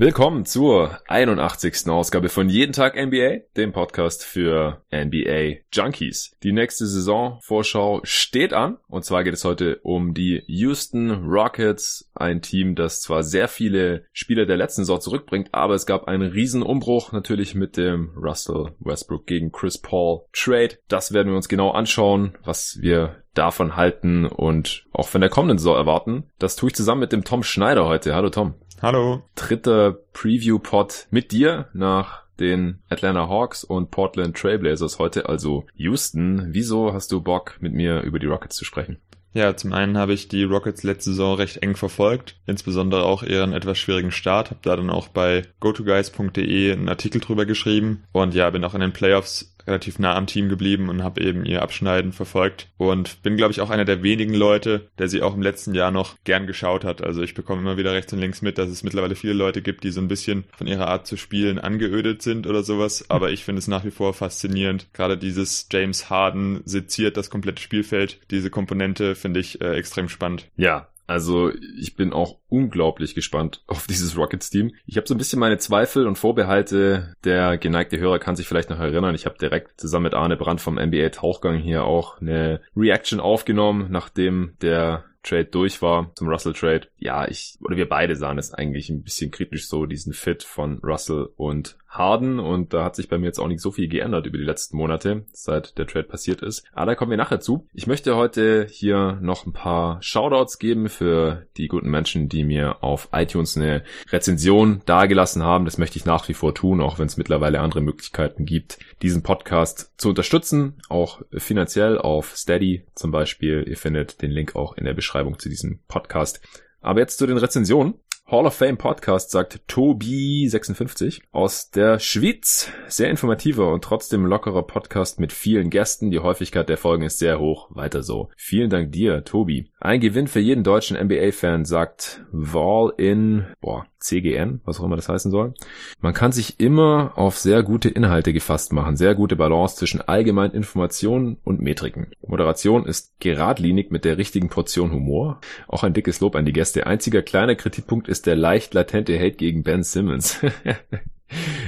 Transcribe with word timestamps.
Willkommen 0.00 0.46
zur 0.46 0.98
81. 1.08 1.86
Ausgabe 1.90 2.30
von 2.30 2.48
Jeden 2.48 2.72
Tag 2.72 2.96
NBA, 2.96 3.40
dem 3.58 3.72
Podcast 3.72 4.24
für 4.24 4.80
NBA 4.90 5.58
Junkies. 5.74 6.34
Die 6.42 6.52
nächste 6.52 6.86
Saisonvorschau 6.86 8.00
steht 8.04 8.54
an 8.54 8.78
und 8.88 9.04
zwar 9.04 9.24
geht 9.24 9.34
es 9.34 9.44
heute 9.44 9.78
um 9.82 10.14
die 10.14 10.42
Houston 10.46 11.10
Rockets, 11.28 12.10
ein 12.14 12.40
Team, 12.40 12.76
das 12.76 13.02
zwar 13.02 13.22
sehr 13.22 13.46
viele 13.46 14.06
Spieler 14.14 14.46
der 14.46 14.56
letzten 14.56 14.84
Saison 14.84 15.02
zurückbringt, 15.02 15.50
aber 15.52 15.74
es 15.74 15.84
gab 15.84 16.08
einen 16.08 16.32
riesen 16.32 16.62
Umbruch 16.62 17.12
natürlich 17.12 17.54
mit 17.54 17.76
dem 17.76 18.14
Russell 18.16 18.72
Westbrook 18.80 19.26
gegen 19.26 19.52
Chris 19.52 19.76
Paul 19.76 20.22
Trade. 20.32 20.78
Das 20.88 21.12
werden 21.12 21.28
wir 21.28 21.36
uns 21.36 21.50
genau 21.50 21.72
anschauen, 21.72 22.38
was 22.42 22.78
wir 22.80 23.22
davon 23.34 23.76
halten 23.76 24.24
und 24.26 24.86
auch 24.92 25.08
von 25.08 25.20
der 25.20 25.30
kommenden 25.30 25.58
Saison 25.58 25.76
erwarten. 25.76 26.24
Das 26.38 26.56
tue 26.56 26.70
ich 26.70 26.74
zusammen 26.74 27.02
mit 27.02 27.12
dem 27.12 27.22
Tom 27.22 27.42
Schneider 27.42 27.86
heute. 27.86 28.14
Hallo 28.14 28.30
Tom. 28.30 28.54
Hallo. 28.82 29.22
Dritter 29.34 29.92
Preview-Pod 30.14 31.06
mit 31.10 31.32
dir 31.32 31.68
nach 31.74 32.22
den 32.38 32.78
Atlanta 32.88 33.28
Hawks 33.28 33.62
und 33.62 33.90
Portland 33.90 34.34
Trailblazers 34.34 34.98
heute, 34.98 35.28
also 35.28 35.66
Houston. 35.74 36.46
Wieso 36.48 36.94
hast 36.94 37.12
du 37.12 37.20
Bock, 37.20 37.58
mit 37.60 37.74
mir 37.74 38.00
über 38.00 38.18
die 38.18 38.26
Rockets 38.26 38.56
zu 38.56 38.64
sprechen? 38.64 38.96
Ja, 39.34 39.54
zum 39.54 39.74
einen 39.74 39.98
habe 39.98 40.14
ich 40.14 40.28
die 40.28 40.44
Rockets 40.44 40.82
letzte 40.82 41.10
Saison 41.10 41.34
recht 41.36 41.58
eng 41.58 41.76
verfolgt, 41.76 42.36
insbesondere 42.46 43.04
auch 43.04 43.22
ihren 43.22 43.52
etwas 43.52 43.78
schwierigen 43.78 44.12
Start, 44.12 44.50
habe 44.50 44.60
da 44.62 44.74
dann 44.74 44.88
auch 44.88 45.08
bei 45.08 45.42
gotoguys.de 45.60 46.72
einen 46.72 46.88
Artikel 46.88 47.20
drüber 47.20 47.44
geschrieben 47.44 48.04
und 48.12 48.34
ja, 48.34 48.48
bin 48.48 48.64
auch 48.64 48.74
in 48.74 48.80
den 48.80 48.94
Playoffs 48.94 49.54
relativ 49.70 49.98
nah 49.98 50.14
am 50.14 50.26
Team 50.26 50.48
geblieben 50.48 50.88
und 50.88 51.02
habe 51.02 51.22
eben 51.22 51.44
ihr 51.44 51.62
Abschneiden 51.62 52.12
verfolgt 52.12 52.68
und 52.76 53.22
bin, 53.22 53.36
glaube 53.36 53.52
ich, 53.52 53.60
auch 53.60 53.70
einer 53.70 53.84
der 53.84 54.02
wenigen 54.02 54.34
Leute, 54.34 54.88
der 54.98 55.08
sie 55.08 55.22
auch 55.22 55.34
im 55.34 55.42
letzten 55.42 55.74
Jahr 55.74 55.90
noch 55.90 56.16
gern 56.24 56.46
geschaut 56.46 56.84
hat. 56.84 57.02
Also 57.02 57.22
ich 57.22 57.34
bekomme 57.34 57.62
immer 57.62 57.76
wieder 57.76 57.92
rechts 57.92 58.12
und 58.12 58.18
links 58.18 58.42
mit, 58.42 58.58
dass 58.58 58.68
es 58.68 58.82
mittlerweile 58.82 59.16
viele 59.16 59.32
Leute 59.32 59.62
gibt, 59.62 59.84
die 59.84 59.90
so 59.90 60.00
ein 60.00 60.08
bisschen 60.08 60.44
von 60.56 60.66
ihrer 60.66 60.88
Art 60.88 61.06
zu 61.06 61.16
spielen 61.16 61.58
angeödet 61.58 62.22
sind 62.22 62.46
oder 62.46 62.62
sowas. 62.62 63.06
Aber 63.08 63.30
ich 63.30 63.44
finde 63.44 63.60
es 63.60 63.68
nach 63.68 63.84
wie 63.84 63.90
vor 63.90 64.12
faszinierend. 64.12 64.88
Gerade 64.92 65.16
dieses 65.16 65.68
James 65.70 66.10
Harden 66.10 66.60
seziert 66.64 67.16
das 67.16 67.30
komplette 67.30 67.62
Spielfeld. 67.62 68.20
Diese 68.30 68.50
Komponente 68.50 69.14
finde 69.14 69.40
ich 69.40 69.60
äh, 69.60 69.74
extrem 69.74 70.08
spannend. 70.08 70.46
Ja, 70.56 70.88
also 71.10 71.50
ich 71.76 71.96
bin 71.96 72.12
auch 72.12 72.38
unglaublich 72.48 73.16
gespannt 73.16 73.64
auf 73.66 73.88
dieses 73.88 74.16
Rockets-Team. 74.16 74.76
Ich 74.86 74.96
habe 74.96 75.08
so 75.08 75.14
ein 75.14 75.18
bisschen 75.18 75.40
meine 75.40 75.58
Zweifel 75.58 76.06
und 76.06 76.18
Vorbehalte. 76.18 77.16
Der 77.24 77.58
geneigte 77.58 77.98
Hörer 77.98 78.20
kann 78.20 78.36
sich 78.36 78.46
vielleicht 78.46 78.70
noch 78.70 78.78
erinnern. 78.78 79.16
Ich 79.16 79.26
habe 79.26 79.36
direkt 79.36 79.80
zusammen 79.80 80.04
mit 80.04 80.14
Arne 80.14 80.36
Brandt 80.36 80.60
vom 80.60 80.76
NBA 80.76 81.08
Tauchgang 81.08 81.56
hier 81.56 81.82
auch 81.82 82.20
eine 82.20 82.60
Reaction 82.76 83.18
aufgenommen, 83.18 83.88
nachdem 83.90 84.54
der 84.62 85.04
Trade 85.22 85.46
durch 85.46 85.82
war, 85.82 86.12
zum 86.14 86.28
Russell 86.28 86.54
Trade. 86.54 86.88
Ja, 86.98 87.28
ich, 87.28 87.58
oder 87.60 87.76
wir 87.76 87.88
beide 87.88 88.16
sahen 88.16 88.38
es 88.38 88.52
eigentlich 88.52 88.88
ein 88.88 89.02
bisschen 89.02 89.30
kritisch 89.30 89.68
so, 89.68 89.86
diesen 89.86 90.12
Fit 90.12 90.42
von 90.42 90.78
Russell 90.82 91.28
und 91.36 91.76
Harden 91.88 92.38
und 92.38 92.72
da 92.72 92.84
hat 92.84 92.94
sich 92.94 93.08
bei 93.08 93.18
mir 93.18 93.26
jetzt 93.26 93.40
auch 93.40 93.48
nicht 93.48 93.60
so 93.60 93.72
viel 93.72 93.88
geändert 93.88 94.24
über 94.24 94.38
die 94.38 94.44
letzten 94.44 94.76
Monate, 94.76 95.24
seit 95.32 95.76
der 95.76 95.88
Trade 95.88 96.06
passiert 96.06 96.40
ist. 96.40 96.64
Aber 96.72 96.86
da 96.86 96.94
kommen 96.94 97.10
wir 97.10 97.18
nachher 97.18 97.40
zu. 97.40 97.66
Ich 97.74 97.88
möchte 97.88 98.14
heute 98.14 98.68
hier 98.70 99.18
noch 99.20 99.44
ein 99.44 99.52
paar 99.52 100.00
Shoutouts 100.00 100.60
geben 100.60 100.88
für 100.88 101.46
die 101.56 101.66
guten 101.66 101.90
Menschen, 101.90 102.28
die 102.28 102.44
mir 102.44 102.84
auf 102.84 103.08
iTunes 103.12 103.56
eine 103.56 103.82
Rezension 104.10 104.82
dagelassen 104.86 105.42
haben. 105.42 105.64
Das 105.64 105.78
möchte 105.78 105.98
ich 105.98 106.04
nach 106.04 106.28
wie 106.28 106.34
vor 106.34 106.54
tun, 106.54 106.80
auch 106.80 107.00
wenn 107.00 107.06
es 107.06 107.16
mittlerweile 107.16 107.58
andere 107.58 107.80
Möglichkeiten 107.80 108.44
gibt, 108.44 108.78
diesen 109.02 109.24
Podcast 109.24 109.92
zu 109.96 110.10
unterstützen, 110.10 110.80
auch 110.88 111.22
finanziell 111.32 111.98
auf 111.98 112.36
Steady 112.36 112.84
zum 112.94 113.10
Beispiel. 113.10 113.64
Ihr 113.66 113.76
findet 113.76 114.22
den 114.22 114.30
Link 114.30 114.54
auch 114.54 114.76
in 114.76 114.84
der 114.84 114.94
Beschreibung 114.94 115.09
zu 115.38 115.48
diesem 115.48 115.80
Podcast. 115.88 116.40
Aber 116.80 117.00
jetzt 117.00 117.18
zu 117.18 117.26
den 117.26 117.36
Rezensionen. 117.36 117.94
Hall 118.30 118.46
of 118.46 118.54
Fame 118.54 118.78
Podcast, 118.78 119.32
sagt 119.32 119.60
Tobi56 119.68 121.22
aus 121.32 121.70
der 121.70 121.98
Schweiz. 121.98 122.70
Sehr 122.86 123.10
informativer 123.10 123.72
und 123.72 123.82
trotzdem 123.82 124.24
lockerer 124.24 124.62
Podcast 124.62 125.18
mit 125.18 125.32
vielen 125.32 125.68
Gästen. 125.68 126.12
Die 126.12 126.20
Häufigkeit 126.20 126.68
der 126.68 126.76
Folgen 126.76 127.02
ist 127.02 127.18
sehr 127.18 127.40
hoch. 127.40 127.68
Weiter 127.70 128.04
so. 128.04 128.28
Vielen 128.36 128.70
Dank 128.70 128.92
dir, 128.92 129.24
Tobi. 129.24 129.72
Ein 129.80 129.98
Gewinn 129.98 130.28
für 130.28 130.38
jeden 130.38 130.62
deutschen 130.62 130.96
NBA-Fan, 130.96 131.64
sagt 131.64 132.24
Wall 132.30 132.92
in, 132.98 133.46
boah, 133.60 133.86
CGN, 134.00 134.60
was 134.64 134.80
auch 134.80 134.84
immer 134.84 134.96
das 134.96 135.08
heißen 135.08 135.30
soll. 135.30 135.54
Man 136.00 136.14
kann 136.14 136.32
sich 136.32 136.58
immer 136.58 137.12
auf 137.16 137.38
sehr 137.38 137.62
gute 137.62 137.88
Inhalte 137.88 138.32
gefasst 138.32 138.72
machen, 138.72 138.96
sehr 138.96 139.14
gute 139.14 139.36
Balance 139.36 139.76
zwischen 139.76 140.00
allgemeinen 140.00 140.54
Informationen 140.54 141.36
und 141.44 141.60
Metriken. 141.60 142.08
Moderation 142.26 142.86
ist 142.86 143.20
geradlinig 143.20 143.90
mit 143.90 144.04
der 144.04 144.18
richtigen 144.18 144.48
Portion 144.48 144.92
Humor. 144.92 145.40
Auch 145.68 145.84
ein 145.84 145.94
dickes 145.94 146.20
Lob 146.20 146.34
an 146.34 146.46
die 146.46 146.52
Gäste. 146.52 146.86
Einziger 146.86 147.22
kleiner 147.22 147.54
Kritikpunkt 147.54 148.08
ist 148.08 148.26
der 148.26 148.36
leicht 148.36 148.74
latente 148.74 149.18
Hate 149.18 149.36
gegen 149.36 149.62
Ben 149.62 149.82
Simmons. 149.82 150.40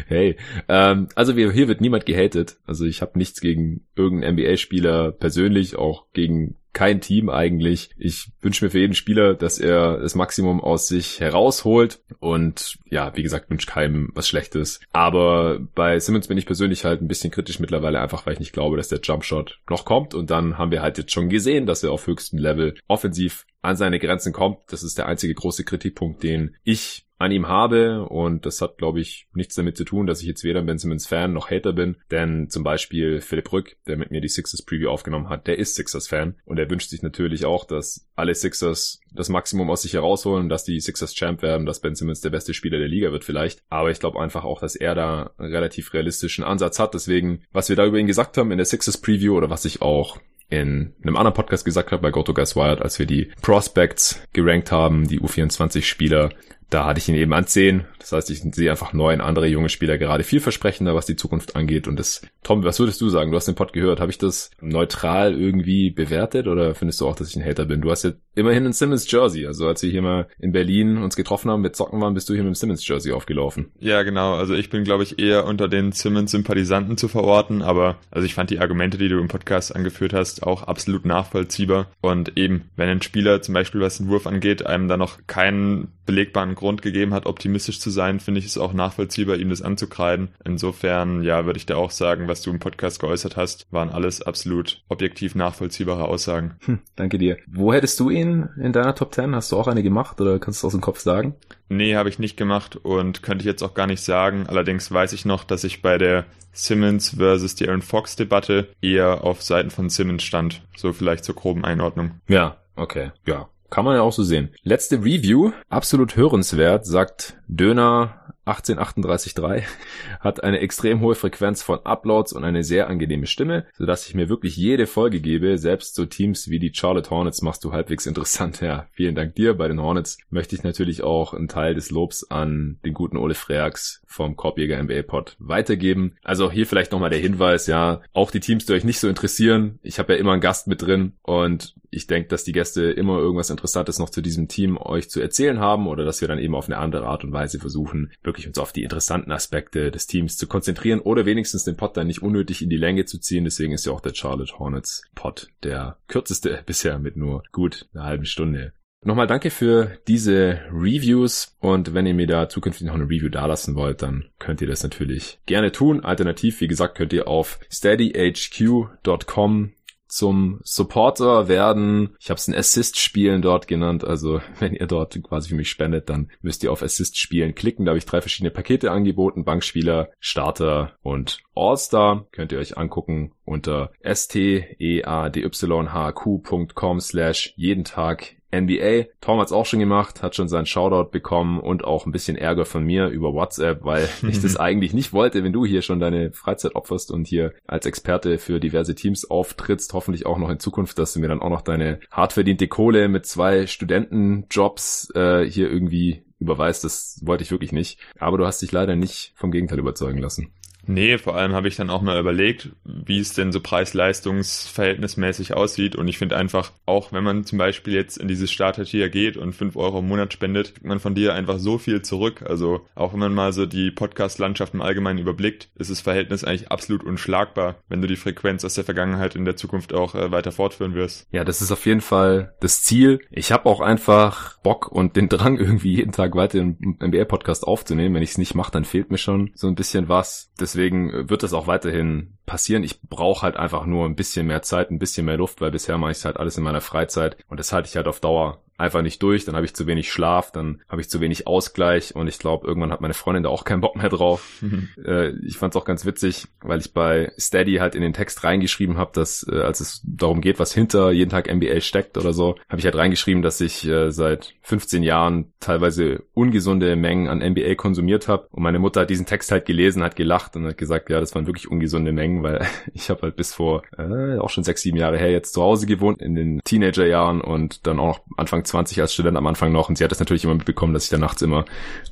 Hey, 0.07 0.37
ähm, 0.69 1.09
also 1.15 1.33
hier 1.35 1.69
wird 1.69 1.81
niemand 1.81 2.07
gehatet. 2.07 2.57
Also 2.67 2.85
ich 2.85 3.03
habe 3.03 3.19
nichts 3.19 3.41
gegen 3.41 3.87
irgendeinen 3.97 4.37
NBA-Spieler 4.37 5.13
persönlich, 5.13 5.77
auch 5.77 6.07
gegen 6.13 6.57
kein 6.73 7.01
Team 7.01 7.29
eigentlich. 7.29 7.91
Ich 7.99 8.31
wünsche 8.41 8.65
mir 8.65 8.71
für 8.71 8.79
jeden 8.79 8.95
Spieler, 8.95 9.35
dass 9.35 9.59
er 9.59 9.99
das 9.99 10.15
Maximum 10.15 10.61
aus 10.61 10.89
sich 10.89 11.21
herausholt 11.21 12.01
und 12.19 12.79
ja, 12.89 13.15
wie 13.15 13.23
gesagt, 13.23 13.51
wünsche 13.51 13.67
keinem 13.67 14.11
was 14.15 14.29
Schlechtes. 14.29 14.81
Aber 14.93 15.61
bei 15.75 15.99
Simmons 15.99 16.29
bin 16.29 16.39
ich 16.39 16.47
persönlich 16.47 16.85
halt 16.85 17.03
ein 17.03 17.09
bisschen 17.09 17.31
kritisch 17.31 17.61
mittlerweile, 17.61 18.01
einfach 18.01 18.25
weil 18.25 18.35
ich 18.35 18.41
nicht 18.41 18.53
glaube, 18.53 18.77
dass 18.77 18.89
der 18.89 19.01
Jumpshot 19.01 19.61
noch 19.69 19.85
kommt 19.85 20.15
und 20.15 20.31
dann 20.31 20.57
haben 20.57 20.71
wir 20.71 20.83
halt 20.83 20.99
jetzt 20.99 21.13
schon 21.13 21.29
gesehen, 21.29 21.67
dass 21.67 21.83
er 21.83 21.93
auf 21.93 22.07
höchstem 22.07 22.39
Level 22.39 22.75
offensiv 22.89 23.47
an 23.61 23.77
seine 23.77 23.99
Grenzen 23.99 24.33
kommt. 24.33 24.59
Das 24.69 24.83
ist 24.83 24.99
der 24.99 25.07
einzige 25.07 25.35
große 25.35 25.65
Kritikpunkt, 25.65 26.23
den 26.23 26.57
ich 26.65 27.07
an 27.23 27.33
ihm 27.33 27.49
habe. 27.49 28.05
Und 28.05 28.45
das 28.47 28.61
hat, 28.61 28.79
glaube 28.79 29.01
ich, 29.01 29.29
nichts 29.33 29.55
damit 29.55 29.77
zu 29.77 29.85
tun, 29.85 30.07
dass 30.07 30.21
ich 30.21 30.27
jetzt 30.27 30.45
weder 30.45 30.63
Ben 30.63 30.79
Simmons 30.79 31.07
Fan 31.07 31.33
noch 31.33 31.51
Hater 31.51 31.73
bin, 31.73 31.97
denn 32.11 32.51
zum 32.51 32.65
Beispiel 32.65 33.21
Philipp 33.21 33.53
Rück, 33.53 33.77
der 33.87 33.97
mit 33.97 34.11
mir 34.11 34.21
die 34.21 34.29
Sixers 34.29 34.63
Preview 34.63 34.91
aufgenommen 34.91 35.29
hat, 35.29 35.47
der 35.47 35.59
ist 35.59 35.75
Sixers 35.77 36.09
Fan. 36.09 36.35
Und 36.45 36.59
er 36.59 36.69
wünscht 36.69 36.91
sich 36.91 37.03
natürlich 37.03 37.45
auch, 37.45 37.65
dass 37.65 38.09
alle 38.17 38.35
Sixers 38.35 39.01
das 39.13 39.29
Maximum 39.29 39.71
aus 39.71 39.83
sich 39.83 39.95
herausholen, 39.95 40.49
dass 40.49 40.65
die 40.65 40.81
Sixers 40.81 41.15
Champ 41.15 41.43
werden, 41.43 41.67
dass 41.67 41.81
Ben 41.81 41.95
Simmons 41.95 42.21
der 42.21 42.31
beste 42.31 42.55
Spieler 42.55 42.79
der 42.79 42.89
Liga 42.89 43.13
wird 43.13 43.25
vielleicht, 43.25 43.63
aber 43.69 43.91
ich 43.91 44.01
glaube 44.01 44.21
einfach 44.21 44.45
auch, 44.45 44.61
dass 44.61 44.75
er 44.75 44.95
da 44.95 45.31
einen 45.39 45.53
relativ 45.53 45.93
realistischen 45.93 46.45
Ansatz 46.45 46.79
hat, 46.79 46.95
deswegen, 46.95 47.43
was 47.53 47.69
wir 47.69 47.77
da 47.77 47.87
über 47.87 47.99
ihn 47.99 48.07
gesagt 48.07 48.37
haben 48.37 48.51
in 48.51 48.59
der 48.59 48.67
Sixers 48.67 48.99
Preview 48.99 49.37
oder 49.37 49.51
was 49.51 49.65
ich 49.65 49.83
auch 49.83 50.19
in 50.53 50.95
einem 51.03 51.17
anderen 51.17 51.35
Podcast 51.35 51.65
gesagt 51.65 51.93
habe, 51.93 52.03
bei 52.03 52.11
Goto 52.11 52.35
Guys 52.35 52.57
Wired, 52.57 52.83
als 52.83 52.99
wir 52.99 53.07
die 53.07 53.33
Prospects 53.41 54.23
gerankt 54.35 54.71
haben, 54.71 55.09
die 55.09 55.19
U24-Spieler, 55.19 56.31
da 56.73 56.87
hatte 56.87 56.99
ich 56.99 57.09
ihn 57.09 57.15
eben 57.15 57.33
an 57.33 57.47
10. 57.47 57.85
Das 57.99 58.13
heißt, 58.13 58.31
ich 58.31 58.41
sehe 58.41 58.71
einfach 58.71 58.93
neun 58.93 59.21
andere 59.21 59.47
junge 59.47 59.69
Spieler 59.69 59.99
gerade 59.99 60.25
vielversprechender, 60.25 60.95
was 60.95 61.07
die 61.07 61.17
Zukunft 61.17 61.55
angeht. 61.55 61.87
Und 61.87 61.99
das, 61.99 62.23
Tom, 62.43 62.65
was 62.65 62.81
würdest 62.81 63.01
du 63.01 63.09
sagen? 63.09 63.31
Du 63.31 63.37
hast 63.37 63.47
den 63.47 63.55
Pod 63.55 63.73
gehört. 63.73 64.01
Habe 64.01 64.11
ich 64.11 64.19
das 64.19 64.51
neutral 64.61 65.39
irgendwie 65.39 65.91
bewertet 65.91 66.49
oder 66.49 66.75
findest 66.75 67.01
du 67.01 67.07
auch, 67.07 67.15
dass 67.15 67.29
ich 67.29 67.37
ein 67.37 67.45
Hater 67.45 67.67
bin? 67.67 67.81
Du 67.81 67.91
hast 67.91 68.05
ja 68.05 68.13
immerhin 68.35 68.67
ein 68.67 68.73
Simmons 68.73 69.11
Jersey. 69.11 69.47
Also 69.47 69.69
als 69.69 69.83
wir 69.83 69.91
hier 69.91 70.03
mal 70.03 70.27
in 70.39 70.53
Berlin 70.53 70.99
uns 70.99 71.15
getroffen 71.15 71.51
haben, 71.51 71.61
mit 71.61 71.77
Zocken 71.77 72.01
waren, 72.01 72.15
bist 72.15 72.29
du 72.29 72.35
hier 72.35 72.43
mit 72.43 72.53
dem 72.53 72.57
Simmons 72.57 72.87
Jersey 72.87 73.13
aufgelaufen. 73.13 73.71
Ja, 73.79 74.03
genau. 74.03 74.35
Also 74.35 74.55
ich 74.55 74.71
bin, 74.71 74.85
glaube 74.85 75.03
ich, 75.03 75.19
eher 75.19 75.45
unter 75.45 75.69
den 75.69 75.93
Simmons-Sympathisanten 75.93 76.97
zu 76.97 77.09
verorten. 77.09 77.63
Aber 77.63 77.99
also 78.11 78.27
ich 78.27 78.35
fand 78.35 78.51
die 78.51 78.61
Argumente, 78.61 78.99
die 78.99 79.09
du 79.09 79.21
im 79.21 79.29
Podcast 79.29 79.77
angeführt 79.77 80.15
hast, 80.15 80.43
auch 80.43 80.65
absolut 80.65 81.05
nachvollziehbar. 81.05 81.89
Und 82.01 82.37
eben, 82.37 82.71
wenn 82.77 82.89
ein 82.89 83.03
Spieler 83.03 83.43
zum 83.43 83.55
Beispiel, 83.55 83.81
was 83.81 83.99
den 83.99 84.09
Wurf 84.09 84.27
angeht, 84.27 84.67
einem 84.67 84.89
da 84.89 84.97
noch 84.97 85.19
keinen 85.27 85.89
belegbaren 86.07 86.55
Grund 86.63 86.81
gegeben 86.81 87.13
hat, 87.13 87.27
optimistisch 87.27 87.81
zu 87.81 87.91
sein, 87.91 88.21
finde 88.21 88.41
ich 88.41 88.47
es 88.47 88.57
auch 88.57 88.73
nachvollziehbar, 88.73 89.37
ihm 89.37 89.51
das 89.51 89.63
anzukreiden. 89.63 90.29
Insofern, 90.45 91.23
ja, 91.23 91.45
würde 91.45 91.59
ich 91.59 91.67
da 91.67 91.77
auch 91.77 91.91
sagen, 91.91 92.29
was 92.29 92.43
du 92.43 92.51
im 92.51 92.59
Podcast 92.59 93.01
geäußert 93.01 93.37
hast, 93.37 93.67
waren 93.71 93.91
alles 93.91 94.23
absolut 94.23 94.83
objektiv 94.89 95.35
nachvollziehbare 95.35 96.07
Aussagen. 96.07 96.57
Hm, 96.65 96.79
danke 96.97 97.19
dir. 97.19 97.37
Wo 97.47 97.73
hättest 97.73 98.01
du 98.01 98.11
ihn 98.11 98.49
in 98.57 98.73
deiner 98.73 98.95
Top 98.95 99.15
10? 99.15 99.35
Hast 99.35 99.53
du 99.53 99.59
auch 99.59 99.69
eine 99.69 99.83
gemacht 99.83 100.21
oder 100.21 100.39
kannst 100.39 100.63
du 100.63 100.67
aus 100.69 100.73
dem 100.73 100.81
Kopf 100.81 101.01
sagen? 101.01 101.35
Nee, 101.69 101.97
habe 101.97 102.09
ich 102.09 102.19
nicht 102.19 102.37
gemacht 102.37 102.77
und 102.77 103.23
könnte 103.23 103.43
ich 103.43 103.47
jetzt 103.47 103.63
auch 103.63 103.75
gar 103.75 103.87
nicht 103.87 104.03
sagen. 104.03 104.47
Allerdings 104.47 104.91
weiß 104.91 105.13
ich 105.13 105.25
noch, 105.25 105.45
dass 105.45 105.65
ich 105.65 105.83
bei 105.83 105.99
der 105.99 106.27
Simmons 106.53 107.17
versus 107.17 107.55
die 107.55 107.67
Aaron 107.67 107.83
Fox 107.83 108.17
Debatte 108.17 108.69
eher 108.81 109.25
auf 109.25 109.43
Seiten 109.43 109.71
von 109.71 109.89
Simmons 109.89 110.23
stand. 110.23 110.63
So 110.77 110.93
vielleicht 110.93 111.25
zur 111.25 111.35
groben 111.35 111.65
Einordnung. 111.65 112.21
Ja, 112.29 112.59
okay. 112.77 113.13
Ja, 113.27 113.49
kann 113.73 113.87
man 113.87 113.97
ja 113.97 114.03
auch 114.03 114.13
so 114.13 114.23
sehen. 114.23 114.51
Letzte 114.65 114.99
Review, 114.99 115.53
absolut 115.71 116.15
hörenswert, 116.15 116.85
sagt 116.85 117.39
Döner 117.49 118.23
18383 118.45 119.65
hat 120.21 120.45
eine 120.45 120.59
extrem 120.59 121.01
hohe 121.01 121.15
Frequenz 121.15 121.63
von 121.63 121.79
Uploads 121.85 122.35
und 122.35 122.45
eine 122.45 122.65
sehr 122.65 122.89
angenehme 122.89 123.27
Stimme, 123.27 123.67
sodass 123.73 124.07
ich 124.07 124.15
mir 124.15 124.29
wirklich 124.29 124.57
jede 124.57 124.87
Folge 124.87 125.21
gebe. 125.21 125.57
Selbst 125.57 125.95
so 125.95 126.05
Teams 126.05 126.51
wie 126.51 126.59
die 126.59 126.73
Charlotte 126.75 127.09
Hornets 127.09 127.41
machst 127.41 127.65
du 127.65 127.73
halbwegs 127.73 128.05
interessant. 128.13 128.61
Ja, 128.61 128.89
vielen 128.93 129.15
Dank 129.15 129.37
dir. 129.37 129.55
Bei 129.55 129.69
den 129.69 129.81
Hornets 129.81 130.19
möchte 130.29 130.55
ich 130.55 130.65
natürlich 130.65 131.03
auch 131.03 131.33
einen 131.33 131.49
Teil 131.49 131.75
des 131.75 131.91
Lobs 131.91 132.25
an 132.31 132.79
den 132.85 132.93
guten 132.93 133.17
Ole 133.17 133.35
Freaks 133.35 134.02
vom 134.13 134.37
Korbjäger 134.37 134.83
NBA 134.83 135.03
Pod 135.03 135.37
weitergeben. 135.39 136.15
Also 136.23 136.51
hier 136.51 136.67
vielleicht 136.67 136.93
nochmal 136.93 137.11
der 137.11 137.19
Hinweis, 137.19 137.67
ja, 137.67 138.01
auch 138.13 138.31
die 138.31 138.41
Teams, 138.41 138.67
die 138.67 138.73
euch 138.73 138.85
nicht 138.85 139.01
so 139.01 139.09
interessieren. 139.09 139.79
Ich 139.83 139.99
habe 139.99 140.13
ja 140.13 140.19
immer 140.19 140.33
einen 140.33 140.41
Gast 140.41 140.67
mit 140.67 140.83
drin 140.83 141.13
und 141.23 141.75
ich 141.91 142.07
denke, 142.07 142.29
dass 142.29 142.45
die 142.45 142.53
Gäste 142.53 142.85
immer 142.85 143.19
irgendwas 143.19 143.51
Interessantes 143.51 143.99
noch 143.99 144.09
zu 144.09 144.23
diesem 144.23 144.49
Team 144.49 144.79
euch 144.79 145.11
zu 145.11 145.21
erzählen 145.21 145.61
haben 145.61 145.87
oder 145.87 146.05
dass 146.05 146.23
wir 146.23 146.29
dann 146.29 146.39
eben 146.39 146.55
auf 146.55 146.67
eine 146.67 146.79
andere 146.79 147.07
Art 147.07 147.23
und 147.23 147.33
Weise 147.33 147.59
versuchen, 147.59 148.13
wirklich 148.23 148.47
uns 148.47 148.59
auf 148.59 148.73
die 148.73 148.83
interessanten 148.83 149.31
Aspekte 149.31 149.91
des 149.91 150.07
Teams 150.07 150.39
zu 150.39 150.47
konzentrieren 150.47 151.01
oder 151.01 151.27
wenigstens 151.27 151.65
den 151.65 151.77
Pod 151.77 151.97
dann 151.97 152.07
nicht 152.07 152.23
unnötig 152.23 152.63
in 152.63 152.71
die 152.71 152.79
Länge 152.79 153.05
zu 153.05 153.19
ziehen. 153.19 153.45
Deswegen 153.45 153.75
ist 153.75 153.85
ja 153.85 153.93
auch 153.93 154.01
der 154.01 154.15
Charlotte 154.15 154.59
Hornets 154.59 155.03
Pod 155.15 155.49
der 155.63 155.99
kürzeste 156.09 156.63
bisher 156.67 156.99
mit 156.99 157.17
nur 157.17 157.43
gut 157.53 157.89
einer 157.93 158.05
halben 158.05 158.25
Stunde. 158.25 158.73
Nochmal 159.05 159.27
danke 159.27 159.51
für 159.51 159.99
diese 160.07 160.61
Reviews 160.71 161.57
und 161.59 161.93
wenn 161.93 162.07
ihr 162.07 162.15
mir 162.15 162.29
da 162.29 162.49
zukünftig 162.49 162.87
noch 162.87 162.95
eine 162.95 163.05
Review 163.05 163.29
dalassen 163.29 163.75
wollt, 163.75 164.01
dann 164.01 164.27
könnt 164.39 164.61
ihr 164.61 164.69
das 164.69 164.85
natürlich 164.85 165.41
gerne 165.45 165.73
tun. 165.73 166.05
Alternativ, 166.05 166.61
wie 166.61 166.69
gesagt, 166.69 166.97
könnt 166.97 167.13
ihr 167.13 167.27
auf 167.27 167.59
steadyhq.com 167.69 169.73
zum 170.13 170.61
Supporter 170.63 171.49
werden. 171.49 172.15
Ich 172.21 172.29
habe 172.29 172.39
es 172.39 172.47
ein 172.47 172.55
Assist-Spielen 172.55 173.41
dort 173.41 173.67
genannt. 173.67 174.05
Also 174.05 174.43
wenn 174.59 174.75
ihr 174.75 174.87
dort 174.87 175.19
quasi 175.23 175.49
für 175.49 175.55
mich 175.55 175.71
spendet, 175.71 176.11
dann 176.11 176.31
müsst 176.43 176.63
ihr 176.63 176.71
auf 176.71 176.83
Assist-Spielen 176.83 177.55
klicken. 177.55 177.87
Da 177.87 177.91
habe 177.91 177.99
ich 177.99 178.05
drei 178.05 178.21
verschiedene 178.21 178.51
Pakete 178.51 178.91
angeboten. 178.91 179.45
Bankspieler, 179.45 180.11
Starter 180.21 180.99
und 181.03 181.39
All-Star. 181.55 182.27
Könnt 182.31 182.53
ihr 182.53 182.59
euch 182.59 182.77
angucken 182.77 183.33
unter 183.45 183.91
steadyhq.com 184.05 187.01
slash 187.01 187.55
jeden 187.57 187.85
Tag 187.85 188.37
NBA. 188.55 189.07
Tom 189.21 189.41
hat's 189.41 189.53
auch 189.53 189.67
schon 189.67 189.81
gemacht, 189.81 190.23
hat 190.23 190.35
schon 190.37 190.49
seinen 190.49 190.67
Shoutout 190.67 191.11
bekommen 191.11 191.61
und 191.61 191.85
auch 191.85 192.07
ein 192.07 192.13
bisschen 192.13 192.37
Ärger 192.37 192.65
von 192.65 192.85
mir 192.85 193.09
über 193.09 193.33
WhatsApp, 193.33 193.85
weil 193.85 194.09
ich 194.29 194.41
das 194.41 194.57
eigentlich 194.57 194.93
nicht 194.93 195.13
wollte, 195.13 195.43
wenn 195.45 195.53
du 195.53 195.65
hier 195.65 195.83
schon 195.83 196.01
deine 196.01 196.33
Freizeit 196.33 196.75
opferst 196.75 197.11
und 197.11 197.27
hier 197.27 197.53
als 197.67 197.87
Experte 197.87 198.39
für 198.39 198.61
diverse 198.61 198.95
Teams 198.95 199.29
auftrittst. 199.31 199.93
Hoffentlich 199.95 200.27
auch 200.27 200.39
noch 200.39 200.51
in 200.51 200.61
Zukunft, 200.61 200.99
dass 200.99 201.15
du 201.15 201.21
mir 201.21 201.29
dann 201.29 201.43
auch 201.43 201.51
noch 201.51 201.63
deine 201.63 202.01
hart 202.11 202.35
verdiente 202.35 202.69
Kohle 202.69 203.09
mit 203.09 203.27
zwei 203.27 203.67
Studentenjobs 203.67 205.13
äh, 205.15 205.45
hier 205.45 205.71
irgendwie 205.71 206.23
überweist. 206.43 206.85
Das 206.85 207.21
wollte 207.23 207.45
ich 207.45 207.51
wirklich 207.51 207.73
nicht. 207.73 207.99
Aber 208.19 208.37
du 208.37 208.47
hast 208.47 208.61
dich 208.61 208.73
leider 208.73 208.97
nicht 208.97 209.33
vom 209.37 209.51
Gegenteil 209.51 209.79
überzeugen 209.79 210.19
lassen. 210.19 210.53
Nee, 210.87 211.19
vor 211.19 211.37
allem 211.37 211.53
habe 211.53 211.69
ich 211.69 211.77
dann 211.77 211.91
auch 211.91 212.03
mal 212.03 212.19
überlegt, 212.19 212.71
wie 212.85 213.19
es 213.19 213.33
denn 213.33 213.53
so 213.53 213.61
preis-leistungs-verhältnismäßig 213.61 215.55
aussieht. 215.55 215.97
Und 215.97 216.09
ich 216.09 216.19
finde 216.19 216.37
einfach, 216.37 216.73
auch 216.87 217.13
wenn 217.13 217.25
man 217.25 217.45
zum 217.45 217.59
Beispiel 217.59 217.95
jetzt 217.95 218.19
in 218.19 218.29
dieses 218.29 218.51
Starter-Tier 218.51 219.09
geht 219.09 219.37
und 219.37 219.55
fünf 219.55 219.77
Euro 219.77 220.01
im 220.01 220.09
Monat 220.09 220.33
spendet, 220.33 220.75
kriegt 220.75 220.87
man 220.87 221.01
von 221.01 221.15
dir 221.15 221.35
einfach 221.35 221.59
so 221.59 221.79
viel 221.79 222.03
zurück. 222.03 222.43
Also 222.47 222.87
auch 222.95 223.13
wenn 223.13 223.21
man 223.21 223.35
mal 223.35 223.53
so 223.53 223.67
die 223.67 223.91
Podcast-Landschaft 223.91 224.75
im 224.75 224.83
Allgemeinen 224.83 225.19
überblickt, 225.19 225.69
ist 225.77 225.91
das 225.91 226.01
Verhältnis 226.01 226.45
eigentlich 226.45 226.71
absolut 226.71 227.05
unschlagbar, 227.05 227.77
wenn 227.89 228.03
du 228.03 228.09
die 228.09 228.17
Frequenz 228.17 228.65
aus 228.65 228.75
der 228.75 228.85
Vergangenheit 228.85 229.37
in 229.37 229.45
der 229.45 229.57
Zukunft 229.57 229.93
auch 229.95 230.15
äh, 230.15 230.31
weiter 230.31 230.53
fortführen 230.53 230.95
wirst. 230.95 231.27
Ja, 231.31 231.45
das 231.45 231.63
ist 231.63 231.71
auf 231.71 231.87
jeden 231.87 232.01
Fall 232.01 232.55
das 232.61 232.83
Ziel. 232.83 233.21
Ich 233.31 233.53
habe 233.53 233.67
auch 233.67 233.81
einfach 233.81 234.59
Bock 234.59 234.89
und 234.89 235.17
den 235.17 235.29
Drang, 235.29 235.57
irgendwie 235.59 235.95
jeden 235.95 236.13
Tag 236.13 236.35
weiter 236.35 236.61
einen 236.61 236.99
NBA-Podcast 237.01 237.67
aufzunehmen. 237.67 238.15
Wenn 238.15 238.23
ich 238.23 238.31
es 238.31 238.39
nicht 238.39 238.55
mache, 238.55 238.73
dann 238.73 238.85
fehlt 238.85 239.11
mir 239.11 239.19
schon 239.19 239.51
so 239.55 239.69
ein 239.69 239.75
bisschen 239.75 240.09
was. 240.09 240.51
Das 240.57 240.72
deswegen 240.73 241.29
wird 241.29 241.43
das 241.43 241.53
auch 241.53 241.67
weiterhin 241.67 242.39
passieren. 242.47 242.85
Ich 242.85 243.01
brauche 243.03 243.43
halt 243.43 243.57
einfach 243.57 243.87
nur 243.87 244.07
ein 244.07 244.17
bisschen 244.17 244.47
mehr 244.47 244.63
Zeit, 244.63 244.91
ein 244.91 244.99
bisschen 244.99 245.27
mehr 245.27 245.37
Luft, 245.37 245.61
weil 245.61 245.71
bisher 245.71 245.99
mache 245.99 246.13
ich 246.13 246.25
halt 246.25 246.37
alles 246.37 246.57
in 246.57 246.65
meiner 246.65 246.81
Freizeit 246.81 247.37
und 247.49 247.61
das 247.61 247.73
halte 247.73 247.89
ich 247.89 247.97
halt 247.97 248.09
auf 248.09 248.21
Dauer 248.21 248.63
einfach 248.83 249.03
nicht 249.03 249.23
durch, 249.23 249.45
dann 249.45 249.55
habe 249.55 249.65
ich 249.65 249.75
zu 249.75 249.87
wenig 249.87 250.11
Schlaf, 250.11 250.51
dann 250.51 250.83
habe 250.89 251.01
ich 251.01 251.09
zu 251.09 251.21
wenig 251.21 251.47
Ausgleich 251.47 252.15
und 252.15 252.27
ich 252.27 252.39
glaube, 252.39 252.67
irgendwann 252.67 252.91
hat 252.91 253.01
meine 253.01 253.15
Freundin 253.15 253.45
da 253.45 253.49
auch 253.49 253.65
keinen 253.65 253.81
Bock 253.81 253.97
mehr 253.97 254.09
drauf. 254.09 254.61
Mhm. 254.61 254.89
Äh, 255.05 255.31
ich 255.47 255.57
fand 255.57 255.75
es 255.75 255.81
auch 255.81 255.85
ganz 255.85 256.05
witzig, 256.05 256.49
weil 256.61 256.81
ich 256.81 256.93
bei 256.93 257.33
Steady 257.39 257.77
halt 257.77 257.95
in 257.95 258.03
den 258.03 258.13
Text 258.13 258.45
reingeschrieben 258.45 258.99
habe, 258.99 259.13
dass 259.15 259.47
äh, 259.49 259.61
als 259.61 259.81
es 259.81 260.03
darum 260.05 260.41
geht, 260.41 260.59
was 260.59 260.75
hinter 260.75 261.13
jeden 261.13 261.31
Tag 261.31 261.53
NBA 261.53 261.81
steckt 261.81 262.19
oder 262.19 262.33
so, 262.33 262.57
habe 262.69 262.79
ich 262.79 262.85
halt 262.85 262.97
reingeschrieben, 262.97 263.43
dass 263.43 263.61
ich 263.61 263.87
äh, 263.87 264.11
seit 264.11 264.55
15 264.63 265.03
Jahren 265.03 265.53
teilweise 265.61 266.25
ungesunde 266.35 266.97
Mengen 266.97 267.29
an 267.29 267.39
NBA 267.39 267.77
konsumiert 267.77 268.27
habe 268.27 268.49
und 268.51 268.63
meine 268.63 268.81
Mutter 268.81 269.03
hat 269.03 269.11
diesen 269.11 269.27
Text 269.27 269.53
halt 269.53 269.65
gelesen, 269.65 270.03
hat 270.03 270.17
gelacht 270.17 270.57
und 270.57 270.67
hat 270.67 270.79
gesagt, 270.79 271.09
ja, 271.09 271.21
das 271.21 271.35
waren 271.35 271.47
wirklich 271.47 271.71
ungesunde 271.71 272.13
Mengen, 272.13 272.32
weil 272.45 272.65
ich 272.95 273.11
habe 273.11 273.23
halt 273.23 273.35
bis 273.35 273.53
vor 273.53 273.83
äh, 273.99 274.39
auch 274.39 274.51
schon 274.51 274.63
sechs, 274.63 274.83
sieben 274.83 274.97
Jahre 274.97 275.19
her 275.19 275.33
jetzt 275.33 275.55
zu 275.55 275.63
Hause 275.63 275.87
gewohnt 275.87 276.23
in 276.23 276.37
den 276.37 276.61
Teenagerjahren 276.63 277.41
und 277.41 277.87
dann 277.87 277.99
auch 277.99 278.13
noch 278.13 278.21
Anfang 278.37 278.65
20 278.65 279.01
als 279.01 279.15
Student 279.15 279.37
am 279.37 279.47
Anfang 279.47 279.73
noch. 279.73 279.89
Und 279.89 279.99
sie 279.99 280.05
hat 280.05 280.11
das 280.11 280.21
natürlich 280.21 280.45
immer 280.45 280.55
mitbekommen, 280.55 280.95
dass 280.95 281.05
ich 281.05 281.11
da 281.11 281.19
nachts 281.19 281.43
immer 281.43 281.65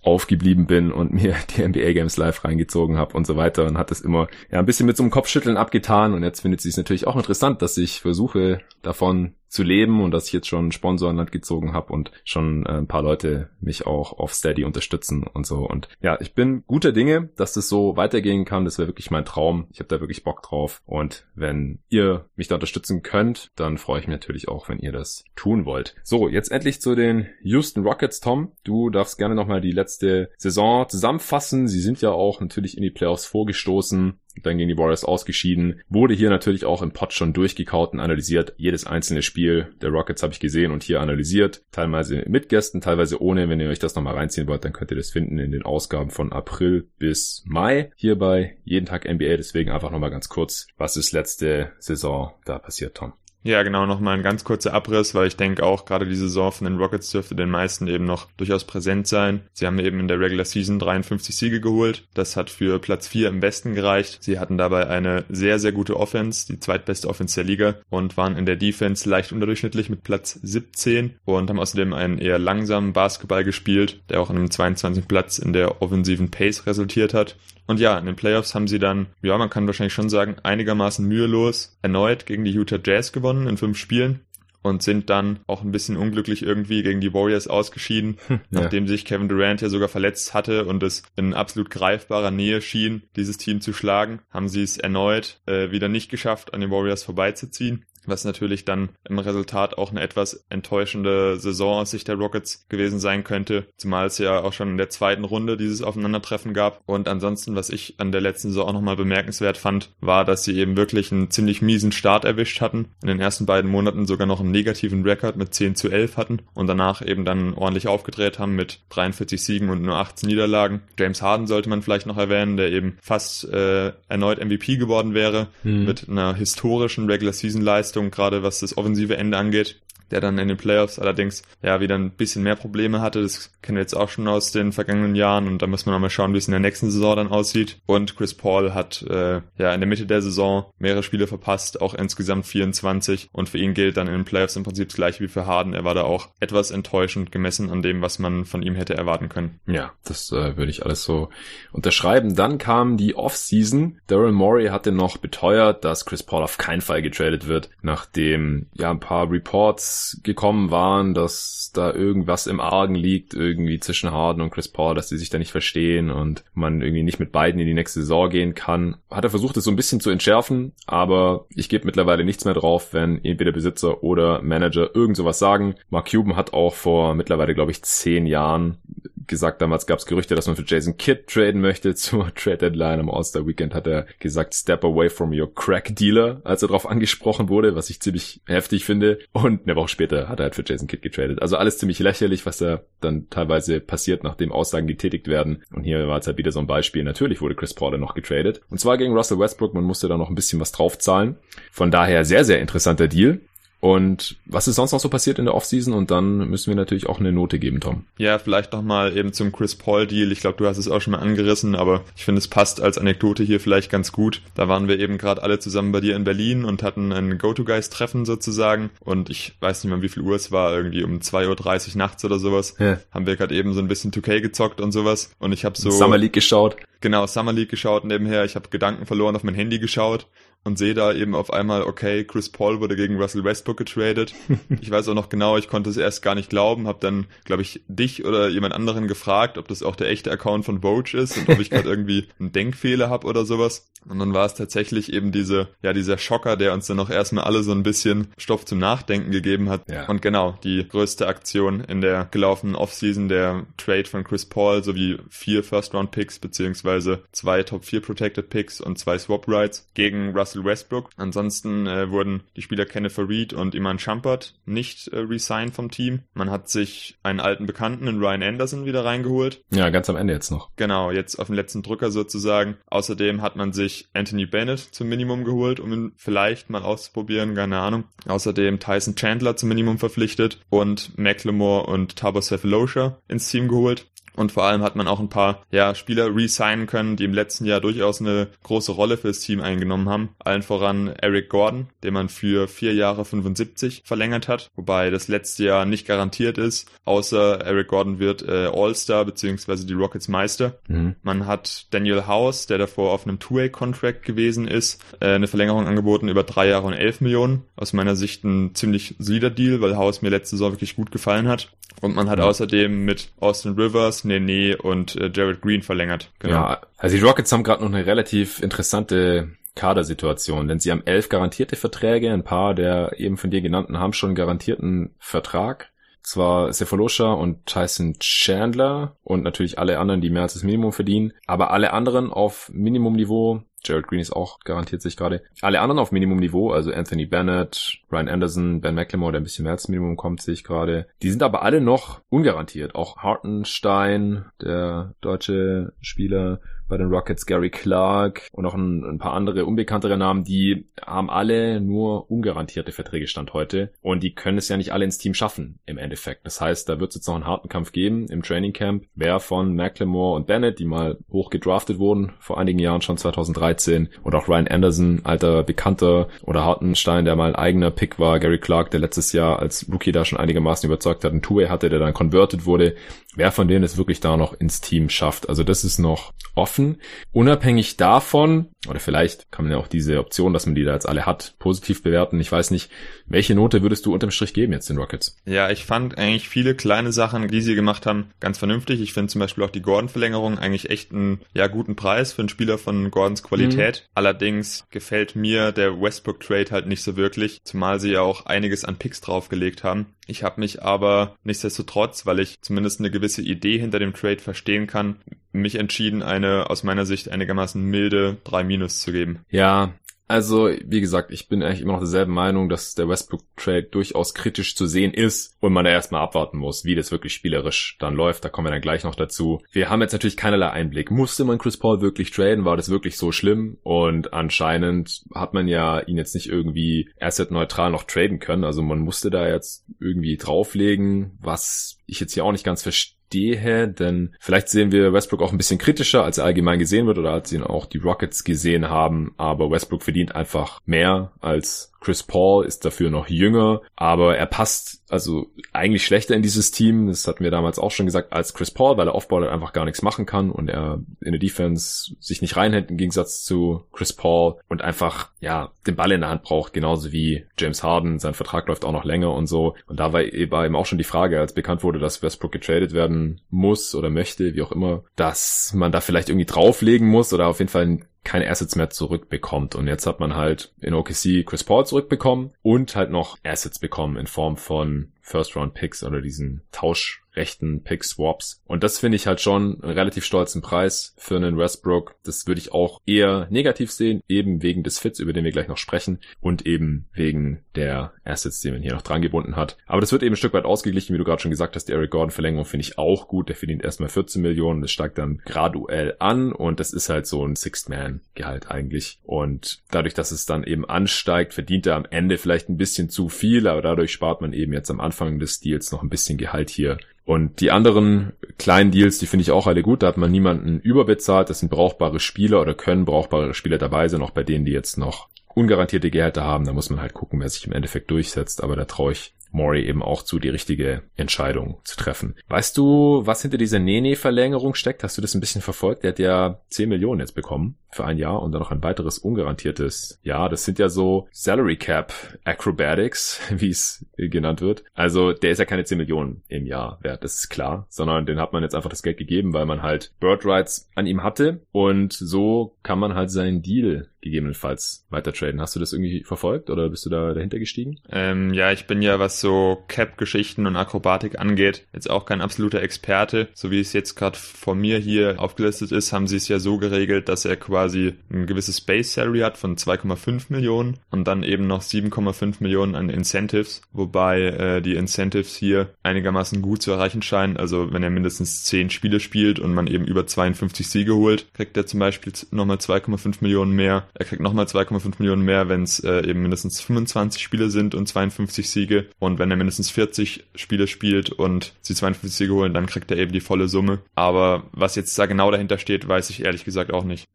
aufgeblieben 0.03 0.67
bin 0.67 0.93
und 0.93 1.13
mir 1.13 1.35
die 1.57 1.67
NBA 1.67 1.93
Games 1.93 2.17
live 2.17 2.45
reingezogen 2.45 2.97
habe 2.97 3.17
und 3.17 3.27
so 3.27 3.37
weiter 3.37 3.67
und 3.67 3.79
hat 3.79 3.91
das 3.91 4.01
immer 4.01 4.29
ja 4.51 4.59
ein 4.59 4.67
bisschen 4.67 4.87
mit 4.87 4.97
so 4.97 5.03
einem 5.03 5.11
Kopfschütteln 5.11 5.57
abgetan. 5.57 6.15
Und 6.15 6.23
jetzt 6.23 6.41
findet 6.41 6.61
sie 6.61 6.69
es 6.69 6.77
natürlich 6.77 7.07
auch 7.07 7.17
interessant, 7.17 7.63
dass 7.63 7.77
ich 7.77 8.01
versuche 8.01 8.61
davon 8.83 9.35
zu 9.51 9.65
leben 9.65 10.03
und 10.03 10.13
dass 10.13 10.29
ich 10.29 10.33
jetzt 10.33 10.47
schon 10.47 10.61
einen 10.61 10.73
Sponsor 10.73 11.11
an 11.11 11.17
Land 11.17 11.33
gezogen 11.33 11.73
habe 11.73 11.93
und 11.93 12.13
schon 12.25 12.65
äh, 12.65 12.79
ein 12.79 12.87
paar 12.87 13.03
Leute 13.03 13.51
mich 13.61 13.87
auch 13.87 14.19
auf 14.19 14.33
Steady 14.33 14.65
unterstützen 14.65 15.25
und 15.25 15.45
so. 15.45 15.67
Und 15.67 15.89
ja, 16.01 16.19
ich 16.21 16.35
bin 16.35 16.63
guter 16.67 16.93
Dinge, 16.93 17.31
dass 17.37 17.53
das 17.53 17.69
so 17.69 17.97
weitergehen 17.97 18.45
kann. 18.45 18.65
Das 18.65 18.79
wäre 18.79 18.89
wirklich 18.89 19.11
mein 19.11 19.25
Traum. 19.25 19.67
Ich 19.73 19.81
habe 19.81 19.89
da 19.89 20.01
wirklich 20.01 20.23
Bock 20.23 20.43
drauf. 20.43 20.83
Und 20.87 21.27
wenn 21.35 21.81
ihr 21.89 22.27
mich 22.37 22.47
da 22.47 22.55
unterstützen 22.55 23.03
könnt, 23.03 23.51
dann 23.57 23.77
freue 23.77 24.01
ich 24.01 24.07
mich 24.07 24.15
natürlich 24.15 24.49
auch, 24.49 24.69
wenn 24.69 24.79
ihr 24.79 24.93
das 24.93 25.25
tun 25.35 25.65
wollt. 25.65 25.97
So, 26.05 26.29
jetzt 26.29 26.53
endlich 26.53 26.81
zu 26.81 26.95
den 26.95 27.27
Houston 27.43 27.83
Rockets, 27.83 28.21
Tom. 28.21 28.53
Du 28.63 28.89
darfst 28.89 29.19
gerne 29.19 29.35
nochmal 29.35 29.61
die 29.61 29.73
letzte 29.73 30.31
Saison 30.39 30.89
zusammenfassen. 30.89 31.67
Sie 31.67 31.81
sind 31.81 32.01
ja 32.01 32.13
auch 32.13 32.41
natürlich 32.41 32.77
in 32.77 32.85
die 32.85 32.91
Playoffs 32.91 33.27
vorgestoßen 33.27 34.21
dann 34.43 34.59
gegen 34.59 34.69
die 34.69 34.79
Warriors 34.79 35.05
ausgeschieden. 35.05 35.81
Wurde 35.89 36.15
hier 36.15 36.31
natürlich 36.31 36.65
auch 36.65 36.83
im 36.83 36.93
Pod 36.93 37.13
schon 37.13 37.33
durchgekaut 37.33 37.93
und 37.93 38.01
analysiert. 38.01 38.55
Jedes 38.57 38.87
einzelne 38.87 39.23
Spiel 39.23 39.75
der 39.81 39.91
Rockets 39.91 40.23
habe 40.23 40.33
ich 40.33 40.41
gesehen 40.41 40.73
und 40.73 40.83
hier 40.83 41.01
analysiert. 41.01 41.63
Teilweise 41.73 42.25
mit 42.27 42.49
Gästen, 42.49 42.81
teilweise 42.81 43.21
ohne. 43.23 43.49
Wenn 43.49 43.61
ihr 43.61 43.69
euch 43.69 43.79
das 43.79 43.95
nochmal 43.95 44.15
reinziehen 44.15 44.47
wollt, 44.47 44.65
dann 44.65 44.73
könnt 44.73 44.91
ihr 44.91 44.97
das 44.97 45.11
finden 45.11 45.39
in 45.39 45.53
den 45.53 45.63
Ausgaben 45.63 46.11
von 46.11 46.33
April 46.33 46.89
bis 46.99 47.43
Mai. 47.47 47.91
Hier 47.97 48.17
bei 48.17 48.57
Jeden 48.65 48.87
Tag 48.87 49.05
NBA. 49.05 49.37
Deswegen 49.37 49.71
einfach 49.71 49.91
nochmal 49.91 50.11
ganz 50.11 50.29
kurz, 50.29 50.67
was 50.77 50.97
ist 50.97 51.13
letzte 51.13 51.73
Saison 51.79 52.33
da 52.45 52.59
passiert, 52.59 52.97
Tom? 52.97 53.13
Ja, 53.43 53.63
genau, 53.63 53.87
nochmal 53.87 54.19
ein 54.19 54.23
ganz 54.23 54.45
kurzer 54.45 54.75
Abriss, 54.75 55.15
weil 55.15 55.27
ich 55.27 55.37
denke 55.37 55.65
auch 55.65 55.87
gerade 55.87 56.05
die 56.05 56.15
Saison 56.15 56.53
von 56.53 56.67
den 56.67 56.77
Rockets 56.77 57.11
dürfte 57.11 57.35
den 57.35 57.49
meisten 57.49 57.87
eben 57.87 58.05
noch 58.05 58.31
durchaus 58.37 58.65
präsent 58.65 59.07
sein. 59.07 59.41
Sie 59.55 59.67
haben 59.67 59.79
eben 59.79 59.99
in 59.99 60.09
der 60.09 60.21
Regular 60.21 60.45
Season 60.45 60.79
53 60.79 61.35
Siege 61.35 61.61
geholt. 61.63 62.07
Das 62.13 62.37
hat 62.37 62.51
für 62.51 62.79
Platz 62.79 63.09
4 63.09 63.29
im 63.29 63.41
Westen 63.41 63.75
gereicht. 63.75 64.19
Sie 64.21 64.39
hatten 64.39 64.59
dabei 64.59 64.89
eine 64.89 65.25
sehr, 65.31 65.59
sehr 65.59 65.73
gute 65.73 65.97
Offense, 65.97 66.53
die 66.53 66.61
zweitbeste 66.61 67.09
Offense 67.09 67.37
der 67.37 67.45
Liga 67.45 67.75
und 67.89 68.19
waren 68.19 68.37
in 68.37 68.45
der 68.45 68.57
Defense 68.57 69.09
leicht 69.09 69.33
unterdurchschnittlich 69.33 69.89
mit 69.89 70.03
Platz 70.03 70.39
17 70.43 71.15
und 71.25 71.49
haben 71.49 71.59
außerdem 71.59 71.95
einen 71.95 72.19
eher 72.19 72.39
langsamen 72.39 72.93
Basketball 72.93 73.43
gespielt, 73.43 74.03
der 74.11 74.21
auch 74.21 74.29
in 74.29 74.37
einem 74.37 74.51
22. 74.51 75.09
Platz 75.09 75.39
in 75.39 75.55
der 75.55 75.81
offensiven 75.81 76.31
Pace 76.31 76.67
resultiert 76.67 77.15
hat. 77.15 77.37
Und 77.67 77.81
ja, 77.81 77.99
in 77.99 78.07
den 78.07 78.17
Playoffs 78.17 78.55
haben 78.55 78.69
sie 78.69 78.79
dann, 78.79 79.07
ja, 79.23 79.37
man 79.39 79.51
kann 79.51 79.67
wahrscheinlich 79.67 79.93
schon 79.93 80.11
sagen, 80.11 80.37
einigermaßen 80.43 81.07
mühelos 81.07 81.79
erneut 81.83 82.27
gegen 82.27 82.45
die 82.45 82.53
Utah 82.53 82.79
Jazz 82.85 83.13
gewonnen 83.13 83.47
in 83.47 83.57
fünf 83.57 83.79
Spielen 83.79 84.21
und 84.63 84.83
sind 84.83 85.09
dann 85.09 85.41
auch 85.47 85.63
ein 85.63 85.73
bisschen 85.73 85.97
unglücklich 85.97 86.43
irgendwie 86.43 86.83
gegen 86.83 87.01
die 87.01 87.15
Warriors 87.15 87.49
ausgeschieden, 87.49 88.19
ja. 88.29 88.41
nachdem 88.51 88.87
sich 88.87 89.05
Kevin 89.05 89.29
Durant 89.29 89.61
ja 89.63 89.69
sogar 89.69 89.89
verletzt 89.89 90.35
hatte 90.35 90.67
und 90.67 90.83
es 90.83 91.03
in 91.17 91.35
absolut 91.35 91.71
greifbarer 91.71 92.31
Nähe 92.31 92.61
schien, 92.61 93.03
dieses 93.17 93.39
Team 93.39 93.61
zu 93.61 93.73
schlagen, 93.73 94.21
haben 94.31 94.49
sie 94.49 94.63
es 94.63 94.77
erneut 94.77 95.41
äh, 95.47 95.71
wieder 95.71 95.89
nicht 95.89 96.11
geschafft, 96.11 96.53
an 96.55 96.61
den 96.61 96.71
Warriors 96.71 97.05
vorbeizuziehen 97.05 97.85
was 98.07 98.25
natürlich 98.25 98.65
dann 98.65 98.91
im 99.09 99.19
Resultat 99.19 99.79
auch 99.79 99.91
eine 99.91 100.01
etwas 100.01 100.45
enttäuschende 100.49 101.39
Saison 101.39 101.81
aus 101.81 101.91
Sicht 101.91 102.09
der 102.09 102.17
Rockets 102.17 102.67
gewesen 102.69 102.99
sein 102.99 103.25
könnte, 103.25 103.67
zumal 103.77 104.07
es 104.07 104.19
ja 104.19 104.43
auch 104.43 104.53
schon 104.53 104.71
in 104.71 104.79
der 104.79 104.91
zweiten 104.91 105.25
Runde 105.25 105.57
dieses 105.57 105.83
Aufeinandertreffen 105.83 106.55
gab. 106.55 106.81
Und 106.87 107.09
ansonsten, 107.09 107.55
was 107.55 107.71
ich 107.71 107.95
an 107.99 108.13
der 108.13 108.21
letzten 108.21 108.49
Saison 108.49 108.69
auch 108.69 108.73
nochmal 108.73 108.97
bemerkenswert 108.97 109.59
fand, 109.59 109.91
war, 110.01 110.25
dass 110.25 110.45
sie 110.45 110.59
eben 110.59 110.77
wirklich 110.77 111.13
einen 111.13 111.31
ziemlich 111.31 111.63
miesen 111.63 111.93
Start 111.93 112.25
erwischt 112.25 112.61
hatten, 112.61 112.87
in 113.03 113.09
den 113.09 113.21
ersten 113.21 113.47
beiden 113.47 113.71
Monaten 113.71 114.07
sogar 114.07 114.27
noch 114.27 114.41
einen 114.41 114.51
negativen 114.51 115.03
Rekord 115.03 115.37
mit 115.37 115.55
10 115.55 115.77
zu 115.77 115.91
11 115.91 116.17
hatten 116.17 116.43
und 116.55 116.67
danach 116.67 117.07
eben 117.07 117.25
dann 117.25 117.55
ordentlich 117.55 117.89
aufgedreht 117.89 118.39
haben 118.39 118.57
mit 118.57 118.81
43 118.91 119.43
Siegen 119.43 119.69
und 119.71 119.83
nur 119.83 119.97
18 119.97 120.29
Niederlagen. 120.29 120.81
James 120.99 121.23
Harden 121.23 121.47
sollte 121.47 121.69
man 121.69 121.83
vielleicht 121.83 122.07
noch 122.07 122.17
erwähnen, 122.17 122.57
der 122.57 122.71
eben 122.71 122.97
fast 123.03 123.45
äh, 123.49 123.93
erneut 124.09 124.43
MVP 124.45 124.77
geworden 124.77 125.15
wäre, 125.15 125.49
mhm. 125.63 125.85
mit 125.85 126.09
einer 126.09 126.35
historischen 126.35 127.09
Regular 127.09 127.33
Season 127.33 127.63
Leistung 127.63 127.90
Leistung, 127.91 128.13
gerade 128.13 128.45
was 128.45 128.61
das 128.61 128.77
offensive 128.77 129.17
Ende 129.17 129.37
angeht. 129.37 129.81
Der 130.11 130.21
dann 130.21 130.39
in 130.39 130.49
den 130.49 130.57
Playoffs 130.57 130.99
allerdings 130.99 131.43
ja 131.63 131.81
wieder 131.81 131.97
ein 131.97 132.11
bisschen 132.11 132.43
mehr 132.43 132.57
Probleme 132.57 133.01
hatte. 133.01 133.23
Das 133.23 133.51
kennen 133.63 133.77
wir 133.77 133.83
jetzt 133.83 133.95
auch 133.95 134.09
schon 134.09 134.29
aus 134.29 134.53
den 134.53 134.73
vergangenen 134.73 135.15
Jahren 135.15 135.47
und 135.47 135.63
da 135.63 135.67
muss 135.67 135.87
man 135.87 135.95
auch 135.95 136.01
mal 136.01 136.11
schauen, 136.11 136.33
wie 136.35 136.39
es 136.39 136.49
in 136.49 136.53
der 136.53 136.61
nächsten 136.61 136.91
Saison 136.91 137.17
dann 137.17 137.29
aussieht. 137.29 137.81
Und 137.87 138.17
Chris 138.17 138.35
Paul 138.35 138.75
hat 138.75 139.03
äh, 139.03 139.41
ja 139.59 139.75
in 139.75 139.81
der 139.81 139.87
Mitte 139.87 140.07
der 140.07 140.23
Saison 140.23 140.67
mehrere 140.79 141.03
Spiele 141.03 141.27
verpasst, 141.27 141.81
auch 141.81 141.95
insgesamt 141.95 142.47
24 142.47 143.29
und 143.33 143.49
für 143.49 143.59
ihn 143.59 143.75
gilt 143.75 143.97
dann 143.97 144.09
in 144.09 144.15
den 144.15 144.25
Playoffs 144.25 144.57
im 144.57 144.63
Prinzip 144.63 144.89
das 144.89 144.97
gleiche 144.97 145.23
wie 145.23 145.29
für 145.29 145.47
Harden. 145.47 145.75
Er 145.75 145.85
war 145.85 145.95
da 145.95 146.03
auch 146.03 146.29
etwas 146.41 146.71
enttäuschend 146.71 147.33
gemessen 147.33 147.71
an 147.71 147.83
dem, 147.83 148.03
was 148.03 148.19
man 148.19 148.45
von 148.45 148.63
ihm 148.63 148.75
hätte 148.75 148.95
erwarten 148.95 149.29
können. 149.29 149.61
Ja, 149.67 149.93
das 150.05 150.33
äh, 150.33 150.57
würde 150.57 150.71
ich 150.71 150.85
alles 150.85 151.05
so 151.05 151.29
unterschreiben. 151.73 152.35
Dann 152.35 152.59
kam 152.59 152.97
die 152.97 153.15
Offseason. 153.15 153.99
Daryl 154.07 154.33
Morey 154.33 154.69
hatte 154.69 154.93
noch 154.93 155.19
beteuert, 155.19 155.85
dass 155.85 156.05
Chris 156.05 156.23
Paul 156.23 156.43
auf 156.43 156.59
keinen 156.59 156.81
Fall 156.81 157.03
getradet 157.03 157.47
wird, 157.47 157.71
nachdem 157.83 158.67
ja 158.75 158.91
ein 158.91 159.01
paar 159.01 159.31
Reports 159.31 160.00
gekommen 160.23 160.71
waren, 160.71 161.15
dass 161.15 161.71
da 161.75 161.93
irgendwas 161.93 162.47
im 162.47 162.61
Argen 162.61 162.95
liegt, 162.95 163.35
irgendwie 163.35 163.79
zwischen 163.81 164.11
Harden 164.11 164.43
und 164.43 164.51
Chris 164.51 164.69
Paul, 164.69 164.95
dass 164.95 165.09
die 165.09 165.17
sich 165.17 165.31
da 165.31 165.39
nicht 165.39 165.53
verstehen 165.53 166.11
und 166.11 166.45
man 166.55 166.83
irgendwie 166.83 167.03
nicht 167.03 167.21
mit 167.21 167.33
beiden 167.33 167.61
in 167.61 167.67
die 167.67 167.75
nächste 167.75 168.01
Saison 168.01 168.31
gehen 168.31 168.55
kann. 168.55 168.97
Hat 169.11 169.25
er 169.25 169.31
versucht, 169.31 169.57
es 169.57 169.65
so 169.65 169.71
ein 169.71 169.77
bisschen 169.77 170.01
zu 170.01 170.11
entschärfen, 170.11 170.73
aber 170.87 171.47
ich 171.55 171.69
gebe 171.69 171.87
mittlerweile 171.87 172.25
nichts 172.25 172.45
mehr 172.45 172.55
drauf, 172.55 172.93
wenn 172.93 173.25
entweder 173.25 173.53
Besitzer 173.53 174.03
oder 174.03 174.43
Manager 174.43 174.95
irgend 174.95 175.17
sowas 175.17 175.39
sagen. 175.39 175.75
Mark 175.91 176.11
Cuban 176.11 176.37
hat 176.37 176.53
auch 176.53 176.75
vor 176.75 177.15
mittlerweile, 177.15 177.55
glaube 177.55 177.71
ich, 177.71 177.83
zehn 177.83 178.27
Jahren 178.27 178.79
gesagt, 179.27 179.61
damals 179.63 179.87
gab 179.87 179.99
es 179.99 180.07
Gerüchte, 180.07 180.35
dass 180.35 180.47
man 180.47 180.57
für 180.57 180.65
Jason 180.67 180.97
Kidd 180.97 181.27
traden 181.27 181.61
möchte 181.61 181.95
zur 181.95 182.35
Trade 182.35 182.59
Deadline. 182.59 183.01
Am 183.01 183.11
All-Star 183.11 183.47
Weekend 183.47 183.75
hat 183.75 183.87
er 183.87 184.07
gesagt, 184.19 184.55
step 184.55 184.85
away 184.85 185.11
from 185.11 185.33
your 185.33 185.53
crack 185.55 185.95
dealer, 185.97 186.41
als 186.45 186.63
er 186.63 186.69
darauf 186.69 186.89
angesprochen 186.89 187.49
wurde, 187.49 187.75
was 187.75 187.91
ich 187.91 188.01
ziemlich 188.01 188.41
heftig 188.47 188.85
finde. 188.85 189.19
Und 189.33 189.63
eine 189.65 189.77
Woche 189.77 189.89
später 189.89 190.29
hat 190.29 190.41
er 190.41 190.45
halt 190.45 190.55
für 190.55 190.65
Jason 190.65 190.89
Kidd 190.89 191.03
getradet. 191.03 191.43
Also 191.43 191.57
alles 191.57 191.79
ziemlich 191.79 191.99
lächerlich, 191.99 192.47
was 192.47 192.59
da 192.59 192.81
dann 193.01 193.29
teilweise 193.31 193.81
passiert, 193.81 194.25
nachdem 194.25 194.53
Aussagen 194.53 194.87
getätigt 194.87 195.29
werden. 195.29 195.63
Und 195.73 195.85
hier 195.85 196.07
war 196.09 196.19
es 196.19 196.27
halt 196.27 196.39
wieder 196.39 196.53
so 196.53 196.61
ein 196.61 196.67
Beispiel. 196.67 197.05
Natürlich 197.05 197.41
wurde 197.41 197.55
Chris 197.55 197.75
Paul 197.75 197.91
noch 197.99 198.15
getradet. 198.15 198.61
Und 198.71 198.79
zwar 198.79 198.99
gegen 198.99 199.15
Russell 199.15 199.39
Westbrook. 199.39 199.75
Man 199.75 199.85
musste 199.85 200.09
da 200.09 200.17
noch 200.17 200.29
ein 200.29 200.35
bisschen 200.35 200.61
was 200.61 200.73
draufzahlen. 200.73 201.37
Von 201.73 201.91
daher 201.91 202.25
sehr, 202.25 202.45
sehr 202.45 202.61
interessanter 202.61 203.09
Deal. 203.09 203.41
Und 203.81 204.37
was 204.45 204.69
ist 204.69 204.77
sonst 204.77 204.93
noch 204.93 205.01
so 205.01 205.09
passiert 205.09 205.39
in 205.39 205.47
der 205.47 205.55
Offseason? 205.55 205.95
Und 205.95 206.11
dann 206.11 206.49
müssen 206.49 206.71
wir 206.71 206.77
natürlich 206.77 207.07
auch 207.07 207.19
eine 207.19 207.33
Note 207.33 207.59
geben, 207.59 207.81
Tom. 207.81 208.05
Ja, 208.19 208.39
vielleicht 208.39 208.73
nochmal 208.73 209.17
eben 209.17 209.33
zum 209.33 209.53
Chris 209.53 209.75
Paul 209.75 210.07
Deal. 210.07 210.31
Ich 210.33 210.41
glaube, 210.41 210.59
du 210.59 210.67
hast 210.67 210.77
es 210.77 210.89
auch 210.89 211.01
schon 211.01 211.13
mal 211.13 211.19
angerissen, 211.19 211.75
aber 211.75 212.05
ich 212.15 212.25
finde, 212.25 212.41
es 212.41 212.49
passt 212.49 212.81
als 212.81 212.99
Anekdote 212.99 213.43
hier 213.43 213.59
vielleicht 213.59 213.91
ganz 213.91 214.13
gut. 214.13 214.43
Da 214.55 214.69
waren 214.69 214.87
wir 214.87 214.99
eben 214.99 215.17
gerade 215.17 215.43
alle 215.43 215.59
zusammen 215.59 215.93
bei 215.93 216.01
dir 216.01 216.15
in 216.15 216.25
Berlin 216.25 216.65
und 216.65 216.83
hatten 216.83 217.11
ein 217.13 217.39
Go-To-Guys-Treffen 217.39 218.27
sozusagen. 218.27 218.91
Und 219.01 219.31
ich 219.31 219.55
weiß 219.61 219.83
nicht 219.83 219.91
mehr, 219.91 220.03
wie 220.03 220.11
viel 220.11 220.23
Uhr 220.23 220.37
es 220.37 220.53
war, 220.53 220.77
irgendwie 220.77 221.03
um 221.03 221.19
2.30 221.19 221.93
Uhr 221.93 221.97
nachts 221.97 222.25
oder 222.25 222.39
sowas. 222.39 222.75
Ja. 222.79 222.99
Haben 223.11 223.27
wir 223.27 223.37
gerade 223.37 223.55
eben 223.55 223.73
so 223.73 223.81
ein 223.81 223.89
bisschen 223.89 224.13
2K 224.13 224.41
gezockt 224.41 224.83
und 224.83 224.93
sowas. 224.93 225.31
Und 225.39 225.53
ich 225.53 225.65
habe 225.65 225.79
so... 225.79 225.91
Summer 225.91 226.19
League 226.19 226.35
geschaut. 226.35 226.77
Genau, 227.01 227.27
Summer 227.27 227.55
League 227.55 227.71
geschaut 227.71 228.05
nebenher. 228.05 228.45
Ich 228.45 228.57
habe 228.57 228.69
Gedanken 228.69 229.07
verloren, 229.07 229.35
auf 229.35 229.43
mein 229.43 229.55
Handy 229.55 229.79
geschaut 229.79 230.27
und 230.65 230.79
sehe 230.79 230.95
da 230.95 231.13
eben 231.13 231.35
auf 231.35 231.53
einmal, 231.53 231.83
okay, 231.83 232.25
Chris 232.25 232.51
Paul 232.51 232.81
wurde 232.81 232.97
gegen 232.97 233.21
Russell 233.21 233.45
Westbrook 233.45 233.79
getradet. 233.79 234.35
ich 234.81 234.91
weiß 234.91 235.09
auch 235.09 235.15
noch 235.15 235.29
genau, 235.29 235.57
ich 235.57 235.69
konnte 235.69 235.91
es 235.91 235.97
erst 235.97 236.23
gar 236.23 236.35
nicht 236.35 236.51
glauben, 236.51 236.87
habe 236.87 236.99
dann, 237.01 237.27
glaube 237.45 237.63
ich, 237.63 237.83
dich 237.89 238.25
oder 238.25 238.49
jemand 238.49 238.75
anderen 238.75 239.09
gefragt, 239.09 239.57
ob 239.57 239.69
das 239.69 239.83
auch 239.83 239.97
der 239.97 240.09
echte 240.09 240.31
Account 240.31 240.65
von 240.65 240.83
Vogue 240.83 241.21
ist 241.21 241.39
und 241.39 241.49
ob 241.49 241.61
ich 241.61 241.71
gerade 241.71 241.89
irgendwie 241.89 242.29
einen 242.39 242.53
Denkfehler 242.53 243.09
habe 243.09 243.27
oder 243.27 243.45
sowas. 243.45 243.91
Und 244.09 244.19
dann 244.19 244.35
war 244.35 244.47
es 244.47 244.55
tatsächlich 244.55 245.13
eben 245.13 245.33
diese, 245.33 245.69
ja, 245.83 245.93
dieser 245.93 246.19
Schocker, 246.19 246.57
der 246.57 246.73
uns 246.73 246.87
dann 246.87 246.97
noch 246.97 247.11
erstmal 247.11 247.45
alle 247.45 247.63
so 247.63 247.73
ein 247.73 247.83
bisschen 247.83 248.29
Stoff 248.39 248.65
zum 248.65 248.79
Nachdenken 248.79 249.31
gegeben 249.31 249.69
hat. 249.69 249.83
Ja. 249.91 250.07
Und 250.09 250.23
genau, 250.23 250.59
die 250.65 250.87
größte 250.87 251.27
Aktion 251.27 251.81
in 251.81 252.01
der 252.01 252.29
gelaufenen 252.31 252.75
Offseason, 252.75 253.29
der 253.29 253.67
Trade 253.77 254.05
von 254.05 254.25
Chris 254.25 254.47
Paul 254.47 254.83
sowie 254.83 255.19
vier 255.29 255.63
First-Round-Picks 255.63 256.39
beziehungsweise 256.39 257.23
zwei 257.33 257.63
Top-4 257.63 258.01
Protected 258.01 258.49
Picks 258.51 258.81
und 258.81 258.99
zwei 258.99 259.19
Swap-Rights 259.19 259.91
gegen 259.95 260.37
Russell 260.37 260.65
Westbrook. 260.65 261.11
Ansonsten 261.17 261.87
äh, 261.87 262.11
wurden 262.11 262.43
die 262.57 262.63
Spieler 262.63 262.87
Kenneth 262.87 263.19
Reed 263.19 263.53
und 263.53 263.75
Iman 263.75 263.99
Shumpert 263.99 264.55
nicht 264.65 265.09
äh, 265.09 265.19
resigned 265.19 265.75
vom 265.75 265.91
Team. 265.91 266.21
Man 266.35 266.51
hat 266.51 266.69
sich 266.69 267.19
einen 267.23 267.41
alten 267.41 267.67
Bekannten 267.67 268.07
in 268.07 268.19
Ryan 268.19 268.43
Anderson 268.43 268.87
wieder 268.87 269.05
reingeholt. 269.05 269.63
Ja, 269.71 269.91
ganz 269.91 270.09
am 270.09 270.17
Ende 270.17 270.33
jetzt 270.33 270.51
noch. 270.51 270.71
Genau, 270.77 271.11
jetzt 271.11 271.39
auf 271.39 271.49
den 271.49 271.57
letzten 271.57 271.83
Drücker 271.83 272.11
sozusagen. 272.11 272.77
Außerdem 272.87 273.43
hat 273.43 273.57
man 273.57 273.73
sich 273.73 274.00
Anthony 274.13 274.47
Bennett 274.47 274.81
zum 274.81 275.09
Minimum 275.09 275.45
geholt, 275.45 275.81
um 275.81 275.93
ihn 275.93 276.13
vielleicht 276.17 276.71
mal 276.71 276.83
auszuprobieren, 276.83 277.55
keine 277.55 277.79
Ahnung. 277.79 278.05
Außerdem 278.27 278.81
Tyson 278.81 279.17
Chandler 279.17 279.57
zum 279.57 279.69
Minimum 279.69 279.99
verpflichtet 279.99 280.61
und 280.71 281.17
McLemore 281.19 281.87
und 281.87 282.17
Tabo 282.17 282.41
Cephalosha 282.41 283.19
ins 283.29 283.49
Team 283.51 283.69
geholt. 283.69 284.10
Und 284.37 284.53
vor 284.53 284.65
allem 284.65 284.83
hat 284.83 284.97
man 284.97 285.09
auch 285.09 285.21
ein 285.21 285.29
paar 285.29 285.63
ja, 285.71 285.95
Spieler 285.95 286.35
re-signen 286.35 286.87
können, 286.87 287.17
die 287.17 287.25
im 287.25 287.35
letzten 287.35 287.65
Jahr 287.65 287.81
durchaus 287.81 288.21
eine 288.21 288.49
große 288.63 288.93
Rolle 288.93 289.17
fürs 289.17 289.41
Team 289.41 289.61
eingenommen 289.61 290.09
haben. 290.09 290.31
Allen 290.39 290.63
voran 290.63 291.09
Eric 291.09 291.49
Gordon, 291.49 291.89
den 292.03 292.15
man 292.15 292.29
für 292.29 292.69
vier 292.69 292.95
Jahre 292.95 293.25
75 293.25 294.03
verlängert 294.05 294.49
hat, 294.49 294.71
wobei 294.77 295.11
das 295.11 295.29
letzte 295.29 295.65
Jahr 295.65 295.85
nicht 295.85 296.07
garantiert 296.07 296.59
ist, 296.59 296.91
außer 297.05 297.61
Eric 297.61 297.89
Gordon 297.89 298.19
wird 298.19 298.43
äh, 298.43 298.71
All-Star 298.73 299.25
bzw. 299.25 299.85
die 299.85 299.95
Rockets 299.95 300.29
Meister. 300.29 300.79
Mhm. 300.89 301.17
Man 301.23 301.47
hat 301.47 301.87
Daniel 301.91 302.27
House, 302.27 302.67
der 302.67 302.79
davor 302.79 303.13
auf 303.13 303.27
einem 303.27 303.39
Two-Way-Contract 303.39 304.25
gewesen 304.25 304.69
ist, 304.69 305.03
äh, 305.21 305.35
eine 305.35 305.49
Verlängerung 305.49 305.87
angeboten 305.87 306.29
über 306.29 306.45
drei 306.45 306.69
Jahre 306.69 306.87
und 306.87 306.93
elf 306.93 307.21
Millionen. 307.21 307.65
Aus 307.77 307.93
meiner 307.93 308.17
Sicht 308.17 308.45
ein 308.45 308.75
ziemlich 308.75 309.17
solider 309.19 309.51
Deal, 309.51 309.81
weil 309.81 309.97
House 309.97 310.23
mir 310.23 310.31
letzte 310.31 310.57
Saison 310.57 310.73
wirklich 310.73 310.97
gut 310.97 311.11
gefallen 311.11 311.49
hat. 311.49 311.71
Und 312.01 312.15
man 312.15 312.31
hat 312.31 312.39
ja. 312.39 312.45
außerdem 312.45 313.05
mit 313.05 313.33
Austin 313.41 313.73
Rivers, 313.73 314.20
Nene 314.25 314.77
und 314.77 315.17
äh, 315.17 315.31
Jared 315.33 315.61
Green 315.61 315.83
verlängert. 315.83 316.33
Genau. 316.39 316.55
Ja, 316.55 316.81
also 316.99 317.17
die 317.17 317.23
Rockets 317.23 317.53
haben 317.53 317.65
gerade 317.65 317.83
noch 317.83 317.93
eine 317.93 318.07
relativ 318.07 318.61
interessante 318.61 319.51
Kadersituation, 319.75 320.69
denn 320.69 320.81
sie 320.81 320.91
haben 320.91 321.07
elf 321.07 321.29
garantierte 321.29 321.77
Verträge, 321.77 322.33
ein 322.33 322.45
paar 322.45 322.75
der 322.75 323.19
eben 323.19 323.37
von 323.37 323.51
dir 323.51 323.61
genannten 323.61 323.99
haben 323.99 324.13
schon 324.13 324.31
einen 324.31 324.37
garantierten 324.37 325.15
Vertrag. 325.19 325.91
Zwar 326.23 326.71
Cephalosha 326.73 327.33
und 327.33 327.65
Tyson 327.65 328.15
Chandler 328.21 329.17
und 329.25 329.43
natürlich 329.43 329.79
alle 329.79 329.99
anderen, 329.99 330.21
die 330.21 330.29
mehr 330.29 330.43
als 330.43 330.53
das 330.53 330.63
Minimum 330.63 330.93
verdienen, 330.93 331.33
aber 331.47 331.71
alle 331.71 331.95
anderen 331.95 332.31
auf 332.31 332.71
Minimumniveau 332.75 333.63
Jared 333.85 334.07
Green 334.07 334.21
ist 334.21 334.33
auch 334.33 334.61
garantiert 334.61 335.03
sich 335.03 335.17
gerade. 335.17 335.43
Alle 335.61 335.81
anderen 335.81 335.99
auf 335.99 336.13
Minimumniveau, 336.13 336.71
also 336.71 336.93
Anthony 336.93 337.27
Bennett, 337.27 337.99
Ryan 338.11 338.29
Anderson, 338.29 338.81
Ben 338.81 338.95
McLemore, 338.95 339.33
der 339.33 339.41
ein 339.41 339.45
bisschen 339.45 339.65
mehr 339.65 339.73
als 339.73 339.89
Minimum 339.89 340.17
kommt, 340.17 340.43
sehe 340.43 340.55
ich 340.55 340.65
gerade. 340.65 341.07
Die 341.23 341.31
sind 341.31 341.43
aber 341.43 341.63
alle 341.63 341.81
noch 341.81 342.21
ungarantiert. 342.29 342.95
Auch 342.95 343.19
Hartenstein, 343.19 344.45
der 344.61 345.15
deutsche 345.21 345.93
Spieler, 346.01 346.61
bei 346.91 346.99
den 346.99 347.09
Rockets 347.09 347.47
Gary 347.47 347.71
Clark 347.71 348.49
und 348.53 348.67
auch 348.67 348.75
ein, 348.75 349.05
ein, 349.05 349.19
paar 349.19 349.33
andere 349.33 349.65
unbekanntere 349.65 350.19
Namen, 350.19 350.45
die 350.45 350.89
haben 351.07 351.31
alle 351.31 351.81
nur 351.81 352.31
ungarantierte 352.31 352.93
Verträge 352.93 353.29
Stand 353.29 353.55
heute 353.55 353.93
und 354.03 354.23
die 354.23 354.35
können 354.35 354.59
es 354.59 354.69
ja 354.69 354.77
nicht 354.77 354.93
alle 354.93 355.05
ins 355.05 355.17
Team 355.17 355.33
schaffen 355.33 355.79
im 355.87 355.97
Endeffekt. 355.97 356.45
Das 356.45 356.61
heißt, 356.61 356.89
da 356.89 357.01
wird 357.01 357.11
es 357.11 357.15
jetzt 357.17 357.29
noch 357.29 357.37
einen 357.37 357.47
harten 357.47 357.69
Kampf 357.69 357.93
geben 357.93 358.27
im 358.29 358.43
Training 358.43 358.73
Camp. 358.73 359.05
Wer 359.15 359.41
von 359.41 359.75
McLemore 359.75 360.37
und 360.37 360.47
Bennett, 360.47 360.79
die 360.79 360.85
mal 360.85 361.19
hoch 361.31 361.49
gedraftet 361.49 361.99
wurden 361.99 362.33
vor 362.41 362.59
einigen 362.59 362.81
Jahren 362.81 363.03
schon 363.03 363.17
2013 363.17 364.09
und 364.23 364.35
auch 364.35 364.49
Ryan 364.49 364.69
Anderson, 364.69 365.21
alter 365.25 365.63
Bekannter 365.63 366.29
oder 366.43 366.65
Hartenstein, 366.65 367.25
der 367.25 367.37
mal 367.37 367.51
ein 367.51 367.55
eigener 367.55 367.91
Pick 367.91 368.19
war, 368.19 368.41
Gary 368.41 368.59
Clark, 368.59 368.91
der 368.91 369.01
letztes 369.01 369.33
Jahr 369.33 369.61
als 369.61 369.87
Rookie 369.91 370.13
da 370.13 370.25
schon 370.25 370.39
einigermaßen 370.39 370.89
überzeugt 370.89 371.25
hat, 371.25 371.33
ein 371.33 371.43
Two-Way 371.43 371.69
hatte, 371.69 371.89
der 371.89 372.01
dann 372.01 372.15
converted 372.15 372.67
wurde. 372.67 372.97
Wer 373.37 373.53
von 373.53 373.69
denen 373.69 373.85
es 373.85 373.97
wirklich 373.97 374.19
da 374.19 374.37
noch 374.37 374.55
ins 374.55 374.81
Team 374.81 375.09
schafft. 375.09 375.49
Also 375.49 375.63
das 375.63 375.85
ist 375.85 376.01
noch 376.01 376.33
offen 376.57 376.80
offen. 376.81 377.01
Unabhängig 377.33 377.97
davon, 377.97 378.69
oder 378.89 378.99
vielleicht 378.99 379.53
kann 379.53 379.67
man 379.67 379.73
ja 379.73 379.79
auch 379.79 379.89
diese 379.89 380.19
Option, 380.19 380.55
dass 380.55 380.65
man 380.65 380.75
die 380.75 380.85
da 380.85 380.95
jetzt 380.95 381.09
alle 381.09 381.27
hat, 381.27 381.55
positiv 381.59 382.03
bewerten. 382.03 382.41
Ich 382.41 382.51
weiß 382.51 382.71
nicht, 382.71 382.91
welche 383.27 383.55
Note 383.55 383.83
würdest 383.83 384.07
du 384.07 384.15
unterm 384.15 384.31
Strich 384.31 384.55
geben 384.55 384.73
jetzt 384.73 384.89
den 384.89 384.97
Rockets? 384.97 385.37
Ja, 385.45 385.71
ich 385.71 385.85
fand 385.85 386.17
eigentlich 386.17 386.49
viele 386.49 386.75
kleine 386.75 387.13
Sachen, 387.13 387.49
die 387.49 387.61
sie 387.61 387.75
gemacht 387.75 388.07
haben, 388.07 388.31
ganz 388.41 388.57
vernünftig. 388.57 389.03
Ich 389.03 389.13
finde 389.13 389.31
zum 389.31 389.41
Beispiel 389.41 389.65
auch 389.65 389.71
die 389.71 389.83
Gordon-Verlängerung 389.83 390.59
eigentlich 390.59 390.89
echt 390.89 391.13
einen 391.13 391.41
ja, 391.53 391.67
guten 391.67 391.95
Preis 391.95 392.33
für 392.33 392.41
einen 392.41 392.49
Spieler 392.49 392.79
von 392.79 393.11
Gordons 393.11 393.43
Qualität. 393.43 394.05
Mhm. 394.05 394.11
Allerdings 394.15 394.87
gefällt 394.91 395.37
mir 395.37 395.73
der 395.73 396.01
Westbrook-Trade 396.01 396.71
halt 396.71 396.87
nicht 396.87 397.03
so 397.03 397.17
wirklich, 397.17 397.61
zumal 397.65 398.01
sie 398.01 398.13
ja 398.13 398.23
auch 398.23 398.47
einiges 398.47 398.87
an 398.87 398.97
Picks 398.97 399.21
draufgelegt 399.21 399.85
haben. 399.85 400.07
Ich 400.27 400.43
habe 400.43 400.61
mich 400.61 400.83
aber 400.83 401.37
nichtsdestotrotz, 401.43 402.25
weil 402.25 402.39
ich 402.39 402.61
zumindest 402.63 403.01
eine 403.01 403.11
gewisse 403.11 403.43
Idee 403.43 403.79
hinter 403.79 403.99
dem 403.99 404.15
Trade 404.15 404.39
verstehen 404.39 404.87
kann, 404.87 405.17
mich 405.53 405.75
entschieden, 405.75 406.23
eine 406.23 406.71
aus 406.71 406.85
meiner 406.85 407.05
Sicht 407.05 407.29
einigermaßen 407.29 407.83
milde 407.83 408.37
3 408.45 408.63
Minus 408.71 409.01
zu 409.01 409.11
geben. 409.11 409.45
Ja, 409.51 409.95
Also, 410.31 410.71
wie 410.85 411.01
gesagt, 411.01 411.33
ich 411.33 411.49
bin 411.49 411.61
eigentlich 411.61 411.81
immer 411.81 411.95
noch 411.95 411.99
derselben 411.99 412.33
Meinung, 412.33 412.69
dass 412.69 412.95
der 412.95 413.09
Westbrook-Trade 413.09 413.89
durchaus 413.91 414.33
kritisch 414.33 414.77
zu 414.77 414.87
sehen 414.87 415.13
ist 415.13 415.57
und 415.59 415.73
man 415.73 415.85
da 415.85 415.91
erstmal 415.91 416.23
abwarten 416.23 416.57
muss, 416.57 416.85
wie 416.85 416.95
das 416.95 417.11
wirklich 417.11 417.35
spielerisch 417.35 417.97
dann 417.99 418.15
läuft. 418.15 418.45
Da 418.45 418.49
kommen 418.49 418.69
wir 418.69 418.71
dann 418.71 418.81
gleich 418.81 419.03
noch 419.03 419.17
dazu. 419.17 419.61
Wir 419.73 419.91
haben 419.91 420.03
jetzt 420.03 420.13
natürlich 420.13 420.37
keinerlei 420.37 420.71
Einblick. 420.71 421.11
Musste 421.11 421.45
man 421.45 421.59
Chris 421.59 421.79
Paul 421.79 422.01
wirklich 422.01 422.31
traden? 422.31 422.65
War 422.65 422.77
das 422.77 422.91
wirklich 422.91 423.17
so 423.17 423.33
schlimm? 423.33 423.79
Und 423.83 424.33
anscheinend 424.33 425.25
hat 425.35 425.53
man 425.53 425.67
ja 425.67 425.99
ihn 425.99 426.17
jetzt 426.17 426.37
nicht 426.37 426.49
irgendwie 426.49 427.11
asset-neutral 427.19 427.91
noch 427.91 428.05
traden 428.05 428.39
können. 428.39 428.63
Also 428.63 428.83
man 428.83 429.01
musste 429.01 429.31
da 429.31 429.49
jetzt 429.49 429.85
irgendwie 429.99 430.37
drauflegen, 430.37 431.39
was 431.41 431.99
ich 432.07 432.21
jetzt 432.21 432.35
hier 432.35 432.45
auch 432.45 432.53
nicht 432.53 432.65
ganz 432.65 432.85
verstehe 432.85 433.19
verstehe, 433.31 433.89
denn 433.89 434.35
vielleicht 434.41 434.69
sehen 434.69 434.93
wir 434.93 435.13
Westbrook 435.13 435.43
auch 435.43 435.53
ein 435.53 435.59
bisschen 435.59 435.79
kritischer, 435.79 436.25
als 436.25 436.39
er 436.39 436.45
allgemein 436.45 436.79
gesehen 436.79 437.07
wird 437.07 437.19
oder 437.19 437.33
als 437.33 437.53
ihn 437.53 437.63
auch 437.63 437.87
die 437.87 437.99
Rockets 437.99 438.45
gesehen 438.45 438.89
haben, 438.89 439.35
aber 439.37 439.71
Westbrook 439.71 440.03
verdient 440.03 440.35
einfach 440.35 440.81
mehr 440.85 441.33
als 441.41 441.90
Chris 442.01 442.23
Paul 442.23 442.65
ist 442.65 442.85
dafür 442.85 443.11
noch 443.11 443.29
jünger, 443.29 443.83
aber 443.95 444.37
er 444.37 444.47
passt 444.47 445.01
also 445.11 445.51
eigentlich 445.73 446.07
schlechter 446.07 446.35
in 446.35 446.43
dieses 446.43 446.71
Team. 446.71 447.09
Das 447.09 447.27
hatten 447.27 447.45
wir 447.45 447.51
damals 447.51 447.79
auch 447.79 447.91
schon 447.91 448.07
gesagt 448.07 448.33
als 448.33 448.55
Chris 448.55 448.71
Paul, 448.71 448.97
weil 448.97 449.09
er 449.09 449.15
Aufbau 449.15 449.41
einfach 449.41 449.73
gar 449.73 449.85
nichts 449.85 450.03
machen 450.03 450.27
kann 450.27 450.51
und 450.51 450.69
er 450.69 451.01
in 451.21 451.33
der 451.33 451.41
Defense 451.41 452.15
sich 452.21 452.43
nicht 452.43 452.57
reinhält 452.57 452.91
im 452.91 452.97
Gegensatz 452.97 453.43
zu 453.45 453.85
Chris 453.93 454.13
Paul 454.13 454.57
und 454.69 454.83
einfach 454.83 455.31
ja 455.41 455.73
den 455.87 455.97
Ball 455.97 456.13
in 456.13 456.21
der 456.21 456.31
Hand 456.31 456.43
braucht, 456.43 456.73
genauso 456.73 457.13
wie 457.13 457.47
James 457.59 457.83
Harden. 457.83 458.19
Sein 458.19 458.35
Vertrag 458.35 458.69
läuft 458.69 458.85
auch 458.85 458.93
noch 458.93 459.05
länger 459.05 459.35
und 459.35 459.47
so. 459.47 459.75
Und 459.87 460.01
da 460.01 460.13
war 460.13 460.23
eben 460.23 460.77
auch 460.77 460.87
schon 460.87 460.99
die 460.99 461.05
Frage, 461.05 461.41
als 461.41 461.55
bekannt 461.55 461.83
wurde, 461.83 461.99
dass 461.99 462.23
Westbrook 462.23 462.53
getradet 462.53 462.93
werden 462.93 463.41
muss 463.51 463.95
oder 463.95 464.11
möchte, 464.11 464.55
wie 464.55 464.63
auch 464.63 464.73
immer, 464.73 465.03
dass 465.17 465.73
man 465.75 465.93
da 465.93 466.01
vielleicht 466.01 466.29
irgendwie 466.29 466.47
drauflegen 466.47 467.09
muss 467.09 467.33
oder 467.33 467.49
auf 467.49 467.59
jeden 467.59 467.71
Fall 467.71 468.01
keine 468.25 468.49
Assets 468.49 468.77
mehr 468.77 468.91
zurückbekommt. 468.91 469.75
Und 469.75 469.87
jetzt 469.87 470.07
hat 470.07 470.21
man 470.21 470.37
halt 470.37 470.73
in 470.81 470.95
OKC 470.95 471.45
Chris 471.47 471.65
Paul 471.65 471.87
zurückbekommen 471.87 472.53
und 472.63 472.95
halt 472.97 473.11
noch 473.11 473.39
Assets 473.45 473.79
bekommen 473.79 474.17
in 474.17 474.27
Form 474.27 474.57
von 474.57 475.13
First 475.23 475.57
Round 475.57 475.75
Picks 475.75 476.03
oder 476.03 476.21
diesen 476.21 476.63
Tausch 476.73 477.23
rechten 477.37 477.83
Pick-Swaps. 477.83 478.63
Und 478.67 478.83
das 478.83 478.99
finde 478.99 479.17
ich 479.17 479.27
halt 479.27 479.41
schon 479.41 479.81
einen 479.83 479.93
relativ 479.93 480.25
stolzen 480.25 480.63
Preis 480.63 481.15
für 481.17 481.37
einen 481.37 481.57
Westbrook. 481.57 482.17
Das 482.25 482.47
würde 482.47 482.61
ich 482.61 482.73
auch 482.73 483.01
eher 483.07 483.47
negativ 483.51 483.93
sehen, 483.93 484.23
eben 484.29 484.63
wegen 484.63 484.83
des 484.83 484.99
Fits, 484.99 485.21
über 485.21 485.33
den 485.33 485.45
wir 485.45 485.53
gleich 485.53 485.69
noch 485.69 485.77
sprechen, 485.77 486.21
und 486.41 486.67
eben 486.67 487.09
wegen 487.13 487.63
der 487.75 488.13
Assets, 488.25 488.61
die 488.61 488.71
man 488.71 488.83
hier 488.83 488.95
noch 488.95 489.03
dran 489.03 489.21
hat. 489.55 489.77
Aber 489.87 490.01
das 490.01 490.13
wird 490.13 490.23
eben 490.23 490.33
ein 490.33 490.37
Stück 490.37 490.55
weit 490.55 490.65
ausgeglichen, 490.65 491.15
wie 491.15 491.19
du 491.19 491.25
gerade 491.25 491.43
schon 491.43 491.51
gesagt 491.51 491.77
hast. 491.77 491.87
Die 491.87 491.93
Eric 491.93 492.11
Gordon-Verlängerung 492.11 492.65
finde 492.65 492.87
ich 492.87 492.97
auch 492.99 493.29
gut. 493.29 493.49
Der 493.49 493.57
verdient 493.57 493.83
erstmal 493.83 494.09
14 494.09 494.41
Millionen, 494.41 494.81
das 494.81 494.91
steigt 494.91 495.19
dann 495.19 495.43
graduell 495.45 496.17
an 496.21 496.53
und 496.53 496.81
das 496.81 496.93
ist 496.93 497.09
halt 497.11 497.27
so 497.27 497.45
ein 497.45 497.57
Sixth-Man-Gehalt 497.57 498.71
eigentlich. 498.71 499.21
Und 499.25 499.83
dadurch, 499.91 500.15
dass 500.15 500.33
es 500.33 500.47
dann 500.47 500.65
eben 500.65 500.85
ansteigt, 500.85 501.55
verdient 501.55 501.87
er 501.87 501.97
am 501.97 502.07
Ende 502.09 502.39
vielleicht 502.39 502.69
ein 502.69 502.77
bisschen 502.77 503.11
zu 503.11 503.29
viel, 503.29 503.69
aber 503.69 503.83
dadurch 503.83 504.13
spart 504.13 504.41
man 504.41 504.53
eben 504.53 504.73
jetzt 504.73 504.91
am 504.91 505.01
Anfang 505.01 505.20
des 505.39 505.61
Deals 505.61 505.93
noch 505.93 506.03
ein 506.03 506.09
bisschen 506.09 506.39
Gehalt 506.39 506.71
hier 506.71 506.99
und 507.31 507.61
die 507.61 507.71
anderen 507.71 508.33
kleinen 508.59 508.91
Deals, 508.91 509.21
die 509.21 509.27
finde 509.27 509.43
ich 509.43 509.53
auch 509.53 509.69
alle 509.69 509.83
gut. 509.83 510.03
Da 510.03 510.09
hat 510.09 510.17
man 510.17 510.33
niemanden 510.33 510.81
überbezahlt. 510.81 511.49
Das 511.49 511.61
sind 511.61 511.69
brauchbare 511.69 512.19
Spieler 512.19 512.61
oder 512.61 512.75
können 512.75 513.05
brauchbare 513.05 513.55
Spieler 513.55 513.79
dabei 513.79 514.09
sein, 514.09 514.21
auch 514.23 514.33
bei 514.33 514.43
denen, 514.43 514.65
die 514.65 514.73
jetzt 514.73 514.99
noch 514.99 515.29
ungarantierte 515.55 516.11
Gehälter 516.11 516.43
haben. 516.43 516.65
Da 516.65 516.73
muss 516.73 516.91
man 516.91 517.01
halt 517.01 517.15
gucken, 517.15 517.39
wer 517.39 517.49
sich 517.49 517.65
im 517.69 517.73
Endeffekt 517.73 518.11
durchsetzt. 518.11 518.65
Aber 518.65 518.75
da 518.75 518.85
traue 518.85 519.13
ich 519.13 519.33
Maury 519.53 519.87
eben 519.87 520.03
auch 520.03 520.23
zu, 520.23 520.41
die 520.41 520.49
richtige 520.49 521.03
Entscheidung 521.17 521.79
zu 521.85 521.97
treffen. 521.97 522.35
Weißt 522.49 522.77
du, 522.77 523.23
was 523.25 523.43
hinter 523.43 523.59
dieser 523.59 523.79
Nene-Verlängerung 523.79 524.75
steckt? 524.75 525.05
Hast 525.05 525.17
du 525.17 525.23
das 525.23 525.35
ein 525.35 525.41
bisschen 525.41 525.63
verfolgt? 525.63 526.03
Der 526.03 526.11
hat 526.11 526.19
ja 526.19 526.61
10 526.71 526.89
Millionen 526.89 527.21
jetzt 527.21 527.35
bekommen 527.35 527.77
für 527.93 528.05
ein 528.05 528.19
Jahr 528.19 528.43
und 528.43 528.53
dann 528.53 528.61
noch 528.61 528.71
ein 528.71 528.83
weiteres 528.83 529.19
ungarantiertes 529.19 530.21
Jahr. 530.23 530.49
Das 530.49 530.65
sind 530.65 530.79
ja 530.79 530.89
so 530.89 531.29
Salary 531.33 531.77
Cap 531.77 532.13
Acrobatics, 532.45 533.41
wie 533.51 533.71
es 533.71 534.05
genannt 534.17 534.61
wird. 534.61 534.85
Also 534.95 535.33
der 535.33 535.51
ist 535.51 535.59
ja 535.59 535.65
keine 535.65 535.85
10 535.85 535.99
Millionen 535.99 536.43
im 536.49 536.67
Jahr 536.67 536.99
wert, 537.03 537.25
das 537.25 537.35
ist 537.35 537.49
klar, 537.49 537.87
sondern 537.89 538.27
den 538.27 538.41
hat 538.41 538.53
man 538.53 538.63
jetzt 538.63 538.75
einfach 538.75 538.91
das 538.91 539.03
Geld 539.03 539.19
gegeben, 539.19 539.53
weil 539.53 539.67
man 539.67 539.83
halt 539.83 540.13
Bird 540.21 540.45
Rights 540.45 540.89
an 540.95 541.07
ihm 541.07 541.23
hatte 541.23 541.61
und 541.73 542.13
so 542.13 542.77
kann 542.83 542.99
man 542.99 543.15
halt 543.15 543.31
seinen 543.31 543.63
Deal 543.63 544.09
gegebenenfalls 544.21 545.07
weiter 545.11 545.33
traden. 545.33 545.61
Hast 545.61 545.77
du 545.77 545.81
das 545.81 545.93
irgendwie 545.93 546.25
verfolgt 546.25 546.71
oder 546.71 546.89
bist 546.89 547.07
du 547.07 547.11
da 547.11 547.33
dahinter 547.33 547.59
gestiegen? 547.59 548.01
Ähm, 548.11 548.53
ja, 548.53 548.73
ich 548.73 548.87
bin 548.87 549.03
ja, 549.03 549.19
was 549.19 549.41
so 549.41 549.83
Cap-Geschichten 549.89 550.67
und 550.67 550.77
Akrobatik 550.77 551.39
angeht, 551.39 551.87
jetzt 551.93 552.11
auch 552.11 552.27
kein 552.27 552.41
absoluter 552.41 552.83
Experte. 552.83 553.49
So 553.55 553.71
wie 553.71 553.81
es 553.81 553.93
jetzt 553.93 554.15
gerade 554.15 554.37
vor 554.37 554.75
mir 554.75 554.99
hier 554.99 555.37
aufgelistet 555.39 555.93
ist, 555.93 556.13
haben 556.13 556.27
sie 556.27 556.37
es 556.37 556.49
ja 556.49 556.59
so 556.59 556.79
geregelt, 556.79 557.29
dass 557.29 557.45
er 557.45 557.57
quasi 557.57 557.80
quasi 557.81 558.13
ein 558.31 558.47
gewisses 558.47 558.83
Base 558.83 559.11
Salary 559.11 559.41
hat 559.41 559.57
von 559.57 559.77
2,5 559.77 560.47
Millionen 560.51 560.99
und 561.11 561.27
dann 561.27 561.43
eben 561.43 561.67
noch 561.67 561.81
7,5 561.81 562.57
Millionen 562.61 562.95
an 562.95 563.09
Incentives, 563.09 563.81
wobei 563.93 564.43
äh, 564.43 564.83
die 564.83 564.97
Incentives 564.97 565.57
hier 565.57 565.89
einigermaßen 566.03 566.61
gut 566.61 566.83
zu 566.83 566.91
erreichen 566.91 567.23
scheinen. 567.23 567.57
Also 567.57 567.91
wenn 567.91 568.03
er 568.03 568.11
mindestens 568.11 568.65
10 568.65 568.91
Spiele 568.91 569.19
spielt 569.19 569.59
und 569.59 569.73
man 569.73 569.87
eben 569.87 570.05
über 570.05 570.27
52 570.27 570.89
Siege 570.89 571.15
holt, 571.15 571.47
kriegt 571.55 571.75
er 571.79 571.87
zum 571.87 572.01
Beispiel 572.01 572.35
nochmal 572.51 572.77
2,5 572.77 573.37
Millionen 573.41 573.73
mehr. 573.73 574.07
Er 574.13 574.27
kriegt 574.27 574.43
nochmal 574.43 574.67
2,5 574.67 575.15
Millionen 575.19 575.43
mehr, 575.43 575.71
wenn 575.71 575.85
es 575.85 576.01
äh, 576.01 576.29
eben 576.29 576.43
mindestens 576.43 576.83
25 576.83 577.43
Spiele 577.43 577.71
sind 577.71 577.95
und 577.95 578.09
52 578.09 578.69
Siege. 578.69 579.07
Und 579.19 579.39
wenn 579.39 579.51
er 579.51 579.57
mindestens 579.57 579.89
40 579.89 580.45
Spiele 580.55 580.87
spielt 580.87 581.31
und 581.31 581.73
sie 581.81 581.95
52 581.95 582.37
Siege 582.37 582.53
holen, 582.53 582.75
dann 582.75 582.85
kriegt 582.85 583.11
er 583.11 583.17
eben 583.17 583.33
die 583.33 583.41
volle 583.41 583.69
Summe. 583.69 584.01
Aber 584.15 584.65
was 584.73 584.97
jetzt 584.97 585.19
da 585.19 585.25
genau 585.25 585.51
dahinter 585.51 585.79
steht, 585.79 586.07
weiß 586.07 586.29
ich 586.29 586.45
ehrlich 586.45 586.67
gesagt 586.67 586.93
auch 586.93 587.05
nicht. 587.05 587.27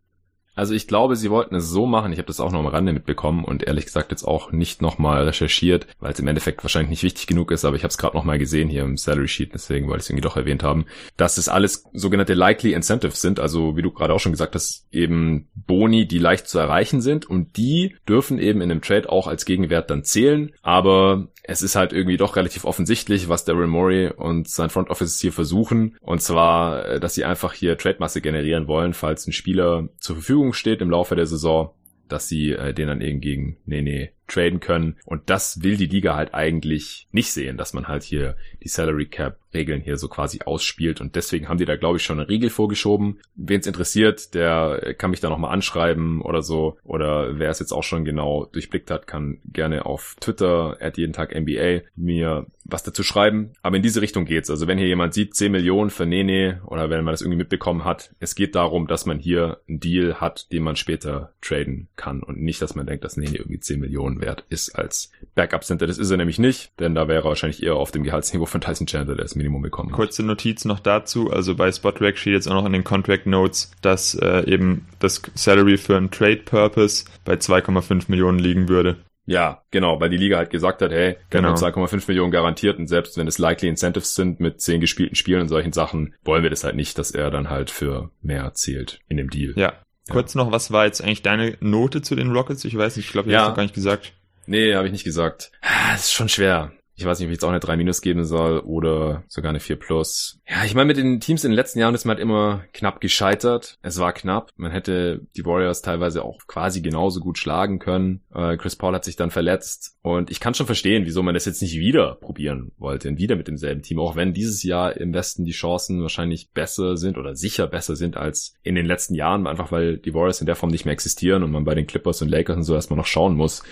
Also 0.55 0.73
ich 0.73 0.87
glaube, 0.87 1.15
sie 1.15 1.29
wollten 1.29 1.55
es 1.55 1.69
so 1.69 1.85
machen. 1.85 2.11
Ich 2.11 2.17
habe 2.17 2.27
das 2.27 2.39
auch 2.39 2.51
noch 2.51 2.59
am 2.59 2.67
Rande 2.67 2.93
mitbekommen 2.93 3.43
und 3.43 3.63
ehrlich 3.63 3.85
gesagt 3.85 4.11
jetzt 4.11 4.23
auch 4.23 4.51
nicht 4.51 4.81
nochmal 4.81 5.23
recherchiert, 5.23 5.87
weil 5.99 6.13
es 6.13 6.19
im 6.19 6.27
Endeffekt 6.27 6.63
wahrscheinlich 6.63 6.89
nicht 6.89 7.03
wichtig 7.03 7.27
genug 7.27 7.51
ist, 7.51 7.65
aber 7.65 7.75
ich 7.75 7.83
habe 7.83 7.89
es 7.89 7.97
gerade 7.97 8.15
nochmal 8.15 8.39
gesehen 8.39 8.69
hier 8.69 8.83
im 8.83 8.97
Salary 8.97 9.27
Sheet, 9.27 9.53
deswegen 9.53 9.87
wollte 9.87 9.99
ich 9.99 10.05
es 10.05 10.09
irgendwie 10.09 10.27
doch 10.27 10.37
erwähnt 10.37 10.63
haben, 10.63 10.85
dass 11.17 11.37
es 11.37 11.49
alles 11.49 11.85
sogenannte 11.93 12.33
likely 12.33 12.73
incentives 12.73 13.21
sind, 13.21 13.39
also 13.39 13.75
wie 13.75 13.81
du 13.81 13.91
gerade 13.91 14.13
auch 14.13 14.19
schon 14.19 14.31
gesagt 14.31 14.55
hast, 14.55 14.87
eben 14.91 15.47
Boni, 15.55 16.07
die 16.07 16.19
leicht 16.19 16.47
zu 16.47 16.57
erreichen 16.57 17.01
sind 17.01 17.25
und 17.25 17.57
die 17.57 17.95
dürfen 18.07 18.39
eben 18.39 18.61
in 18.61 18.71
einem 18.71 18.81
Trade 18.81 19.09
auch 19.09 19.27
als 19.27 19.45
Gegenwert 19.45 19.89
dann 19.89 20.03
zählen, 20.03 20.51
aber 20.61 21.27
es 21.47 21.61
ist 21.61 21.75
halt 21.75 21.93
irgendwie 21.93 22.17
doch 22.17 22.35
relativ 22.35 22.65
offensichtlich, 22.65 23.29
was 23.29 23.45
Daryl 23.45 23.67
Morey 23.67 24.09
und 24.09 24.49
sein 24.49 24.69
Front 24.69 24.89
Office 24.89 25.19
hier 25.19 25.31
versuchen 25.31 25.97
und 26.01 26.21
zwar, 26.21 26.85
äh, 26.85 26.99
dass 26.99 27.13
sie 27.13 27.25
einfach 27.25 27.53
hier 27.53 27.77
Trade-Masse 27.77 28.21
generieren 28.21 28.67
wollen, 28.67 28.93
falls 28.93 29.27
ein 29.27 29.33
Spieler 29.33 29.89
zur 29.99 30.15
Verfügung 30.15 30.44
Verfügung 30.45 30.53
steht 30.53 30.81
im 30.81 30.89
Laufe 30.89 31.15
der 31.15 31.25
Saison, 31.25 31.71
dass 32.07 32.27
sie 32.27 32.51
äh, 32.51 32.73
den 32.73 32.87
dann 32.87 33.01
eben 33.01 33.19
gegen 33.19 33.57
Nene 33.65 34.09
traden 34.27 34.59
können. 34.59 34.97
Und 35.05 35.29
das 35.29 35.63
will 35.63 35.77
die 35.77 35.87
Liga 35.87 36.15
halt 36.15 36.33
eigentlich 36.33 37.07
nicht 37.11 37.31
sehen, 37.31 37.57
dass 37.57 37.73
man 37.73 37.87
halt 37.87 38.03
hier 38.03 38.35
die 38.63 38.69
Salary 38.69 39.07
Cap 39.07 39.37
Regeln 39.55 39.81
hier 39.81 39.97
so 39.97 40.07
quasi 40.07 40.41
ausspielt. 40.45 41.01
Und 41.01 41.15
deswegen 41.15 41.47
haben 41.47 41.57
die 41.57 41.65
da, 41.65 41.75
glaube 41.77 41.97
ich, 41.97 42.03
schon 42.03 42.19
eine 42.19 42.29
Regel 42.29 42.49
vorgeschoben. 42.49 43.19
Wen 43.35 43.61
es 43.61 43.67
interessiert, 43.67 44.35
der 44.35 44.93
kann 44.97 45.11
mich 45.11 45.21
da 45.21 45.29
nochmal 45.29 45.53
anschreiben 45.53 46.21
oder 46.21 46.41
so. 46.41 46.77
Oder 46.83 47.39
wer 47.39 47.49
es 47.49 47.59
jetzt 47.59 47.71
auch 47.71 47.83
schon 47.83 48.05
genau 48.05 48.45
durchblickt 48.51 48.91
hat, 48.91 49.07
kann 49.07 49.39
gerne 49.51 49.85
auf 49.85 50.15
Twitter 50.19 50.77
at 50.79 50.97
jeden 50.97 51.13
Tag 51.13 51.33
NBA 51.33 51.81
mir 51.95 52.45
was 52.65 52.83
dazu 52.83 53.03
schreiben. 53.03 53.51
Aber 53.61 53.77
in 53.77 53.83
diese 53.83 54.01
Richtung 54.01 54.25
geht's. 54.25 54.49
Also 54.49 54.67
wenn 54.67 54.77
hier 54.77 54.87
jemand 54.87 55.13
sieht, 55.13 55.35
10 55.35 55.51
Millionen 55.51 55.89
für 55.89 56.05
Nene 56.05 56.61
oder 56.65 56.89
wenn 56.89 57.03
man 57.03 57.13
das 57.13 57.21
irgendwie 57.21 57.37
mitbekommen 57.37 57.85
hat, 57.85 58.13
es 58.19 58.35
geht 58.35 58.55
darum, 58.55 58.87
dass 58.87 59.05
man 59.05 59.19
hier 59.19 59.59
einen 59.69 59.79
Deal 59.79 60.15
hat, 60.15 60.51
den 60.51 60.63
man 60.63 60.75
später 60.75 61.31
traden 61.41 61.87
kann 61.95 62.23
und 62.23 62.41
nicht, 62.41 62.61
dass 62.61 62.75
man 62.75 62.87
denkt, 62.87 63.05
dass 63.05 63.17
Nene 63.17 63.37
irgendwie 63.37 63.59
10 63.59 63.79
Millionen 63.79 64.14
Millionen 64.15 64.21
wert 64.21 64.45
ist 64.49 64.77
als 64.77 65.11
Backup-Center. 65.35 65.87
Das 65.87 65.97
ist 65.97 66.11
er 66.11 66.17
nämlich 66.17 66.39
nicht, 66.39 66.71
denn 66.79 66.95
da 66.95 67.07
wäre 67.07 67.21
er 67.21 67.25
wahrscheinlich 67.25 67.63
eher 67.63 67.75
auf 67.75 67.91
dem 67.91 68.03
Gehaltsniveau 68.03 68.45
von 68.45 68.61
Tyson 68.61 68.87
Chandler, 68.87 69.15
der 69.15 69.25
das 69.25 69.35
Minimum 69.35 69.61
bekommen 69.61 69.89
hat. 69.89 69.95
Kurze 69.95 70.23
Notiz 70.23 70.65
noch 70.65 70.79
dazu, 70.79 71.31
also 71.31 71.55
bei 71.55 71.71
Spotrack 71.71 72.17
steht 72.17 72.33
jetzt 72.33 72.47
auch 72.47 72.53
noch 72.53 72.65
in 72.65 72.73
den 72.73 72.83
Contract 72.83 73.25
Notes, 73.25 73.71
dass 73.81 74.15
äh, 74.15 74.49
eben 74.49 74.87
das 74.99 75.21
Salary 75.33 75.77
für 75.77 75.97
einen 75.97 76.11
Trade 76.11 76.41
Purpose 76.45 77.05
bei 77.23 77.33
2,5 77.33 78.05
Millionen 78.07 78.39
liegen 78.39 78.69
würde. 78.69 78.97
Ja, 79.27 79.63
genau, 79.71 79.99
weil 79.99 80.09
die 80.09 80.17
Liga 80.17 80.37
halt 80.37 80.51
gesagt 80.51 80.83
hat, 80.83 80.91
hey, 80.91 81.17
genau. 81.31 81.49
haben 81.49 81.55
2,5 81.55 82.03
Millionen 82.07 82.31
garantiert 82.31 82.77
und 82.77 82.85
selbst 82.85 83.17
wenn 83.17 83.27
es 83.27 83.39
likely 83.39 83.67
Incentives 83.67 84.13
sind 84.13 84.39
mit 84.39 84.61
10 84.61 84.81
gespielten 84.81 85.15
Spielen 85.15 85.41
und 85.41 85.47
solchen 85.47 85.73
Sachen, 85.73 86.13
wollen 86.23 86.43
wir 86.43 86.51
das 86.51 86.63
halt 86.63 86.75
nicht, 86.75 86.99
dass 86.99 87.09
er 87.09 87.31
dann 87.31 87.49
halt 87.49 87.71
für 87.71 88.11
mehr 88.21 88.53
zählt 88.53 88.99
in 89.09 89.17
dem 89.17 89.31
Deal. 89.31 89.53
Ja, 89.55 89.73
Kurz 90.09 90.35
noch, 90.35 90.51
was 90.51 90.71
war 90.71 90.85
jetzt 90.85 91.01
eigentlich 91.01 91.23
deine 91.23 91.57
Note 91.61 92.01
zu 92.01 92.15
den 92.15 92.31
Rockets? 92.31 92.63
Ich 92.63 92.77
weiß 92.77 92.95
nicht, 92.95 93.07
ich 93.07 93.11
glaube, 93.11 93.29
ich 93.29 93.33
ja. 93.33 93.41
hast 93.41 93.49
du 93.49 93.55
gar 93.55 93.63
nicht 93.63 93.75
gesagt. 93.75 94.13
Nee, 94.45 94.75
habe 94.75 94.85
ich 94.85 94.91
nicht 94.91 95.03
gesagt. 95.03 95.51
Ah, 95.61 95.93
das 95.93 96.05
ist 96.05 96.13
schon 96.13 96.29
schwer. 96.29 96.71
Ich 96.97 97.05
weiß 97.05 97.19
nicht, 97.19 97.27
ob 97.27 97.31
ich 97.31 97.35
jetzt 97.35 97.43
auch 97.43 97.49
eine 97.49 97.59
3 97.59 97.75
Minus 97.75 98.01
geben 98.01 98.23
soll 98.23 98.59
oder 98.59 99.23
sogar 99.27 99.49
eine 99.49 99.59
4 99.59 99.75
Plus. 99.75 100.39
Ja, 100.47 100.63
ich 100.63 100.75
meine, 100.75 100.87
mit 100.87 100.97
den 100.97 101.19
Teams 101.19 101.43
in 101.43 101.51
den 101.51 101.55
letzten 101.55 101.79
Jahren 101.79 101.93
ist 101.93 102.05
man 102.05 102.15
halt 102.15 102.23
immer 102.23 102.63
knapp 102.71 103.01
gescheitert. 103.01 103.77
Es 103.81 103.99
war 103.99 104.13
knapp. 104.13 104.51
Man 104.55 104.71
hätte 104.71 105.21
die 105.35 105.45
Warriors 105.45 105.81
teilweise 105.81 106.23
auch 106.23 106.39
quasi 106.47 106.81
genauso 106.81 107.19
gut 107.19 107.37
schlagen 107.37 107.79
können. 107.79 108.21
Äh, 108.33 108.55
Chris 108.55 108.77
Paul 108.77 108.93
hat 108.95 109.03
sich 109.03 109.17
dann 109.17 109.29
verletzt. 109.29 109.97
Und 110.01 110.31
ich 110.31 110.39
kann 110.39 110.53
schon 110.53 110.67
verstehen, 110.67 111.05
wieso 111.05 111.21
man 111.21 111.33
das 111.33 111.45
jetzt 111.45 111.61
nicht 111.61 111.77
wieder 111.77 112.15
probieren 112.15 112.71
wollte. 112.77 113.17
wieder 113.17 113.35
mit 113.35 113.49
demselben 113.49 113.81
Team. 113.81 113.99
Auch 113.99 114.15
wenn 114.15 114.33
dieses 114.33 114.63
Jahr 114.63 114.95
im 114.95 115.13
Westen 115.13 115.43
die 115.43 115.51
Chancen 115.51 116.01
wahrscheinlich 116.01 116.51
besser 116.51 116.95
sind 116.95 117.17
oder 117.17 117.35
sicher 117.35 117.67
besser 117.67 117.97
sind 117.97 118.15
als 118.15 118.53
in 118.63 118.75
den 118.75 118.85
letzten 118.85 119.15
Jahren. 119.15 119.47
Einfach 119.47 119.71
weil 119.71 119.97
die 119.97 120.13
Warriors 120.13 120.39
in 120.39 120.47
der 120.47 120.55
Form 120.55 120.71
nicht 120.71 120.85
mehr 120.85 120.93
existieren 120.93 121.43
und 121.43 121.51
man 121.51 121.65
bei 121.65 121.75
den 121.75 121.87
Clippers 121.87 122.21
und 122.21 122.29
Lakers 122.29 122.55
und 122.55 122.63
so 122.63 122.73
erstmal 122.73 122.97
noch 122.97 123.05
schauen 123.05 123.35
muss, 123.35 123.63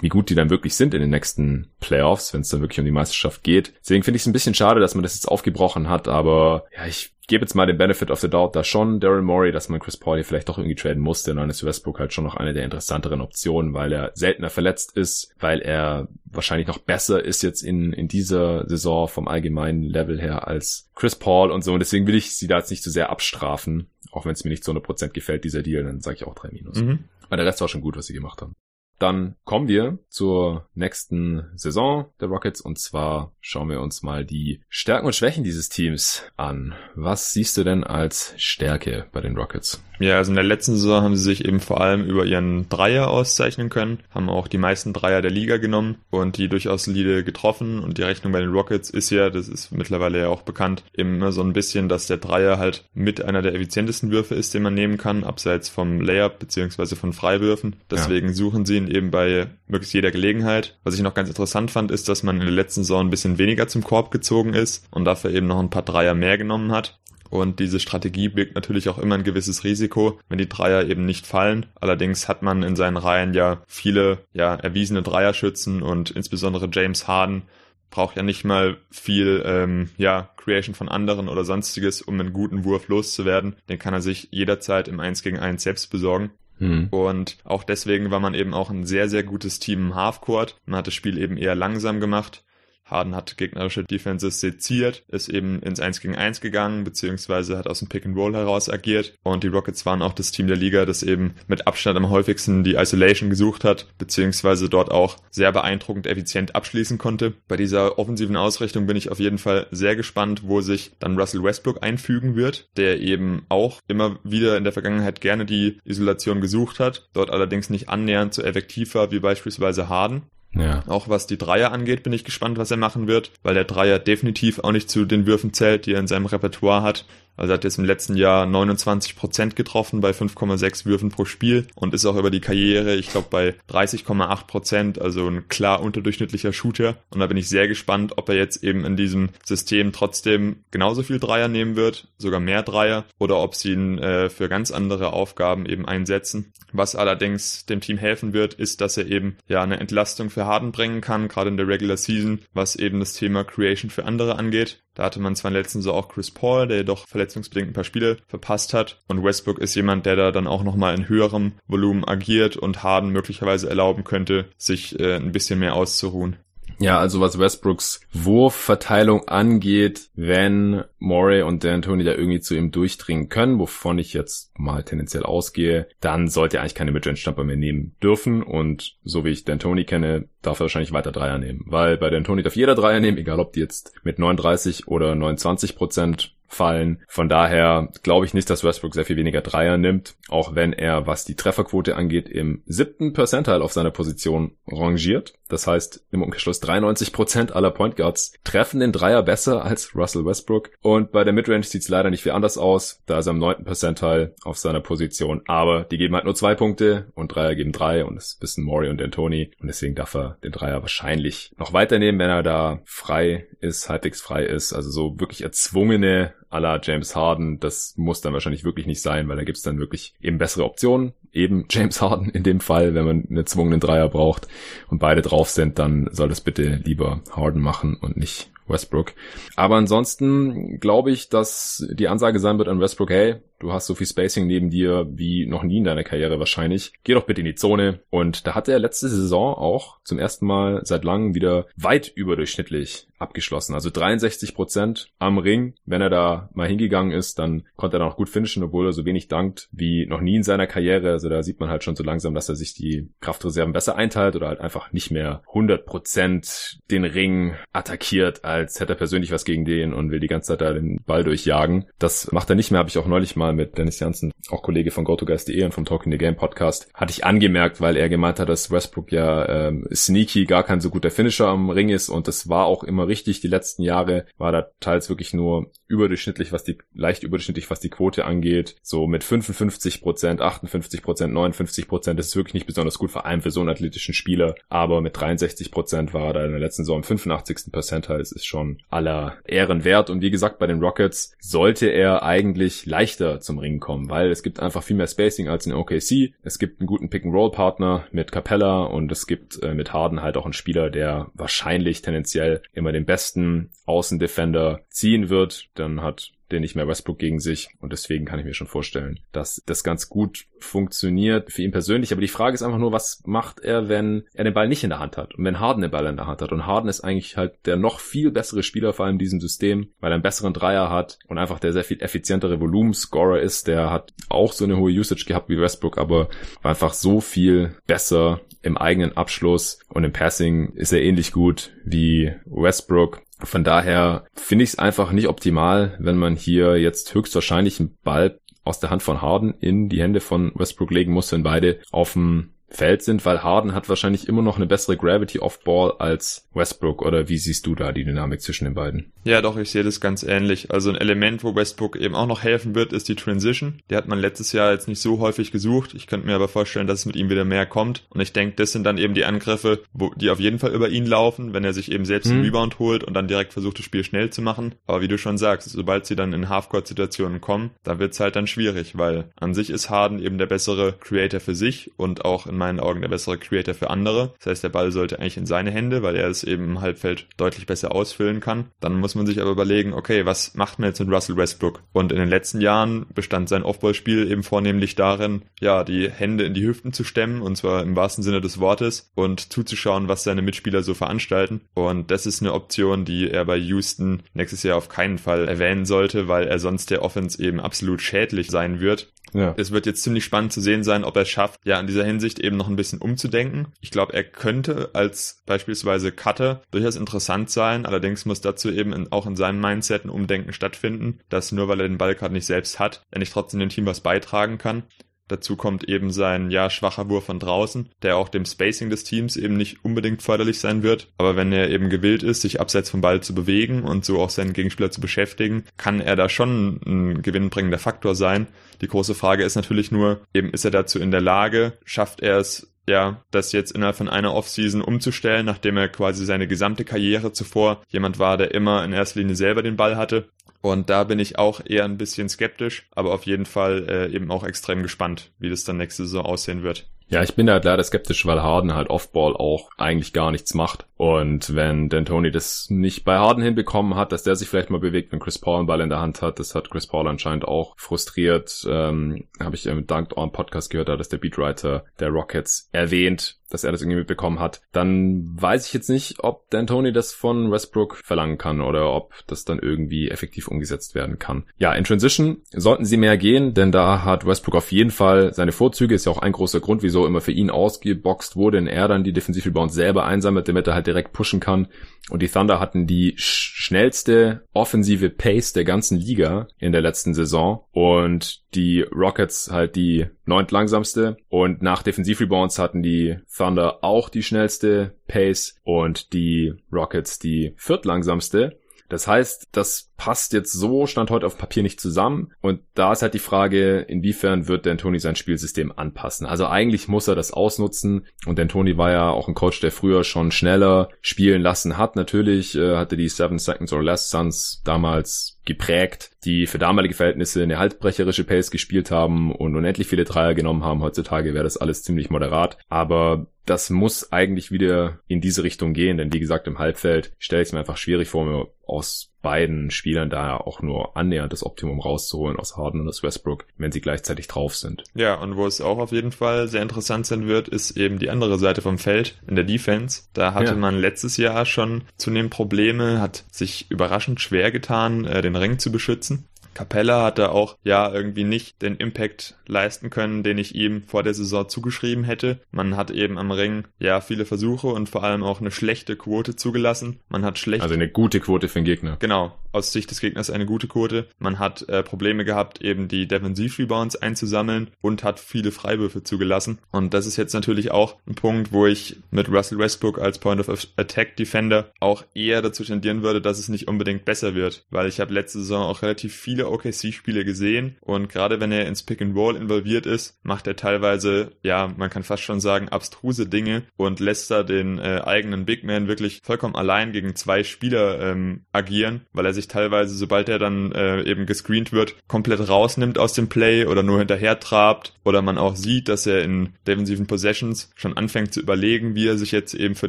wie 0.00 0.08
gut 0.08 0.30
die 0.30 0.34
dann 0.34 0.50
wirklich 0.50 0.74
sind 0.74 0.94
in 0.94 1.00
den 1.00 1.10
nächsten 1.10 1.70
Playoffs, 1.80 2.32
wenn 2.32 2.40
es 2.40 2.48
dann 2.48 2.60
wirklich 2.60 2.80
um 2.80 2.84
die 2.84 2.90
Meisterschaft 2.90 3.42
geht. 3.42 3.72
Deswegen 3.82 4.02
finde 4.02 4.16
ich 4.16 4.22
es 4.22 4.26
ein 4.26 4.32
bisschen 4.32 4.54
schade, 4.54 4.80
dass 4.80 4.94
man 4.94 5.02
das 5.02 5.14
jetzt 5.14 5.28
aufgebrochen 5.28 5.88
hat, 5.88 6.08
aber 6.08 6.64
ja, 6.74 6.86
ich 6.86 7.12
gebe 7.28 7.44
jetzt 7.44 7.54
mal 7.54 7.66
den 7.66 7.78
Benefit 7.78 8.10
of 8.10 8.20
the 8.20 8.28
Doubt 8.28 8.54
da 8.56 8.64
schon 8.64 9.00
Daryl 9.00 9.22
Morey, 9.22 9.52
dass 9.52 9.68
man 9.68 9.80
Chris 9.80 9.96
Paul 9.96 10.16
hier 10.16 10.24
vielleicht 10.24 10.48
doch 10.48 10.58
irgendwie 10.58 10.74
traden 10.74 11.02
musste. 11.02 11.30
Und 11.30 11.38
dann 11.38 11.50
ist 11.50 11.64
Westbrook 11.64 12.00
halt 12.00 12.12
schon 12.12 12.24
noch 12.24 12.36
eine 12.36 12.52
der 12.52 12.64
interessanteren 12.64 13.20
Optionen, 13.20 13.74
weil 13.74 13.92
er 13.92 14.10
seltener 14.14 14.50
verletzt 14.50 14.96
ist, 14.96 15.34
weil 15.38 15.60
er 15.60 16.08
wahrscheinlich 16.24 16.66
noch 16.66 16.78
besser 16.78 17.24
ist 17.24 17.42
jetzt 17.42 17.62
in, 17.62 17.92
in 17.92 18.08
dieser 18.08 18.68
Saison 18.68 19.08
vom 19.08 19.28
allgemeinen 19.28 19.82
Level 19.82 20.20
her 20.20 20.46
als 20.46 20.90
Chris 20.94 21.16
Paul 21.16 21.50
und 21.50 21.62
so. 21.62 21.72
Und 21.72 21.78
deswegen 21.78 22.06
will 22.06 22.16
ich 22.16 22.36
sie 22.36 22.48
da 22.48 22.58
jetzt 22.58 22.70
nicht 22.70 22.82
zu 22.82 22.90
sehr 22.90 23.10
abstrafen. 23.10 23.88
Auch 24.10 24.26
wenn 24.26 24.32
es 24.32 24.44
mir 24.44 24.50
nicht 24.50 24.64
zu 24.64 24.72
100% 24.72 25.08
gefällt, 25.10 25.44
dieser 25.44 25.62
Deal, 25.62 25.84
dann 25.84 26.00
sage 26.00 26.16
ich 26.16 26.26
auch 26.26 26.34
drei 26.34 26.50
Minus. 26.50 26.82
Mhm. 26.82 27.04
Weil 27.28 27.38
der 27.38 27.46
Rest 27.46 27.60
war 27.60 27.68
schon 27.68 27.80
gut, 27.80 27.96
was 27.96 28.06
sie 28.06 28.12
gemacht 28.12 28.42
haben. 28.42 28.56
Dann 29.02 29.34
kommen 29.42 29.66
wir 29.66 29.98
zur 30.08 30.68
nächsten 30.76 31.50
Saison 31.56 32.06
der 32.20 32.28
Rockets 32.28 32.60
und 32.60 32.78
zwar 32.78 33.32
schauen 33.40 33.68
wir 33.68 33.80
uns 33.80 34.04
mal 34.04 34.24
die 34.24 34.60
Stärken 34.68 35.06
und 35.06 35.16
Schwächen 35.16 35.42
dieses 35.42 35.68
Teams 35.68 36.22
an. 36.36 36.74
Was 36.94 37.32
siehst 37.32 37.56
du 37.56 37.64
denn 37.64 37.82
als 37.82 38.32
Stärke 38.36 39.06
bei 39.10 39.20
den 39.20 39.36
Rockets? 39.36 39.82
Ja, 39.98 40.16
also 40.16 40.32
in 40.32 40.36
der 40.36 40.44
letzten 40.44 40.72
Saison 40.72 41.02
haben 41.02 41.16
sie 41.16 41.22
sich 41.22 41.44
eben 41.44 41.60
vor 41.60 41.80
allem 41.80 42.04
über 42.04 42.24
ihren 42.24 42.68
Dreier 42.68 43.08
auszeichnen 43.08 43.68
können, 43.68 44.00
haben 44.10 44.28
auch 44.28 44.48
die 44.48 44.58
meisten 44.58 44.92
Dreier 44.92 45.22
der 45.22 45.30
Liga 45.30 45.58
genommen 45.58 45.96
und 46.10 46.38
die 46.38 46.48
durchaus 46.48 46.84
solide 46.84 47.22
getroffen 47.22 47.78
und 47.78 47.98
die 47.98 48.02
Rechnung 48.02 48.32
bei 48.32 48.40
den 48.40 48.50
Rockets 48.50 48.90
ist 48.90 49.10
ja, 49.10 49.30
das 49.30 49.48
ist 49.48 49.70
mittlerweile 49.70 50.18
ja 50.18 50.28
auch 50.28 50.42
bekannt, 50.42 50.82
eben 50.96 51.16
immer 51.16 51.30
so 51.30 51.42
ein 51.42 51.52
bisschen, 51.52 51.88
dass 51.88 52.06
der 52.06 52.16
Dreier 52.16 52.58
halt 52.58 52.84
mit 52.94 53.22
einer 53.24 53.42
der 53.42 53.54
effizientesten 53.54 54.10
Würfe 54.10 54.34
ist, 54.34 54.54
den 54.54 54.62
man 54.62 54.74
nehmen 54.74 54.98
kann, 54.98 55.22
abseits 55.22 55.68
vom 55.68 56.00
Layup 56.00 56.38
beziehungsweise 56.40 56.96
von 56.96 57.12
Freiwürfen. 57.12 57.76
Deswegen 57.90 58.28
ja. 58.28 58.34
suchen 58.34 58.66
sie 58.66 58.78
ihn 58.78 58.91
eben 58.92 59.10
bei 59.10 59.48
möglichst 59.66 59.94
jeder 59.94 60.10
Gelegenheit. 60.10 60.78
Was 60.84 60.94
ich 60.94 61.02
noch 61.02 61.14
ganz 61.14 61.28
interessant 61.28 61.70
fand, 61.70 61.90
ist, 61.90 62.08
dass 62.08 62.22
man 62.22 62.36
in 62.36 62.42
der 62.46 62.50
letzten 62.50 62.82
Saison 62.82 63.06
ein 63.06 63.10
bisschen 63.10 63.38
weniger 63.38 63.68
zum 63.68 63.82
Korb 63.82 64.10
gezogen 64.10 64.54
ist 64.54 64.86
und 64.90 65.04
dafür 65.04 65.30
eben 65.32 65.46
noch 65.46 65.58
ein 65.58 65.70
paar 65.70 65.82
Dreier 65.82 66.14
mehr 66.14 66.38
genommen 66.38 66.72
hat. 66.72 67.00
Und 67.32 67.60
diese 67.60 67.80
Strategie 67.80 68.28
birgt 68.28 68.54
natürlich 68.54 68.90
auch 68.90 68.98
immer 68.98 69.14
ein 69.14 69.24
gewisses 69.24 69.64
Risiko, 69.64 70.20
wenn 70.28 70.36
die 70.36 70.50
Dreier 70.50 70.86
eben 70.86 71.06
nicht 71.06 71.26
fallen. 71.26 71.64
Allerdings 71.80 72.28
hat 72.28 72.42
man 72.42 72.62
in 72.62 72.76
seinen 72.76 72.98
Reihen 72.98 73.32
ja 73.32 73.62
viele 73.66 74.18
ja, 74.34 74.54
erwiesene 74.54 75.02
Dreierschützen 75.02 75.80
und 75.80 76.10
insbesondere 76.10 76.68
James 76.70 77.08
Harden 77.08 77.44
braucht 77.88 78.16
ja 78.16 78.22
nicht 78.22 78.44
mal 78.44 78.76
viel 78.90 79.42
ähm, 79.46 79.88
ja, 79.96 80.28
Creation 80.36 80.74
von 80.74 80.90
anderen 80.90 81.28
oder 81.28 81.44
sonstiges, 81.44 82.02
um 82.02 82.20
einen 82.20 82.32
guten 82.32 82.64
Wurf 82.64 82.88
loszuwerden. 82.88 83.56
Den 83.68 83.78
kann 83.78 83.94
er 83.94 84.02
sich 84.02 84.28
jederzeit 84.30 84.88
im 84.88 85.00
1 85.00 85.22
gegen 85.22 85.38
1 85.38 85.62
selbst 85.62 85.90
besorgen. 85.90 86.32
Mhm. 86.62 86.88
Und 86.90 87.38
auch 87.42 87.64
deswegen 87.64 88.12
war 88.12 88.20
man 88.20 88.34
eben 88.34 88.54
auch 88.54 88.70
ein 88.70 88.86
sehr, 88.86 89.08
sehr 89.08 89.24
gutes 89.24 89.58
Team 89.58 89.88
im 89.88 89.94
Halfcourt. 89.96 90.60
Man 90.64 90.78
hat 90.78 90.86
das 90.86 90.94
Spiel 90.94 91.18
eben 91.18 91.36
eher 91.36 91.56
langsam 91.56 91.98
gemacht. 91.98 92.44
Harden 92.92 93.16
hat 93.16 93.36
gegnerische 93.36 93.84
Defenses 93.84 94.40
seziert, 94.40 95.02
ist 95.08 95.28
eben 95.28 95.60
ins 95.60 95.80
1 95.80 96.00
gegen 96.00 96.14
1 96.14 96.40
gegangen, 96.40 96.84
beziehungsweise 96.84 97.58
hat 97.58 97.66
aus 97.66 97.80
dem 97.80 97.88
Pick 97.88 98.06
and 98.06 98.16
Roll 98.16 98.34
heraus 98.34 98.68
agiert. 98.68 99.14
Und 99.22 99.42
die 99.42 99.48
Rockets 99.48 99.84
waren 99.86 100.02
auch 100.02 100.12
das 100.12 100.30
Team 100.30 100.46
der 100.46 100.56
Liga, 100.56 100.84
das 100.84 101.02
eben 101.02 101.34
mit 101.48 101.66
Abstand 101.66 101.96
am 101.96 102.10
häufigsten 102.10 102.62
die 102.62 102.74
Isolation 102.74 103.30
gesucht 103.30 103.64
hat, 103.64 103.86
beziehungsweise 103.98 104.68
dort 104.68 104.90
auch 104.90 105.16
sehr 105.30 105.50
beeindruckend 105.52 106.06
effizient 106.06 106.54
abschließen 106.54 106.98
konnte. 106.98 107.32
Bei 107.48 107.56
dieser 107.56 107.98
offensiven 107.98 108.36
Ausrichtung 108.36 108.86
bin 108.86 108.96
ich 108.96 109.10
auf 109.10 109.18
jeden 109.18 109.38
Fall 109.38 109.66
sehr 109.70 109.96
gespannt, 109.96 110.42
wo 110.44 110.60
sich 110.60 110.92
dann 110.98 111.18
Russell 111.18 111.42
Westbrook 111.42 111.82
einfügen 111.82 112.36
wird, 112.36 112.68
der 112.76 113.00
eben 113.00 113.46
auch 113.48 113.80
immer 113.88 114.18
wieder 114.22 114.56
in 114.56 114.64
der 114.64 114.72
Vergangenheit 114.72 115.20
gerne 115.20 115.46
die 115.46 115.78
Isolation 115.84 116.40
gesucht 116.40 116.78
hat, 116.78 117.08
dort 117.14 117.30
allerdings 117.30 117.70
nicht 117.70 117.88
annähernd 117.88 118.34
so 118.34 118.42
effektiv 118.42 118.94
war 118.94 119.10
wie 119.10 119.20
beispielsweise 119.20 119.88
Harden. 119.88 120.22
Ja. 120.54 120.82
Auch 120.86 121.08
was 121.08 121.26
die 121.26 121.38
Dreier 121.38 121.72
angeht, 121.72 122.02
bin 122.02 122.12
ich 122.12 122.24
gespannt, 122.24 122.58
was 122.58 122.70
er 122.70 122.76
machen 122.76 123.06
wird, 123.06 123.30
weil 123.42 123.54
der 123.54 123.64
Dreier 123.64 123.98
definitiv 123.98 124.58
auch 124.58 124.72
nicht 124.72 124.90
zu 124.90 125.04
den 125.04 125.26
Würfen 125.26 125.52
zählt, 125.52 125.86
die 125.86 125.94
er 125.94 126.00
in 126.00 126.06
seinem 126.06 126.26
Repertoire 126.26 126.82
hat. 126.82 127.06
Also 127.36 127.52
hat 127.54 127.64
jetzt 127.64 127.78
im 127.78 127.84
letzten 127.84 128.16
Jahr 128.16 128.46
29 128.46 129.16
Prozent 129.16 129.56
getroffen 129.56 130.00
bei 130.00 130.10
5,6 130.10 130.86
Würfen 130.86 131.10
pro 131.10 131.24
Spiel 131.24 131.66
und 131.74 131.94
ist 131.94 132.04
auch 132.04 132.16
über 132.16 132.30
die 132.30 132.40
Karriere, 132.40 132.94
ich 132.94 133.08
glaube, 133.08 133.28
bei 133.30 133.54
30,8 133.70 134.46
Prozent, 134.46 135.00
also 135.00 135.26
ein 135.28 135.48
klar 135.48 135.82
unterdurchschnittlicher 135.82 136.52
Shooter. 136.52 136.96
Und 137.10 137.20
da 137.20 137.26
bin 137.26 137.36
ich 137.36 137.48
sehr 137.48 137.68
gespannt, 137.68 138.14
ob 138.16 138.28
er 138.28 138.36
jetzt 138.36 138.62
eben 138.62 138.84
in 138.84 138.96
diesem 138.96 139.30
System 139.44 139.92
trotzdem 139.92 140.64
genauso 140.70 141.02
viel 141.02 141.18
Dreier 141.18 141.48
nehmen 141.48 141.76
wird, 141.76 142.08
sogar 142.18 142.40
mehr 142.40 142.62
Dreier, 142.62 143.04
oder 143.18 143.38
ob 143.38 143.54
sie 143.54 143.72
ihn 143.72 143.98
äh, 143.98 144.28
für 144.28 144.48
ganz 144.48 144.70
andere 144.70 145.12
Aufgaben 145.12 145.66
eben 145.66 145.86
einsetzen. 145.86 146.52
Was 146.72 146.96
allerdings 146.96 147.66
dem 147.66 147.80
Team 147.80 147.98
helfen 147.98 148.32
wird, 148.32 148.54
ist, 148.54 148.80
dass 148.80 148.96
er 148.96 149.06
eben 149.06 149.36
ja 149.46 149.62
eine 149.62 149.78
Entlastung 149.78 150.30
für 150.30 150.46
Harden 150.46 150.72
bringen 150.72 151.00
kann, 151.00 151.28
gerade 151.28 151.50
in 151.50 151.56
der 151.56 151.68
Regular 151.68 151.96
Season, 151.96 152.40
was 152.54 152.76
eben 152.76 153.00
das 153.00 153.12
Thema 153.12 153.44
Creation 153.44 153.90
für 153.90 154.04
andere 154.04 154.38
angeht. 154.38 154.81
Da 154.94 155.04
hatte 155.04 155.20
man 155.20 155.34
zwar 155.36 155.50
in 155.50 155.56
letzten 155.56 155.80
Saison 155.80 155.96
auch 155.96 156.08
Chris 156.08 156.30
Paul, 156.30 156.68
der 156.68 156.78
jedoch 156.78 157.06
verletzungsbedingt 157.06 157.70
ein 157.70 157.74
paar 157.74 157.84
Spiele 157.84 158.18
verpasst 158.26 158.74
hat. 158.74 159.00
Und 159.08 159.24
Westbrook 159.24 159.58
ist 159.58 159.74
jemand, 159.74 160.04
der 160.06 160.16
da 160.16 160.32
dann 160.32 160.46
auch 160.46 160.64
nochmal 160.64 160.94
in 160.94 161.08
höherem 161.08 161.52
Volumen 161.66 162.04
agiert 162.06 162.56
und 162.56 162.82
Harden 162.82 163.10
möglicherweise 163.10 163.68
erlauben 163.68 164.04
könnte, 164.04 164.50
sich 164.58 164.98
äh, 165.00 165.16
ein 165.16 165.32
bisschen 165.32 165.58
mehr 165.58 165.74
auszuruhen. 165.74 166.36
Ja, 166.82 166.98
also 166.98 167.20
was 167.20 167.38
Westbrooks 167.38 168.00
Wurfverteilung 168.12 169.28
angeht, 169.28 170.08
wenn 170.16 170.82
Morey 170.98 171.42
und 171.42 171.64
D'Antoni 171.64 172.02
da 172.02 172.10
irgendwie 172.10 172.40
zu 172.40 172.56
ihm 172.56 172.72
durchdringen 172.72 173.28
können, 173.28 173.60
wovon 173.60 173.98
ich 173.98 174.12
jetzt 174.14 174.50
mal 174.58 174.82
tendenziell 174.82 175.22
ausgehe, 175.22 175.86
dann 176.00 176.26
sollte 176.26 176.56
er 176.56 176.62
eigentlich 176.62 176.74
keine 176.74 176.90
Midrange-Stamper 176.90 177.44
mehr 177.44 177.56
nehmen 177.56 177.94
dürfen. 178.02 178.42
Und 178.42 178.96
so 179.04 179.24
wie 179.24 179.30
ich 179.30 179.44
D'Antoni 179.44 179.84
kenne, 179.84 180.28
darf 180.42 180.58
er 180.58 180.64
wahrscheinlich 180.64 180.92
weiter 180.92 181.12
Dreier 181.12 181.38
nehmen. 181.38 181.62
Weil 181.66 181.98
bei 181.98 182.08
D'Antoni 182.08 182.42
darf 182.42 182.56
jeder 182.56 182.74
Dreier 182.74 182.98
nehmen, 182.98 183.18
egal 183.18 183.38
ob 183.38 183.52
die 183.52 183.60
jetzt 183.60 183.94
mit 184.02 184.18
39 184.18 184.88
oder 184.88 185.14
29 185.14 185.76
Prozent 185.76 186.34
fallen. 186.52 187.00
Von 187.08 187.28
daher 187.28 187.88
glaube 188.02 188.26
ich 188.26 188.34
nicht, 188.34 188.48
dass 188.50 188.62
Westbrook 188.62 188.94
sehr 188.94 189.04
viel 189.04 189.16
weniger 189.16 189.40
Dreier 189.40 189.78
nimmt, 189.78 190.14
auch 190.28 190.54
wenn 190.54 190.72
er, 190.72 191.06
was 191.06 191.24
die 191.24 191.34
Trefferquote 191.34 191.96
angeht, 191.96 192.28
im 192.28 192.62
siebten 192.66 193.12
Percentile 193.12 193.62
auf 193.62 193.72
seiner 193.72 193.90
Position 193.90 194.52
rangiert. 194.66 195.34
Das 195.52 195.66
heißt, 195.66 196.06
im 196.10 196.22
Umkehrschluss 196.22 196.60
93 196.60 197.12
Prozent 197.12 197.54
aller 197.54 197.70
Point 197.70 197.96
Guards 197.96 198.32
treffen 198.42 198.80
den 198.80 198.90
Dreier 198.90 199.22
besser 199.22 199.62
als 199.62 199.94
Russell 199.94 200.24
Westbrook. 200.24 200.70
Und 200.80 201.12
bei 201.12 201.24
der 201.24 201.34
Midrange 201.34 201.64
sieht 201.64 201.82
es 201.82 201.90
leider 201.90 202.08
nicht 202.08 202.22
viel 202.22 202.32
anders 202.32 202.56
aus. 202.56 203.02
Da 203.04 203.18
ist 203.18 203.26
er 203.26 203.32
im 203.32 203.38
neunten 203.38 203.64
Percentile 203.64 204.34
auf 204.44 204.56
seiner 204.56 204.80
Position. 204.80 205.42
Aber 205.46 205.84
die 205.84 205.98
geben 205.98 206.14
halt 206.14 206.24
nur 206.24 206.34
zwei 206.34 206.54
Punkte 206.54 207.12
und 207.14 207.28
Dreier 207.28 207.54
geben 207.54 207.72
drei 207.72 208.02
und 208.02 208.14
das 208.14 208.38
wissen 208.40 208.64
Maury 208.64 208.88
und 208.88 208.98
D'Antoni. 208.98 209.50
Und 209.60 209.66
deswegen 209.68 209.94
darf 209.94 210.14
er 210.14 210.38
den 210.42 210.52
Dreier 210.52 210.80
wahrscheinlich 210.80 211.52
noch 211.58 211.74
weiternehmen, 211.74 212.18
wenn 212.18 212.30
er 212.30 212.42
da 212.42 212.80
frei 212.86 213.46
ist, 213.60 213.90
halbwegs 213.90 214.22
frei 214.22 214.46
ist. 214.46 214.72
Also 214.72 214.90
so 214.90 215.20
wirklich 215.20 215.42
erzwungene 215.42 216.32
à 216.52 216.60
la 216.60 216.80
James 216.82 217.14
Harden, 217.16 217.60
das 217.60 217.94
muss 217.96 218.20
dann 218.20 218.34
wahrscheinlich 218.34 218.64
wirklich 218.64 218.86
nicht 218.86 219.00
sein, 219.00 219.28
weil 219.28 219.36
da 219.36 219.44
gibt's 219.44 219.62
dann 219.62 219.78
wirklich 219.78 220.14
eben 220.20 220.38
bessere 220.38 220.64
Optionen. 220.64 221.12
Eben 221.32 221.66
James 221.70 222.00
Harden 222.00 222.30
in 222.30 222.42
dem 222.42 222.60
Fall, 222.60 222.94
wenn 222.94 223.04
man 223.04 223.26
einen 223.28 223.46
zwungenen 223.46 223.80
Dreier 223.80 224.08
braucht 224.08 224.48
und 224.88 224.98
beide 224.98 225.22
drauf 225.22 225.48
sind, 225.48 225.78
dann 225.78 226.08
soll 226.12 226.28
das 226.28 226.40
bitte 226.40 226.80
lieber 226.84 227.22
Harden 227.34 227.62
machen 227.62 227.96
und 228.00 228.16
nicht 228.16 228.50
Westbrook. 228.66 229.12
Aber 229.56 229.76
ansonsten 229.76 230.78
glaube 230.80 231.10
ich, 231.10 231.28
dass 231.28 231.86
die 231.92 232.08
Ansage 232.08 232.38
sein 232.38 232.58
wird 232.58 232.68
an 232.68 232.80
Westbrook, 232.80 233.10
hey, 233.10 233.36
du 233.62 233.72
hast 233.72 233.86
so 233.86 233.94
viel 233.94 234.06
Spacing 234.06 234.46
neben 234.46 234.70
dir 234.70 235.06
wie 235.10 235.46
noch 235.46 235.62
nie 235.62 235.78
in 235.78 235.84
deiner 235.84 236.04
Karriere 236.04 236.38
wahrscheinlich. 236.38 236.92
Geh 237.04 237.14
doch 237.14 237.26
bitte 237.26 237.40
in 237.40 237.46
die 237.46 237.54
Zone. 237.54 238.00
Und 238.10 238.46
da 238.46 238.54
hat 238.54 238.68
er 238.68 238.78
letzte 238.78 239.08
Saison 239.08 239.54
auch 239.54 239.98
zum 240.04 240.18
ersten 240.18 240.46
Mal 240.46 240.82
seit 240.84 241.04
langem 241.04 241.34
wieder 241.34 241.66
weit 241.76 242.08
überdurchschnittlich 242.14 243.06
abgeschlossen. 243.22 243.74
Also 243.74 243.88
63 243.88 244.54
Prozent 244.54 245.10
am 245.18 245.38
Ring. 245.38 245.74
Wenn 245.86 246.02
er 246.02 246.10
da 246.10 246.50
mal 246.52 246.68
hingegangen 246.68 247.12
ist, 247.12 247.38
dann 247.38 247.62
konnte 247.76 247.96
er 247.96 248.00
da 248.00 248.06
noch 248.06 248.16
gut 248.16 248.28
finishen, 248.28 248.64
obwohl 248.64 248.86
er 248.86 248.92
so 248.92 249.04
wenig 249.04 249.28
dankt 249.28 249.68
wie 249.70 250.06
noch 250.06 250.20
nie 250.20 250.36
in 250.36 250.42
seiner 250.42 250.66
Karriere. 250.66 251.12
Also 251.12 251.28
da 251.28 251.42
sieht 251.42 251.60
man 251.60 251.70
halt 251.70 251.84
schon 251.84 251.96
so 251.96 252.02
langsam, 252.02 252.34
dass 252.34 252.48
er 252.48 252.56
sich 252.56 252.74
die 252.74 253.08
Kraftreserven 253.20 253.72
besser 253.72 253.96
einteilt 253.96 254.34
oder 254.34 254.48
halt 254.48 254.60
einfach 254.60 254.92
nicht 254.92 255.12
mehr 255.12 255.42
100 255.48 255.86
Prozent 255.86 256.80
den 256.90 257.04
Ring 257.04 257.54
attackiert, 257.72 258.44
als 258.44 258.80
hätte 258.80 258.94
er 258.94 258.96
persönlich 258.96 259.30
was 259.30 259.44
gegen 259.44 259.64
den 259.64 259.94
und 259.94 260.10
will 260.10 260.20
die 260.20 260.26
ganze 260.26 260.48
Zeit 260.48 260.60
da 260.60 260.72
den 260.72 261.00
Ball 261.06 261.22
durchjagen. 261.22 261.86
Das 262.00 262.32
macht 262.32 262.50
er 262.50 262.56
nicht 262.56 262.72
mehr, 262.72 262.80
habe 262.80 262.88
ich 262.88 262.98
auch 262.98 263.06
neulich 263.06 263.36
mal 263.36 263.51
mal 263.52 263.64
mit 263.64 263.78
Dennis 263.78 264.00
Janssen, 264.00 264.32
auch 264.50 264.62
Kollege 264.62 264.90
von 264.90 265.04
GoToGuys.de 265.04 265.64
und 265.64 265.72
vom 265.72 265.84
Talking 265.84 266.12
the 266.12 266.18
Game 266.18 266.36
Podcast, 266.36 266.88
hatte 266.94 267.12
ich 267.12 267.24
angemerkt, 267.24 267.80
weil 267.80 267.96
er 267.96 268.08
gemeint 268.08 268.40
hat, 268.40 268.48
dass 268.48 268.70
Westbrook 268.70 269.12
ja 269.12 269.68
ähm, 269.68 269.86
sneaky 269.92 270.46
gar 270.46 270.64
kein 270.64 270.80
so 270.80 270.90
guter 270.90 271.10
Finisher 271.10 271.48
am 271.48 271.70
Ring 271.70 271.90
ist 271.90 272.08
und 272.08 272.28
das 272.28 272.48
war 272.48 272.66
auch 272.66 272.84
immer 272.84 273.06
richtig. 273.06 273.40
Die 273.40 273.48
letzten 273.48 273.82
Jahre 273.82 274.26
war 274.38 274.52
da 274.52 274.68
teils 274.80 275.08
wirklich 275.08 275.34
nur 275.34 275.70
überdurchschnittlich, 275.88 276.52
was 276.52 276.64
die, 276.64 276.78
leicht 276.94 277.22
überdurchschnittlich, 277.22 277.70
was 277.70 277.80
die 277.80 277.90
Quote 277.90 278.24
angeht. 278.24 278.76
So 278.82 279.06
mit 279.06 279.24
55 279.24 280.00
Prozent, 280.00 280.40
58 280.40 281.02
Prozent, 281.02 281.34
59 281.34 281.86
Prozent, 281.86 282.18
das 282.18 282.28
ist 282.28 282.36
wirklich 282.36 282.54
nicht 282.54 282.66
besonders 282.66 282.98
gut, 282.98 283.10
vor 283.10 283.26
allem 283.26 283.42
für 283.42 283.50
so 283.50 283.60
einen 283.60 283.68
athletischen 283.68 284.14
Spieler. 284.14 284.54
Aber 284.68 285.00
mit 285.00 285.18
63 285.18 285.70
Prozent 285.70 286.14
war 286.14 286.28
er 286.28 286.32
da 286.32 286.44
in 286.44 286.52
der 286.52 286.60
letzten 286.60 286.84
Saison 286.84 286.98
im 286.98 287.04
85. 287.04 287.72
Percentile. 287.72 288.20
Es 288.20 288.32
ist 288.32 288.46
schon 288.46 288.78
aller 288.88 289.36
Ehren 289.44 289.84
wert. 289.84 290.10
Und 290.10 290.22
wie 290.22 290.30
gesagt, 290.30 290.58
bei 290.58 290.66
den 290.66 290.80
Rockets 290.80 291.34
sollte 291.40 291.88
er 291.88 292.22
eigentlich 292.22 292.86
leichter 292.86 293.40
zum 293.42 293.58
Ring 293.58 293.80
kommen, 293.80 294.08
weil 294.08 294.30
es 294.30 294.42
gibt 294.42 294.60
einfach 294.60 294.82
viel 294.82 294.96
mehr 294.96 295.06
Spacing 295.06 295.48
als 295.48 295.66
in 295.66 295.72
OKC. 295.72 296.34
Es 296.42 296.58
gibt 296.58 296.80
einen 296.80 296.86
guten 296.86 297.10
Pick-and-Roll-Partner 297.10 298.06
mit 298.12 298.32
Capella 298.32 298.84
und 298.84 299.12
es 299.12 299.26
gibt 299.26 299.62
äh, 299.62 299.74
mit 299.74 299.92
Harden 299.92 300.22
halt 300.22 300.36
auch 300.36 300.44
einen 300.44 300.52
Spieler, 300.52 300.90
der 300.90 301.30
wahrscheinlich 301.34 302.02
tendenziell 302.02 302.62
immer 302.72 302.92
den 302.92 303.04
besten 303.04 303.70
Außendefender 303.86 304.80
ziehen 304.90 305.28
wird. 305.28 305.68
Dann 305.74 306.02
hat 306.02 306.32
der 306.52 306.60
nicht 306.60 306.76
mehr 306.76 306.86
Westbrook 306.86 307.18
gegen 307.18 307.40
sich. 307.40 307.70
Und 307.80 307.92
deswegen 307.92 308.24
kann 308.24 308.38
ich 308.38 308.44
mir 308.44 308.54
schon 308.54 308.66
vorstellen, 308.66 309.18
dass 309.32 309.62
das 309.66 309.82
ganz 309.82 310.08
gut 310.08 310.46
funktioniert 310.58 311.50
für 311.50 311.62
ihn 311.62 311.72
persönlich. 311.72 312.12
Aber 312.12 312.20
die 312.20 312.28
Frage 312.28 312.54
ist 312.54 312.62
einfach 312.62 312.78
nur, 312.78 312.92
was 312.92 313.22
macht 313.26 313.60
er, 313.60 313.88
wenn 313.88 314.24
er 314.34 314.44
den 314.44 314.54
Ball 314.54 314.68
nicht 314.68 314.84
in 314.84 314.90
der 314.90 314.98
Hand 314.98 315.16
hat 315.16 315.34
und 315.34 315.44
wenn 315.44 315.60
Harden 315.60 315.82
den 315.82 315.90
Ball 315.90 316.06
in 316.06 316.16
der 316.16 316.26
Hand 316.26 316.40
hat. 316.40 316.52
Und 316.52 316.66
Harden 316.66 316.88
ist 316.88 317.00
eigentlich 317.00 317.36
halt 317.36 317.54
der 317.66 317.76
noch 317.76 317.98
viel 317.98 318.30
bessere 318.30 318.62
Spieler 318.62 318.92
vor 318.92 319.06
allem 319.06 319.14
in 319.14 319.18
diesem 319.18 319.40
System, 319.40 319.88
weil 320.00 320.12
er 320.12 320.14
einen 320.14 320.22
besseren 320.22 320.54
Dreier 320.54 320.90
hat 320.90 321.18
und 321.26 321.38
einfach 321.38 321.58
der 321.58 321.72
sehr 321.72 321.84
viel 321.84 322.00
effizientere 322.00 322.60
Volumenscorer 322.60 323.40
ist. 323.40 323.66
Der 323.66 323.90
hat 323.90 324.12
auch 324.28 324.52
so 324.52 324.64
eine 324.64 324.76
hohe 324.76 324.92
Usage 324.92 325.24
gehabt 325.26 325.48
wie 325.48 325.60
Westbrook, 325.60 325.98
aber 325.98 326.28
war 326.62 326.70
einfach 326.70 326.94
so 326.94 327.20
viel 327.20 327.74
besser 327.86 328.40
im 328.62 328.76
eigenen 328.76 329.16
Abschluss 329.16 329.78
und 329.88 330.04
im 330.04 330.12
Passing 330.12 330.72
ist 330.74 330.92
er 330.92 331.02
ähnlich 331.02 331.32
gut 331.32 331.72
wie 331.84 332.32
Westbrook. 332.46 333.22
Von 333.40 333.64
daher 333.64 334.24
finde 334.34 334.64
ich 334.64 334.70
es 334.70 334.78
einfach 334.78 335.10
nicht 335.12 335.28
optimal, 335.28 335.96
wenn 335.98 336.16
man 336.16 336.36
hier 336.36 336.76
jetzt 336.76 337.14
höchstwahrscheinlich 337.14 337.80
einen 337.80 337.96
Ball 338.04 338.38
aus 338.64 338.78
der 338.78 338.90
Hand 338.90 339.02
von 339.02 339.20
Harden 339.20 339.54
in 339.60 339.88
die 339.88 340.00
Hände 340.00 340.20
von 340.20 340.52
Westbrook 340.54 340.92
legen 340.92 341.12
muss, 341.12 341.32
wenn 341.32 341.42
beide 341.42 341.80
auf 341.90 342.12
dem 342.12 342.50
Feld 342.72 343.02
sind, 343.02 343.24
weil 343.24 343.42
Harden 343.42 343.74
hat 343.74 343.88
wahrscheinlich 343.88 344.28
immer 344.28 344.42
noch 344.42 344.56
eine 344.56 344.66
bessere 344.66 344.96
Gravity 344.96 345.38
off 345.38 345.60
Ball 345.60 345.92
als 345.98 346.48
Westbrook 346.54 347.02
oder 347.02 347.28
wie 347.28 347.38
siehst 347.38 347.66
du 347.66 347.74
da 347.74 347.92
die 347.92 348.04
Dynamik 348.04 348.40
zwischen 348.40 348.64
den 348.64 348.74
beiden? 348.74 349.12
Ja, 349.24 349.40
doch, 349.42 349.56
ich 349.56 349.70
sehe 349.70 349.84
das 349.84 350.00
ganz 350.00 350.22
ähnlich. 350.22 350.70
Also 350.70 350.90
ein 350.90 350.96
Element, 350.96 351.44
wo 351.44 351.54
Westbrook 351.54 351.96
eben 351.96 352.14
auch 352.14 352.26
noch 352.26 352.42
helfen 352.42 352.74
wird, 352.74 352.92
ist 352.92 353.08
die 353.08 353.14
Transition. 353.14 353.80
Die 353.90 353.96
hat 353.96 354.08
man 354.08 354.18
letztes 354.18 354.52
Jahr 354.52 354.72
jetzt 354.72 354.88
nicht 354.88 355.00
so 355.00 355.20
häufig 355.20 355.52
gesucht. 355.52 355.94
Ich 355.94 356.06
könnte 356.06 356.26
mir 356.26 356.34
aber 356.34 356.48
vorstellen, 356.48 356.86
dass 356.86 357.00
es 357.00 357.06
mit 357.06 357.16
ihm 357.16 357.30
wieder 357.30 357.44
mehr 357.44 357.66
kommt. 357.66 358.06
Und 358.10 358.20
ich 358.20 358.32
denke, 358.32 358.56
das 358.56 358.72
sind 358.72 358.84
dann 358.84 358.98
eben 358.98 359.14
die 359.14 359.24
Angriffe, 359.24 359.82
wo, 359.92 360.10
die 360.16 360.30
auf 360.30 360.40
jeden 360.40 360.58
Fall 360.58 360.72
über 360.72 360.88
ihn 360.88 361.06
laufen, 361.06 361.52
wenn 361.52 361.64
er 361.64 361.72
sich 361.72 361.92
eben 361.92 362.04
selbst 362.04 362.28
hm. 362.28 362.36
einen 362.36 362.44
Rebound 362.44 362.78
holt 362.78 363.04
und 363.04 363.14
dann 363.14 363.28
direkt 363.28 363.52
versucht, 363.52 363.78
das 363.78 363.84
Spiel 363.84 364.04
schnell 364.04 364.30
zu 364.30 364.42
machen. 364.42 364.74
Aber 364.86 365.02
wie 365.02 365.08
du 365.08 365.18
schon 365.18 365.38
sagst, 365.38 365.70
sobald 365.70 366.06
sie 366.06 366.16
dann 366.16 366.32
in 366.32 366.48
Halfcourt-Situationen 366.48 367.40
kommen, 367.40 367.70
da 367.84 367.98
wird 367.98 368.14
es 368.14 368.20
halt 368.20 368.36
dann 368.36 368.46
schwierig, 368.46 368.98
weil 368.98 369.30
an 369.36 369.54
sich 369.54 369.70
ist 369.70 369.90
Harden 369.90 370.18
eben 370.18 370.38
der 370.38 370.46
bessere 370.46 370.94
Creator 370.98 371.40
für 371.40 371.54
sich 371.54 371.92
und 371.96 372.24
auch 372.24 372.46
in 372.46 372.61
meinen 372.62 372.80
Augen 372.80 373.00
der 373.00 373.08
bessere 373.08 373.38
Creator 373.38 373.74
für 373.74 373.90
andere. 373.90 374.34
Das 374.38 374.46
heißt, 374.46 374.64
der 374.64 374.68
Ball 374.68 374.92
sollte 374.92 375.18
eigentlich 375.18 375.36
in 375.36 375.46
seine 375.46 375.72
Hände, 375.72 376.02
weil 376.02 376.14
er 376.14 376.28
es 376.28 376.44
eben 376.44 376.64
im 376.64 376.80
Halbfeld 376.80 377.26
deutlich 377.36 377.66
besser 377.66 377.92
ausfüllen 377.92 378.40
kann. 378.40 378.66
Dann 378.80 379.00
muss 379.00 379.16
man 379.16 379.26
sich 379.26 379.40
aber 379.40 379.50
überlegen, 379.50 379.92
okay, 379.94 380.24
was 380.24 380.54
macht 380.54 380.78
man 380.78 380.88
jetzt 380.88 381.00
mit 381.00 381.10
Russell 381.10 381.36
Westbrook? 381.36 381.82
Und 381.92 382.12
in 382.12 382.18
den 382.18 382.28
letzten 382.28 382.60
Jahren 382.60 383.06
bestand 383.14 383.48
sein 383.48 383.64
Offballspiel 383.64 384.30
eben 384.30 384.44
vornehmlich 384.44 384.94
darin, 384.94 385.42
ja, 385.60 385.82
die 385.82 386.08
Hände 386.08 386.44
in 386.44 386.54
die 386.54 386.66
Hüften 386.66 386.92
zu 386.92 387.02
stemmen, 387.02 387.42
und 387.42 387.56
zwar 387.56 387.82
im 387.82 387.96
wahrsten 387.96 388.22
Sinne 388.22 388.40
des 388.40 388.60
Wortes, 388.60 389.10
und 389.14 389.52
zuzuschauen, 389.52 390.06
was 390.06 390.22
seine 390.22 390.42
Mitspieler 390.42 390.82
so 390.82 390.94
veranstalten. 390.94 391.62
Und 391.74 392.10
das 392.10 392.26
ist 392.26 392.42
eine 392.42 392.54
Option, 392.54 393.04
die 393.04 393.28
er 393.28 393.44
bei 393.44 393.56
Houston 393.56 394.22
nächstes 394.34 394.62
Jahr 394.62 394.76
auf 394.76 394.88
keinen 394.88 395.18
Fall 395.18 395.48
erwähnen 395.48 395.84
sollte, 395.84 396.28
weil 396.28 396.46
er 396.46 396.58
sonst 396.58 396.90
der 396.90 397.02
Offense 397.02 397.42
eben 397.42 397.60
absolut 397.60 398.00
schädlich 398.00 398.50
sein 398.50 398.80
wird. 398.80 399.12
Ja. 399.34 399.54
Es 399.56 399.70
wird 399.70 399.86
jetzt 399.86 400.02
ziemlich 400.02 400.24
spannend 400.24 400.52
zu 400.52 400.60
sehen 400.60 400.84
sein, 400.84 401.04
ob 401.04 401.16
er 401.16 401.22
es 401.22 401.28
schafft, 401.28 401.60
ja 401.64 401.78
in 401.80 401.86
dieser 401.86 402.04
Hinsicht 402.04 402.38
eben 402.38 402.56
noch 402.56 402.68
ein 402.68 402.76
bisschen 402.76 403.00
umzudenken. 403.00 403.68
Ich 403.80 403.90
glaube, 403.90 404.12
er 404.12 404.24
könnte 404.24 404.90
als 404.94 405.42
beispielsweise 405.46 406.12
Cutter 406.12 406.62
durchaus 406.70 406.96
interessant 406.96 407.50
sein. 407.50 407.86
Allerdings 407.86 408.24
muss 408.24 408.40
dazu 408.40 408.70
eben 408.70 408.92
in, 408.92 409.10
auch 409.10 409.26
in 409.26 409.36
seinem 409.36 409.60
Mindset 409.60 410.04
ein 410.04 410.10
Umdenken 410.10 410.52
stattfinden, 410.52 411.20
dass 411.28 411.52
nur 411.52 411.68
weil 411.68 411.80
er 411.80 411.88
den 411.88 411.98
Ball 411.98 412.14
gerade 412.14 412.34
nicht 412.34 412.46
selbst 412.46 412.78
hat, 412.78 413.02
er 413.10 413.18
nicht 413.18 413.32
trotzdem 413.32 413.60
dem 413.60 413.68
Team 413.68 413.86
was 413.86 414.00
beitragen 414.00 414.58
kann. 414.58 414.84
Dazu 415.32 415.56
kommt 415.56 415.88
eben 415.88 416.10
sein 416.10 416.50
ja 416.50 416.68
schwacher 416.68 417.08
Wurf 417.08 417.24
von 417.24 417.38
draußen, 417.38 417.88
der 418.02 418.18
auch 418.18 418.28
dem 418.28 418.44
Spacing 418.44 418.90
des 418.90 419.02
Teams 419.02 419.38
eben 419.38 419.56
nicht 419.56 419.82
unbedingt 419.82 420.20
förderlich 420.20 420.60
sein 420.60 420.82
wird. 420.82 421.08
Aber 421.16 421.36
wenn 421.36 421.52
er 421.52 421.70
eben 421.70 421.88
gewillt 421.88 422.22
ist, 422.22 422.42
sich 422.42 422.60
abseits 422.60 422.90
vom 422.90 423.00
Ball 423.00 423.22
zu 423.22 423.34
bewegen 423.34 423.82
und 423.82 424.04
so 424.04 424.20
auch 424.20 424.28
seinen 424.28 424.52
Gegenspieler 424.52 424.90
zu 424.90 425.00
beschäftigen, 425.00 425.64
kann 425.78 426.02
er 426.02 426.16
da 426.16 426.28
schon 426.28 426.80
ein 426.84 427.22
gewinnbringender 427.22 427.78
Faktor 427.78 428.14
sein. 428.14 428.46
Die 428.82 428.88
große 428.88 429.14
Frage 429.14 429.42
ist 429.42 429.56
natürlich 429.56 429.90
nur, 429.90 430.20
eben 430.34 430.50
ist 430.50 430.66
er 430.66 430.70
dazu 430.70 430.98
in 430.98 431.10
der 431.10 431.22
Lage, 431.22 431.78
schafft 431.86 432.20
er 432.20 432.36
es 432.36 432.68
ja, 432.88 433.22
das 433.30 433.52
jetzt 433.52 433.70
innerhalb 433.70 433.96
von 433.96 434.08
einer 434.08 434.34
Offseason 434.34 434.82
umzustellen, 434.82 435.46
nachdem 435.46 435.76
er 435.76 435.88
quasi 435.88 436.24
seine 436.24 436.48
gesamte 436.48 436.84
Karriere 436.84 437.32
zuvor 437.32 437.82
jemand 437.88 438.18
war, 438.18 438.36
der 438.36 438.52
immer 438.54 438.84
in 438.84 438.92
erster 438.92 439.20
Linie 439.20 439.36
selber 439.36 439.62
den 439.62 439.76
Ball 439.76 439.96
hatte. 439.96 440.28
Und 440.62 440.88
da 440.90 441.04
bin 441.04 441.18
ich 441.18 441.38
auch 441.38 441.60
eher 441.64 441.84
ein 441.84 441.98
bisschen 441.98 442.28
skeptisch, 442.28 442.86
aber 442.92 443.12
auf 443.12 443.26
jeden 443.26 443.46
Fall 443.46 443.86
äh, 443.88 444.14
eben 444.14 444.30
auch 444.30 444.44
extrem 444.44 444.82
gespannt, 444.82 445.32
wie 445.38 445.50
das 445.50 445.64
dann 445.64 445.76
nächste 445.76 446.04
Saison 446.04 446.24
aussehen 446.24 446.62
wird. 446.62 446.88
Ja, 447.08 447.22
ich 447.22 447.34
bin 447.34 447.46
da 447.46 447.54
halt 447.54 447.64
leider 447.64 447.82
skeptisch, 447.82 448.26
weil 448.26 448.42
Harden 448.42 448.74
halt 448.74 448.90
Offball 448.90 449.34
auch 449.36 449.70
eigentlich 449.76 450.12
gar 450.12 450.30
nichts 450.30 450.54
macht. 450.54 450.86
Und 450.96 451.54
wenn 451.56 451.90
D'Antoni 451.90 452.30
das 452.30 452.68
nicht 452.70 453.04
bei 453.04 453.16
Harden 453.18 453.42
hinbekommen 453.42 453.96
hat, 453.96 454.12
dass 454.12 454.22
der 454.22 454.36
sich 454.36 454.48
vielleicht 454.48 454.70
mal 454.70 454.78
bewegt, 454.78 455.10
wenn 455.10 455.18
Chris 455.18 455.38
Paul 455.38 455.58
einen 455.58 455.66
Ball 455.66 455.80
in 455.80 455.88
der 455.88 455.98
Hand 455.98 456.22
hat, 456.22 456.38
das 456.38 456.54
hat 456.54 456.70
Chris 456.70 456.86
Paul 456.86 457.08
anscheinend 457.08 457.44
auch 457.44 457.74
frustriert. 457.76 458.64
Ähm, 458.68 459.24
Habe 459.40 459.56
ich 459.56 459.66
im 459.66 459.86
Dank 459.86 460.16
On 460.16 460.30
Podcast 460.30 460.70
gehört, 460.70 460.88
da 460.88 460.96
dass 460.96 461.08
der 461.08 461.18
Beatwriter 461.18 461.84
der 461.98 462.10
Rockets 462.10 462.68
erwähnt, 462.70 463.38
dass 463.50 463.64
er 463.64 463.72
das 463.72 463.82
irgendwie 463.82 463.98
mitbekommen 463.98 464.38
hat. 464.38 464.62
Dann 464.72 465.28
weiß 465.40 465.66
ich 465.66 465.72
jetzt 465.74 465.90
nicht, 465.90 466.20
ob 466.20 466.46
D'Antoni 466.52 466.92
das 466.92 467.12
von 467.12 467.50
Westbrook 467.50 467.96
verlangen 467.96 468.38
kann 468.38 468.60
oder 468.60 468.92
ob 468.92 469.12
das 469.26 469.44
dann 469.44 469.58
irgendwie 469.58 470.08
effektiv 470.08 470.48
umgesetzt 470.48 470.94
werden 470.94 471.18
kann. 471.18 471.44
Ja, 471.58 471.72
in 471.72 471.84
Transition 471.84 472.42
sollten 472.52 472.84
sie 472.84 472.96
mehr 472.96 473.18
gehen, 473.18 473.54
denn 473.54 473.72
da 473.72 474.04
hat 474.04 474.26
Westbrook 474.26 474.54
auf 474.54 474.72
jeden 474.72 474.90
Fall 474.90 475.34
seine 475.34 475.52
Vorzüge. 475.52 475.94
Ist 475.94 476.06
ja 476.06 476.12
auch 476.12 476.22
ein 476.22 476.32
großer 476.32 476.60
Grund, 476.60 476.82
wieso 476.92 477.06
immer 477.06 477.22
für 477.22 477.32
ihn 477.32 477.48
ausgeboxt 477.48 478.36
wurde, 478.36 478.58
denn 478.58 478.66
er 478.66 478.86
dann 478.86 479.02
die 479.02 479.14
Defensiv-Rebounds 479.14 479.74
selber 479.74 480.04
einsammelt, 480.04 480.46
damit 480.46 480.66
er 480.66 480.74
halt 480.74 480.86
direkt 480.86 481.14
pushen 481.14 481.40
kann. 481.40 481.68
Und 482.10 482.20
die 482.20 482.28
Thunder 482.28 482.60
hatten 482.60 482.86
die 482.86 483.14
schnellste 483.16 484.44
offensive 484.52 485.08
Pace 485.08 485.54
der 485.54 485.64
ganzen 485.64 485.96
Liga 485.96 486.48
in 486.58 486.72
der 486.72 486.82
letzten 486.82 487.14
Saison 487.14 487.64
und 487.72 488.42
die 488.54 488.82
Rockets 488.82 489.50
halt 489.50 489.74
die 489.74 490.06
neunt 490.26 490.50
langsamste 490.50 491.16
und 491.30 491.62
nach 491.62 491.82
Defensiv-Rebounds 491.82 492.58
hatten 492.58 492.82
die 492.82 493.16
Thunder 493.34 493.82
auch 493.82 494.10
die 494.10 494.22
schnellste 494.22 494.94
Pace 495.08 495.56
und 495.64 496.12
die 496.12 496.52
Rockets 496.70 497.18
die 497.18 497.54
viertlangsamste. 497.56 498.58
Das 498.90 499.08
heißt, 499.08 499.48
das 499.52 499.91
passt 500.02 500.32
jetzt 500.32 500.52
so, 500.52 500.88
stand 500.88 501.12
heute 501.12 501.26
auf 501.26 501.38
Papier 501.38 501.62
nicht 501.62 501.80
zusammen. 501.80 502.32
Und 502.40 502.58
da 502.74 502.90
ist 502.90 503.02
halt 503.02 503.14
die 503.14 503.20
Frage, 503.20 503.82
inwiefern 503.82 504.48
wird 504.48 504.66
D'Antoni 504.66 504.98
sein 504.98 505.14
Spielsystem 505.14 505.70
anpassen. 505.70 506.26
Also 506.26 506.48
eigentlich 506.48 506.88
muss 506.88 507.06
er 507.06 507.14
das 507.14 507.32
ausnutzen. 507.32 508.08
Und 508.26 508.36
D'Antoni 508.36 508.76
war 508.76 508.90
ja 508.90 509.10
auch 509.10 509.28
ein 509.28 509.34
Coach, 509.34 509.60
der 509.60 509.70
früher 509.70 510.02
schon 510.02 510.32
schneller 510.32 510.88
spielen 511.02 511.40
lassen 511.40 511.78
hat. 511.78 511.94
Natürlich 511.94 512.58
äh, 512.58 512.78
hatte 512.78 512.96
die 512.96 513.08
Seven 513.08 513.38
Seconds 513.38 513.72
or 513.72 513.80
Less 513.80 514.10
Suns 514.10 514.60
damals 514.64 515.38
geprägt, 515.44 516.10
die 516.24 516.48
für 516.48 516.58
damalige 516.58 516.94
Verhältnisse 516.94 517.40
eine 517.40 517.60
haltbrecherische 517.60 518.24
Pace 518.24 518.50
gespielt 518.50 518.90
haben 518.90 519.32
und 519.32 519.54
unendlich 519.54 519.86
viele 519.86 520.02
Dreier 520.02 520.34
genommen 520.34 520.64
haben. 520.64 520.82
Heutzutage 520.82 521.32
wäre 521.32 521.44
das 521.44 521.58
alles 521.58 521.84
ziemlich 521.84 522.10
moderat. 522.10 522.58
Aber 522.68 523.28
das 523.46 523.70
muss 523.70 524.10
eigentlich 524.10 524.50
wieder 524.50 524.98
in 525.06 525.20
diese 525.20 525.44
Richtung 525.44 525.74
gehen, 525.74 525.96
denn 525.96 526.12
wie 526.12 526.20
gesagt, 526.20 526.48
im 526.48 526.58
Halbfeld 526.58 527.12
stelle 527.18 527.42
ich 527.42 527.48
es 527.48 527.52
mir 527.52 527.60
einfach 527.60 527.76
schwierig 527.76 528.08
vor, 528.08 528.24
mir 528.24 528.48
aus 528.66 529.11
beiden 529.22 529.70
Spielern 529.70 530.10
da 530.10 530.36
auch 530.36 530.60
nur 530.62 530.96
annähernd 530.96 531.32
das 531.32 531.44
Optimum 531.44 531.80
rauszuholen 531.80 532.38
aus 532.38 532.56
Harden 532.56 532.80
und 532.80 532.88
aus 532.88 533.02
Westbrook, 533.02 533.46
wenn 533.56 533.72
sie 533.72 533.80
gleichzeitig 533.80 534.28
drauf 534.28 534.56
sind. 534.56 534.84
Ja, 534.94 535.14
und 535.14 535.36
wo 535.36 535.46
es 535.46 535.60
auch 535.60 535.78
auf 535.78 535.92
jeden 535.92 536.12
Fall 536.12 536.48
sehr 536.48 536.62
interessant 536.62 537.06
sein 537.06 537.26
wird, 537.26 537.48
ist 537.48 537.76
eben 537.76 537.98
die 537.98 538.10
andere 538.10 538.38
Seite 538.38 538.62
vom 538.62 538.78
Feld 538.78 539.20
in 539.26 539.36
der 539.36 539.44
Defense. 539.44 540.02
Da 540.12 540.34
hatte 540.34 540.52
ja. 540.52 540.56
man 540.56 540.76
letztes 540.78 541.16
Jahr 541.16 541.46
schon 541.46 541.82
zunehmend 541.96 542.32
Probleme, 542.32 543.00
hat 543.00 543.24
sich 543.30 543.70
überraschend 543.70 544.20
schwer 544.20 544.50
getan, 544.50 545.04
äh, 545.04 545.22
den 545.22 545.36
Ring 545.36 545.58
zu 545.58 545.70
beschützen. 545.70 546.26
Capella 546.54 547.04
hat 547.04 547.18
da 547.18 547.28
auch 547.30 547.56
ja 547.64 547.92
irgendwie 547.92 548.24
nicht 548.24 548.62
den 548.62 548.76
Impact 548.76 549.36
leisten 549.46 549.90
können, 549.90 550.22
den 550.22 550.38
ich 550.38 550.54
ihm 550.54 550.82
vor 550.86 551.02
der 551.02 551.14
Saison 551.14 551.48
zugeschrieben 551.48 552.04
hätte. 552.04 552.40
Man 552.50 552.76
hat 552.76 552.90
eben 552.90 553.18
am 553.18 553.30
Ring 553.30 553.64
ja 553.78 554.00
viele 554.00 554.24
Versuche 554.24 554.68
und 554.68 554.88
vor 554.88 555.04
allem 555.04 555.22
auch 555.22 555.40
eine 555.40 555.50
schlechte 555.50 555.96
Quote 555.96 556.36
zugelassen. 556.36 557.00
Man 557.08 557.24
hat 557.24 557.38
schlecht. 557.38 557.62
Also 557.62 557.74
eine 557.74 557.88
gute 557.88 558.20
Quote 558.20 558.48
für 558.48 558.60
den 558.60 558.64
Gegner. 558.64 558.96
Genau. 558.98 559.36
Aus 559.52 559.70
Sicht 559.72 559.90
des 559.90 560.00
Gegners 560.00 560.30
eine 560.30 560.46
gute 560.46 560.66
Quote. 560.66 561.08
Man 561.18 561.38
hat 561.38 561.68
äh, 561.68 561.82
Probleme 561.82 562.24
gehabt, 562.24 562.62
eben 562.62 562.88
die 562.88 563.06
Defensiv-Rebounds 563.06 563.96
einzusammeln 563.96 564.70
und 564.80 565.04
hat 565.04 565.20
viele 565.20 565.52
Freiwürfe 565.52 566.02
zugelassen. 566.02 566.58
Und 566.70 566.94
das 566.94 567.04
ist 567.04 567.18
jetzt 567.18 567.34
natürlich 567.34 567.70
auch 567.70 567.96
ein 568.06 568.14
Punkt, 568.14 568.52
wo 568.52 568.66
ich 568.66 568.96
mit 569.10 569.28
Russell 569.28 569.58
Westbrook 569.58 569.98
als 569.98 570.18
Point 570.18 570.40
of 570.40 570.66
Attack 570.76 571.16
Defender 571.16 571.70
auch 571.80 572.04
eher 572.14 572.40
dazu 572.40 572.64
tendieren 572.64 573.02
würde, 573.02 573.20
dass 573.20 573.38
es 573.38 573.50
nicht 573.50 573.68
unbedingt 573.68 574.06
besser 574.06 574.34
wird. 574.34 574.64
Weil 574.70 574.86
ich 574.86 575.00
habe 575.00 575.12
letzte 575.12 575.40
Saison 575.40 575.64
auch 575.64 575.82
relativ 575.82 576.16
viele 576.16 576.41
OKC-Spiele 576.50 577.24
gesehen 577.24 577.76
und 577.80 578.08
gerade 578.08 578.40
wenn 578.40 578.52
er 578.52 578.66
ins 578.66 578.82
Pick 578.82 579.00
and 579.02 579.16
Roll 579.16 579.36
involviert 579.36 579.86
ist, 579.86 580.18
macht 580.22 580.46
er 580.46 580.56
teilweise, 580.56 581.32
ja, 581.42 581.72
man 581.76 581.90
kann 581.90 582.02
fast 582.02 582.22
schon 582.22 582.40
sagen, 582.40 582.68
abstruse 582.68 583.26
Dinge 583.26 583.64
und 583.76 584.00
lässt 584.00 584.30
da 584.30 584.42
den 584.42 584.78
äh, 584.78 585.02
eigenen 585.04 585.44
Big 585.44 585.64
Man 585.64 585.88
wirklich 585.88 586.20
vollkommen 586.22 586.54
allein 586.54 586.92
gegen 586.92 587.14
zwei 587.16 587.44
Spieler 587.44 588.00
ähm, 588.00 588.42
agieren, 588.52 589.02
weil 589.12 589.26
er 589.26 589.34
sich 589.34 589.48
teilweise, 589.48 589.94
sobald 589.94 590.28
er 590.28 590.38
dann 590.38 590.72
äh, 590.72 591.02
eben 591.02 591.26
gescreent 591.26 591.72
wird, 591.72 591.96
komplett 592.08 592.48
rausnimmt 592.48 592.98
aus 592.98 593.14
dem 593.14 593.28
Play 593.28 593.66
oder 593.66 593.82
nur 593.82 593.98
hinterher 593.98 594.40
trabt 594.40 594.94
oder 595.04 595.22
man 595.22 595.38
auch 595.38 595.56
sieht, 595.56 595.88
dass 595.88 596.06
er 596.06 596.22
in 596.22 596.50
defensiven 596.66 597.06
Possessions 597.06 597.70
schon 597.74 597.96
anfängt 597.96 598.34
zu 598.34 598.40
überlegen, 598.40 598.94
wie 598.94 599.06
er 599.06 599.18
sich 599.18 599.32
jetzt 599.32 599.54
eben 599.54 599.74
für 599.74 599.88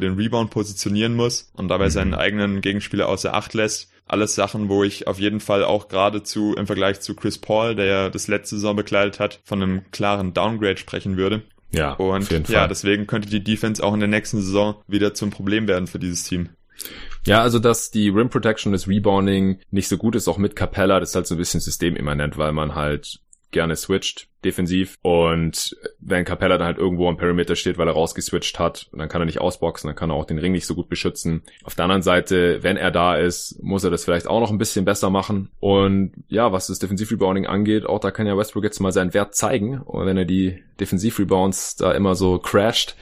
den 0.00 0.14
Rebound 0.14 0.50
positionieren 0.50 1.14
muss 1.14 1.50
und 1.54 1.68
dabei 1.68 1.86
mhm. 1.86 1.90
seinen 1.90 2.14
eigenen 2.14 2.60
Gegenspieler 2.60 3.08
außer 3.08 3.34
Acht 3.34 3.54
lässt 3.54 3.93
alles 4.06 4.34
Sachen, 4.34 4.68
wo 4.68 4.84
ich 4.84 5.06
auf 5.06 5.18
jeden 5.18 5.40
Fall 5.40 5.64
auch 5.64 5.88
geradezu 5.88 6.54
im 6.54 6.66
Vergleich 6.66 7.00
zu 7.00 7.14
Chris 7.14 7.38
Paul, 7.38 7.74
der 7.74 7.86
ja 7.86 8.10
das 8.10 8.28
letzte 8.28 8.56
Saison 8.56 8.76
bekleidet 8.76 9.18
hat, 9.20 9.40
von 9.44 9.62
einem 9.62 9.90
klaren 9.90 10.34
Downgrade 10.34 10.76
sprechen 10.76 11.16
würde. 11.16 11.42
Ja, 11.72 11.94
und 11.94 12.48
ja, 12.48 12.68
deswegen 12.68 13.06
könnte 13.06 13.28
die 13.28 13.42
Defense 13.42 13.82
auch 13.82 13.94
in 13.94 14.00
der 14.00 14.08
nächsten 14.08 14.40
Saison 14.40 14.76
wieder 14.86 15.14
zum 15.14 15.30
Problem 15.30 15.66
werden 15.66 15.88
für 15.88 15.98
dieses 15.98 16.22
Team. 16.22 16.50
Ja, 17.26 17.40
also 17.42 17.58
dass 17.58 17.90
die 17.90 18.10
Rim 18.10 18.28
Protection, 18.28 18.72
das 18.72 18.86
Rebounding 18.86 19.60
nicht 19.70 19.88
so 19.88 19.96
gut 19.96 20.14
ist, 20.14 20.28
auch 20.28 20.38
mit 20.38 20.54
Capella, 20.54 21.00
das 21.00 21.10
ist 21.10 21.16
halt 21.16 21.26
so 21.26 21.34
ein 21.34 21.38
bisschen 21.38 21.60
systemimmanent, 21.60 22.36
weil 22.36 22.52
man 22.52 22.74
halt 22.74 23.20
gerne 23.50 23.76
switcht 23.76 24.28
defensiv. 24.44 24.96
Und 25.02 25.76
wenn 26.00 26.24
Capella 26.24 26.58
dann 26.58 26.66
halt 26.66 26.78
irgendwo 26.78 27.08
am 27.08 27.16
Perimeter 27.16 27.56
steht, 27.56 27.78
weil 27.78 27.88
er 27.88 27.94
rausgeswitcht 27.94 28.58
hat, 28.58 28.88
dann 28.92 29.08
kann 29.08 29.22
er 29.22 29.26
nicht 29.26 29.40
ausboxen, 29.40 29.88
dann 29.88 29.96
kann 29.96 30.10
er 30.10 30.16
auch 30.16 30.24
den 30.24 30.38
Ring 30.38 30.52
nicht 30.52 30.66
so 30.66 30.74
gut 30.74 30.88
beschützen. 30.88 31.42
Auf 31.64 31.74
der 31.74 31.84
anderen 31.84 32.02
Seite, 32.02 32.62
wenn 32.62 32.76
er 32.76 32.90
da 32.90 33.16
ist, 33.16 33.62
muss 33.62 33.84
er 33.84 33.90
das 33.90 34.04
vielleicht 34.04 34.26
auch 34.26 34.40
noch 34.40 34.50
ein 34.50 34.58
bisschen 34.58 34.84
besser 34.84 35.10
machen. 35.10 35.50
Und 35.60 36.12
ja, 36.28 36.52
was 36.52 36.66
das 36.66 36.78
Defensiv-Rebounding 36.78 37.46
angeht, 37.46 37.86
auch 37.86 38.00
da 38.00 38.10
kann 38.10 38.26
ja 38.26 38.36
Westbrook 38.36 38.64
jetzt 38.64 38.80
mal 38.80 38.92
seinen 38.92 39.14
Wert 39.14 39.34
zeigen. 39.34 39.78
Und 39.78 40.06
wenn 40.06 40.16
er 40.16 40.24
die 40.24 40.62
Defensiv-Rebounds 40.80 41.76
da 41.76 41.92
immer 41.92 42.14
so 42.14 42.38
crasht. 42.38 42.96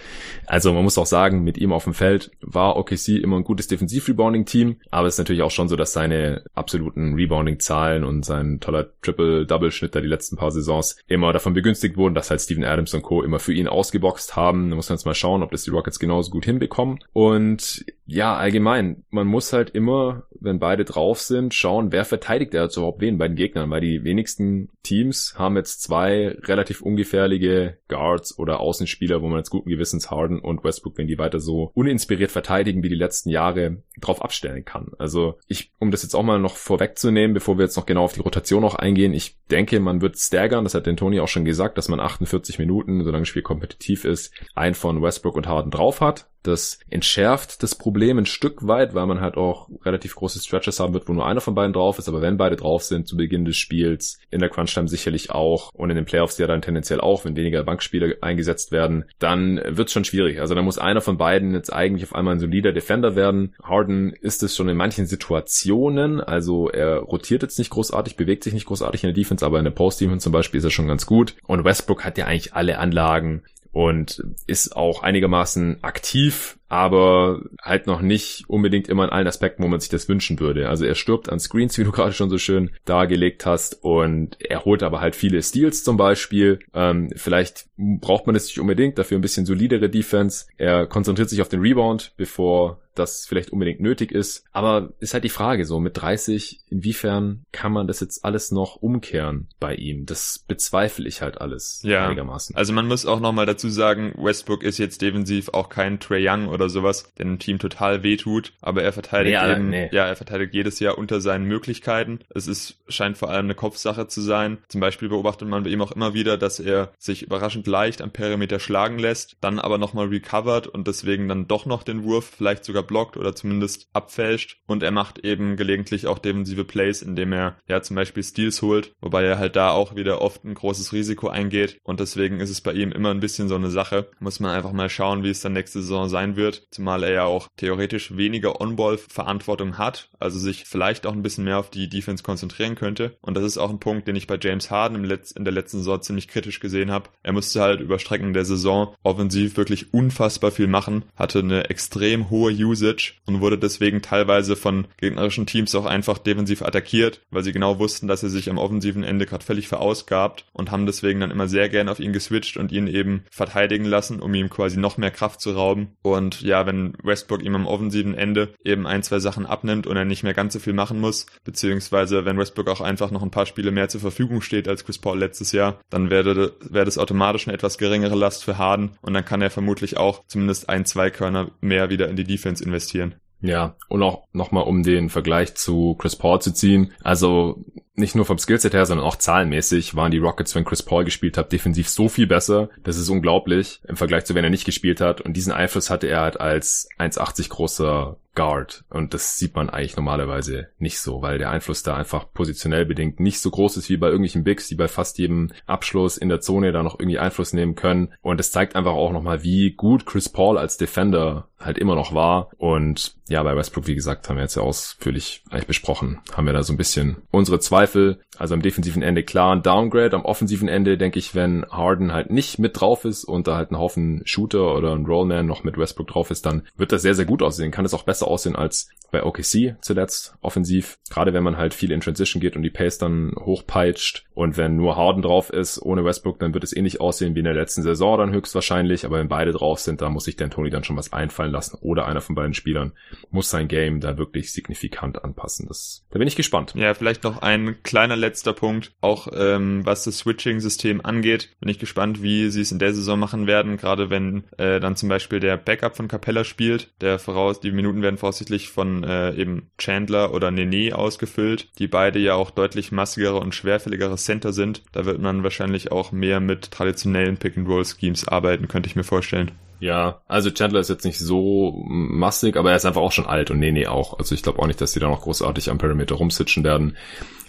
Also 0.46 0.72
man 0.72 0.84
muss 0.84 0.98
auch 0.98 1.06
sagen, 1.06 1.42
mit 1.42 1.56
ihm 1.58 1.72
auf 1.72 1.84
dem 1.84 1.94
Feld 1.94 2.30
war 2.40 2.76
OKC 2.76 3.08
immer 3.08 3.36
ein 3.36 3.44
gutes 3.44 3.68
Defensiv-Rebounding-Team. 3.68 4.76
Aber 4.90 5.06
es 5.06 5.14
ist 5.14 5.18
natürlich 5.18 5.42
auch 5.42 5.50
schon 5.50 5.68
so, 5.68 5.76
dass 5.76 5.92
seine 5.92 6.44
absoluten 6.54 7.14
Rebounding-Zahlen 7.14 8.04
und 8.04 8.24
sein 8.24 8.60
toller 8.60 8.90
Triple-Double-Schnitt 9.02 9.94
da 9.94 10.00
die 10.00 10.08
letzten 10.08 10.36
paar 10.36 10.50
Saisons 10.50 10.96
immer 11.06 11.31
davon 11.32 11.54
begünstigt 11.54 11.96
wurden, 11.96 12.14
dass 12.14 12.30
halt 12.30 12.40
Steven 12.40 12.64
Adams 12.64 12.94
und 12.94 13.02
Co. 13.02 13.22
immer 13.22 13.38
für 13.38 13.52
ihn 13.52 13.68
ausgeboxt 13.68 14.36
haben. 14.36 14.70
Da 14.70 14.76
muss 14.76 14.88
man 14.88 14.96
jetzt 14.96 15.06
mal 15.06 15.14
schauen, 15.14 15.42
ob 15.42 15.50
das 15.50 15.64
die 15.64 15.70
Rockets 15.70 15.98
genauso 15.98 16.30
gut 16.30 16.44
hinbekommen. 16.44 17.00
Und 17.12 17.84
ja, 18.06 18.36
allgemein, 18.36 19.04
man 19.10 19.26
muss 19.26 19.52
halt 19.52 19.70
immer, 19.70 20.24
wenn 20.38 20.58
beide 20.58 20.84
drauf 20.84 21.20
sind, 21.20 21.54
schauen, 21.54 21.92
wer 21.92 22.04
verteidigt 22.04 22.52
er 22.52 22.68
überhaupt 22.76 23.00
wen 23.00 23.16
bei 23.16 23.28
den 23.28 23.36
Gegnern, 23.36 23.70
weil 23.70 23.80
die 23.80 24.04
wenigsten 24.04 24.68
Teams 24.82 25.34
haben 25.38 25.56
jetzt 25.56 25.82
zwei 25.82 26.36
relativ 26.42 26.82
ungefährliche 26.82 27.78
Guards 27.88 28.38
oder 28.38 28.60
Außenspieler, 28.60 29.22
wo 29.22 29.28
man 29.28 29.38
jetzt 29.38 29.50
guten 29.50 29.70
Gewissens 29.70 30.10
Harden 30.10 30.40
und 30.40 30.64
Westbrook, 30.64 30.98
wenn 30.98 31.06
die 31.06 31.18
weiter 31.18 31.40
so 31.40 31.70
uninspiriert 31.74 32.32
verteidigen 32.32 32.82
wie 32.82 32.88
die 32.88 32.96
letzten 32.96 33.30
Jahre, 33.30 33.82
drauf 34.00 34.22
abstellen 34.22 34.64
kann. 34.64 34.92
Also 34.98 35.38
ich, 35.46 35.72
um 35.78 35.90
das 35.90 36.02
jetzt 36.02 36.14
auch 36.14 36.22
mal 36.22 36.38
noch 36.38 36.56
vorwegzunehmen, 36.56 37.34
bevor 37.34 37.56
wir 37.56 37.64
jetzt 37.64 37.76
noch 37.76 37.86
genau 37.86 38.04
auf 38.04 38.14
die 38.14 38.20
Rotation 38.20 38.62
noch 38.62 38.74
eingehen, 38.74 39.14
ich 39.14 39.38
denke, 39.50 39.80
man 39.80 40.02
wird 40.02 40.18
staggern, 40.18 40.64
das 40.64 40.74
hat 40.74 40.86
den 40.86 40.96
Tony 40.96 41.20
auch 41.22 41.28
schon 41.28 41.44
gesagt, 41.44 41.78
dass 41.78 41.88
man 41.88 42.00
48 42.00 42.58
Minuten, 42.58 43.02
solange 43.04 43.22
das 43.22 43.28
Spiel 43.28 43.42
kompetitiv 43.42 44.04
ist, 44.04 44.32
ein 44.54 44.74
von 44.74 45.02
Westbrook 45.02 45.36
und 45.36 45.46
Harden 45.46 45.70
drauf 45.70 46.00
hat. 46.00 46.28
Das 46.42 46.78
entschärft 46.90 47.62
das 47.62 47.74
Problem 47.74 48.18
ein 48.18 48.26
Stück 48.26 48.66
weit, 48.66 48.94
weil 48.94 49.06
man 49.06 49.20
halt 49.20 49.36
auch 49.36 49.68
relativ 49.84 50.14
große 50.14 50.40
Stretches 50.40 50.80
haben 50.80 50.92
wird, 50.92 51.08
wo 51.08 51.12
nur 51.12 51.26
einer 51.26 51.40
von 51.40 51.54
beiden 51.54 51.72
drauf 51.72 51.98
ist. 51.98 52.08
Aber 52.08 52.20
wenn 52.20 52.36
beide 52.36 52.56
drauf 52.56 52.82
sind 52.82 53.06
zu 53.06 53.16
Beginn 53.16 53.44
des 53.44 53.56
Spiels, 53.56 54.18
in 54.30 54.40
der 54.40 54.48
Crunch-Time 54.48 54.88
sicherlich 54.88 55.30
auch 55.30 55.72
und 55.74 55.90
in 55.90 55.96
den 55.96 56.04
Playoffs 56.04 56.38
ja 56.38 56.46
dann 56.46 56.62
tendenziell 56.62 57.00
auch, 57.00 57.24
wenn 57.24 57.36
weniger 57.36 57.62
Bankspieler 57.62 58.16
eingesetzt 58.20 58.72
werden, 58.72 59.04
dann 59.18 59.60
wird's 59.66 59.92
schon 59.92 60.04
schwierig. 60.04 60.40
Also 60.40 60.54
da 60.54 60.62
muss 60.62 60.78
einer 60.78 61.00
von 61.00 61.16
beiden 61.16 61.54
jetzt 61.54 61.72
eigentlich 61.72 62.04
auf 62.04 62.14
einmal 62.14 62.34
ein 62.34 62.40
solider 62.40 62.72
Defender 62.72 63.14
werden. 63.14 63.54
Harden 63.62 64.12
ist 64.12 64.42
es 64.42 64.56
schon 64.56 64.68
in 64.68 64.76
manchen 64.76 65.06
Situationen, 65.06 66.20
also 66.20 66.68
er 66.68 66.98
rotiert 66.98 67.42
jetzt 67.42 67.58
nicht 67.58 67.70
großartig, 67.70 68.16
bewegt 68.16 68.44
sich 68.44 68.54
nicht 68.54 68.66
großartig 68.66 69.04
in 69.04 69.08
der 69.08 69.14
Defense, 69.14 69.44
aber 69.44 69.58
in 69.58 69.64
der 69.64 69.70
Post-Defense 69.70 70.24
zum 70.24 70.32
Beispiel 70.32 70.58
ist 70.58 70.64
er 70.64 70.70
schon 70.70 70.88
ganz 70.88 71.06
gut. 71.06 71.34
Und 71.46 71.64
Westbrook 71.64 72.04
hat 72.04 72.18
ja 72.18 72.26
eigentlich 72.26 72.54
alle 72.54 72.78
Anlagen, 72.78 73.42
und 73.72 74.22
ist 74.46 74.76
auch 74.76 75.02
einigermaßen 75.02 75.82
aktiv, 75.82 76.58
aber 76.72 77.42
halt 77.60 77.86
noch 77.86 78.00
nicht 78.00 78.44
unbedingt 78.48 78.88
immer 78.88 79.04
in 79.04 79.10
allen 79.10 79.26
Aspekten, 79.26 79.62
wo 79.62 79.68
man 79.68 79.78
sich 79.78 79.90
das 79.90 80.08
wünschen 80.08 80.40
würde. 80.40 80.70
Also 80.70 80.86
er 80.86 80.94
stirbt 80.94 81.28
an 81.28 81.38
Screens, 81.38 81.76
wie 81.78 81.84
du 81.84 81.92
gerade 81.92 82.14
schon 82.14 82.30
so 82.30 82.38
schön 82.38 82.70
dargelegt 82.86 83.44
hast, 83.44 83.84
und 83.84 84.38
er 84.40 84.64
holt 84.64 84.82
aber 84.82 85.02
halt 85.02 85.14
viele 85.14 85.42
Steals 85.42 85.84
zum 85.84 85.98
Beispiel. 85.98 86.60
Ähm, 86.72 87.10
vielleicht 87.14 87.66
braucht 87.76 88.26
man 88.26 88.34
es 88.34 88.46
nicht 88.46 88.58
unbedingt, 88.58 88.96
dafür 88.96 89.18
ein 89.18 89.22
bisschen 89.22 89.44
solidere 89.44 89.90
Defense. 89.90 90.46
Er 90.56 90.86
konzentriert 90.86 91.28
sich 91.28 91.42
auf 91.42 91.50
den 91.50 91.60
Rebound, 91.60 92.14
bevor 92.16 92.80
das 92.94 93.26
vielleicht 93.26 93.50
unbedingt 93.50 93.80
nötig 93.80 94.12
ist. 94.12 94.44
Aber 94.52 94.92
ist 94.98 95.14
halt 95.14 95.24
die 95.24 95.30
Frage 95.30 95.64
so, 95.64 95.80
mit 95.80 96.00
30, 96.00 96.60
inwiefern 96.68 97.44
kann 97.52 97.72
man 97.72 97.86
das 97.86 98.00
jetzt 98.00 98.24
alles 98.24 98.50
noch 98.50 98.76
umkehren 98.76 99.48
bei 99.60 99.74
ihm? 99.74 100.06
Das 100.06 100.44
bezweifle 100.46 101.08
ich 101.08 101.22
halt 101.22 101.40
alles 101.40 101.80
ja. 101.84 102.06
einigermaßen. 102.06 102.54
Also 102.56 102.72
man 102.72 102.88
muss 102.88 103.06
auch 103.06 103.20
nochmal 103.20 103.46
dazu 103.46 103.68
sagen, 103.68 104.14
Westbrook 104.16 104.62
ist 104.62 104.78
jetzt 104.78 105.02
defensiv 105.02 105.50
auch 105.50 105.68
kein 105.68 106.00
Trey 106.00 106.28
Young 106.28 106.48
oder 106.48 106.61
sowas, 106.68 107.12
der 107.18 107.26
dem 107.26 107.38
Team 107.38 107.58
total 107.58 108.02
wehtut, 108.02 108.52
aber 108.60 108.82
er 108.82 108.92
verteidigt 108.92 109.40
nee, 109.40 109.52
eben, 109.52 109.70
nee. 109.70 109.88
ja, 109.92 110.06
er 110.06 110.16
verteidigt 110.16 110.54
jedes 110.54 110.80
Jahr 110.80 110.98
unter 110.98 111.20
seinen 111.20 111.46
Möglichkeiten. 111.46 112.20
Es 112.30 112.46
ist, 112.46 112.78
scheint 112.88 113.18
vor 113.18 113.30
allem 113.30 113.46
eine 113.46 113.54
Kopfsache 113.54 114.06
zu 114.08 114.20
sein. 114.20 114.58
Zum 114.68 114.80
Beispiel 114.80 115.08
beobachtet 115.08 115.48
man 115.48 115.62
bei 115.62 115.70
ihm 115.70 115.82
auch 115.82 115.92
immer 115.92 116.14
wieder, 116.14 116.36
dass 116.38 116.60
er 116.60 116.92
sich 116.98 117.22
überraschend 117.22 117.66
leicht 117.66 118.02
am 118.02 118.10
Perimeter 118.10 118.60
schlagen 118.60 118.98
lässt, 118.98 119.36
dann 119.40 119.58
aber 119.58 119.78
nochmal 119.78 120.08
recovert 120.08 120.66
und 120.66 120.86
deswegen 120.86 121.28
dann 121.28 121.48
doch 121.48 121.66
noch 121.66 121.82
den 121.82 122.04
Wurf 122.04 122.32
vielleicht 122.36 122.64
sogar 122.64 122.82
blockt 122.82 123.16
oder 123.16 123.34
zumindest 123.34 123.88
abfälscht. 123.92 124.58
Und 124.66 124.82
er 124.82 124.90
macht 124.90 125.24
eben 125.24 125.56
gelegentlich 125.56 126.06
auch 126.06 126.18
defensive 126.18 126.64
Plays, 126.64 127.02
indem 127.02 127.32
er 127.32 127.56
ja 127.66 127.82
zum 127.82 127.96
Beispiel 127.96 128.22
Steals 128.22 128.62
holt, 128.62 128.94
wobei 129.00 129.24
er 129.24 129.38
halt 129.38 129.56
da 129.56 129.70
auch 129.70 129.96
wieder 129.96 130.20
oft 130.22 130.44
ein 130.44 130.54
großes 130.54 130.92
Risiko 130.92 131.28
eingeht. 131.28 131.78
Und 131.82 132.00
deswegen 132.00 132.40
ist 132.40 132.50
es 132.50 132.60
bei 132.60 132.72
ihm 132.72 132.92
immer 132.92 133.10
ein 133.10 133.20
bisschen 133.20 133.48
so 133.48 133.54
eine 133.54 133.70
Sache. 133.70 134.10
Muss 134.18 134.40
man 134.40 134.52
einfach 134.52 134.72
mal 134.72 134.88
schauen, 134.88 135.22
wie 135.22 135.30
es 135.30 135.40
dann 135.40 135.52
nächste 135.52 135.80
Saison 135.80 136.08
sein 136.08 136.36
wird. 136.36 136.41
Zumal 136.70 137.04
er 137.04 137.12
ja 137.12 137.24
auch 137.24 137.48
theoretisch 137.56 138.16
weniger 138.16 138.60
On-Ball-Verantwortung 138.60 139.78
hat, 139.78 140.08
also 140.18 140.38
sich 140.38 140.64
vielleicht 140.64 141.06
auch 141.06 141.12
ein 141.12 141.22
bisschen 141.22 141.44
mehr 141.44 141.58
auf 141.58 141.70
die 141.70 141.88
Defense 141.88 142.22
konzentrieren 142.22 142.74
könnte. 142.74 143.16
Und 143.20 143.36
das 143.36 143.44
ist 143.44 143.58
auch 143.58 143.70
ein 143.70 143.80
Punkt, 143.80 144.08
den 144.08 144.16
ich 144.16 144.26
bei 144.26 144.38
James 144.40 144.70
Harden 144.70 144.96
in 145.04 145.44
der 145.44 145.52
letzten 145.52 145.78
Saison 145.78 146.02
ziemlich 146.02 146.28
kritisch 146.28 146.60
gesehen 146.60 146.90
habe. 146.90 147.10
Er 147.22 147.32
musste 147.32 147.60
halt 147.60 147.80
über 147.80 147.98
Strecken 147.98 148.32
der 148.32 148.44
Saison 148.44 148.94
offensiv 149.02 149.56
wirklich 149.56 149.92
unfassbar 149.94 150.50
viel 150.50 150.66
machen, 150.66 151.04
hatte 151.16 151.40
eine 151.40 151.70
extrem 151.70 152.30
hohe 152.30 152.52
Usage 152.52 153.14
und 153.26 153.40
wurde 153.40 153.58
deswegen 153.58 154.02
teilweise 154.02 154.56
von 154.56 154.86
gegnerischen 154.96 155.46
Teams 155.46 155.74
auch 155.74 155.86
einfach 155.86 156.18
defensiv 156.18 156.62
attackiert, 156.62 157.20
weil 157.30 157.44
sie 157.44 157.52
genau 157.52 157.78
wussten, 157.78 158.08
dass 158.08 158.22
er 158.22 158.28
sich 158.28 158.50
am 158.50 158.58
offensiven 158.58 159.04
Ende 159.04 159.26
gerade 159.26 159.44
völlig 159.44 159.68
verausgabt 159.68 160.46
und 160.52 160.70
haben 160.70 160.86
deswegen 160.86 161.20
dann 161.20 161.30
immer 161.30 161.48
sehr 161.48 161.68
gern 161.68 161.88
auf 161.88 162.00
ihn 162.00 162.12
geswitcht 162.12 162.56
und 162.56 162.72
ihn 162.72 162.86
eben 162.86 163.24
verteidigen 163.30 163.84
lassen, 163.84 164.20
um 164.20 164.34
ihm 164.34 164.50
quasi 164.50 164.78
noch 164.78 164.96
mehr 164.96 165.10
Kraft 165.10 165.40
zu 165.40 165.52
rauben. 165.52 165.96
Und 166.02 166.31
ja, 166.40 166.66
wenn 166.66 166.94
Westbrook 167.02 167.42
ihm 167.42 167.54
am 167.54 167.66
offensiven 167.66 168.14
Ende 168.14 168.54
eben 168.64 168.86
ein, 168.86 169.02
zwei 169.02 169.18
Sachen 169.18 169.46
abnimmt 169.46 169.86
und 169.86 169.96
er 169.96 170.04
nicht 170.04 170.22
mehr 170.22 170.34
ganz 170.34 170.54
so 170.54 170.58
viel 170.58 170.72
machen 170.72 171.00
muss, 171.00 171.26
beziehungsweise 171.44 172.24
wenn 172.24 172.38
Westbrook 172.38 172.68
auch 172.68 172.80
einfach 172.80 173.10
noch 173.10 173.22
ein 173.22 173.30
paar 173.30 173.46
Spiele 173.46 173.70
mehr 173.70 173.88
zur 173.88 174.00
Verfügung 174.00 174.40
steht 174.40 174.68
als 174.68 174.84
Chris 174.84 174.98
Paul 174.98 175.18
letztes 175.18 175.52
Jahr, 175.52 175.80
dann 175.90 176.10
wäre, 176.10 176.54
wäre 176.60 176.84
das 176.84 176.98
automatisch 176.98 177.46
eine 177.46 177.54
etwas 177.54 177.78
geringere 177.78 178.16
Last 178.16 178.44
für 178.44 178.58
Harden 178.58 178.96
und 179.02 179.14
dann 179.14 179.24
kann 179.24 179.42
er 179.42 179.50
vermutlich 179.50 179.96
auch 179.96 180.24
zumindest 180.26 180.68
ein, 180.68 180.84
zwei 180.84 181.10
Körner 181.10 181.50
mehr 181.60 181.90
wieder 181.90 182.08
in 182.08 182.16
die 182.16 182.24
Defense 182.24 182.64
investieren. 182.64 183.14
Ja, 183.42 183.74
und 183.88 184.02
auch 184.04 184.22
nochmal 184.32 184.64
um 184.64 184.84
den 184.84 185.10
Vergleich 185.10 185.56
zu 185.56 185.96
Chris 185.98 186.14
Paul 186.14 186.40
zu 186.40 186.52
ziehen. 186.52 186.92
Also 187.02 187.64
nicht 187.94 188.14
nur 188.14 188.24
vom 188.24 188.38
Skillset 188.38 188.72
her, 188.72 188.86
sondern 188.86 189.06
auch 189.06 189.16
zahlenmäßig 189.16 189.94
waren 189.96 190.12
die 190.12 190.18
Rockets, 190.18 190.54
wenn 190.54 190.64
Chris 190.64 190.82
Paul 190.82 191.04
gespielt 191.04 191.36
hat, 191.36 191.52
defensiv 191.52 191.88
so 191.88 192.08
viel 192.08 192.26
besser. 192.26 192.70
Das 192.84 192.96
ist 192.96 193.08
unglaublich 193.08 193.80
im 193.86 193.96
Vergleich 193.96 194.24
zu 194.24 194.34
wenn 194.34 194.44
er 194.44 194.50
nicht 194.50 194.64
gespielt 194.64 195.00
hat. 195.00 195.20
Und 195.20 195.36
diesen 195.36 195.52
Einfluss 195.52 195.90
hatte 195.90 196.06
er 196.06 196.20
halt 196.20 196.40
als 196.40 196.88
1,80 196.98 197.50
großer 197.50 198.16
Guard. 198.34 198.84
Und 198.90 199.14
das 199.14 199.36
sieht 199.36 199.54
man 199.54 199.70
eigentlich 199.70 199.96
normalerweise 199.96 200.68
nicht 200.78 201.00
so, 201.00 201.22
weil 201.22 201.38
der 201.38 201.50
Einfluss 201.50 201.82
da 201.82 201.96
einfach 201.96 202.32
positionell 202.32 202.86
bedingt 202.86 203.20
nicht 203.20 203.40
so 203.40 203.50
groß 203.50 203.76
ist 203.76 203.88
wie 203.88 203.96
bei 203.96 204.06
irgendwelchen 204.06 204.44
Bigs, 204.44 204.68
die 204.68 204.74
bei 204.74 204.88
fast 204.88 205.18
jedem 205.18 205.50
Abschluss 205.66 206.16
in 206.16 206.28
der 206.28 206.40
Zone 206.40 206.72
da 206.72 206.82
noch 206.82 206.98
irgendwie 206.98 207.18
Einfluss 207.18 207.52
nehmen 207.52 207.74
können. 207.74 208.14
Und 208.22 208.40
es 208.40 208.52
zeigt 208.52 208.76
einfach 208.76 208.92
auch 208.92 209.12
nochmal, 209.12 209.42
wie 209.42 209.72
gut 209.72 210.06
Chris 210.06 210.28
Paul 210.28 210.58
als 210.58 210.76
Defender 210.76 211.48
halt 211.64 211.78
immer 211.78 211.94
noch 211.94 212.14
war. 212.14 212.50
Und 212.58 213.14
ja, 213.28 213.42
bei 213.42 213.56
Westbrook, 213.56 213.86
wie 213.86 213.94
gesagt, 213.94 214.28
haben 214.28 214.36
wir 214.36 214.42
jetzt 214.42 214.56
ja 214.56 214.62
ausführlich 214.62 215.42
eigentlich 215.50 215.66
besprochen, 215.66 216.20
haben 216.34 216.46
wir 216.46 216.52
da 216.52 216.62
so 216.62 216.72
ein 216.72 216.76
bisschen 216.76 217.18
unsere 217.30 217.60
Zweifel. 217.60 218.20
Also 218.38 218.54
am 218.54 218.62
defensiven 218.62 219.02
Ende 219.02 219.22
klar 219.22 219.54
ein 219.54 219.62
Downgrade, 219.62 220.16
am 220.16 220.24
offensiven 220.24 220.68
Ende 220.68 220.98
denke 220.98 221.18
ich, 221.18 221.34
wenn 221.34 221.64
Harden 221.70 222.12
halt 222.12 222.30
nicht 222.30 222.58
mit 222.58 222.80
drauf 222.80 223.04
ist 223.04 223.24
und 223.24 223.46
da 223.46 223.56
halt 223.56 223.70
ein 223.70 223.78
Haufen 223.78 224.22
Shooter 224.24 224.74
oder 224.74 224.92
ein 224.94 225.06
Rollman 225.06 225.46
noch 225.46 225.64
mit 225.64 225.78
Westbrook 225.78 226.08
drauf 226.08 226.30
ist, 226.30 226.46
dann 226.46 226.66
wird 226.76 226.92
das 226.92 227.02
sehr, 227.02 227.14
sehr 227.14 227.24
gut 227.24 227.42
aussehen. 227.42 227.70
Kann 227.70 227.84
es 227.84 227.94
auch 227.94 228.02
besser 228.02 228.21
aussehen 228.26 228.56
als 228.56 228.88
bei 229.12 229.22
OKC 229.22 229.76
zuletzt 229.80 230.34
offensiv. 230.40 230.98
Gerade 231.08 231.32
wenn 231.32 231.44
man 231.44 231.58
halt 231.58 231.74
viel 231.74 231.92
in 231.92 232.00
Transition 232.00 232.40
geht 232.40 232.56
und 232.56 232.62
die 232.62 232.70
Pace 232.70 232.98
dann 232.98 233.32
hochpeitscht. 233.38 234.24
Und 234.34 234.56
wenn 234.56 234.76
nur 234.76 234.96
Harden 234.96 235.22
drauf 235.22 235.50
ist, 235.50 235.80
ohne 235.80 236.04
Westbrook, 236.04 236.38
dann 236.40 236.54
wird 236.54 236.64
es 236.64 236.74
ähnlich 236.74 237.00
aussehen 237.00 237.34
wie 237.34 237.40
in 237.40 237.44
der 237.44 237.54
letzten 237.54 237.82
Saison 237.82 238.18
dann 238.18 238.32
höchstwahrscheinlich. 238.32 239.04
Aber 239.04 239.18
wenn 239.18 239.28
beide 239.28 239.52
drauf 239.52 239.78
sind, 239.78 240.00
da 240.00 240.08
muss 240.08 240.24
sich 240.24 240.36
Dan 240.36 240.50
Tony 240.50 240.70
dann 240.70 240.82
schon 240.82 240.96
was 240.96 241.12
einfallen 241.12 241.52
lassen. 241.52 241.76
Oder 241.82 242.06
einer 242.06 242.22
von 242.22 242.34
beiden 242.34 242.54
Spielern 242.54 242.92
muss 243.30 243.50
sein 243.50 243.68
Game 243.68 244.00
da 244.00 244.16
wirklich 244.16 244.52
signifikant 244.52 245.22
anpassen. 245.22 245.68
Das, 245.68 246.04
da 246.10 246.18
bin 246.18 246.26
ich 246.26 246.36
gespannt. 246.36 246.72
Ja, 246.74 246.94
vielleicht 246.94 247.22
noch 247.24 247.42
ein 247.42 247.82
kleiner 247.82 248.16
letzter 248.16 248.54
Punkt. 248.54 248.92
Auch 249.02 249.28
ähm, 249.36 249.84
was 249.84 250.04
das 250.04 250.18
Switching-System 250.18 251.04
angeht, 251.04 251.50
bin 251.60 251.68
ich 251.68 251.78
gespannt, 251.78 252.22
wie 252.22 252.48
sie 252.48 252.62
es 252.62 252.72
in 252.72 252.78
der 252.78 252.94
Saison 252.94 253.18
machen 253.18 253.46
werden. 253.46 253.76
Gerade 253.76 254.08
wenn 254.08 254.44
äh, 254.56 254.80
dann 254.80 254.96
zum 254.96 255.10
Beispiel 255.10 255.40
der 255.40 255.58
Backup 255.58 255.96
von 255.96 256.08
Capella 256.08 256.44
spielt. 256.44 256.88
Der 257.02 257.18
voraus, 257.18 257.60
die 257.60 257.70
Minuten 257.70 258.00
werden 258.00 258.11
voraussichtlich 258.18 258.68
von 258.68 259.04
äh, 259.04 259.34
eben 259.34 259.70
Chandler 259.78 260.34
oder 260.34 260.50
Nene 260.50 260.96
ausgefüllt, 260.96 261.68
die 261.78 261.88
beide 261.88 262.18
ja 262.18 262.34
auch 262.34 262.50
deutlich 262.50 262.92
massigere 262.92 263.38
und 263.38 263.54
schwerfälligere 263.54 264.16
Center 264.16 264.52
sind. 264.52 264.82
Da 264.92 265.04
wird 265.04 265.20
man 265.20 265.42
wahrscheinlich 265.42 265.92
auch 265.92 266.12
mehr 266.12 266.40
mit 266.40 266.70
traditionellen 266.70 267.36
Pick-and-Roll-Schemes 267.36 268.28
arbeiten, 268.28 268.68
könnte 268.68 268.88
ich 268.88 268.96
mir 268.96 269.04
vorstellen. 269.04 269.52
Ja, 269.82 270.22
also 270.28 270.52
Chandler 270.52 270.78
ist 270.78 270.90
jetzt 270.90 271.04
nicht 271.04 271.18
so 271.18 271.82
massig, 271.88 272.56
aber 272.56 272.70
er 272.70 272.76
ist 272.76 272.84
einfach 272.84 273.00
auch 273.00 273.10
schon 273.10 273.26
alt 273.26 273.50
und 273.50 273.58
Nene 273.58 273.90
auch. 273.90 274.16
Also 274.16 274.32
ich 274.32 274.44
glaube 274.44 274.60
auch 274.60 274.68
nicht, 274.68 274.80
dass 274.80 274.92
die 274.92 275.00
da 275.00 275.08
noch 275.08 275.22
großartig 275.22 275.70
am 275.70 275.78
Perimeter 275.78 276.14
rumsitchen 276.14 276.62
werden. 276.62 276.96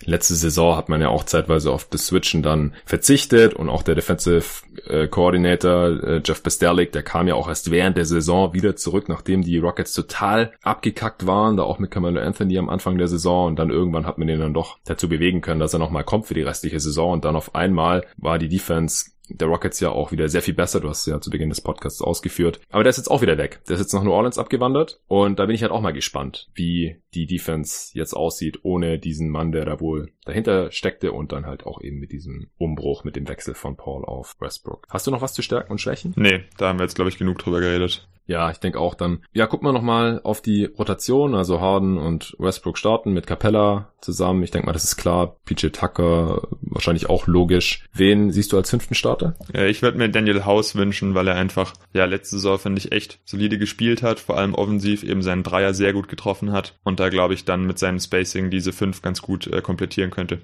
Letzte 0.03 0.33
Saison 0.33 0.75
hat 0.75 0.89
man 0.89 0.99
ja 0.99 1.09
auch 1.09 1.25
zeitweise 1.25 1.71
auf 1.71 1.85
das 1.85 2.07
Switchen 2.07 2.41
dann 2.41 2.73
verzichtet 2.85 3.53
und 3.53 3.69
auch 3.69 3.83
der 3.83 3.93
Defensive 3.93 4.65
äh, 4.87 5.07
Coordinator 5.07 6.03
äh, 6.03 6.21
Jeff 6.25 6.41
Besterlik, 6.41 6.91
der 6.91 7.03
kam 7.03 7.27
ja 7.27 7.35
auch 7.35 7.47
erst 7.47 7.69
während 7.69 7.97
der 7.97 8.05
Saison 8.05 8.51
wieder 8.51 8.75
zurück, 8.75 9.09
nachdem 9.09 9.43
die 9.43 9.59
Rockets 9.59 9.93
total 9.93 10.53
abgekackt 10.63 11.27
waren, 11.27 11.55
da 11.57 11.63
auch 11.63 11.77
mit 11.77 11.91
Camelo 11.91 12.19
Anthony 12.19 12.57
am 12.57 12.67
Anfang 12.67 12.97
der 12.97 13.07
Saison 13.07 13.45
und 13.45 13.59
dann 13.59 13.69
irgendwann 13.69 14.07
hat 14.07 14.17
man 14.17 14.27
ihn 14.27 14.39
dann 14.39 14.55
doch 14.55 14.79
dazu 14.85 15.07
bewegen 15.07 15.41
können, 15.41 15.59
dass 15.59 15.73
er 15.73 15.79
nochmal 15.79 16.03
kommt 16.03 16.25
für 16.25 16.33
die 16.33 16.41
restliche 16.41 16.79
Saison 16.79 17.11
und 17.11 17.25
dann 17.25 17.35
auf 17.35 17.53
einmal 17.53 18.07
war 18.17 18.39
die 18.39 18.49
Defense 18.49 19.12
der 19.33 19.47
Rockets 19.47 19.79
ja 19.79 19.89
auch 19.89 20.11
wieder 20.11 20.29
sehr 20.29 20.41
viel 20.41 20.53
besser. 20.53 20.79
Du 20.79 20.89
hast 20.89 21.05
ja 21.05 21.19
zu 21.19 21.29
Beginn 21.29 21.49
des 21.49 21.61
Podcasts 21.61 22.01
ausgeführt. 22.01 22.61
Aber 22.69 22.83
der 22.83 22.91
ist 22.91 22.97
jetzt 22.97 23.11
auch 23.11 23.21
wieder 23.21 23.37
weg. 23.37 23.61
Der 23.67 23.75
ist 23.75 23.81
jetzt 23.81 23.93
nach 23.93 24.03
New 24.03 24.11
Orleans 24.11 24.37
abgewandert. 24.37 24.99
Und 25.07 25.39
da 25.39 25.45
bin 25.45 25.55
ich 25.55 25.63
halt 25.63 25.71
auch 25.71 25.81
mal 25.81 25.91
gespannt, 25.93 26.49
wie 26.53 26.97
die 27.13 27.25
Defense 27.25 27.91
jetzt 27.93 28.13
aussieht, 28.13 28.59
ohne 28.63 28.99
diesen 28.99 29.29
Mann, 29.29 29.51
der 29.51 29.65
da 29.65 29.79
wohl 29.79 30.11
dahinter 30.25 30.71
steckte 30.71 31.11
und 31.11 31.31
dann 31.31 31.45
halt 31.45 31.65
auch 31.65 31.81
eben 31.81 31.99
mit 31.99 32.11
diesem 32.11 32.47
Umbruch, 32.57 33.03
mit 33.03 33.15
dem 33.15 33.27
Wechsel 33.27 33.53
von 33.53 33.75
Paul 33.75 34.05
auf 34.05 34.35
Westbrook. 34.39 34.87
Hast 34.89 35.07
du 35.07 35.11
noch 35.11 35.21
was 35.21 35.33
zu 35.33 35.41
Stärken 35.41 35.71
und 35.71 35.81
Schwächen? 35.81 36.13
Nee, 36.15 36.43
da 36.57 36.69
haben 36.69 36.79
wir 36.79 36.83
jetzt, 36.83 36.95
glaube 36.95 37.09
ich, 37.09 37.17
genug 37.17 37.39
drüber 37.39 37.59
geredet. 37.59 38.07
Ja, 38.25 38.49
ich 38.51 38.57
denke 38.57 38.79
auch 38.79 38.95
dann. 38.95 39.21
Ja, 39.33 39.47
gucken 39.47 39.67
wir 39.67 39.73
nochmal 39.73 40.21
auf 40.23 40.41
die 40.41 40.65
Rotation. 40.65 41.35
Also 41.35 41.59
Harden 41.59 41.97
und 41.97 42.35
Westbrook 42.39 42.77
starten 42.77 43.11
mit 43.11 43.27
Capella 43.27 43.91
zusammen. 43.99 44.43
Ich 44.43 44.51
denke 44.51 44.65
mal, 44.65 44.73
das 44.73 44.85
ist 44.85 44.95
klar. 44.95 45.35
PJ 45.45 45.67
Tucker 45.67 46.47
wahrscheinlich 46.61 47.09
auch 47.09 47.27
logisch. 47.27 47.85
Wen 47.93 48.31
siehst 48.31 48.53
du 48.53 48.57
als 48.57 48.69
fünften 48.69 48.95
Starter? 48.95 49.35
Ja, 49.53 49.65
ich 49.65 49.81
würde 49.81 49.97
mir 49.97 50.09
Daniel 50.09 50.45
House 50.45 50.75
wünschen, 50.75 51.15
weil 51.15 51.27
er 51.27 51.35
einfach, 51.35 51.73
ja, 51.93 52.05
letzte 52.05 52.37
Saison, 52.37 52.59
finde 52.59 52.79
ich, 52.79 52.91
echt 52.91 53.19
solide 53.25 53.57
gespielt 53.57 54.03
hat. 54.03 54.21
Vor 54.21 54.37
allem 54.37 54.55
offensiv 54.55 55.03
eben 55.03 55.21
seinen 55.21 55.43
Dreier 55.43 55.73
sehr 55.73 55.91
gut 55.91 56.07
getroffen 56.07 56.53
hat. 56.53 56.79
Und 56.83 56.99
da, 57.03 57.09
glaube 57.09 57.33
ich, 57.33 57.45
dann 57.45 57.65
mit 57.65 57.77
seinem 57.77 57.99
Spacing 57.99 58.49
diese 58.49 58.71
fünf 58.71 59.01
ganz 59.01 59.21
gut 59.21 59.47
äh, 59.47 59.61
komplettieren 59.61 60.09
könnte. 60.11 60.41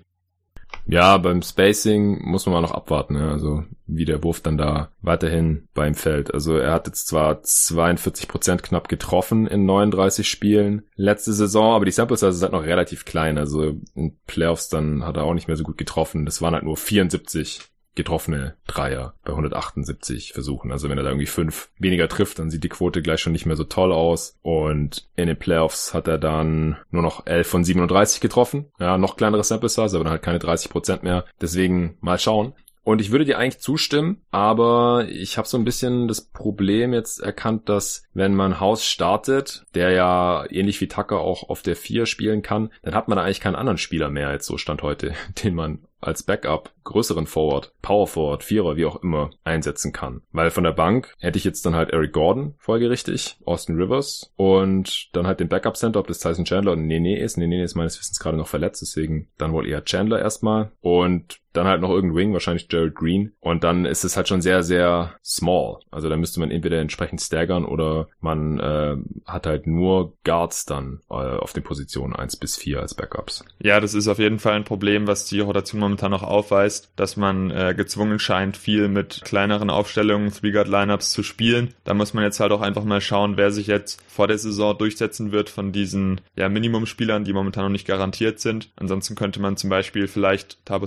Ja, 0.86 1.18
beim 1.18 1.41
Spacing 1.41 2.24
muss 2.24 2.45
man 2.45 2.53
mal 2.53 2.62
noch 2.62 2.72
abwarten, 2.72 3.14
ne? 3.14 3.32
also 3.32 3.64
wie 3.86 4.05
der 4.05 4.24
Wurf 4.24 4.41
dann 4.41 4.57
da 4.57 4.91
weiterhin 5.01 5.68
beim 5.74 5.95
Feld. 5.95 6.34
Also 6.34 6.57
er 6.57 6.74
hat 6.74 6.88
jetzt 6.88 7.07
zwar 7.07 7.41
42 7.41 8.28
Prozent 8.28 8.64
knapp 8.64 8.88
getroffen 8.88 9.47
in 9.47 9.66
39 9.66 10.28
Spielen 10.28 10.84
letzte 10.95 11.34
Saison, 11.34 11.74
aber 11.74 11.86
die 11.86 11.91
Sample 11.91 12.18
Size 12.18 12.30
ist 12.30 12.41
halt 12.41 12.53
noch 12.53 12.66
relativ 12.66 13.05
klein. 13.05 13.38
Also 13.38 13.80
in 13.95 14.18
Playoffs 14.26 14.70
dann 14.70 15.05
hat 15.05 15.18
er 15.18 15.24
auch 15.24 15.34
nicht 15.34 15.47
mehr 15.47 15.57
so 15.57 15.64
gut 15.64 15.78
getroffen. 15.78 16.26
Das 16.26 16.41
waren 16.41 16.53
halt 16.53 16.64
nur 16.64 16.78
74 16.78 17.62
getroffene 18.00 18.56
Dreier 18.66 19.14
bei 19.24 19.32
178 19.32 20.34
Versuchen. 20.34 20.72
Also 20.72 20.89
wenn 20.89 20.97
er 20.97 21.04
da 21.04 21.10
irgendwie 21.10 21.26
fünf 21.26 21.70
weniger 21.78 22.08
trifft, 22.08 22.39
dann 22.39 22.50
sieht 22.50 22.64
die 22.64 22.70
Quote 22.70 23.02
gleich 23.02 23.20
schon 23.20 23.34
nicht 23.34 23.45
mehr 23.45 23.58
so 23.58 23.66
toll 23.66 23.91
aus. 23.91 24.38
Und 24.41 25.08
in 25.16 25.28
den 25.28 25.38
Playoffs 25.38 25.93
hat 25.93 26.08
er 26.08 26.18
dann 26.18 26.78
nur 26.91 27.04
noch 27.04 27.28
11 27.28 27.47
von 27.47 27.64
37 27.64 28.22
getroffen. 28.22 28.68
Ja, 28.80 28.97
noch 28.97 29.18
kleinere 29.18 29.43
Sample 29.43 29.70
Size, 29.70 29.95
aber 29.95 30.06
dann 30.06 30.12
halt 30.12 30.22
keine 30.22 30.39
30 30.39 30.72
Prozent 30.72 31.04
mehr. 31.04 31.26
Deswegen 31.41 31.97
mal 32.00 32.18
schauen. 32.18 32.54
Und 32.84 33.02
ich 33.02 33.12
würde 33.12 33.26
dir 33.26 33.38
eigentlich 33.38 33.60
zustimmen, 33.60 34.22
aber 34.32 35.06
ich 35.10 35.38
habe 35.38 35.47
so 35.47 35.58
ein 35.58 35.66
bisschen 35.66 36.08
das 36.08 36.22
Problem 36.22 36.93
jetzt 36.93 37.20
erkannt, 37.20 37.70
dass 37.70 38.04
wenn 38.14 38.34
man 38.34 38.60
Haus 38.60 38.84
startet, 38.86 39.64
der 39.76 39.91
ja 39.91 40.45
ähnlich 40.50 40.82
wie 40.82 40.88
Tucker 40.88 41.20
auch 41.20 41.50
auf 41.50 41.62
der 41.62 41.76
4 41.76 42.06
spielen 42.06 42.41
kann, 42.41 42.72
dann 42.82 42.95
hat 42.95 43.08
man 43.08 43.18
da 43.18 43.24
eigentlich 43.24 43.41
keinen 43.41 43.56
anderen 43.56 43.78
Spieler 43.78 44.10
mehr 44.10 44.30
als 44.30 44.45
so 44.45 44.58
Stand 44.58 44.82
heute, 44.82 45.14
den 45.43 45.54
man 45.54 45.80
als 46.02 46.24
Backup 46.24 46.72
größeren 46.84 47.28
Forward, 47.28 47.74
Power 47.82 48.08
Forward, 48.08 48.43
Vierer, 48.43 48.76
wie 48.76 48.86
auch 48.86 49.04
immer, 49.04 49.30
einsetzen 49.43 49.93
kann. 49.93 50.22
Weil 50.32 50.50
von 50.50 50.64
der 50.64 50.72
Bank 50.72 51.16
hätte 51.20 51.38
ich 51.38 51.43
jetzt 51.43 51.66
dann 51.66 51.76
halt 51.76 51.91
Eric 51.91 52.14
Gordon 52.14 52.56
folgerichtig, 52.58 53.38
Austin 53.45 53.76
Rivers 53.76 54.32
und 54.36 55.10
dann 55.14 55.28
halt 55.28 55.39
den 55.39 55.50
Backup 55.50 55.78
Center, 55.78 56.00
ob 56.00 56.08
das 56.08 56.20
Tyson 56.20 56.45
Chandler 56.45 56.74
oder 56.74 56.82
Nene 56.82 57.20
ist. 57.20 57.38
Nene 57.38 57.64
ist 57.64 57.76
meines 57.76 58.00
Wissens 58.00 58.20
gerade 58.20 58.38
noch 58.38 58.47
verletzt, 58.47 58.82
deswegen 58.82 59.30
dann 59.38 59.54
wohl 59.54 59.68
eher 59.68 59.86
Chandler 59.86 60.20
erstmal 60.20 60.72
und 60.82 61.39
dann 61.54 61.68
halt 61.68 61.82
noch 61.82 61.89
irgendein 61.89 62.18
Wing, 62.18 62.34
wahrscheinlich 62.34 62.68
Gerald 62.68 62.95
Green. 62.95 63.34
Und 63.39 63.64
dann 63.64 63.86
ist 63.86 64.04
es 64.04 64.16
halt 64.16 64.28
schon 64.28 64.41
sehr, 64.41 64.64
sehr 64.64 65.16
small. 65.24 65.80
Also 65.91 66.10
da 66.10 66.18
müsste 66.18 66.39
man 66.39 66.52
entweder 66.52 66.80
entsprechend 66.80 67.22
staggern 67.22 67.66
oder 67.66 68.08
man 68.20 68.60
äh, 68.60 68.97
hat 69.26 69.47
halt 69.47 69.68
nur 69.68 70.14
Guards 70.24 70.66
dann 70.66 71.02
äh, 71.10 71.14
auf 71.14 71.54
den 71.54 71.64
Positionen 71.64 72.16
eins 72.16 72.36
bis 72.36 72.58
vier 72.58 72.80
als 72.80 72.93
Backups. 72.93 73.43
Ja, 73.60 73.80
das 73.80 73.93
ist 73.93 74.08
auf 74.08 74.20
jeden 74.20 74.39
Fall 74.39 74.54
ein 74.54 74.64
Problem, 74.64 75.08
was 75.08 75.26
die 75.26 75.39
Rotation 75.39 75.80
momentan 75.80 76.12
noch 76.12 76.24
aufweist, 76.24 76.91
dass 76.95 77.18
man 77.18 77.52
äh, 77.52 77.74
gezwungen 77.76 78.20
scheint, 78.20 78.58
viel 78.58 78.88
mit 78.88 79.22
kleineren 79.24 79.70
Aufstellungen, 79.70 80.32
Three-Guard-Lineups 80.32 81.12
zu 81.12 81.24
spielen. 81.24 81.74
Da 81.84 81.93
muss 81.93 82.14
man 82.14 82.24
jetzt 82.24 82.39
halt 82.39 82.52
auch 82.52 82.62
einfach 82.62 82.84
mal 82.84 83.02
schauen, 83.02 83.38
wer 83.38 83.52
sich 83.52 83.68
jetzt 83.68 84.02
vor 84.08 84.28
der 84.28 84.38
Saison 84.38 84.78
durchsetzen 84.78 85.32
wird 85.32 85.50
von 85.50 85.72
diesen 85.72 86.22
ja, 86.36 86.50
Minimum-Spielern, 86.50 87.24
die 87.24 87.34
momentan 87.34 87.64
noch 87.64 87.72
nicht 87.72 87.88
garantiert 87.88 88.39
sind. 88.39 88.70
Ansonsten 88.76 89.16
könnte 89.16 89.41
man 89.41 89.58
zum 89.58 89.70
Beispiel 89.70 90.08
vielleicht 90.08 90.64
Tabo 90.66 90.86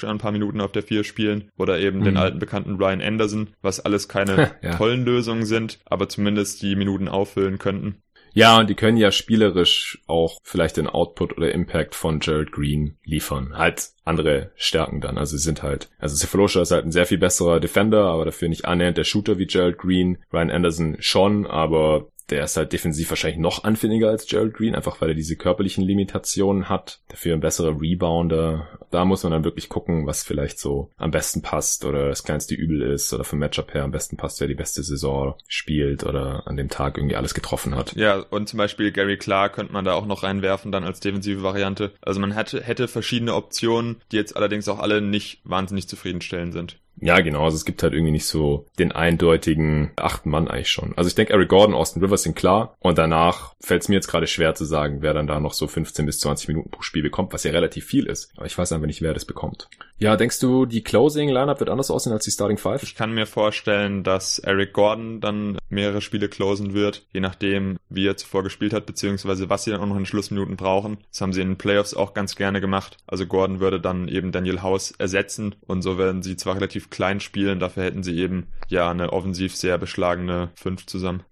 Cephalosha 0.00 0.10
ein 0.10 0.18
paar 0.18 0.32
Minuten 0.32 0.60
auf 0.60 0.72
der 0.72 0.82
4 0.82 1.04
spielen 1.04 1.50
oder 1.56 1.78
eben 1.78 2.00
mhm. 2.00 2.04
den 2.04 2.16
alten 2.16 2.38
bekannten 2.38 2.76
Ryan 2.76 3.02
Anderson, 3.02 3.50
was 3.62 3.80
alles 3.80 4.08
keine 4.08 4.52
ja. 4.62 4.76
tollen 4.76 5.04
Lösungen 5.04 5.44
sind, 5.44 5.78
aber 5.84 6.08
zumindest 6.08 6.62
die 6.62 6.76
Minuten 6.76 7.08
auffüllen 7.08 7.58
könnten. 7.58 8.02
Ja, 8.32 8.58
und 8.58 8.70
die 8.70 8.76
können 8.76 8.96
ja 8.96 9.10
spielerisch 9.10 9.98
auch 10.06 10.38
vielleicht 10.44 10.76
den 10.76 10.86
Output 10.86 11.36
oder 11.36 11.50
Impact 11.50 11.96
von 11.96 12.20
Jared 12.22 12.52
Green 12.52 12.96
liefern. 13.02 13.58
Halt 13.58 13.90
andere 14.04 14.52
Stärken 14.54 15.00
dann. 15.00 15.18
Also 15.18 15.36
sie 15.36 15.42
sind 15.42 15.64
halt, 15.64 15.90
also 15.98 16.14
Cephalosha 16.14 16.62
ist 16.62 16.70
halt 16.70 16.84
ein 16.84 16.92
sehr 16.92 17.06
viel 17.06 17.18
besserer 17.18 17.58
Defender, 17.58 18.04
aber 18.04 18.24
dafür 18.24 18.48
nicht 18.48 18.66
annähernd 18.66 18.98
der 18.98 19.04
Shooter 19.04 19.38
wie 19.38 19.48
Jared 19.48 19.78
Green. 19.78 20.18
Ryan 20.32 20.52
Anderson 20.52 20.96
schon, 21.00 21.44
aber 21.44 22.06
der 22.30 22.44
ist 22.44 22.56
halt 22.56 22.72
defensiv 22.72 23.10
wahrscheinlich 23.10 23.40
noch 23.40 23.64
anfälliger 23.64 24.08
als 24.08 24.26
Gerald 24.26 24.54
Green, 24.54 24.74
einfach 24.74 25.00
weil 25.00 25.10
er 25.10 25.14
diese 25.14 25.36
körperlichen 25.36 25.84
Limitationen 25.84 26.68
hat. 26.68 27.00
Dafür 27.08 27.34
ein 27.34 27.40
besserer 27.40 27.80
Rebounder. 27.80 28.68
Da 28.90 29.04
muss 29.04 29.22
man 29.22 29.32
dann 29.32 29.44
wirklich 29.44 29.68
gucken, 29.68 30.06
was 30.06 30.22
vielleicht 30.22 30.58
so 30.58 30.90
am 30.96 31.10
besten 31.10 31.42
passt 31.42 31.84
oder 31.84 32.08
das 32.08 32.22
kleinste 32.22 32.54
Übel 32.54 32.82
ist 32.82 33.12
oder 33.12 33.24
vom 33.24 33.38
Matchup 33.38 33.74
her 33.74 33.84
am 33.84 33.90
besten 33.90 34.16
passt, 34.16 34.40
wer 34.40 34.48
die 34.48 34.54
beste 34.54 34.82
Saison 34.82 35.34
spielt 35.48 36.04
oder 36.04 36.46
an 36.46 36.56
dem 36.56 36.68
Tag 36.68 36.96
irgendwie 36.96 37.16
alles 37.16 37.34
getroffen 37.34 37.74
hat. 37.74 37.94
Ja, 37.94 38.24
und 38.30 38.48
zum 38.48 38.58
Beispiel 38.58 38.92
Gary 38.92 39.16
Clark 39.16 39.54
könnte 39.54 39.72
man 39.72 39.84
da 39.84 39.94
auch 39.94 40.06
noch 40.06 40.22
reinwerfen, 40.22 40.72
dann 40.72 40.84
als 40.84 41.00
defensive 41.00 41.42
Variante. 41.42 41.92
Also 42.00 42.20
man 42.20 42.32
hätte, 42.32 42.62
hätte 42.62 42.88
verschiedene 42.88 43.34
Optionen, 43.34 44.00
die 44.12 44.16
jetzt 44.16 44.36
allerdings 44.36 44.68
auch 44.68 44.78
alle 44.78 45.00
nicht 45.00 45.40
wahnsinnig 45.44 45.88
zufriedenstellend 45.88 46.52
sind. 46.52 46.79
Ja, 47.00 47.20
genau. 47.20 47.44
Also 47.44 47.56
es 47.56 47.64
gibt 47.64 47.82
halt 47.82 47.94
irgendwie 47.94 48.12
nicht 48.12 48.26
so 48.26 48.66
den 48.78 48.92
eindeutigen 48.92 49.90
achten 49.96 50.30
Mann 50.30 50.48
eigentlich 50.48 50.70
schon. 50.70 50.92
Also 50.96 51.08
ich 51.08 51.14
denke, 51.14 51.32
Eric 51.32 51.48
Gordon, 51.48 51.74
Austin 51.74 52.02
Rivers 52.02 52.22
sind 52.22 52.36
klar. 52.36 52.76
Und 52.78 52.98
danach 52.98 53.54
fällt 53.60 53.82
es 53.82 53.88
mir 53.88 53.96
jetzt 53.96 54.08
gerade 54.08 54.26
schwer 54.26 54.54
zu 54.54 54.64
sagen, 54.64 54.98
wer 55.00 55.14
dann 55.14 55.26
da 55.26 55.40
noch 55.40 55.54
so 55.54 55.66
15 55.66 56.06
bis 56.06 56.20
20 56.20 56.48
Minuten 56.48 56.70
pro 56.70 56.82
Spiel 56.82 57.02
bekommt, 57.02 57.32
was 57.32 57.44
ja 57.44 57.52
relativ 57.52 57.86
viel 57.86 58.06
ist. 58.06 58.32
Aber 58.36 58.46
ich 58.46 58.56
weiß 58.56 58.72
einfach 58.72 58.86
nicht, 58.86 59.02
wer 59.02 59.14
das 59.14 59.24
bekommt. 59.24 59.68
Ja, 59.98 60.16
denkst 60.16 60.40
du, 60.40 60.64
die 60.64 60.82
Closing-Lineup 60.82 61.60
wird 61.60 61.68
anders 61.68 61.90
aussehen 61.90 62.14
als 62.14 62.24
die 62.24 62.30
Starting 62.30 62.56
Five? 62.56 62.82
Ich 62.82 62.94
kann 62.94 63.12
mir 63.12 63.26
vorstellen, 63.26 64.02
dass 64.02 64.38
Eric 64.38 64.72
Gordon 64.72 65.20
dann 65.20 65.58
mehrere 65.68 66.00
Spiele 66.00 66.28
closen 66.30 66.72
wird, 66.72 67.04
je 67.12 67.20
nachdem, 67.20 67.76
wie 67.90 68.06
er 68.06 68.16
zuvor 68.16 68.42
gespielt 68.42 68.72
hat, 68.72 68.86
beziehungsweise 68.86 69.50
was 69.50 69.64
sie 69.64 69.70
dann 69.70 69.80
auch 69.80 69.86
noch 69.86 69.98
in 69.98 70.06
Schlussminuten 70.06 70.56
brauchen. 70.56 70.98
Das 71.10 71.20
haben 71.20 71.34
sie 71.34 71.42
in 71.42 71.48
den 71.48 71.58
Playoffs 71.58 71.92
auch 71.92 72.14
ganz 72.14 72.34
gerne 72.34 72.62
gemacht. 72.62 72.96
Also 73.06 73.26
Gordon 73.26 73.60
würde 73.60 73.78
dann 73.78 74.08
eben 74.08 74.32
Daniel 74.32 74.62
House 74.62 74.92
ersetzen 74.92 75.54
und 75.66 75.82
so 75.82 75.98
werden 75.98 76.22
sie 76.22 76.36
zwar 76.36 76.56
relativ 76.56 76.89
klein 76.90 77.20
spielen, 77.20 77.60
dafür 77.60 77.84
hätten 77.84 78.02
sie 78.02 78.18
eben 78.18 78.48
ja 78.68 78.90
eine 78.90 79.12
offensiv 79.12 79.56
sehr 79.56 79.78
beschlagene 79.78 80.50
Fünf 80.54 80.86
zusammen. 80.86 81.22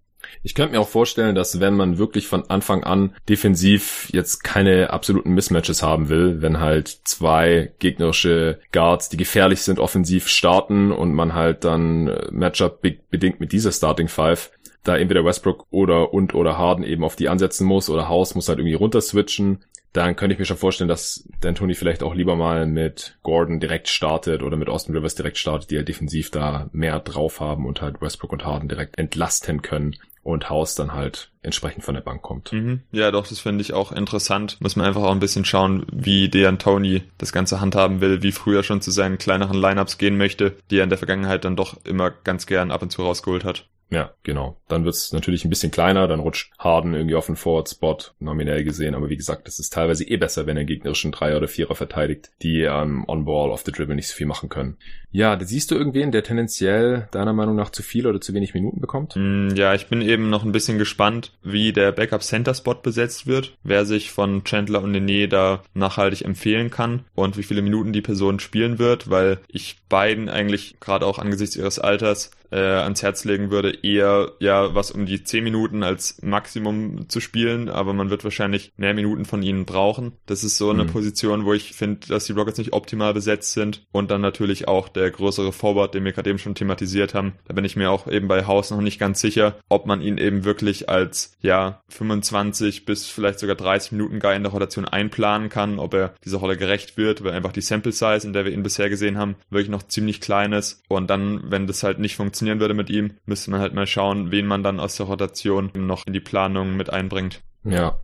Ich 0.42 0.54
könnte 0.54 0.72
mir 0.72 0.80
auch 0.80 0.88
vorstellen, 0.88 1.34
dass 1.34 1.60
wenn 1.60 1.74
man 1.74 1.98
wirklich 1.98 2.26
von 2.26 2.50
Anfang 2.50 2.82
an 2.84 3.14
defensiv 3.28 4.08
jetzt 4.12 4.42
keine 4.42 4.90
absoluten 4.90 5.32
Mismatches 5.32 5.82
haben 5.82 6.08
will, 6.08 6.42
wenn 6.42 6.60
halt 6.60 6.88
zwei 7.04 7.72
gegnerische 7.78 8.58
Guards, 8.72 9.08
die 9.08 9.16
gefährlich 9.16 9.62
sind, 9.62 9.78
offensiv 9.78 10.28
starten 10.28 10.90
und 10.92 11.14
man 11.14 11.34
halt 11.34 11.64
dann 11.64 12.08
äh, 12.08 12.28
Matchup 12.30 12.82
bedingt 12.82 13.40
mit 13.40 13.52
dieser 13.52 13.72
Starting 13.72 14.08
Five 14.08 14.50
da 14.84 14.96
entweder 14.96 15.24
Westbrook 15.24 15.66
oder 15.70 16.14
und 16.14 16.34
oder 16.34 16.56
Harden 16.56 16.84
eben 16.84 17.04
auf 17.04 17.16
die 17.16 17.28
ansetzen 17.28 17.66
muss 17.66 17.90
oder 17.90 18.08
House 18.08 18.34
muss 18.34 18.48
halt 18.48 18.58
irgendwie 18.58 18.74
runter 18.74 19.00
switchen, 19.00 19.64
dann 19.92 20.16
könnte 20.16 20.34
ich 20.34 20.38
mir 20.38 20.44
schon 20.44 20.56
vorstellen, 20.56 20.88
dass 20.88 21.28
Dan 21.40 21.54
Tony 21.54 21.74
vielleicht 21.74 22.02
auch 22.02 22.14
lieber 22.14 22.36
mal 22.36 22.66
mit 22.66 23.18
Gordon 23.22 23.60
direkt 23.60 23.88
startet 23.88 24.42
oder 24.42 24.56
mit 24.56 24.68
Austin 24.68 24.94
Rivers 24.94 25.14
direkt 25.14 25.38
startet, 25.38 25.70
die 25.70 25.76
halt 25.76 25.88
defensiv 25.88 26.30
da 26.30 26.68
mehr 26.72 27.00
drauf 27.00 27.40
haben 27.40 27.66
und 27.66 27.80
halt 27.80 28.00
Westbrook 28.00 28.32
und 28.32 28.44
Harden 28.44 28.68
direkt 28.68 28.98
entlasten 28.98 29.62
können 29.62 29.96
und 30.22 30.50
Haus 30.50 30.74
dann 30.74 30.92
halt 30.92 31.30
entsprechend 31.42 31.84
von 31.84 31.94
der 31.94 32.02
Bank 32.02 32.20
kommt. 32.20 32.52
Mhm. 32.52 32.82
Ja, 32.92 33.10
doch, 33.10 33.26
das 33.26 33.40
finde 33.40 33.62
ich 33.62 33.72
auch 33.72 33.92
interessant. 33.92 34.58
Muss 34.60 34.76
man 34.76 34.84
einfach 34.84 35.02
auch 35.02 35.12
ein 35.12 35.20
bisschen 35.20 35.46
schauen, 35.46 35.86
wie 35.90 36.28
Dejan 36.28 36.58
Tony 36.58 37.02
das 37.16 37.32
Ganze 37.32 37.62
handhaben 37.62 38.02
will, 38.02 38.22
wie 38.22 38.32
früher 38.32 38.62
schon 38.62 38.82
zu 38.82 38.90
seinen 38.90 39.16
kleineren 39.16 39.58
Lineups 39.58 39.96
gehen 39.96 40.18
möchte, 40.18 40.56
die 40.70 40.78
er 40.78 40.84
in 40.84 40.90
der 40.90 40.98
Vergangenheit 40.98 41.46
dann 41.46 41.56
doch 41.56 41.78
immer 41.84 42.10
ganz 42.10 42.46
gern 42.46 42.70
ab 42.70 42.82
und 42.82 42.90
zu 42.90 43.02
rausgeholt 43.02 43.44
hat. 43.44 43.66
Ja, 43.90 44.12
genau. 44.22 44.60
Dann 44.68 44.84
wird's 44.84 45.12
natürlich 45.12 45.44
ein 45.44 45.50
bisschen 45.50 45.70
kleiner, 45.70 46.06
dann 46.08 46.20
rutscht 46.20 46.52
Harden 46.58 46.94
irgendwie 46.94 47.14
auf 47.14 47.26
den 47.26 47.36
Forward-Spot, 47.36 47.98
nominell 48.20 48.62
gesehen. 48.62 48.94
Aber 48.94 49.08
wie 49.08 49.16
gesagt, 49.16 49.46
das 49.46 49.58
ist 49.58 49.72
teilweise 49.72 50.04
eh 50.04 50.16
besser, 50.18 50.46
wenn 50.46 50.58
er 50.58 50.64
gegnerischen 50.64 51.10
Dreier 51.10 51.38
oder 51.38 51.48
Vierer 51.48 51.74
verteidigt, 51.74 52.30
die 52.42 52.62
ähm, 52.62 53.04
on-ball, 53.08 53.50
off 53.50 53.62
the 53.64 53.72
dribble 53.72 53.94
nicht 53.94 54.08
so 54.08 54.14
viel 54.14 54.26
machen 54.26 54.50
können. 54.50 54.76
Ja, 55.10 55.36
da 55.36 55.46
siehst 55.46 55.70
du 55.70 55.74
irgendwen, 55.74 56.12
der 56.12 56.22
tendenziell 56.22 57.08
deiner 57.12 57.32
Meinung 57.32 57.56
nach 57.56 57.70
zu 57.70 57.82
viel 57.82 58.06
oder 58.06 58.20
zu 58.20 58.34
wenig 58.34 58.52
Minuten 58.52 58.80
bekommt? 58.80 59.16
Mm, 59.16 59.48
ja, 59.54 59.72
ich 59.74 59.86
bin 59.86 60.02
eben 60.02 60.28
noch 60.28 60.44
ein 60.44 60.52
bisschen 60.52 60.76
gespannt, 60.76 61.32
wie 61.42 61.72
der 61.72 61.92
Backup-Center-Spot 61.92 62.74
besetzt 62.74 63.26
wird, 63.26 63.56
wer 63.62 63.86
sich 63.86 64.10
von 64.10 64.44
Chandler 64.44 64.82
und 64.82 64.92
Nene 64.92 65.28
da 65.28 65.62
nachhaltig 65.72 66.22
empfehlen 66.22 66.70
kann 66.70 67.04
und 67.14 67.38
wie 67.38 67.42
viele 67.42 67.62
Minuten 67.62 67.94
die 67.94 68.02
Person 68.02 68.38
spielen 68.38 68.78
wird, 68.78 69.08
weil 69.08 69.38
ich 69.48 69.78
beiden 69.88 70.28
eigentlich 70.28 70.76
gerade 70.78 71.06
auch 71.06 71.18
angesichts 71.18 71.56
ihres 71.56 71.78
Alters 71.78 72.30
äh, 72.50 72.56
ans 72.56 73.02
Herz 73.02 73.24
legen 73.24 73.50
würde, 73.50 73.76
eher 73.82 74.32
ja 74.40 74.74
was 74.74 74.90
um 74.90 75.06
die 75.06 75.22
10 75.22 75.44
Minuten 75.44 75.82
als 75.82 76.20
Maximum 76.22 77.08
zu 77.08 77.20
spielen, 77.20 77.68
aber 77.68 77.92
man 77.92 78.10
wird 78.10 78.24
wahrscheinlich 78.24 78.72
mehr 78.76 78.94
Minuten 78.94 79.24
von 79.24 79.42
ihnen 79.42 79.64
brauchen. 79.64 80.12
Das 80.26 80.44
ist 80.44 80.58
so 80.58 80.70
eine 80.70 80.84
mhm. 80.84 80.88
Position, 80.88 81.44
wo 81.44 81.52
ich 81.52 81.72
finde, 81.72 82.06
dass 82.08 82.24
die 82.24 82.32
Rockets 82.32 82.58
nicht 82.58 82.72
optimal 82.72 83.14
besetzt 83.14 83.52
sind 83.52 83.86
und 83.92 84.10
dann 84.10 84.20
natürlich 84.20 84.68
auch 84.68 84.88
der 84.88 85.10
größere 85.10 85.52
Forward, 85.52 85.94
den 85.94 86.04
wir 86.04 86.12
gerade 86.12 86.30
eben 86.30 86.38
schon 86.38 86.54
thematisiert 86.54 87.14
haben. 87.14 87.34
Da 87.46 87.54
bin 87.54 87.64
ich 87.64 87.76
mir 87.76 87.90
auch 87.90 88.06
eben 88.06 88.28
bei 88.28 88.46
Haus 88.46 88.70
noch 88.70 88.80
nicht 88.80 88.98
ganz 88.98 89.20
sicher, 89.20 89.56
ob 89.68 89.86
man 89.86 90.00
ihn 90.00 90.18
eben 90.18 90.44
wirklich 90.44 90.88
als 90.88 91.36
ja 91.40 91.82
25 91.88 92.84
bis 92.84 93.06
vielleicht 93.06 93.38
sogar 93.38 93.56
30 93.56 93.92
Minuten 93.92 94.20
Guy 94.20 94.36
in 94.36 94.42
der 94.42 94.52
Rotation 94.52 94.84
einplanen 94.86 95.48
kann, 95.48 95.78
ob 95.78 95.94
er 95.94 96.14
dieser 96.24 96.38
Rolle 96.38 96.56
gerecht 96.56 96.96
wird, 96.96 97.24
weil 97.24 97.32
einfach 97.32 97.52
die 97.52 97.60
Sample 97.60 97.92
Size, 97.92 98.26
in 98.26 98.32
der 98.32 98.44
wir 98.44 98.52
ihn 98.52 98.62
bisher 98.62 98.88
gesehen 98.88 99.18
haben, 99.18 99.36
wirklich 99.50 99.70
noch 99.70 99.82
ziemlich 99.82 100.20
klein 100.20 100.52
ist 100.52 100.82
und 100.88 101.08
dann, 101.10 101.50
wenn 101.50 101.66
das 101.66 101.82
halt 101.82 101.98
nicht 101.98 102.16
funktioniert, 102.16 102.37
funktionieren 102.38 102.60
würde 102.60 102.74
mit 102.74 102.88
ihm, 102.88 103.14
müsste 103.26 103.50
man 103.50 103.60
halt 103.60 103.74
mal 103.74 103.86
schauen, 103.86 104.30
wen 104.30 104.46
man 104.46 104.62
dann 104.62 104.78
aus 104.78 104.96
der 104.96 105.06
Rotation 105.06 105.70
noch 105.74 106.06
in 106.06 106.12
die 106.12 106.20
Planung 106.20 106.76
mit 106.76 106.90
einbringt. 106.90 107.40
Ja, 107.64 107.98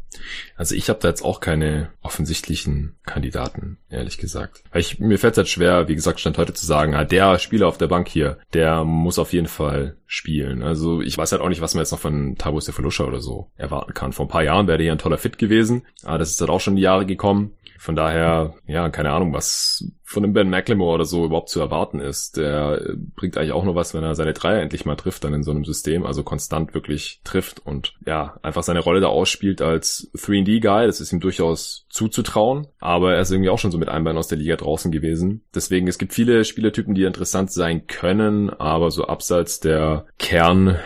also 0.57 0.75
ich 0.75 0.89
habe 0.89 0.99
da 1.01 1.09
jetzt 1.09 1.25
auch 1.25 1.41
keine 1.41 1.91
offensichtlichen 2.03 2.97
Kandidaten, 3.05 3.79
ehrlich 3.91 4.19
gesagt. 4.19 4.63
Ich, 4.75 4.99
mir 4.99 5.19
fällt 5.19 5.35
es 5.35 5.39
halt 5.39 5.49
schwer, 5.49 5.89
wie 5.89 5.95
gesagt, 5.95 6.21
stand 6.21 6.39
heute 6.39 6.55
zu 6.55 6.67
sagen, 6.67 6.95
ah, 6.95 7.05
der 7.05 7.39
Spieler 7.39 7.69
auf 7.69 7.79
der 7.79 7.89
Bank 7.89 8.09
hier, 8.09 8.39
der 8.53 8.85
muss 8.85 9.19
auf 9.19 9.33
jeden 9.33 9.49
Fall 9.49 9.97
spielen. 10.07 10.63
Also 10.63 11.01
ich 11.01 11.17
weiß 11.17 11.33
halt 11.33 11.43
auch 11.43 11.49
nicht, 11.49 11.61
was 11.61 11.75
man 11.75 11.83
jetzt 11.83 11.93
noch 11.93 11.99
von 11.99 12.37
Tabo 12.37 12.61
Sefalusha 12.61 13.05
oder 13.05 13.21
so 13.21 13.51
erwarten 13.57 13.95
kann. 13.95 14.13
Vor 14.13 14.27
ein 14.27 14.31
paar 14.31 14.45
Jahren 14.45 14.67
wäre 14.67 14.79
der 14.79 14.87
ja 14.87 14.93
ein 14.93 14.99
toller 14.99 15.19
Fit 15.19 15.39
gewesen, 15.39 15.87
aber 16.05 16.19
das 16.19 16.31
ist 16.31 16.41
halt 16.41 16.51
auch 16.51 16.61
schon 16.61 16.77
die 16.77 16.83
Jahre 16.83 17.07
gekommen. 17.07 17.53
Von 17.85 17.97
daher, 17.97 18.55
ja, 18.67 18.89
keine 18.89 19.11
Ahnung, 19.13 19.35
was 19.35 19.93
von 20.05 20.25
einem 20.25 20.33
Ben 20.33 20.49
McLemore 20.49 20.95
oder 20.95 21.05
so 21.05 21.27
überhaupt 21.27 21.51
zu 21.51 21.61
erwarten 21.61 22.01
ist. 22.01 22.39
Der 22.39 22.81
bringt 23.15 23.37
eigentlich 23.37 23.53
auch 23.53 23.65
nur 23.65 23.75
was, 23.75 23.93
wenn 23.93 24.03
er 24.03 24.15
seine 24.15 24.33
Dreier 24.33 24.63
endlich 24.63 24.87
mal 24.87 24.97
trifft, 24.97 25.25
dann 25.25 25.35
in 25.35 25.43
so 25.43 25.51
einem 25.51 25.67
System, 25.67 26.07
also 26.07 26.23
konstant 26.23 26.73
wirklich 26.73 27.21
trifft 27.25 27.61
und 27.67 27.95
ja, 28.07 28.39
einfach 28.43 28.63
seine 28.63 28.81
Rolle 28.81 29.01
da 29.01 29.09
ausspielt 29.09 29.61
als 29.61 30.04
3D-Guy. 30.13 30.87
Das 30.87 31.01
ist 31.01 31.13
ihm 31.13 31.21
durchaus 31.21 31.87
zuzutrauen, 31.89 32.67
aber 32.79 33.15
er 33.15 33.21
ist 33.21 33.31
irgendwie 33.31 33.51
auch 33.51 33.59
schon 33.59 33.71
so 33.71 33.79
mit 33.79 33.89
einem 33.89 34.05
Bein 34.05 34.17
aus 34.17 34.29
der 34.29 34.39
Liga 34.39 34.57
draußen 34.57 34.91
gewesen. 34.91 35.45
Deswegen, 35.55 35.87
es 35.89 35.99
gibt 35.99 36.13
viele 36.13 36.45
Spielertypen, 36.45 36.95
die 36.95 37.05
interessant 37.05 37.53
sein 37.53 37.87
können, 37.87 38.51
aber 38.51 38.91
so 38.91 39.07
abseits 39.07 39.61
der 39.61 40.07
Kern 40.19 40.77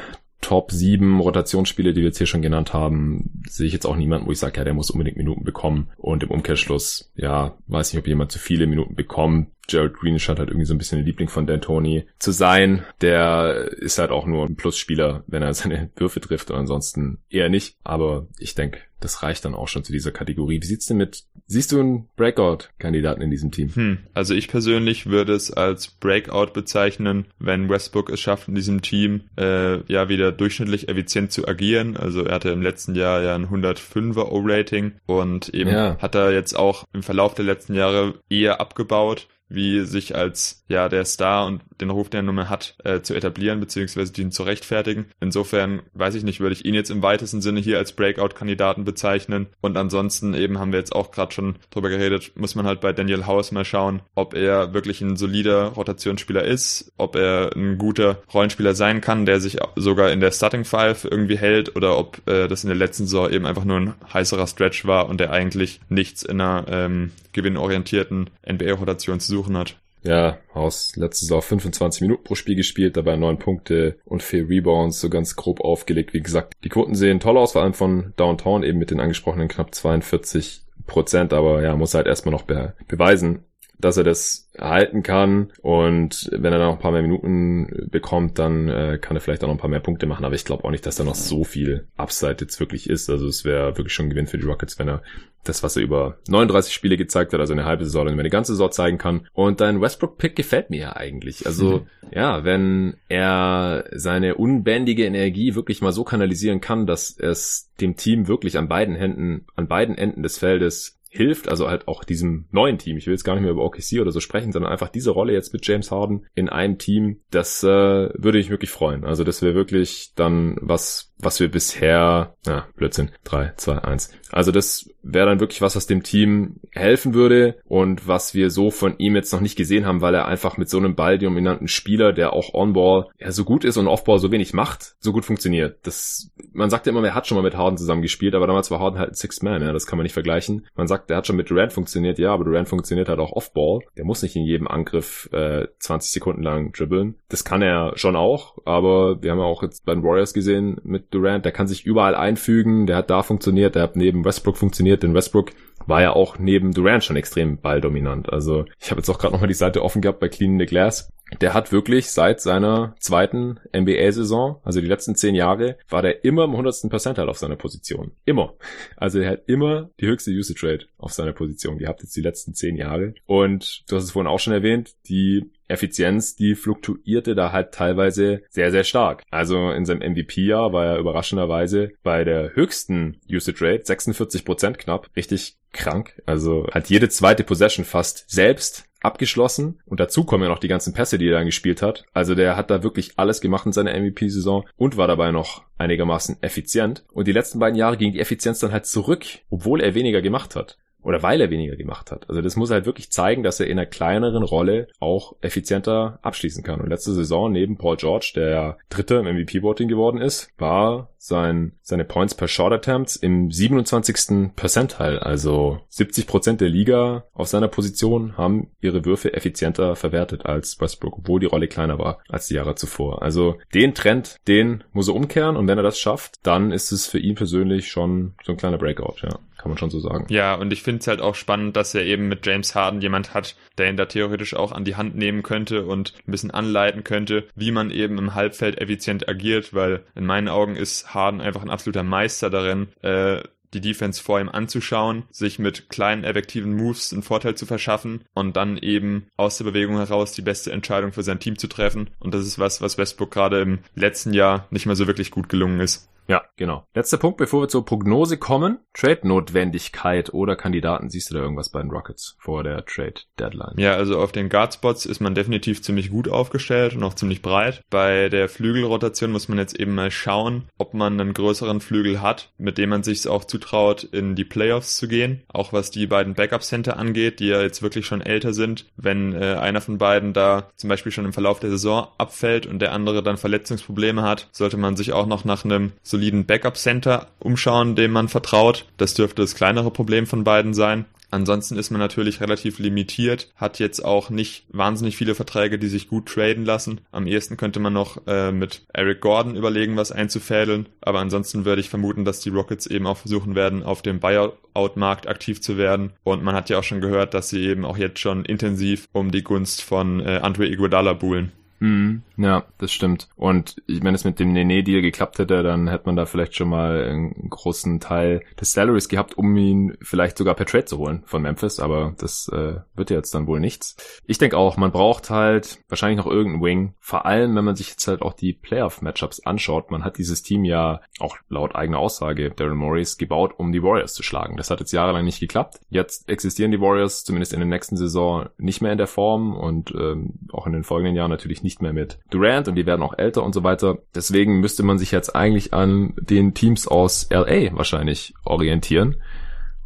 Top 0.48 0.72
7 0.72 1.20
Rotationsspiele, 1.20 1.92
die 1.92 2.00
wir 2.00 2.06
jetzt 2.06 2.16
hier 2.16 2.26
schon 2.26 2.40
genannt 2.40 2.72
haben, 2.72 3.42
sehe 3.46 3.66
ich 3.66 3.74
jetzt 3.74 3.84
auch 3.84 3.96
niemanden, 3.96 4.26
wo 4.26 4.32
ich 4.32 4.38
sage, 4.38 4.56
ja, 4.56 4.64
der 4.64 4.72
muss 4.72 4.90
unbedingt 4.90 5.18
Minuten 5.18 5.44
bekommen. 5.44 5.90
Und 5.98 6.22
im 6.22 6.30
Umkehrschluss, 6.30 7.12
ja, 7.14 7.58
weiß 7.66 7.92
nicht, 7.92 8.00
ob 8.00 8.08
jemand 8.08 8.32
zu 8.32 8.38
viele 8.38 8.66
Minuten 8.66 8.94
bekommt. 8.94 9.50
Gerald 9.66 9.92
Green 9.92 10.18
scheint 10.18 10.38
halt 10.38 10.48
irgendwie 10.48 10.64
so 10.64 10.72
ein 10.72 10.78
bisschen 10.78 11.00
ein 11.00 11.04
Liebling 11.04 11.28
von 11.28 11.46
D'Antoni 11.46 12.06
zu 12.18 12.30
sein. 12.30 12.82
Der 13.02 13.72
ist 13.72 13.98
halt 13.98 14.10
auch 14.10 14.24
nur 14.24 14.46
ein 14.46 14.56
Plusspieler, 14.56 15.22
wenn 15.26 15.42
er 15.42 15.52
seine 15.52 15.90
Würfe 15.96 16.22
trifft 16.22 16.50
und 16.50 16.56
ansonsten 16.56 17.18
eher 17.28 17.50
nicht. 17.50 17.76
Aber 17.84 18.26
ich 18.38 18.54
denke, 18.54 18.80
das 19.00 19.22
reicht 19.22 19.44
dann 19.44 19.54
auch 19.54 19.68
schon 19.68 19.84
zu 19.84 19.92
dieser 19.92 20.12
Kategorie. 20.12 20.62
Wie 20.62 20.66
sieht's 20.66 20.86
denn 20.86 20.96
mit, 20.96 21.24
siehst 21.48 21.72
du 21.72 21.80
einen 21.80 22.08
Breakout-Kandidaten 22.16 23.22
in 23.22 23.30
diesem 23.30 23.50
Team? 23.50 23.74
Hm, 23.74 23.98
also 24.14 24.34
ich 24.34 24.48
persönlich 24.48 25.06
würde 25.06 25.32
es 25.32 25.50
als 25.50 25.88
Breakout 25.88 26.52
bezeichnen, 26.52 27.26
wenn 27.38 27.68
Westbrook 27.68 28.10
es 28.10 28.20
schafft, 28.20 28.48
in 28.48 28.54
diesem 28.54 28.82
Team 28.82 29.22
äh, 29.36 29.82
ja 29.92 30.08
wieder 30.08 30.30
durchschnittlich 30.30 30.88
effizient 30.88 31.32
zu 31.32 31.48
agieren. 31.48 31.96
Also 31.96 32.24
er 32.24 32.34
hatte 32.34 32.50
im 32.50 32.62
letzten 32.62 32.94
Jahr 32.94 33.22
ja 33.22 33.34
ein 33.34 33.48
105er 33.48 34.30
O-Rating 34.30 34.92
und 35.06 35.48
eben 35.54 35.70
ja. 35.70 35.98
hat 35.98 36.14
er 36.14 36.32
jetzt 36.32 36.56
auch 36.56 36.84
im 36.92 37.02
Verlauf 37.02 37.34
der 37.34 37.46
letzten 37.46 37.74
Jahre 37.74 38.14
eher 38.28 38.60
abgebaut 38.60 39.26
wie 39.48 39.84
sich 39.84 40.14
als 40.14 40.64
ja 40.68 40.88
der 40.88 41.04
Star 41.04 41.46
und 41.46 41.62
den 41.80 41.90
Ruf, 41.90 42.10
der 42.10 42.20
er 42.20 42.24
nun 42.24 42.48
hat, 42.48 42.76
äh, 42.84 43.00
zu 43.00 43.14
etablieren 43.14 43.60
beziehungsweise 43.60 44.12
den 44.12 44.30
zu 44.32 44.42
rechtfertigen. 44.42 45.06
Insofern 45.20 45.80
weiß 45.94 46.14
ich 46.14 46.24
nicht, 46.24 46.40
würde 46.40 46.54
ich 46.54 46.64
ihn 46.64 46.74
jetzt 46.74 46.90
im 46.90 47.02
weitesten 47.02 47.40
Sinne 47.40 47.60
hier 47.60 47.78
als 47.78 47.92
Breakout-Kandidaten 47.92 48.84
bezeichnen. 48.84 49.46
Und 49.60 49.76
ansonsten 49.76 50.34
eben 50.34 50.58
haben 50.58 50.72
wir 50.72 50.78
jetzt 50.78 50.94
auch 50.94 51.10
gerade 51.10 51.32
schon 51.32 51.56
drüber 51.70 51.88
geredet, 51.88 52.32
muss 52.34 52.54
man 52.54 52.66
halt 52.66 52.80
bei 52.80 52.92
Daniel 52.92 53.26
House 53.26 53.52
mal 53.52 53.64
schauen, 53.64 54.02
ob 54.14 54.34
er 54.34 54.74
wirklich 54.74 55.00
ein 55.00 55.16
solider 55.16 55.68
Rotationsspieler 55.68 56.44
ist, 56.44 56.92
ob 56.96 57.16
er 57.16 57.50
ein 57.56 57.78
guter 57.78 58.22
Rollenspieler 58.32 58.74
sein 58.74 59.00
kann, 59.00 59.26
der 59.26 59.40
sich 59.40 59.58
sogar 59.76 60.10
in 60.12 60.20
der 60.20 60.32
Starting 60.32 60.64
Five 60.64 61.04
irgendwie 61.04 61.38
hält 61.38 61.74
oder 61.76 61.98
ob 61.98 62.20
äh, 62.28 62.48
das 62.48 62.64
in 62.64 62.68
der 62.68 62.76
letzten 62.76 63.04
Saison 63.04 63.30
eben 63.30 63.46
einfach 63.46 63.64
nur 63.64 63.78
ein 63.78 63.94
heißerer 64.12 64.46
Stretch 64.46 64.86
war 64.86 65.08
und 65.08 65.20
der 65.20 65.30
eigentlich 65.30 65.80
nichts 65.88 66.22
in 66.22 66.40
einer 66.40 66.64
ähm, 66.68 67.12
gewinnorientierten 67.38 68.30
NBA-Rotation 68.46 69.20
zu 69.20 69.32
suchen 69.32 69.56
hat. 69.56 69.76
Ja, 70.02 70.38
Haus 70.54 70.94
letzte 70.96 71.24
Saison 71.24 71.42
25 71.42 72.02
Minuten 72.02 72.24
pro 72.24 72.34
Spiel 72.34 72.54
gespielt, 72.54 72.96
dabei 72.96 73.16
9 73.16 73.38
Punkte 73.38 73.98
und 74.04 74.22
4 74.22 74.48
Rebounds, 74.48 75.00
so 75.00 75.10
ganz 75.10 75.34
grob 75.34 75.60
aufgelegt. 75.60 76.14
Wie 76.14 76.20
gesagt, 76.20 76.54
die 76.64 76.68
Quoten 76.68 76.94
sehen 76.94 77.20
toll 77.20 77.36
aus, 77.36 77.52
vor 77.52 77.62
allem 77.62 77.74
von 77.74 78.12
Downtown, 78.16 78.62
eben 78.62 78.78
mit 78.78 78.90
den 78.90 79.00
angesprochenen 79.00 79.48
knapp 79.48 79.74
42 79.74 80.62
Prozent, 80.86 81.32
aber 81.32 81.62
ja, 81.62 81.76
muss 81.76 81.94
halt 81.94 82.06
erstmal 82.06 82.32
noch 82.32 82.42
be 82.42 82.74
beweisen, 82.86 83.44
dass 83.80 83.96
er 83.96 84.04
das 84.04 84.48
erhalten 84.54 85.02
kann. 85.02 85.52
Und 85.62 86.28
wenn 86.32 86.52
er 86.52 86.58
noch 86.58 86.74
ein 86.74 86.80
paar 86.80 86.92
mehr 86.92 87.02
Minuten 87.02 87.88
bekommt, 87.90 88.38
dann 88.38 88.68
äh, 88.68 88.98
kann 89.00 89.16
er 89.16 89.20
vielleicht 89.20 89.44
auch 89.44 89.48
noch 89.48 89.54
ein 89.54 89.60
paar 89.60 89.70
mehr 89.70 89.80
Punkte 89.80 90.06
machen. 90.06 90.24
Aber 90.24 90.34
ich 90.34 90.44
glaube 90.44 90.64
auch 90.64 90.70
nicht, 90.70 90.84
dass 90.84 90.96
da 90.96 91.04
noch 91.04 91.14
so 91.14 91.44
viel 91.44 91.86
Upside 91.96 92.38
jetzt 92.40 92.58
wirklich 92.60 92.90
ist. 92.90 93.08
Also 93.08 93.26
es 93.26 93.44
wäre 93.44 93.76
wirklich 93.76 93.94
schon 93.94 94.06
ein 94.06 94.10
Gewinn 94.10 94.26
für 94.26 94.38
die 94.38 94.46
Rockets, 94.46 94.78
wenn 94.78 94.88
er 94.88 95.02
das, 95.44 95.62
was 95.62 95.76
er 95.76 95.82
über 95.82 96.18
39 96.28 96.74
Spiele 96.74 96.96
gezeigt 96.96 97.32
hat, 97.32 97.40
also 97.40 97.52
eine 97.52 97.64
halbe 97.64 97.84
Saison, 97.84 98.06
wenn 98.06 98.14
er 98.14 98.20
eine 98.20 98.30
ganze 98.30 98.52
Saison 98.52 98.70
zeigen 98.70 98.98
kann. 98.98 99.26
Und 99.32 99.60
dein 99.60 99.80
Westbrook-Pick 99.80 100.36
gefällt 100.36 100.70
mir 100.70 100.80
ja 100.80 100.96
eigentlich. 100.96 101.46
Also 101.46 101.78
mhm. 101.78 101.86
ja, 102.12 102.44
wenn 102.44 102.96
er 103.08 103.84
seine 103.92 104.34
unbändige 104.34 105.04
Energie 105.04 105.54
wirklich 105.54 105.80
mal 105.80 105.92
so 105.92 106.04
kanalisieren 106.04 106.60
kann, 106.60 106.86
dass 106.86 107.16
es 107.18 107.70
dem 107.80 107.96
Team 107.96 108.28
wirklich 108.28 108.58
an 108.58 108.68
beiden 108.68 108.96
Händen, 108.96 109.46
an 109.54 109.68
beiden 109.68 109.96
Enden 109.96 110.22
des 110.22 110.38
Feldes 110.38 110.97
hilft, 111.08 111.48
also 111.48 111.68
halt 111.68 111.88
auch 111.88 112.04
diesem 112.04 112.46
neuen 112.50 112.78
Team. 112.78 112.96
Ich 112.96 113.06
will 113.06 113.14
jetzt 113.14 113.24
gar 113.24 113.34
nicht 113.34 113.42
mehr 113.42 113.52
über 113.52 113.64
OKC 113.64 114.00
oder 114.00 114.12
so 114.12 114.20
sprechen, 114.20 114.52
sondern 114.52 114.70
einfach 114.70 114.90
diese 114.90 115.10
Rolle 115.10 115.32
jetzt 115.32 115.52
mit 115.52 115.66
James 115.66 115.90
Harden 115.90 116.26
in 116.34 116.48
einem 116.48 116.78
Team, 116.78 117.20
das 117.30 117.62
äh, 117.62 117.66
würde 117.66 118.38
ich 118.38 118.50
wirklich 118.50 118.70
freuen. 118.70 119.04
Also 119.04 119.24
das 119.24 119.42
wäre 119.42 119.54
wirklich 119.54 120.12
dann 120.14 120.56
was, 120.60 121.12
was 121.18 121.40
wir 121.40 121.50
bisher, 121.50 122.34
ja, 122.46 122.68
Blödsinn, 122.76 123.10
3, 123.24 123.54
2, 123.56 123.78
1. 123.78 124.10
Also 124.32 124.52
das 124.52 124.90
wäre 125.02 125.26
dann 125.26 125.40
wirklich 125.40 125.62
was, 125.62 125.76
was 125.76 125.86
dem 125.86 126.02
Team 126.02 126.56
helfen 126.72 127.14
würde 127.14 127.56
und 127.66 128.06
was 128.06 128.34
wir 128.34 128.50
so 128.50 128.70
von 128.70 128.98
ihm 128.98 129.16
jetzt 129.16 129.32
noch 129.32 129.40
nicht 129.40 129.56
gesehen 129.56 129.86
haben, 129.86 130.00
weil 130.00 130.14
er 130.14 130.26
einfach 130.26 130.56
mit 130.56 130.68
so 130.68 130.78
einem 130.78 130.94
balldominanten 130.94 131.68
Spieler, 131.68 132.12
der 132.12 132.32
auch 132.32 132.54
On-Ball 132.54 133.06
ja 133.18 133.32
so 133.32 133.44
gut 133.44 133.64
ist 133.64 133.76
und 133.76 133.88
Off-Ball 133.88 134.18
so 134.18 134.30
wenig 134.30 134.52
macht, 134.52 134.96
so 135.00 135.12
gut 135.12 135.24
funktioniert. 135.24 135.78
Das, 135.82 136.30
man 136.52 136.70
sagt 136.70 136.86
ja 136.86 136.92
immer, 136.92 137.06
er 137.06 137.14
hat 137.14 137.26
schon 137.26 137.36
mal 137.36 137.42
mit 137.42 137.56
Harden 137.56 137.78
zusammen 137.78 138.02
gespielt, 138.02 138.34
aber 138.34 138.46
damals 138.46 138.70
war 138.70 138.80
Harden 138.80 138.98
halt 138.98 139.10
ein 139.10 139.14
Six-Man, 139.14 139.62
ja, 139.62 139.72
das 139.72 139.86
kann 139.86 139.96
man 139.96 140.04
nicht 140.04 140.12
vergleichen. 140.12 140.66
Man 140.74 140.88
sagt, 140.88 141.10
der 141.10 141.16
hat 141.16 141.26
schon 141.26 141.36
mit 141.36 141.50
Durant 141.50 141.72
funktioniert, 141.72 142.18
ja, 142.18 142.32
aber 142.32 142.44
Durant 142.44 142.68
funktioniert 142.68 143.08
halt 143.08 143.20
auch 143.20 143.32
Off-Ball. 143.32 143.80
Der 143.96 144.04
muss 144.04 144.22
nicht 144.22 144.36
in 144.36 144.44
jedem 144.44 144.68
Angriff 144.68 145.28
äh, 145.32 145.66
20 145.78 146.10
Sekunden 146.10 146.42
lang 146.42 146.72
dribbeln. 146.72 147.16
Das 147.28 147.44
kann 147.44 147.62
er 147.62 147.92
schon 147.96 148.16
auch, 148.16 148.58
aber 148.64 149.22
wir 149.22 149.30
haben 149.30 149.38
ja 149.38 149.44
auch 149.44 149.62
jetzt 149.62 149.84
bei 149.84 149.94
den 149.94 150.02
Warriors 150.02 150.34
gesehen 150.34 150.80
mit 150.84 151.14
Durant, 151.14 151.44
der 151.44 151.52
kann 151.52 151.66
sich 151.66 151.86
überall 151.86 152.14
einfügen, 152.14 152.86
der 152.86 152.96
hat 152.96 153.10
da 153.10 153.22
funktioniert, 153.22 153.74
der 153.74 153.82
hat 153.82 153.96
neben 153.96 154.17
Westbrook 154.24 154.56
funktioniert, 154.56 155.02
denn 155.02 155.14
Westbrook 155.14 155.52
war 155.86 156.02
ja 156.02 156.12
auch 156.12 156.38
neben 156.38 156.72
Durant 156.72 157.04
schon 157.04 157.16
extrem 157.16 157.58
balldominant. 157.58 158.32
Also 158.32 158.64
ich 158.80 158.90
habe 158.90 159.00
jetzt 159.00 159.08
auch 159.08 159.18
gerade 159.18 159.32
nochmal 159.32 159.48
die 159.48 159.54
Seite 159.54 159.82
offen 159.82 160.02
gehabt 160.02 160.20
bei 160.20 160.28
Clean 160.28 160.58
the 160.58 160.66
Glass. 160.66 161.10
Der 161.40 161.54
hat 161.54 161.72
wirklich 161.72 162.10
seit 162.10 162.40
seiner 162.40 162.94
zweiten 162.98 163.60
NBA-Saison, 163.76 164.60
also 164.64 164.80
die 164.80 164.86
letzten 164.86 165.14
zehn 165.14 165.34
Jahre, 165.34 165.76
war 165.88 166.02
der 166.02 166.24
immer 166.24 166.44
im 166.44 166.52
100. 166.52 166.88
Percentile 166.88 167.28
auf 167.28 167.38
seiner 167.38 167.56
Position. 167.56 168.12
Immer. 168.24 168.54
Also 168.96 169.20
er 169.20 169.30
hat 169.30 169.42
immer 169.46 169.90
die 170.00 170.06
höchste 170.06 170.30
Usage 170.30 170.66
Rate 170.66 170.86
auf 170.96 171.12
seiner 171.12 171.32
Position 171.32 171.78
gehabt, 171.78 172.02
jetzt 172.02 172.16
die 172.16 172.22
letzten 172.22 172.54
zehn 172.54 172.76
Jahre. 172.76 173.14
Und 173.26 173.84
du 173.88 173.96
hast 173.96 174.04
es 174.04 174.12
vorhin 174.12 174.30
auch 174.30 174.40
schon 174.40 174.52
erwähnt, 174.52 174.94
die 175.08 175.50
Effizienz, 175.68 176.34
die 176.34 176.54
fluktuierte 176.54 177.34
da 177.34 177.52
halt 177.52 177.72
teilweise 177.72 178.42
sehr, 178.48 178.70
sehr 178.70 178.84
stark. 178.84 179.22
Also 179.30 179.70
in 179.70 179.84
seinem 179.84 180.12
MVP-Jahr 180.12 180.72
war 180.72 180.86
er 180.86 180.98
überraschenderweise 180.98 181.90
bei 182.02 182.24
der 182.24 182.54
höchsten 182.54 183.20
Usage 183.30 183.64
Rate, 183.64 183.84
46 183.84 184.44
Prozent 184.44 184.78
knapp, 184.78 185.10
richtig 185.14 185.58
krank. 185.72 186.20
Also 186.24 186.66
hat 186.72 186.88
jede 186.88 187.10
zweite 187.10 187.44
Possession 187.44 187.84
fast 187.84 188.24
selbst 188.30 188.87
abgeschlossen 189.00 189.80
und 189.86 190.00
dazu 190.00 190.24
kommen 190.24 190.44
ja 190.44 190.48
noch 190.48 190.58
die 190.58 190.68
ganzen 190.68 190.92
Pässe, 190.92 191.18
die 191.18 191.28
er 191.28 191.38
dann 191.38 191.46
gespielt 191.46 191.82
hat. 191.82 192.04
Also 192.12 192.34
der 192.34 192.56
hat 192.56 192.70
da 192.70 192.82
wirklich 192.82 193.12
alles 193.16 193.40
gemacht 193.40 193.66
in 193.66 193.72
seiner 193.72 193.98
MVP-Saison 193.98 194.66
und 194.76 194.96
war 194.96 195.06
dabei 195.06 195.30
noch 195.30 195.64
einigermaßen 195.78 196.38
effizient. 196.42 197.04
Und 197.12 197.28
die 197.28 197.32
letzten 197.32 197.58
beiden 197.58 197.76
Jahre 197.76 197.96
ging 197.96 198.12
die 198.12 198.20
Effizienz 198.20 198.58
dann 198.58 198.72
halt 198.72 198.86
zurück, 198.86 199.24
obwohl 199.50 199.80
er 199.80 199.94
weniger 199.94 200.22
gemacht 200.22 200.56
hat 200.56 200.78
oder 201.08 201.22
weil 201.22 201.40
er 201.40 201.50
weniger 201.50 201.74
gemacht 201.74 202.10
hat. 202.10 202.28
Also 202.28 202.42
das 202.42 202.56
muss 202.56 202.70
halt 202.70 202.84
wirklich 202.84 203.10
zeigen, 203.10 203.42
dass 203.42 203.60
er 203.60 203.66
in 203.66 203.78
einer 203.78 203.86
kleineren 203.86 204.42
Rolle 204.42 204.88
auch 205.00 205.36
effizienter 205.40 206.18
abschließen 206.20 206.62
kann. 206.62 206.82
Und 206.82 206.90
letzte 206.90 207.14
Saison 207.14 207.50
neben 207.50 207.78
Paul 207.78 207.96
George, 207.96 208.32
der 208.36 208.76
Dritte 208.90 209.14
im 209.14 209.26
MVP-Voting 209.26 209.88
geworden 209.88 210.20
ist, 210.20 210.50
war 210.58 211.08
sein, 211.16 211.72
seine 211.82 212.04
Points 212.04 212.34
per 212.34 212.46
Short 212.46 212.72
Attempts 212.72 213.16
im 213.16 213.50
27. 213.50 214.54
Percentile. 214.54 215.22
Also 215.24 215.80
70 215.88 216.26
Prozent 216.26 216.60
der 216.60 216.68
Liga 216.68 217.24
auf 217.32 217.48
seiner 217.48 217.68
Position 217.68 218.36
haben 218.36 218.68
ihre 218.80 219.04
Würfe 219.04 219.32
effizienter 219.32 219.96
verwertet 219.96 220.46
als 220.46 220.78
Westbrook, 220.78 221.18
obwohl 221.18 221.40
die 221.40 221.46
Rolle 221.46 221.68
kleiner 221.68 221.98
war 221.98 222.18
als 222.28 222.48
die 222.48 222.54
Jahre 222.54 222.74
zuvor. 222.74 223.22
Also 223.22 223.56
den 223.74 223.94
Trend, 223.94 224.36
den 224.46 224.84
muss 224.92 225.08
er 225.08 225.14
umkehren 225.14 225.56
und 225.56 225.66
wenn 225.68 225.78
er 225.78 225.84
das 225.84 225.98
schafft, 225.98 226.34
dann 226.42 226.70
ist 226.70 226.92
es 226.92 227.06
für 227.06 227.18
ihn 227.18 227.34
persönlich 227.34 227.88
schon 227.88 228.34
so 228.44 228.52
ein 228.52 228.58
kleiner 228.58 228.78
Breakout, 228.78 229.16
ja. 229.22 229.38
Kann 229.58 229.70
man 229.70 229.78
schon 229.78 229.90
so 229.90 229.98
sagen. 229.98 230.26
Ja, 230.28 230.54
und 230.54 230.72
ich 230.72 230.82
finde 230.82 231.00
es 231.00 231.08
halt 231.08 231.20
auch 231.20 231.34
spannend, 231.34 231.76
dass 231.76 231.94
er 231.94 232.04
eben 232.04 232.28
mit 232.28 232.46
James 232.46 232.76
Harden 232.76 233.00
jemand 233.00 233.34
hat, 233.34 233.56
der 233.76 233.90
ihn 233.90 233.96
da 233.96 234.06
theoretisch 234.06 234.54
auch 234.54 234.70
an 234.70 234.84
die 234.84 234.94
Hand 234.94 235.16
nehmen 235.16 235.42
könnte 235.42 235.84
und 235.84 236.14
ein 236.26 236.30
bisschen 236.30 236.52
anleiten 236.52 237.02
könnte, 237.02 237.48
wie 237.56 237.72
man 237.72 237.90
eben 237.90 238.18
im 238.18 238.34
Halbfeld 238.36 238.80
effizient 238.80 239.28
agiert, 239.28 239.74
weil 239.74 240.04
in 240.14 240.26
meinen 240.26 240.48
Augen 240.48 240.76
ist 240.76 241.12
Harden 241.12 241.40
einfach 241.40 241.62
ein 241.62 241.70
absoluter 241.70 242.04
Meister 242.04 242.50
darin, 242.50 242.88
äh, 243.02 243.42
die 243.74 243.80
Defense 243.80 244.22
vor 244.22 244.40
ihm 244.40 244.48
anzuschauen, 244.48 245.24
sich 245.30 245.58
mit 245.58 245.88
kleinen 245.88 246.24
effektiven 246.24 246.74
Moves 246.74 247.12
einen 247.12 247.22
Vorteil 247.22 247.54
zu 247.54 247.66
verschaffen 247.66 248.24
und 248.34 248.56
dann 248.56 248.78
eben 248.78 249.26
aus 249.36 249.58
der 249.58 249.64
Bewegung 249.64 249.96
heraus 249.96 250.32
die 250.32 250.42
beste 250.42 250.72
Entscheidung 250.72 251.12
für 251.12 251.22
sein 251.22 251.40
Team 251.40 251.58
zu 251.58 251.66
treffen. 251.66 252.10
Und 252.18 252.32
das 252.32 252.46
ist 252.46 252.58
was, 252.58 252.80
was 252.80 252.96
Westbrook 252.96 253.30
gerade 253.30 253.60
im 253.60 253.80
letzten 253.94 254.32
Jahr 254.32 254.66
nicht 254.70 254.86
mehr 254.86 254.96
so 254.96 255.06
wirklich 255.06 255.30
gut 255.30 255.48
gelungen 255.48 255.80
ist. 255.80 256.08
Ja, 256.28 256.44
genau. 256.56 256.86
Letzter 256.94 257.16
Punkt, 257.16 257.38
bevor 257.38 257.62
wir 257.62 257.68
zur 257.68 257.86
Prognose 257.86 258.36
kommen. 258.36 258.78
Trade-Notwendigkeit 258.92 260.34
oder 260.34 260.56
Kandidaten. 260.56 261.08
Siehst 261.08 261.30
du 261.30 261.34
da 261.34 261.40
irgendwas 261.40 261.70
bei 261.70 261.80
den 261.80 261.90
Rockets 261.90 262.36
vor 262.38 262.62
der 262.62 262.84
Trade-Deadline? 262.84 263.74
Ja, 263.78 263.94
also 263.94 264.20
auf 264.20 264.30
den 264.30 264.50
Guardspots 264.50 265.06
ist 265.06 265.20
man 265.20 265.34
definitiv 265.34 265.80
ziemlich 265.80 266.10
gut 266.10 266.28
aufgestellt 266.28 266.94
und 266.94 267.02
auch 267.02 267.14
ziemlich 267.14 267.40
breit. 267.40 267.82
Bei 267.88 268.28
der 268.28 268.50
Flügelrotation 268.50 269.32
muss 269.32 269.48
man 269.48 269.56
jetzt 269.56 269.80
eben 269.80 269.94
mal 269.94 270.10
schauen, 270.10 270.64
ob 270.76 270.92
man 270.92 271.18
einen 271.18 271.32
größeren 271.32 271.80
Flügel 271.80 272.20
hat, 272.20 272.52
mit 272.58 272.76
dem 272.76 272.90
man 272.90 273.02
sich 273.02 273.26
auch 273.26 273.44
zutraut, 273.44 274.04
in 274.04 274.34
die 274.34 274.44
Playoffs 274.44 274.96
zu 274.98 275.08
gehen. 275.08 275.42
Auch 275.48 275.72
was 275.72 275.90
die 275.90 276.06
beiden 276.06 276.34
Backup-Center 276.34 276.98
angeht, 276.98 277.40
die 277.40 277.46
ja 277.46 277.62
jetzt 277.62 277.80
wirklich 277.80 278.04
schon 278.04 278.20
älter 278.20 278.52
sind. 278.52 278.84
Wenn 278.96 279.32
äh, 279.32 279.54
einer 279.54 279.80
von 279.80 279.96
beiden 279.96 280.34
da 280.34 280.68
zum 280.76 280.90
Beispiel 280.90 281.10
schon 281.10 281.24
im 281.24 281.32
Verlauf 281.32 281.58
der 281.58 281.70
Saison 281.70 282.08
abfällt 282.18 282.66
und 282.66 282.80
der 282.80 282.92
andere 282.92 283.22
dann 283.22 283.38
Verletzungsprobleme 283.38 284.20
hat, 284.22 284.48
sollte 284.52 284.76
man 284.76 284.94
sich 284.94 285.14
auch 285.14 285.26
noch 285.26 285.46
nach 285.46 285.64
einem 285.64 285.92
soliden 286.18 286.46
Backup-Center 286.46 287.28
umschauen, 287.38 287.94
dem 287.94 288.10
man 288.10 288.28
vertraut. 288.28 288.86
Das 288.96 289.14
dürfte 289.14 289.42
das 289.42 289.54
kleinere 289.54 289.92
Problem 289.92 290.26
von 290.26 290.42
beiden 290.42 290.74
sein. 290.74 291.04
Ansonsten 291.30 291.76
ist 291.76 291.90
man 291.90 292.00
natürlich 292.00 292.40
relativ 292.40 292.78
limitiert, 292.78 293.52
hat 293.54 293.78
jetzt 293.78 294.02
auch 294.02 294.30
nicht 294.30 294.64
wahnsinnig 294.70 295.16
viele 295.16 295.34
Verträge, 295.34 295.78
die 295.78 295.88
sich 295.88 296.08
gut 296.08 296.26
traden 296.26 296.64
lassen. 296.64 297.02
Am 297.12 297.26
ehesten 297.26 297.58
könnte 297.58 297.80
man 297.80 297.92
noch 297.92 298.26
äh, 298.26 298.50
mit 298.50 298.82
Eric 298.94 299.20
Gordon 299.20 299.54
überlegen, 299.54 299.96
was 299.96 300.10
einzufädeln. 300.10 300.86
Aber 301.02 301.20
ansonsten 301.20 301.66
würde 301.66 301.82
ich 301.82 301.90
vermuten, 301.90 302.24
dass 302.24 302.40
die 302.40 302.48
Rockets 302.48 302.86
eben 302.86 303.06
auch 303.06 303.18
versuchen 303.18 303.54
werden, 303.54 303.82
auf 303.82 304.00
dem 304.00 304.20
Buyout-Markt 304.20 305.28
aktiv 305.28 305.60
zu 305.60 305.76
werden. 305.76 306.14
Und 306.24 306.42
man 306.42 306.54
hat 306.54 306.70
ja 306.70 306.78
auch 306.78 306.84
schon 306.84 307.02
gehört, 307.02 307.34
dass 307.34 307.50
sie 307.50 307.62
eben 307.62 307.84
auch 307.84 307.98
jetzt 307.98 308.20
schon 308.20 308.46
intensiv 308.46 309.06
um 309.12 309.30
die 309.30 309.44
Gunst 309.44 309.82
von 309.82 310.20
äh, 310.20 310.40
Andre 310.42 310.66
Iguodala 310.66 311.12
buhlen. 311.12 311.52
Mhm, 311.80 312.22
ja, 312.38 312.64
das 312.78 312.92
stimmt. 312.92 313.28
Und 313.34 313.82
meine, 313.88 314.14
es 314.14 314.24
mit 314.24 314.38
dem 314.38 314.52
Nene-Deal 314.52 315.02
geklappt 315.02 315.40
hätte, 315.40 315.64
dann 315.64 315.88
hätte 315.88 316.06
man 316.06 316.14
da 316.14 316.24
vielleicht 316.24 316.54
schon 316.54 316.68
mal 316.68 317.02
einen 317.02 317.50
großen 317.50 317.98
Teil 317.98 318.42
des 318.60 318.70
Salaries 318.72 319.08
gehabt, 319.08 319.36
um 319.36 319.56
ihn 319.56 319.96
vielleicht 320.00 320.38
sogar 320.38 320.54
per 320.54 320.64
Trade 320.64 320.84
zu 320.84 320.98
holen 320.98 321.24
von 321.26 321.42
Memphis, 321.42 321.80
aber 321.80 322.14
das 322.18 322.48
äh, 322.52 322.76
wird 322.94 323.10
ja 323.10 323.16
jetzt 323.16 323.34
dann 323.34 323.48
wohl 323.48 323.58
nichts. 323.58 323.96
Ich 324.24 324.38
denke 324.38 324.56
auch, 324.56 324.76
man 324.76 324.92
braucht 324.92 325.30
halt 325.30 325.80
wahrscheinlich 325.88 326.18
noch 326.18 326.30
irgendeinen 326.30 326.62
Wing, 326.62 326.94
vor 327.00 327.26
allem 327.26 327.56
wenn 327.56 327.64
man 327.64 327.74
sich 327.74 327.90
jetzt 327.90 328.06
halt 328.06 328.22
auch 328.22 328.34
die 328.34 328.52
Playoff-Matchups 328.52 329.44
anschaut. 329.44 329.90
Man 329.90 330.04
hat 330.04 330.18
dieses 330.18 330.42
Team 330.42 330.64
ja 330.64 331.00
auch 331.18 331.36
laut 331.48 331.74
eigener 331.74 331.98
Aussage 331.98 332.50
Darren 332.50 332.78
Morris 332.78 333.18
gebaut, 333.18 333.54
um 333.56 333.72
die 333.72 333.82
Warriors 333.82 334.14
zu 334.14 334.22
schlagen. 334.22 334.56
Das 334.56 334.70
hat 334.70 334.78
jetzt 334.78 334.92
jahrelang 334.92 335.24
nicht 335.24 335.40
geklappt. 335.40 335.80
Jetzt 335.90 336.28
existieren 336.28 336.70
die 336.70 336.80
Warriors 336.80 337.24
zumindest 337.24 337.52
in 337.52 337.58
der 337.58 337.68
nächsten 337.68 337.96
Saison 337.96 338.48
nicht 338.58 338.80
mehr 338.80 338.92
in 338.92 338.98
der 338.98 339.08
Form 339.08 339.56
und 339.56 339.90
ähm, 339.90 340.34
auch 340.52 340.68
in 340.68 340.72
den 340.72 340.84
folgenden 340.84 341.16
Jahren 341.16 341.30
natürlich 341.30 341.64
nicht 341.64 341.82
mehr 341.82 341.92
mit 341.92 342.18
Durant 342.30 342.68
und 342.68 342.74
die 342.74 342.86
werden 342.86 343.02
auch 343.02 343.16
älter 343.16 343.42
und 343.42 343.54
so 343.54 343.64
weiter. 343.64 343.98
Deswegen 344.14 344.60
müsste 344.60 344.82
man 344.82 344.98
sich 344.98 345.10
jetzt 345.12 345.34
eigentlich 345.34 345.72
an 345.72 346.14
den 346.20 346.54
Teams 346.54 346.86
aus 346.86 347.28
LA 347.30 347.76
wahrscheinlich 347.76 348.34
orientieren. 348.44 349.16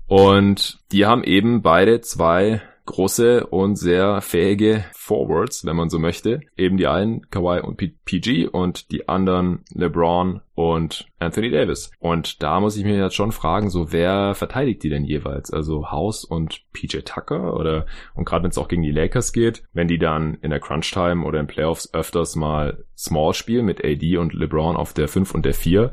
Und 0.07 0.81
die 0.91 1.07
haben 1.07 1.25
eben 1.25 1.63
beide 1.63 2.01
zwei 2.01 2.61
große 2.87 3.47
und 3.47 3.77
sehr 3.77 4.21
fähige 4.21 4.85
Forwards, 4.93 5.65
wenn 5.65 5.77
man 5.77 5.89
so 5.89 5.99
möchte. 5.99 6.41
Eben 6.57 6.77
die 6.77 6.87
einen 6.87 7.29
Kawhi 7.31 7.61
und 7.61 7.77
PG 7.77 8.49
und 8.49 8.91
die 8.91 9.09
anderen 9.09 9.65
LeBron 9.73 10.41
und 10.55 11.07
Anthony 11.19 11.51
Davis. 11.51 11.91
Und 11.99 12.43
da 12.43 12.61
muss 12.61 12.77
ich 12.77 12.85
mir 12.85 12.97
jetzt 12.97 13.15
schon 13.15 13.33
fragen, 13.33 13.71
so 13.71 13.93
wer 13.93 14.35
verteidigt 14.35 14.83
die 14.83 14.89
denn 14.89 15.05
jeweils? 15.05 15.51
Also 15.53 15.91
House 15.91 16.25
und 16.25 16.63
PJ 16.73 16.99
Tucker 16.99 17.55
oder 17.55 17.87
und 18.15 18.25
gerade 18.25 18.45
wenn 18.45 18.51
es 18.51 18.59
auch 18.59 18.69
gegen 18.69 18.83
die 18.83 18.91
Lakers 18.91 19.33
geht, 19.33 19.63
wenn 19.73 19.89
die 19.89 19.99
dann 19.99 20.35
in 20.43 20.51
der 20.51 20.61
Crunch 20.61 20.91
Time 20.91 21.25
oder 21.25 21.41
in 21.41 21.47
Playoffs 21.47 21.93
öfters 21.95 22.37
mal 22.37 22.85
Small 22.97 23.35
spielen 23.35 23.67
mit 23.67 23.85
AD 23.85 24.17
und 24.19 24.35
LeBron 24.35 24.77
auf 24.77 24.93
der 24.93 25.09
5 25.09 25.35
und 25.35 25.45
der 25.45 25.55
4, 25.55 25.91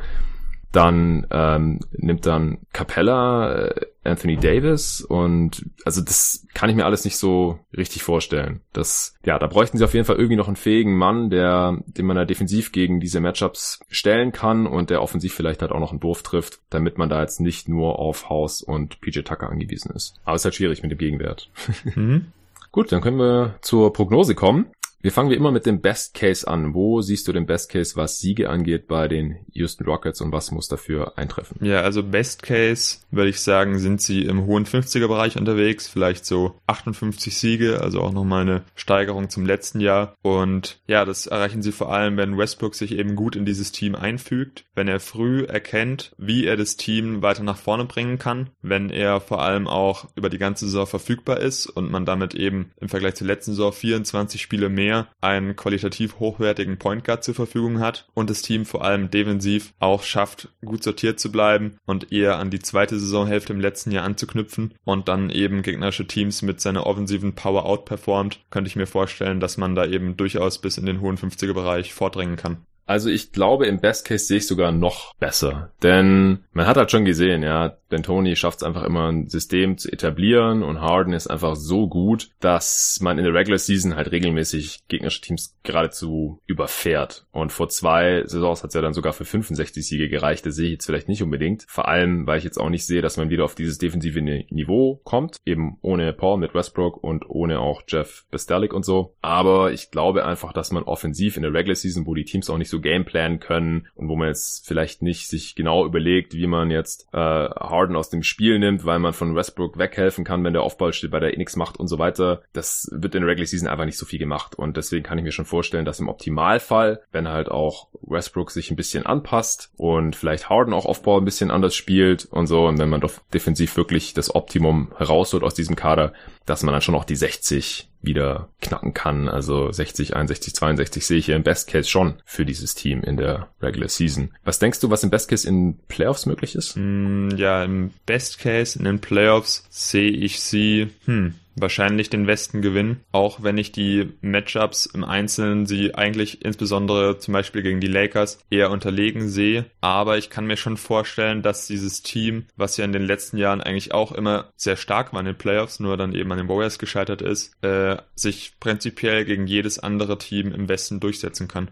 dann 0.71 1.25
ähm, 1.31 1.79
nimmt 1.91 2.25
dann 2.25 2.59
Capella 2.73 3.67
äh, 3.67 3.85
Anthony 4.03 4.37
Davis 4.37 5.01
und 5.01 5.65
also 5.83 6.01
das 6.01 6.47
kann 6.53 6.69
ich 6.69 6.75
mir 6.75 6.85
alles 6.85 7.05
nicht 7.05 7.17
so 7.17 7.59
richtig 7.75 8.03
vorstellen. 8.03 8.61
Das, 8.71 9.15
ja, 9.25 9.39
da 9.39 9.47
bräuchten 9.47 9.77
sie 9.77 9.83
auf 9.83 9.93
jeden 9.93 10.05
Fall 10.05 10.17
irgendwie 10.17 10.35
noch 10.35 10.47
einen 10.47 10.55
fähigen 10.55 10.95
Mann, 10.95 11.29
der, 11.29 11.79
den 11.85 12.05
man 12.05 12.15
da 12.15 12.25
defensiv 12.25 12.71
gegen 12.71 12.99
diese 12.99 13.19
Matchups 13.19 13.79
stellen 13.89 14.31
kann 14.31 14.67
und 14.67 14.89
der 14.89 15.01
offensiv 15.01 15.33
vielleicht 15.33 15.61
halt 15.61 15.71
auch 15.71 15.79
noch 15.79 15.91
einen 15.91 16.03
Wurf 16.03 16.23
trifft, 16.23 16.59
damit 16.69 16.97
man 16.97 17.09
da 17.09 17.21
jetzt 17.21 17.39
nicht 17.39 17.67
nur 17.67 17.99
auf 17.99 18.29
House 18.29 18.61
und 18.61 19.01
PJ 19.01 19.21
Tucker 19.21 19.49
angewiesen 19.49 19.91
ist. 19.95 20.19
Aber 20.23 20.35
es 20.35 20.41
ist 20.41 20.45
halt 20.45 20.55
schwierig 20.55 20.81
mit 20.81 20.91
dem 20.91 20.97
Gegenwert. 20.97 21.49
Mhm. 21.95 22.27
Gut, 22.71 22.91
dann 22.91 23.01
können 23.01 23.17
wir 23.17 23.55
zur 23.61 23.91
Prognose 23.93 24.35
kommen. 24.35 24.67
Wir 25.01 25.13
fangen 25.13 25.29
wie 25.29 25.35
immer 25.35 25.53
mit 25.53 25.65
dem 25.65 25.79
Best 25.79 26.13
Case 26.13 26.45
an. 26.45 26.73
Wo 26.73 26.99
siehst 26.99 27.25
du 27.25 27.31
den 27.31 27.45
Best 27.45 27.71
Case, 27.71 27.95
was 27.95 28.19
Siege 28.19 28.49
angeht 28.49 28.87
bei 28.87 29.07
den 29.07 29.37
Houston 29.53 29.85
Rockets 29.85 30.19
und 30.19 30.33
was 30.33 30.51
muss 30.51 30.67
dafür 30.67 31.17
eintreffen? 31.17 31.65
Ja, 31.65 31.79
also 31.81 32.03
Best 32.03 32.43
Case 32.43 32.97
würde 33.09 33.29
ich 33.29 33.39
sagen, 33.39 33.79
sind 33.79 34.01
sie 34.01 34.25
im 34.25 34.45
hohen 34.45 34.65
50er 34.65 35.07
Bereich 35.07 35.37
unterwegs, 35.37 35.87
vielleicht 35.87 36.25
so 36.25 36.59
58 36.67 37.37
Siege, 37.37 37.79
also 37.81 38.01
auch 38.01 38.11
nochmal 38.11 38.41
eine 38.41 38.63
Steigerung 38.75 39.29
zum 39.29 39.45
letzten 39.45 39.79
Jahr. 39.79 40.15
Und 40.21 40.81
ja, 40.85 41.05
das 41.05 41.27
erreichen 41.27 41.61
sie 41.61 41.71
vor 41.71 41.93
allem, 41.93 42.17
wenn 42.17 42.37
Westbrook 42.37 42.75
sich 42.75 42.91
eben 42.91 43.15
gut 43.15 43.37
in 43.37 43.45
dieses 43.45 43.71
Team 43.71 43.95
einfügt, 43.95 44.65
wenn 44.75 44.89
er 44.89 44.99
früh 44.99 45.45
erkennt, 45.45 46.11
wie 46.17 46.45
er 46.45 46.57
das 46.57 46.75
Team 46.75 47.21
weiter 47.21 47.43
nach 47.43 47.57
vorne 47.57 47.85
bringen 47.85 48.19
kann, 48.19 48.49
wenn 48.61 48.89
er 48.89 49.21
vor 49.21 49.41
allem 49.41 49.65
auch 49.65 50.09
über 50.15 50.29
die 50.29 50.39
ganze 50.39 50.65
Saison 50.65 50.87
verfügbar 50.87 51.39
ist 51.39 51.67
und 51.67 51.89
man 51.89 52.05
damit 52.05 52.35
eben 52.35 52.71
im 52.81 52.89
Vergleich 52.89 53.15
zur 53.15 53.27
letzten 53.27 53.51
Saison 53.51 53.71
24 53.71 54.41
Spiele 54.41 54.67
mehr 54.67 54.88
mehr 54.89 55.07
einen 55.21 55.55
qualitativ 55.55 56.19
hochwertigen 56.19 56.77
Point 56.77 57.03
Guard 57.03 57.23
zur 57.23 57.35
Verfügung 57.35 57.79
hat 57.79 58.07
und 58.13 58.29
das 58.29 58.41
Team 58.41 58.65
vor 58.65 58.83
allem 58.83 59.11
defensiv 59.11 59.73
auch 59.79 60.03
schafft, 60.03 60.49
gut 60.65 60.83
sortiert 60.83 61.19
zu 61.19 61.31
bleiben 61.31 61.77
und 61.85 62.11
eher 62.11 62.39
an 62.39 62.49
die 62.49 62.59
zweite 62.59 62.99
Saisonhälfte 62.99 63.53
im 63.53 63.59
letzten 63.59 63.91
Jahr 63.91 64.05
anzuknüpfen 64.05 64.73
und 64.85 65.07
dann 65.07 65.29
eben 65.29 65.61
gegnerische 65.61 66.07
Teams 66.07 66.41
mit 66.41 66.59
seiner 66.59 66.87
offensiven 66.87 67.35
Power 67.35 67.65
outperformt, 67.65 68.39
könnte 68.49 68.67
ich 68.67 68.75
mir 68.75 68.87
vorstellen, 68.87 69.39
dass 69.39 69.57
man 69.57 69.75
da 69.75 69.85
eben 69.85 70.17
durchaus 70.17 70.57
bis 70.57 70.77
in 70.77 70.85
den 70.85 71.01
hohen 71.01 71.17
50er 71.17 71.53
Bereich 71.53 71.93
vordringen 71.93 72.35
kann. 72.35 72.57
Also 72.89 73.11
ich 73.11 73.31
glaube, 73.31 73.67
im 73.67 73.79
Best 73.79 74.07
Case 74.07 74.25
sehe 74.25 74.37
ich 74.37 74.47
sogar 74.47 74.71
noch 74.71 75.13
besser. 75.19 75.71
Denn 75.83 76.39
man 76.53 76.65
hat 76.65 76.75
halt 76.75 76.89
schon 76.89 77.05
gesehen, 77.05 77.43
ja, 77.43 77.77
denn 77.91 78.01
Tony 78.01 78.35
schafft 78.35 78.57
es 78.57 78.63
einfach 78.63 78.83
immer 78.83 79.11
ein 79.11 79.27
System 79.27 79.77
zu 79.77 79.91
etablieren 79.91 80.63
und 80.63 80.81
Harden 80.81 81.13
ist 81.13 81.27
einfach 81.27 81.55
so 81.55 81.87
gut, 81.87 82.29
dass 82.39 82.97
man 82.99 83.19
in 83.19 83.25
der 83.25 83.33
Regular 83.35 83.59
Season 83.59 83.95
halt 83.95 84.11
regelmäßig 84.11 84.87
gegnerische 84.87 85.21
Teams 85.21 85.55
geradezu 85.61 86.39
überfährt. 86.47 87.27
Und 87.31 87.51
vor 87.51 87.69
zwei 87.69 88.23
Saisons 88.25 88.63
hat 88.63 88.69
es 88.69 88.73
ja 88.73 88.81
dann 88.81 88.93
sogar 88.93 89.13
für 89.13 89.25
65 89.25 89.87
Siege 89.87 90.09
gereicht. 90.09 90.47
Das 90.47 90.55
sehe 90.55 90.65
ich 90.65 90.71
jetzt 90.73 90.85
vielleicht 90.87 91.09
nicht 91.09 91.21
unbedingt. 91.21 91.65
Vor 91.67 91.87
allem, 91.87 92.25
weil 92.25 92.39
ich 92.39 92.43
jetzt 92.43 92.59
auch 92.59 92.69
nicht 92.69 92.87
sehe, 92.87 93.03
dass 93.03 93.17
man 93.17 93.29
wieder 93.29 93.45
auf 93.45 93.53
dieses 93.53 93.77
defensive 93.77 94.19
Niveau 94.21 94.99
kommt. 95.03 95.37
Eben 95.45 95.77
ohne 95.81 96.11
Paul 96.13 96.39
mit 96.39 96.55
Westbrook 96.55 97.03
und 97.03 97.29
ohne 97.29 97.59
auch 97.59 97.83
Jeff 97.87 98.25
Bestelik 98.31 98.73
und 98.73 98.83
so. 98.83 99.15
Aber 99.21 99.71
ich 99.73 99.91
glaube 99.91 100.25
einfach, 100.25 100.53
dass 100.53 100.71
man 100.71 100.83
offensiv 100.83 101.37
in 101.37 101.43
der 101.43 101.53
Regular 101.53 101.75
Season, 101.75 102.07
wo 102.07 102.15
die 102.15 102.25
Teams 102.25 102.49
auch 102.49 102.57
nicht 102.57 102.69
so 102.69 102.78
gameplanen 102.81 103.39
können 103.39 103.87
und 103.95 104.09
wo 104.09 104.15
man 104.15 104.27
jetzt 104.27 104.67
vielleicht 104.67 105.01
nicht 105.01 105.27
sich 105.27 105.55
genau 105.55 105.85
überlegt, 105.85 106.33
wie 106.33 106.47
man 106.47 106.71
jetzt 106.71 107.07
äh, 107.13 107.17
Harden 107.17 107.95
aus 107.95 108.09
dem 108.09 108.23
Spiel 108.23 108.59
nimmt, 108.59 108.85
weil 108.85 108.99
man 108.99 109.13
von 109.13 109.35
Westbrook 109.35 109.77
weghelfen 109.77 110.23
kann, 110.23 110.43
wenn 110.43 110.53
der 110.53 110.63
Offball 110.63 110.93
steht, 110.93 111.11
bei 111.11 111.19
der 111.19 111.33
Enix 111.33 111.55
macht 111.55 111.77
und 111.77 111.87
so 111.87 111.99
weiter. 111.99 112.41
Das 112.53 112.89
wird 112.91 113.15
in 113.15 113.21
der 113.21 113.29
Regular 113.29 113.47
Season 113.47 113.67
einfach 113.67 113.85
nicht 113.85 113.97
so 113.97 114.05
viel 114.05 114.19
gemacht 114.19 114.55
und 114.55 114.77
deswegen 114.77 115.03
kann 115.03 115.17
ich 115.17 115.23
mir 115.23 115.31
schon 115.31 115.45
vorstellen, 115.45 115.85
dass 115.85 115.99
im 115.99 116.09
Optimalfall, 116.09 117.01
wenn 117.11 117.27
halt 117.27 117.49
auch 117.49 117.87
Westbrook 118.01 118.51
sich 118.51 118.71
ein 118.71 118.75
bisschen 118.75 119.05
anpasst 119.05 119.71
und 119.77 120.15
vielleicht 120.15 120.49
Harden 120.49 120.73
auch 120.73 120.85
Offball 120.85 121.19
ein 121.19 121.25
bisschen 121.25 121.51
anders 121.51 121.75
spielt 121.75 122.25
und 122.25 122.47
so 122.47 122.65
und 122.65 122.79
wenn 122.79 122.89
man 122.89 123.01
doch 123.01 123.13
defensiv 123.33 123.75
wirklich 123.77 124.13
das 124.13 124.33
Optimum 124.33 124.91
herausholt 124.97 125.43
aus 125.43 125.53
diesem 125.53 125.75
Kader, 125.75 126.13
dass 126.45 126.63
man 126.63 126.73
dann 126.73 126.81
schon 126.81 126.95
auch 126.95 127.05
die 127.05 127.15
60 127.15 127.88
wieder 128.01 128.49
knacken 128.61 128.93
kann. 128.93 129.27
Also 129.27 129.71
60, 129.71 130.15
61, 130.15 130.55
62 130.55 131.05
sehe 131.05 131.17
ich 131.17 131.25
hier 131.25 131.35
im 131.35 131.43
Best 131.43 131.67
Case 131.67 131.89
schon 131.89 132.15
für 132.25 132.45
dieses 132.45 132.75
Team 132.75 133.01
in 133.01 133.17
der 133.17 133.49
Regular 133.61 133.89
Season. 133.89 134.31
Was 134.43 134.59
denkst 134.59 134.79
du, 134.79 134.89
was 134.89 135.03
im 135.03 135.09
Best 135.09 135.29
Case 135.29 135.47
in 135.47 135.77
Playoffs 135.87 136.25
möglich 136.25 136.55
ist? 136.55 136.75
Mm, 136.75 137.29
ja, 137.35 137.63
im 137.63 137.91
Best 138.05 138.39
Case 138.39 138.77
in 138.77 138.85
den 138.85 138.99
Playoffs 138.99 139.65
sehe 139.69 140.11
ich 140.11 140.39
sie, 140.39 140.89
hm, 141.05 141.35
wahrscheinlich 141.55 142.09
den 142.09 142.27
Westen 142.27 142.61
gewinnen, 142.61 143.01
auch 143.11 143.43
wenn 143.43 143.57
ich 143.57 143.71
die 143.71 144.13
Matchups 144.21 144.85
im 144.85 145.03
Einzelnen 145.03 145.65
sie 145.65 145.95
eigentlich 145.95 146.43
insbesondere 146.43 147.17
zum 147.17 147.33
Beispiel 147.33 147.61
gegen 147.61 147.79
die 147.79 147.87
Lakers 147.87 148.39
eher 148.49 148.71
unterlegen 148.71 149.29
sehe. 149.29 149.65
Aber 149.81 150.17
ich 150.17 150.29
kann 150.29 150.47
mir 150.47 150.57
schon 150.57 150.77
vorstellen, 150.77 151.41
dass 151.41 151.67
dieses 151.67 152.01
Team, 152.01 152.45
was 152.55 152.77
ja 152.77 152.85
in 152.85 152.93
den 152.93 153.05
letzten 153.05 153.37
Jahren 153.37 153.61
eigentlich 153.61 153.93
auch 153.93 154.11
immer 154.11 154.51
sehr 154.55 154.77
stark 154.77 155.13
war 155.13 155.19
in 155.19 155.25
den 155.25 155.37
Playoffs, 155.37 155.79
nur 155.79 155.97
dann 155.97 156.13
eben 156.13 156.31
an 156.31 156.37
den 156.37 156.49
Warriors 156.49 156.79
gescheitert 156.79 157.21
ist, 157.21 157.61
äh, 157.63 157.97
sich 158.15 158.53
prinzipiell 158.59 159.25
gegen 159.25 159.47
jedes 159.47 159.79
andere 159.79 160.17
Team 160.17 160.51
im 160.53 160.69
Westen 160.69 160.99
durchsetzen 160.99 161.47
kann. 161.47 161.71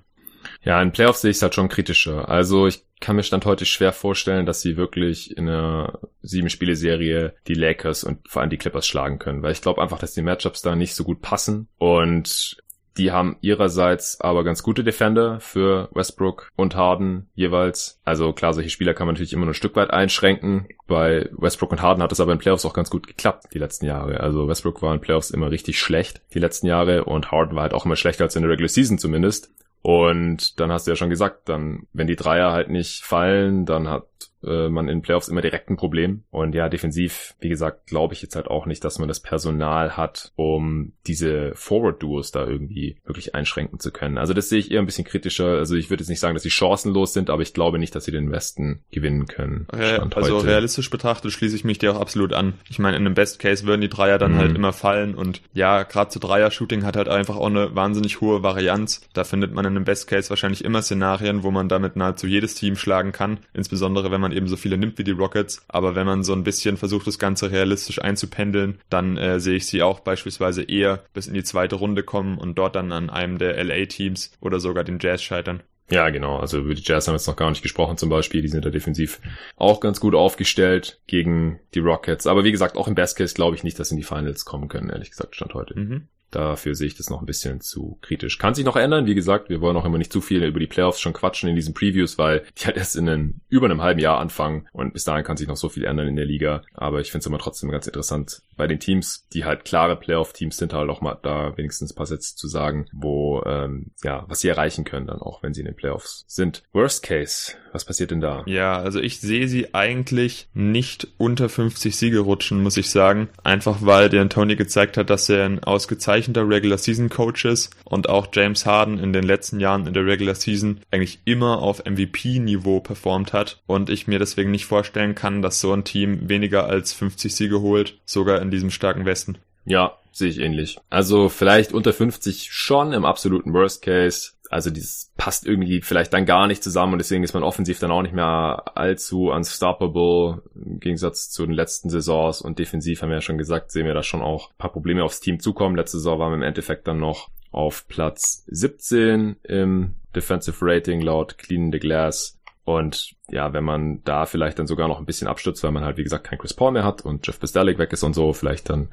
Ja, 0.63 0.81
in 0.81 0.91
Playoffs 0.91 1.21
sehe 1.21 1.31
ich 1.31 1.37
es 1.37 1.41
halt 1.41 1.55
schon 1.55 1.69
kritischer. 1.69 2.29
Also 2.29 2.67
ich 2.67 2.83
kann 2.99 3.15
mir 3.15 3.23
Stand 3.23 3.45
heute 3.45 3.65
schwer 3.65 3.93
vorstellen, 3.93 4.45
dass 4.45 4.61
sie 4.61 4.77
wirklich 4.77 5.35
in 5.37 5.47
einer 5.47 5.99
Sieben-Spiele-Serie 6.21 7.35
die 7.47 7.53
Lakers 7.53 8.03
und 8.03 8.27
vor 8.27 8.41
allem 8.41 8.49
die 8.49 8.57
Clippers 8.57 8.87
schlagen 8.87 9.19
können, 9.19 9.43
weil 9.43 9.51
ich 9.51 9.61
glaube 9.61 9.81
einfach, 9.81 9.99
dass 9.99 10.13
die 10.13 10.21
Matchups 10.21 10.61
da 10.61 10.75
nicht 10.75 10.95
so 10.95 11.03
gut 11.03 11.21
passen 11.21 11.67
und 11.77 12.57
die 12.97 13.11
haben 13.11 13.37
ihrerseits 13.41 14.19
aber 14.21 14.43
ganz 14.43 14.63
gute 14.63 14.83
Defender 14.83 15.39
für 15.39 15.89
Westbrook 15.93 16.49
und 16.55 16.75
Harden 16.75 17.29
jeweils. 17.35 18.01
Also 18.03 18.33
klar, 18.33 18.53
solche 18.53 18.71
Spieler 18.71 18.95
kann 18.95 19.05
man 19.05 19.13
natürlich 19.13 19.33
immer 19.33 19.45
nur 19.45 19.51
ein 19.51 19.55
Stück 19.55 19.75
weit 19.75 19.91
einschränken. 19.91 20.67
Bei 20.87 21.29
Westbrook 21.31 21.71
und 21.71 21.81
Harden 21.81 22.01
hat 22.01 22.11
es 22.11 22.19
aber 22.19 22.31
in 22.31 22.39
Playoffs 22.39 22.65
auch 22.65 22.73
ganz 22.73 22.89
gut 22.89 23.05
geklappt 23.05 23.53
die 23.53 23.59
letzten 23.59 23.85
Jahre. 23.85 24.19
Also 24.19 24.47
Westbrook 24.47 24.81
war 24.81 24.93
in 24.95 25.01
Playoffs 25.01 25.29
immer 25.29 25.51
richtig 25.51 25.79
schlecht 25.79 26.21
die 26.33 26.39
letzten 26.39 26.65
Jahre 26.65 27.05
und 27.05 27.31
Harden 27.31 27.55
war 27.55 27.63
halt 27.63 27.73
auch 27.73 27.85
immer 27.85 27.95
schlechter 27.95 28.23
als 28.23 28.35
in 28.35 28.41
der 28.41 28.51
Regular 28.51 28.69
Season 28.69 28.97
zumindest. 28.97 29.51
Und 29.81 30.59
dann 30.59 30.71
hast 30.71 30.87
du 30.87 30.91
ja 30.91 30.95
schon 30.95 31.09
gesagt, 31.09 31.49
dann, 31.49 31.87
wenn 31.93 32.07
die 32.07 32.15
Dreier 32.15 32.51
halt 32.51 32.69
nicht 32.69 33.05
fallen, 33.05 33.65
dann 33.65 33.87
hat 33.87 34.07
äh, 34.43 34.69
man 34.69 34.89
in 34.89 35.01
Playoffs 35.01 35.27
immer 35.27 35.41
direkt 35.41 35.69
ein 35.69 35.77
Problem. 35.77 36.23
Und 36.31 36.55
ja, 36.55 36.69
defensiv, 36.69 37.35
wie 37.39 37.49
gesagt, 37.49 37.87
glaube 37.87 38.13
ich 38.13 38.21
jetzt 38.21 38.35
halt 38.35 38.47
auch 38.47 38.65
nicht, 38.65 38.83
dass 38.83 38.99
man 38.99 39.07
das 39.07 39.19
Personal 39.19 39.97
hat, 39.97 40.31
um 40.35 40.93
diese 41.05 41.51
Forward-Duos 41.55 42.31
da 42.31 42.45
irgendwie 42.45 42.97
wirklich 43.05 43.35
einschränken 43.35 43.79
zu 43.79 43.91
können. 43.91 44.17
Also 44.17 44.33
das 44.33 44.49
sehe 44.49 44.59
ich 44.59 44.71
eher 44.71 44.79
ein 44.79 44.85
bisschen 44.85 45.05
kritischer. 45.05 45.57
Also 45.57 45.75
ich 45.75 45.89
würde 45.89 46.01
jetzt 46.01 46.09
nicht 46.09 46.19
sagen, 46.19 46.33
dass 46.33 46.43
sie 46.43 46.49
chancenlos 46.49 47.13
sind, 47.13 47.29
aber 47.29 47.41
ich 47.41 47.53
glaube 47.53 47.79
nicht, 47.79 47.95
dass 47.95 48.05
sie 48.05 48.11
den 48.11 48.31
Westen 48.31 48.83
gewinnen 48.91 49.27
können. 49.27 49.67
Stand 49.73 50.17
also 50.17 50.37
heute. 50.37 50.47
realistisch 50.47 50.89
betrachtet 50.89 51.31
schließe 51.31 51.55
ich 51.55 51.63
mich 51.63 51.77
dir 51.77 51.93
auch 51.93 52.01
absolut 52.01 52.33
an. 52.33 52.53
Ich 52.69 52.79
meine, 52.79 52.97
in 52.97 53.05
einem 53.05 53.13
Best 53.13 53.39
Case 53.39 53.65
würden 53.65 53.81
die 53.81 53.89
Dreier 53.89 54.17
dann 54.17 54.33
mhm. 54.33 54.37
halt 54.37 54.55
immer 54.55 54.73
fallen 54.73 55.15
und 55.15 55.41
ja, 55.53 55.83
gerade 55.83 56.09
zu 56.09 56.19
Dreier-Shooting 56.19 56.83
hat 56.83 56.95
halt 56.95 57.09
einfach 57.09 57.35
auch 57.35 57.47
eine 57.47 57.75
wahnsinnig 57.75 58.21
hohe 58.21 58.43
Varianz. 58.43 59.01
Da 59.13 59.23
findet 59.23 59.53
man 59.53 59.65
in 59.65 59.75
einem 59.75 59.85
Best 59.85 60.07
Case 60.07 60.29
wahrscheinlich 60.29 60.63
immer 60.63 60.81
Szenarien, 60.81 61.43
wo 61.43 61.51
man 61.51 61.69
damit 61.69 61.95
nahezu 61.95 62.27
jedes 62.27 62.55
Team 62.55 62.75
schlagen 62.75 63.11
kann. 63.11 63.39
Insbesondere 63.53 64.11
wenn 64.11 64.21
man 64.21 64.26
eben 64.31 64.47
so 64.47 64.55
viele 64.55 64.77
nimmt 64.77 64.97
wie 64.97 65.03
die 65.03 65.11
Rockets. 65.11 65.63
Aber 65.67 65.95
wenn 65.95 66.05
man 66.05 66.23
so 66.23 66.33
ein 66.33 66.43
bisschen 66.43 66.77
versucht, 66.77 67.07
das 67.07 67.19
Ganze 67.19 67.51
realistisch 67.51 68.01
einzupendeln, 68.01 68.79
dann 68.89 69.17
äh, 69.17 69.39
sehe 69.39 69.57
ich 69.57 69.65
sie 69.65 69.83
auch 69.83 69.99
beispielsweise 69.99 70.63
eher 70.63 71.03
bis 71.13 71.27
in 71.27 71.33
die 71.33 71.43
zweite 71.43 71.75
Runde 71.75 72.03
kommen 72.03 72.37
und 72.37 72.55
dort 72.57 72.75
dann 72.75 72.91
an 72.91 73.09
einem 73.09 73.37
der 73.37 73.63
LA-Teams 73.63 74.31
oder 74.39 74.59
sogar 74.59 74.83
den 74.83 74.99
Jazz 74.99 75.21
scheitern. 75.21 75.61
Ja, 75.89 76.09
genau. 76.09 76.37
Also 76.37 76.59
über 76.59 76.73
die 76.73 76.83
Jazz 76.83 77.07
haben 77.07 77.13
wir 77.13 77.17
jetzt 77.17 77.27
noch 77.27 77.37
gar 77.37 77.49
nicht 77.49 77.61
gesprochen 77.61 77.97
zum 77.97 78.09
Beispiel. 78.09 78.41
Die 78.41 78.49
sind 78.49 78.65
da 78.65 78.69
defensiv 78.69 79.21
auch 79.55 79.79
ganz 79.79 79.99
gut 79.99 80.15
aufgestellt 80.15 80.99
gegen 81.07 81.59
die 81.73 81.79
Rockets. 81.79 82.27
Aber 82.27 82.43
wie 82.43 82.51
gesagt, 82.51 82.75
auch 82.75 82.87
im 82.87 82.95
Best 82.95 83.17
Case 83.17 83.33
glaube 83.33 83.55
ich 83.55 83.63
nicht, 83.63 83.79
dass 83.79 83.89
sie 83.89 83.95
in 83.95 84.01
die 84.01 84.07
Finals 84.07 84.43
kommen 84.43 84.67
können, 84.67 84.89
ehrlich 84.89 85.11
gesagt, 85.11 85.35
Stand 85.35 85.53
heute. 85.53 85.79
Mhm. 85.79 86.07
Dafür 86.31 86.75
sehe 86.75 86.87
ich 86.87 86.95
das 86.95 87.09
noch 87.09 87.21
ein 87.21 87.25
bisschen 87.25 87.61
zu 87.61 87.97
kritisch. 88.01 88.37
Kann 88.37 88.53
sich 88.53 88.65
noch 88.65 88.75
ändern, 88.75 89.05
wie 89.05 89.15
gesagt, 89.15 89.49
wir 89.49 89.61
wollen 89.61 89.77
auch 89.77 89.85
immer 89.85 89.97
nicht 89.97 90.11
zu 90.11 90.21
viel 90.21 90.43
über 90.43 90.59
die 90.59 90.67
Playoffs 90.67 90.99
schon 90.99 91.13
quatschen 91.13 91.49
in 91.49 91.55
diesen 91.55 91.73
Previews, 91.73 92.17
weil 92.17 92.43
die 92.57 92.65
halt 92.65 92.77
erst 92.77 92.95
in 92.95 93.07
einem, 93.07 93.41
über 93.49 93.65
einem 93.65 93.81
halben 93.81 93.99
Jahr 93.99 94.19
anfangen 94.19 94.67
und 94.73 94.93
bis 94.93 95.05
dahin 95.05 95.23
kann 95.23 95.37
sich 95.37 95.47
noch 95.47 95.57
so 95.57 95.69
viel 95.69 95.85
ändern 95.85 96.07
in 96.07 96.15
der 96.15 96.25
Liga. 96.25 96.63
Aber 96.73 96.99
ich 96.99 97.11
finde 97.11 97.21
es 97.21 97.27
immer 97.27 97.39
trotzdem 97.39 97.71
ganz 97.71 97.87
interessant, 97.87 98.41
bei 98.57 98.67
den 98.67 98.79
Teams, 98.79 99.27
die 99.33 99.45
halt 99.45 99.65
klare 99.65 99.95
Playoff-Teams 99.95 100.57
sind, 100.57 100.73
halt 100.73 100.89
auch 100.89 101.01
mal 101.01 101.17
da 101.21 101.55
wenigstens 101.57 101.91
ein 101.91 101.95
paar 101.95 102.05
Sätze 102.05 102.35
zu 102.35 102.47
sagen, 102.47 102.87
wo, 102.91 103.43
ähm, 103.45 103.91
ja, 104.03 104.25
was 104.27 104.41
sie 104.41 104.49
erreichen 104.49 104.83
können 104.83 105.07
dann 105.07 105.21
auch, 105.21 105.43
wenn 105.43 105.53
sie 105.53 105.61
in 105.61 105.67
den 105.67 105.75
Playoffs 105.75 106.25
sind. 106.27 106.63
Worst 106.73 107.03
Case, 107.03 107.53
was 107.71 107.85
passiert 107.85 108.11
denn 108.11 108.21
da? 108.21 108.43
Ja, 108.47 108.77
also 108.77 108.99
ich 108.99 109.19
sehe 109.19 109.47
sie 109.47 109.73
eigentlich 109.73 110.49
nicht 110.53 111.07
unter 111.17 111.49
50 111.49 111.95
Siege 111.95 112.19
rutschen, 112.19 112.61
muss 112.61 112.77
ich 112.77 112.89
sagen. 112.89 113.29
Einfach 113.43 113.77
weil 113.81 114.09
der 114.09 114.27
Tony 114.27 114.55
gezeigt 114.55 114.97
hat, 114.97 115.09
dass 115.09 115.29
er 115.29 115.45
ein 115.45 115.63
ausgezeichneter 115.63 116.16
Regular 116.25 116.77
Season 116.77 117.09
Coach 117.09 117.45
ist 117.45 117.75
und 117.85 118.09
auch 118.09 118.27
James 118.33 118.65
Harden 118.65 118.99
in 118.99 119.13
den 119.13 119.23
letzten 119.23 119.59
Jahren 119.59 119.87
in 119.87 119.93
der 119.93 120.05
Regular 120.05 120.35
Season 120.35 120.81
eigentlich 120.91 121.19
immer 121.25 121.61
auf 121.61 121.83
MVP-Niveau 121.85 122.79
performt 122.79 123.33
hat 123.33 123.61
und 123.67 123.89
ich 123.89 124.07
mir 124.07 124.19
deswegen 124.19 124.51
nicht 124.51 124.65
vorstellen 124.65 125.15
kann, 125.15 125.41
dass 125.41 125.59
so 125.59 125.73
ein 125.73 125.83
Team 125.83 126.29
weniger 126.29 126.65
als 126.67 126.93
50 126.93 127.35
Siege 127.35 127.61
holt, 127.61 127.97
sogar 128.05 128.41
in 128.41 128.51
diesem 128.51 128.71
starken 128.71 129.05
Westen. 129.05 129.37
Ja, 129.65 129.97
sehe 130.11 130.29
ich 130.29 130.39
ähnlich. 130.39 130.77
Also 130.89 131.29
vielleicht 131.29 131.73
unter 131.73 131.93
50 131.93 132.51
schon 132.51 132.93
im 132.93 133.05
absoluten 133.05 133.53
Worst 133.53 133.81
Case 133.81 134.31
also 134.49 134.69
dieses 134.69 135.11
passt 135.17 135.45
irgendwie 135.45 135.81
vielleicht 135.81 136.13
dann 136.13 136.25
gar 136.25 136.47
nicht 136.47 136.63
zusammen 136.63 136.93
und 136.93 136.99
deswegen 136.99 137.23
ist 137.23 137.33
man 137.33 137.43
offensiv 137.43 137.79
dann 137.79 137.91
auch 137.91 138.01
nicht 138.01 138.13
mehr 138.13 138.63
allzu 138.75 139.29
unstoppable 139.29 140.43
im 140.55 140.79
Gegensatz 140.79 141.29
zu 141.29 141.45
den 141.45 141.53
letzten 141.53 141.89
Saisons 141.89 142.41
und 142.41 142.59
defensiv 142.59 143.01
haben 143.01 143.09
wir 143.09 143.17
ja 143.17 143.21
schon 143.21 143.37
gesagt, 143.37 143.71
sehen 143.71 143.85
wir 143.85 143.93
da 143.93 144.03
schon 144.03 144.21
auch 144.21 144.51
ein 144.51 144.57
paar 144.57 144.71
Probleme 144.71 145.03
aufs 145.03 145.19
Team 145.19 145.39
zukommen. 145.39 145.75
Letzte 145.75 145.97
Saison 145.97 146.19
waren 146.19 146.31
wir 146.31 146.37
im 146.37 146.43
Endeffekt 146.43 146.87
dann 146.87 146.99
noch 146.99 147.29
auf 147.51 147.87
Platz 147.87 148.43
17 148.47 149.37
im 149.43 149.95
Defensive 150.15 150.57
Rating 150.61 151.01
laut 151.01 151.37
Clean 151.37 151.71
the 151.71 151.79
Glass 151.79 152.37
und 152.67 153.15
ja, 153.29 153.53
wenn 153.53 153.63
man 153.63 154.03
da 154.03 154.25
vielleicht 154.25 154.59
dann 154.59 154.67
sogar 154.67 154.89
noch 154.89 154.99
ein 154.99 155.05
bisschen 155.05 155.29
abstürzt, 155.29 155.63
weil 155.63 155.71
man 155.71 155.85
halt, 155.85 155.95
wie 155.95 156.03
gesagt, 156.03 156.25
kein 156.25 156.37
Chris 156.37 156.53
Paul 156.53 156.73
mehr 156.73 156.83
hat 156.83 157.01
und 157.01 157.25
Jeff 157.25 157.39
Bistalik 157.39 157.77
weg 157.77 157.93
ist 157.93 158.03
und 158.03 158.13
so, 158.13 158.33
vielleicht 158.33 158.69
dann 158.69 158.89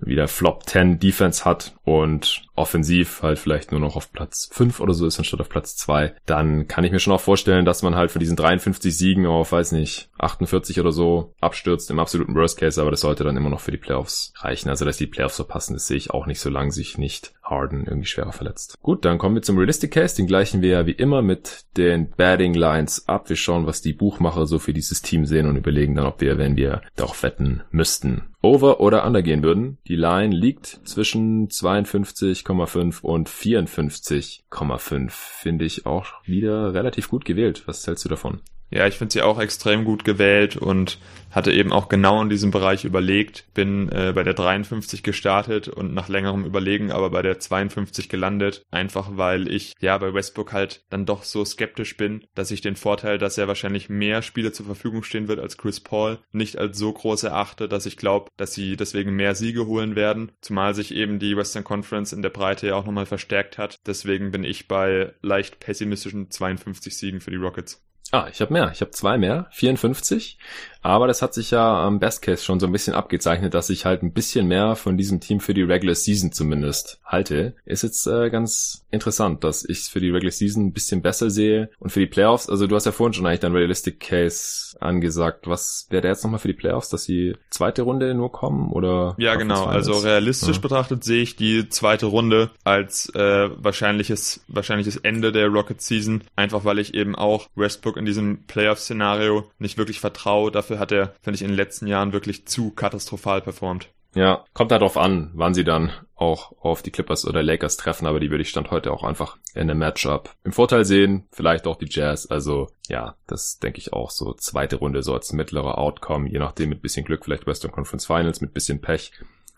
wieder 0.00 0.28
Flop 0.28 0.68
10 0.68 0.98
Defense 0.98 1.44
hat 1.44 1.74
und 1.84 2.42
offensiv 2.54 3.22
halt 3.22 3.38
vielleicht 3.38 3.70
nur 3.70 3.80
noch 3.80 3.96
auf 3.96 4.12
Platz 4.12 4.48
5 4.52 4.80
oder 4.80 4.94
so 4.94 5.06
ist 5.06 5.18
anstatt 5.18 5.40
auf 5.40 5.48
Platz 5.48 5.76
2, 5.76 6.14
dann 6.24 6.66
kann 6.68 6.84
ich 6.84 6.92
mir 6.92 6.98
schon 6.98 7.12
auch 7.12 7.20
vorstellen, 7.20 7.64
dass 7.64 7.82
man 7.82 7.94
halt 7.94 8.10
von 8.10 8.20
diesen 8.20 8.36
53 8.36 8.96
Siegen 8.96 9.26
auf, 9.26 9.52
weiß 9.52 9.72
nicht, 9.72 10.08
48 10.18 10.80
oder 10.80 10.92
so 10.92 11.34
abstürzt 11.40 11.90
im 11.90 11.98
absoluten 11.98 12.34
Worst 12.34 12.58
Case, 12.58 12.80
aber 12.80 12.90
das 12.90 13.00
sollte 13.00 13.24
dann 13.24 13.36
immer 13.36 13.50
noch 13.50 13.60
für 13.60 13.70
die 13.70 13.76
Playoffs 13.76 14.32
reichen. 14.36 14.70
Also, 14.70 14.84
dass 14.84 14.96
die 14.96 15.06
Playoffs 15.06 15.36
verpassen, 15.36 15.74
das 15.74 15.86
sehe 15.86 15.98
ich 15.98 16.10
auch 16.10 16.26
nicht, 16.26 16.40
solange 16.40 16.72
sich 16.72 16.98
nicht 16.98 17.34
Harden 17.42 17.84
irgendwie 17.86 18.06
schwerer 18.06 18.32
verletzt. 18.32 18.78
Gut, 18.82 19.04
dann 19.04 19.18
kommen 19.18 19.34
wir 19.34 19.42
zum 19.42 19.58
Realistic 19.58 19.92
Case. 19.92 20.16
Den 20.16 20.26
gleichen 20.26 20.62
wir 20.62 20.70
ja 20.70 20.86
wie 20.86 20.92
immer 20.92 21.22
mit 21.22 21.64
den 21.76 22.10
Batting 22.10 22.54
Lines 22.54 23.06
ab. 23.08 23.28
Wir 23.28 23.36
schauen, 23.36 23.66
was 23.66 23.82
die 23.82 23.92
Buchmacher 23.92 24.46
so 24.46 24.58
für 24.58 24.72
dieses 24.72 25.02
Team 25.02 25.26
sehen 25.26 25.46
und 25.46 25.56
überlegen 25.56 25.94
dann, 25.94 26.06
ob 26.06 26.20
wir, 26.20 26.38
wenn 26.38 26.56
wir 26.56 26.82
darauf 26.96 27.22
wetten 27.22 27.62
müssten, 27.70 28.24
over 28.42 28.80
oder 28.80 29.04
under 29.06 29.22
gehen 29.22 29.42
würden. 29.42 29.78
Die 29.88 29.96
Line 29.96 30.34
liegt 30.34 30.66
zwischen 30.84 31.48
52,5 31.48 33.02
und 33.02 33.28
54,5. 33.28 35.10
Finde 35.10 35.64
ich 35.64 35.86
auch 35.86 36.06
wieder 36.24 36.74
relativ 36.74 37.08
gut 37.08 37.24
gewählt. 37.24 37.62
Was 37.66 37.86
hältst 37.86 38.04
du 38.04 38.08
davon? 38.08 38.40
Ja, 38.70 38.86
ich 38.86 38.94
finde 38.94 39.12
sie 39.12 39.22
auch 39.22 39.40
extrem 39.40 39.84
gut 39.84 40.04
gewählt 40.04 40.56
und 40.56 40.98
hatte 41.30 41.52
eben 41.52 41.70
auch 41.70 41.88
genau 41.88 42.22
in 42.22 42.30
diesem 42.30 42.50
Bereich 42.50 42.84
überlegt. 42.84 43.44
Bin 43.54 43.90
äh, 43.90 44.12
bei 44.14 44.22
der 44.22 44.34
53 44.34 45.02
gestartet 45.02 45.68
und 45.68 45.92
nach 45.92 46.08
längerem 46.08 46.44
Überlegen 46.44 46.90
aber 46.90 47.10
bei 47.10 47.22
der 47.22 47.38
52 47.38 48.08
gelandet. 48.08 48.64
Einfach 48.70 49.10
weil 49.12 49.46
ich 49.48 49.74
ja 49.80 49.96
bei 49.98 50.14
Westbrook 50.14 50.52
halt 50.52 50.84
dann 50.88 51.06
doch 51.06 51.22
so 51.24 51.44
skeptisch 51.44 51.96
bin, 51.96 52.24
dass 52.34 52.50
ich 52.50 52.60
den 52.60 52.74
Vorteil, 52.74 53.18
dass 53.18 53.38
er 53.38 53.48
wahrscheinlich 53.48 53.88
mehr 53.88 54.22
Spiele 54.22 54.50
zur 54.50 54.66
Verfügung 54.66 55.02
stehen 55.02 55.28
wird 55.28 55.38
als 55.38 55.58
Chris 55.58 55.80
Paul, 55.80 56.18
nicht 56.32 56.58
als 56.58 56.78
so 56.78 56.92
groß 56.92 57.24
erachte, 57.24 57.68
dass 57.68 57.86
ich 57.86 57.98
glaube, 57.98 58.30
dass 58.36 58.54
sie 58.54 58.76
deswegen 58.76 59.14
mehr 59.14 59.34
Siege 59.34 59.66
holen 59.66 59.94
werden. 59.94 60.32
Zumal 60.40 60.74
sich 60.74 60.94
eben 60.94 61.18
die 61.18 61.36
Western 61.36 61.64
Conference 61.64 62.12
in 62.12 62.22
der 62.22 62.30
Breite 62.30 62.66
ja 62.68 62.74
auch 62.74 62.86
nochmal 62.86 63.06
verstärkt 63.06 63.58
hat. 63.58 63.78
Deswegen 63.86 64.30
bin 64.32 64.42
ich 64.42 64.68
bei 64.68 65.12
leicht 65.22 65.60
pessimistischen 65.60 66.30
52 66.30 66.96
Siegen 66.96 67.20
für 67.20 67.30
die 67.30 67.36
Rockets. 67.36 67.85
Ah, 68.12 68.28
ich 68.30 68.40
habe 68.40 68.52
mehr. 68.52 68.70
Ich 68.72 68.80
habe 68.80 68.90
zwei 68.92 69.18
mehr, 69.18 69.46
54. 69.50 70.38
Aber 70.86 71.08
das 71.08 71.20
hat 71.20 71.34
sich 71.34 71.50
ja 71.50 71.84
am 71.84 71.98
Best 71.98 72.22
Case 72.22 72.44
schon 72.44 72.60
so 72.60 72.66
ein 72.66 72.72
bisschen 72.72 72.94
abgezeichnet, 72.94 73.54
dass 73.54 73.70
ich 73.70 73.84
halt 73.84 74.04
ein 74.04 74.12
bisschen 74.12 74.46
mehr 74.46 74.76
von 74.76 74.96
diesem 74.96 75.18
Team 75.18 75.40
für 75.40 75.52
die 75.52 75.64
Regular 75.64 75.96
Season 75.96 76.30
zumindest 76.30 77.00
halte. 77.04 77.54
Ist 77.64 77.82
jetzt 77.82 78.06
äh, 78.06 78.30
ganz 78.30 78.84
interessant, 78.92 79.42
dass 79.42 79.64
ich 79.64 79.80
es 79.80 79.88
für 79.88 79.98
die 79.98 80.10
Regular 80.10 80.30
Season 80.30 80.66
ein 80.66 80.72
bisschen 80.72 81.02
besser 81.02 81.28
sehe 81.28 81.70
und 81.80 81.90
für 81.90 81.98
die 81.98 82.06
Playoffs. 82.06 82.48
Also 82.48 82.68
du 82.68 82.76
hast 82.76 82.86
ja 82.86 82.92
vorhin 82.92 83.14
schon 83.14 83.26
eigentlich 83.26 83.40
dein 83.40 83.52
Realistic 83.52 83.98
Case 83.98 84.76
angesagt. 84.78 85.48
Was 85.48 85.88
wäre 85.90 86.02
der 86.02 86.12
jetzt 86.12 86.22
nochmal 86.22 86.38
für 86.38 86.48
die 86.48 86.54
Playoffs, 86.54 86.88
dass 86.88 87.04
die 87.04 87.34
zweite 87.50 87.82
Runde 87.82 88.14
nur 88.14 88.30
kommen 88.30 88.70
oder? 88.70 89.16
Ja, 89.18 89.34
genau. 89.34 89.64
Also 89.64 89.92
realistisch 89.94 90.56
ja. 90.56 90.62
betrachtet 90.62 91.02
sehe 91.02 91.22
ich 91.22 91.34
die 91.34 91.68
zweite 91.68 92.06
Runde 92.06 92.50
als 92.62 93.12
äh, 93.12 93.50
wahrscheinliches 93.56 94.44
wahrscheinliches 94.46 94.98
Ende 94.98 95.32
der 95.32 95.48
Rocket 95.48 95.80
Season, 95.80 96.22
einfach 96.36 96.64
weil 96.64 96.78
ich 96.78 96.94
eben 96.94 97.16
auch 97.16 97.48
Westbrook 97.56 97.95
in 97.96 98.04
diesem 98.04 98.44
Playoff-Szenario 98.46 99.50
nicht 99.58 99.78
wirklich 99.78 100.00
vertraue. 100.00 100.50
Dafür 100.50 100.78
hat 100.78 100.92
er, 100.92 101.14
finde 101.22 101.36
ich, 101.36 101.42
in 101.42 101.48
den 101.48 101.56
letzten 101.56 101.86
Jahren 101.86 102.12
wirklich 102.12 102.46
zu 102.46 102.70
katastrophal 102.70 103.40
performt. 103.40 103.88
Ja, 104.16 104.46
kommt 104.54 104.72
halt 104.72 104.80
darauf 104.80 104.96
an, 104.96 105.30
wann 105.34 105.52
sie 105.52 105.62
dann 105.62 105.92
auch 106.14 106.52
auf 106.62 106.80
die 106.80 106.90
Clippers 106.90 107.26
oder 107.26 107.42
Lakers 107.42 107.76
treffen, 107.76 108.06
aber 108.06 108.18
die 108.18 108.30
würde 108.30 108.40
ich 108.40 108.48
Stand 108.48 108.70
heute 108.70 108.90
auch 108.90 109.04
einfach 109.04 109.36
in 109.52 109.70
einem 109.70 109.78
Matchup 109.78 110.34
im 110.42 110.52
Vorteil 110.52 110.86
sehen. 110.86 111.26
Vielleicht 111.32 111.66
auch 111.66 111.76
die 111.76 111.88
Jazz. 111.90 112.24
Also 112.24 112.70
ja, 112.88 113.16
das 113.26 113.58
denke 113.58 113.78
ich 113.78 113.92
auch 113.92 114.10
so 114.10 114.32
zweite 114.32 114.76
Runde 114.76 115.02
so 115.02 115.12
als 115.12 115.34
mittlerer 115.34 115.76
Outcome, 115.76 116.30
je 116.30 116.38
nachdem 116.38 116.70
mit 116.70 116.80
bisschen 116.80 117.04
Glück, 117.04 117.24
vielleicht 117.24 117.46
Western 117.46 117.72
Conference 117.72 118.06
Finals 118.06 118.40
mit 118.40 118.54
bisschen 118.54 118.80
Pech. 118.80 119.12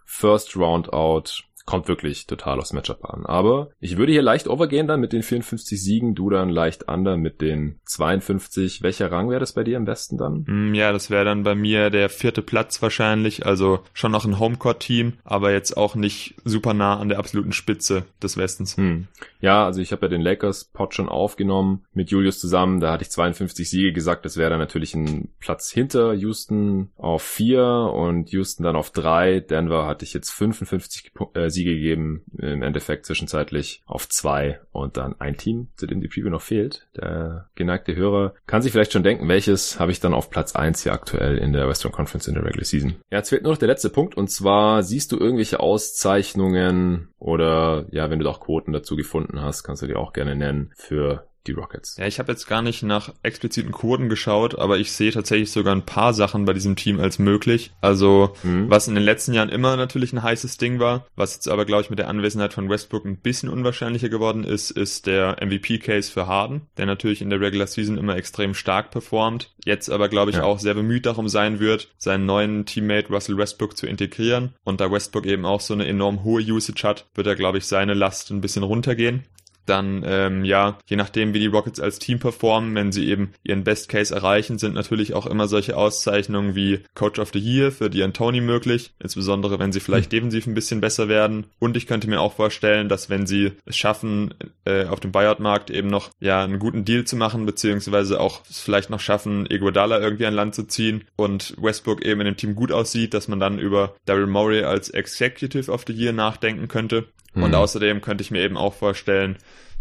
First 0.05 0.57
Round 0.57 0.93
Out 0.93 1.45
kommt 1.69 1.87
wirklich 1.87 2.27
total 2.27 2.61
aufs 2.61 2.73
Matchup 2.73 3.05
an. 3.05 3.27
Aber 3.27 3.69
ich 3.79 3.99
würde 3.99 4.13
hier 4.13 4.23
leicht 4.23 4.49
overgehen 4.49 4.87
dann 4.87 5.01
mit 5.01 5.13
den 5.13 5.23
54 5.23 5.79
Siegen, 5.79 6.15
du 6.15 6.31
dann 6.31 6.49
leicht 6.49 6.89
under 6.89 7.19
mit 7.19 7.43
den 7.43 7.79
52. 7.85 8.81
Welcher 8.81 9.13
Rang 9.13 9.29
wäre 9.29 9.41
das 9.41 9.53
bei 9.53 9.65
dir 9.65 9.77
am 9.77 9.85
besten 9.85 10.17
dann? 10.17 10.47
Mm, 10.49 10.75
ja, 10.75 10.93
das 10.93 11.11
wäre 11.11 11.27
dann 11.27 11.43
bei 11.43 11.55
mir 11.55 11.91
der 11.91 12.09
vierte 12.09 12.41
Platz 12.41 12.81
wahrscheinlich. 12.81 13.45
Also 13.45 13.81
schon 13.93 14.13
noch 14.13 14.25
ein 14.25 14.39
Homecourt-Team, 14.39 15.19
aber 15.25 15.53
jetzt 15.53 15.77
auch 15.77 15.95
nicht 15.95 16.37
super 16.43 16.73
nah 16.73 16.99
an 16.99 17.11
der 17.11 17.19
absoluten 17.19 17.53
Spitze 17.53 18.05
des 18.23 18.39
Westens. 18.39 18.79
Hm. 18.79 19.07
Ja, 19.43 19.67
also 19.67 19.83
ich 19.83 19.93
habe 19.93 20.07
ja 20.07 20.09
den 20.09 20.23
Lakers-Pot 20.23 20.95
schon 20.95 21.11
aufgenommen 21.11 21.85
mit 21.93 22.11
Julius 22.11 22.39
zusammen. 22.39 22.81
Da 22.81 22.93
hatte 22.93 23.03
ich 23.03 23.11
52 23.11 23.69
Siege 23.69 23.93
gesagt. 23.93 24.25
Das 24.25 24.39
wäre 24.39 24.49
dann 24.49 24.59
natürlich 24.59 24.95
ein 24.95 25.29
Platz 25.39 25.71
hinter 25.71 26.15
Houston 26.15 26.93
auf 26.97 27.23
vier 27.23 27.63
und 27.63 28.31
Houston 28.31 28.63
dann 28.63 28.75
auf 28.75 28.91
drei. 28.91 29.41
Denver 29.41 29.87
hatte 29.87 30.07
ich 30.07 30.15
jetzt 30.15 30.31
55 30.31 31.13
äh, 31.35 31.51
Siege 31.59 31.75
gegeben, 31.75 32.23
im 32.39 32.63
Endeffekt 32.63 33.07
zwischenzeitlich 33.07 33.83
auf 33.87 34.09
zwei 34.09 34.61
und 34.71 34.97
dann 34.97 35.21
ein 35.21 35.37
Team, 35.37 35.69
zu 35.77 35.87
dem 35.87 36.01
die 36.01 36.09
Preview 36.09 36.31
noch 36.31 36.43
fehlt. 36.43 36.89
Der 36.97 37.49
geneigte 37.57 37.97
Hörer 37.97 38.35
kann 38.47 38.63
sich 38.63 38.73
vielleicht 38.73 38.93
schon 38.93 39.03
denken, 39.03 39.29
welches 39.29 39.81
habe 39.81 39.91
ich 39.91 40.01
dann 40.01 40.15
auf 40.15 40.31
Platz 40.31 40.55
eins 40.55 40.83
hier 40.83 40.93
aktuell 40.93 41.39
in 41.39 41.53
der 41.53 41.69
Western 41.69 41.93
Conference 41.93 42.29
in 42.29 42.35
der 42.35 42.45
Regular 42.45 42.65
Season. 42.65 42.97
Ja, 43.11 43.19
jetzt 43.19 43.31
fehlt 43.31 43.43
nur 43.43 43.53
noch 43.53 43.59
der 43.59 43.69
letzte 43.69 43.91
Punkt 43.91 44.17
und 44.17 44.31
zwar 44.31 44.83
siehst 44.83 45.13
du 45.13 45.19
irgendwelche 45.19 45.61
Auszeichnungen 45.61 47.09
oder 47.19 47.87
ja, 47.91 48.11
wenn 48.11 48.19
du 48.19 48.25
doch 48.25 48.41
Quoten 48.41 48.73
dazu 48.73 48.97
gefunden 48.97 49.43
hast, 49.43 49.65
kannst 49.65 49.83
du 49.83 49.87
die 49.87 49.97
auch 49.97 50.13
gerne 50.13 50.37
nennen 50.37 50.73
für 50.77 51.28
die 51.47 51.53
Rockets. 51.53 51.97
Ja, 51.97 52.07
ich 52.07 52.19
habe 52.19 52.33
jetzt 52.33 52.47
gar 52.47 52.63
nicht 52.63 52.83
nach 52.83 53.13
expliziten 53.23 53.73
Quoten 53.73 54.09
geschaut, 54.09 54.59
aber 54.59 54.79
ich 54.79 54.93
sehe 54.93 55.13
tatsächlich 55.13 55.51
sogar 55.51 55.75
ein 55.75 55.87
paar 55.87 56.13
Sachen 56.13 56.45
bei 56.45 56.53
diesem 56.53 56.77
Team 56.77 57.01
als 57.01 57.19
möglich. 57.19 57.73
Also, 57.81 58.35
mhm. 58.43 58.69
was 58.69 58.89
in 58.89 58.95
den 58.95 59.05
letzten 59.05 59.33
Jahren 59.33 59.49
immer 59.49 59.77
natürlich 59.77 60.13
ein 60.13 60.23
heißes 60.23 60.59
Ding 60.59 60.79
war, 60.79 61.07
was 61.17 61.35
jetzt 61.35 61.49
aber, 61.49 61.65
glaube 61.65 61.83
ich, 61.83 61.91
mit 61.91 61.99
der 61.99 62.09
Anwesenheit 62.09 62.53
von 62.53 62.69
Westbrook 62.69 63.05
ein 63.05 63.17
bisschen 63.17 63.49
unwahrscheinlicher 63.49 64.09
geworden 64.09 64.45
ist, 64.45 64.71
ist 64.71 65.07
der 65.07 65.37
MVP-Case 65.41 66.13
für 66.13 66.27
Harden, 66.27 66.63
der 66.77 66.87
natürlich 66.87 67.23
in 67.23 67.31
der 67.31 67.41
Regular 67.41 67.67
Season 67.67 67.99
immer 67.99 68.17
extrem 68.17 68.55
stark 68.55 68.91
performt, 68.91 69.55
jetzt 69.65 69.91
aber, 69.91 70.09
glaube 70.09 70.31
ich, 70.31 70.39
ja. 70.39 70.45
auch 70.45 70.59
sehr 70.59 70.75
bemüht 70.75 71.07
darum 71.07 71.29
sein 71.29 71.61
wird, 71.61 71.89
seinen 71.97 72.27
neuen 72.27 72.67
Teammate 72.67 73.09
Russell 73.09 73.39
Westbrook 73.39 73.77
zu 73.77 73.87
integrieren. 73.87 74.55
Und 74.65 74.81
da 74.81 74.91
Westbrook 74.91 75.27
eben 75.27 75.45
auch 75.45 75.61
so 75.61 75.75
eine 75.75 75.87
enorm 75.87 76.25
hohe 76.25 76.43
Usage 76.43 76.87
hat, 76.87 77.07
wird 77.15 77.27
er, 77.27 77.37
glaube 77.37 77.59
ich, 77.59 77.67
seine 77.67 77.95
Last 77.95 78.31
ein 78.31 78.41
bisschen 78.41 78.63
runtergehen 78.63 79.25
dann 79.69 80.05
ähm, 80.07 80.45
ja, 80.45 80.79
je 80.87 80.97
nachdem, 80.97 81.35
wie 81.35 81.41
die 81.41 81.47
Rockets 81.47 81.81
als 81.81 81.99
Team 81.99 82.19
performen, 82.19 82.75
wenn 82.75 82.93
sie 82.93 83.09
eben 83.09 83.33
ihren 83.43 83.65
Best 83.65 83.89
Case 83.89 84.15
erreichen, 84.15 84.59
sind 84.59 84.75
natürlich 84.75 85.15
auch 85.15 85.27
immer 85.27 85.49
solche 85.49 85.77
Auszeichnungen 85.77 86.55
wie 86.55 86.81
Coach 86.95 87.19
of 87.19 87.31
the 87.33 87.39
Year 87.39 87.73
für 87.73 87.91
die 87.91 88.09
Tony 88.13 88.41
möglich, 88.41 88.93
insbesondere 88.99 89.59
wenn 89.59 89.73
sie 89.73 89.81
vielleicht 89.81 90.13
mhm. 90.13 90.17
defensiv 90.17 90.47
ein 90.47 90.55
bisschen 90.55 90.81
besser 90.81 91.09
werden. 91.09 91.47
Und 91.59 91.77
ich 91.77 91.87
könnte 91.87 92.09
mir 92.09 92.21
auch 92.21 92.35
vorstellen, 92.35 92.89
dass 92.89 93.11
wenn 93.11 93.27
sie 93.27 93.53
es 93.67 93.77
schaffen, 93.77 94.35
äh, 94.65 94.87
auf 94.87 95.01
dem 95.01 95.13
Buyout-Markt 95.13 95.71
eben 95.71 95.89
noch 95.89 96.11
ja 96.21 96.43
einen 96.43 96.59
guten 96.59 96.85
Deal 96.85 97.05
zu 97.05 97.17
machen, 97.17 97.47
beziehungsweise 97.47 98.21
auch 98.21 98.43
es 98.49 98.61
vielleicht 98.61 98.91
noch 98.91 99.01
schaffen, 99.01 99.47
Iguodala 99.51 100.01
irgendwie 100.01 100.27
an 100.27 100.35
Land 100.35 100.55
zu 100.55 100.65
ziehen 100.65 101.05
und 101.17 101.55
Westbrook 101.61 102.05
eben 102.05 102.21
in 102.21 102.27
dem 102.27 102.37
Team 102.37 102.55
gut 102.55 102.73
aussieht, 102.73 103.15
dass 103.15 103.29
man 103.29 103.41
dann 103.41 103.59
über 103.59 103.95
Daryl 104.07 104.27
Morey 104.27 104.65
als 104.65 104.91
Executive 104.91 105.71
of 105.71 105.85
the 105.87 105.93
Year 105.93 106.13
nachdenken 106.13 106.69
könnte. 106.69 107.07
Und 107.35 107.49
mhm. 107.49 107.55
außerdem 107.55 108.01
könnte 108.01 108.23
ich 108.23 108.31
mir 108.31 108.43
eben 108.43 108.57
auch 108.57 108.75
vorstellen, 108.75 109.37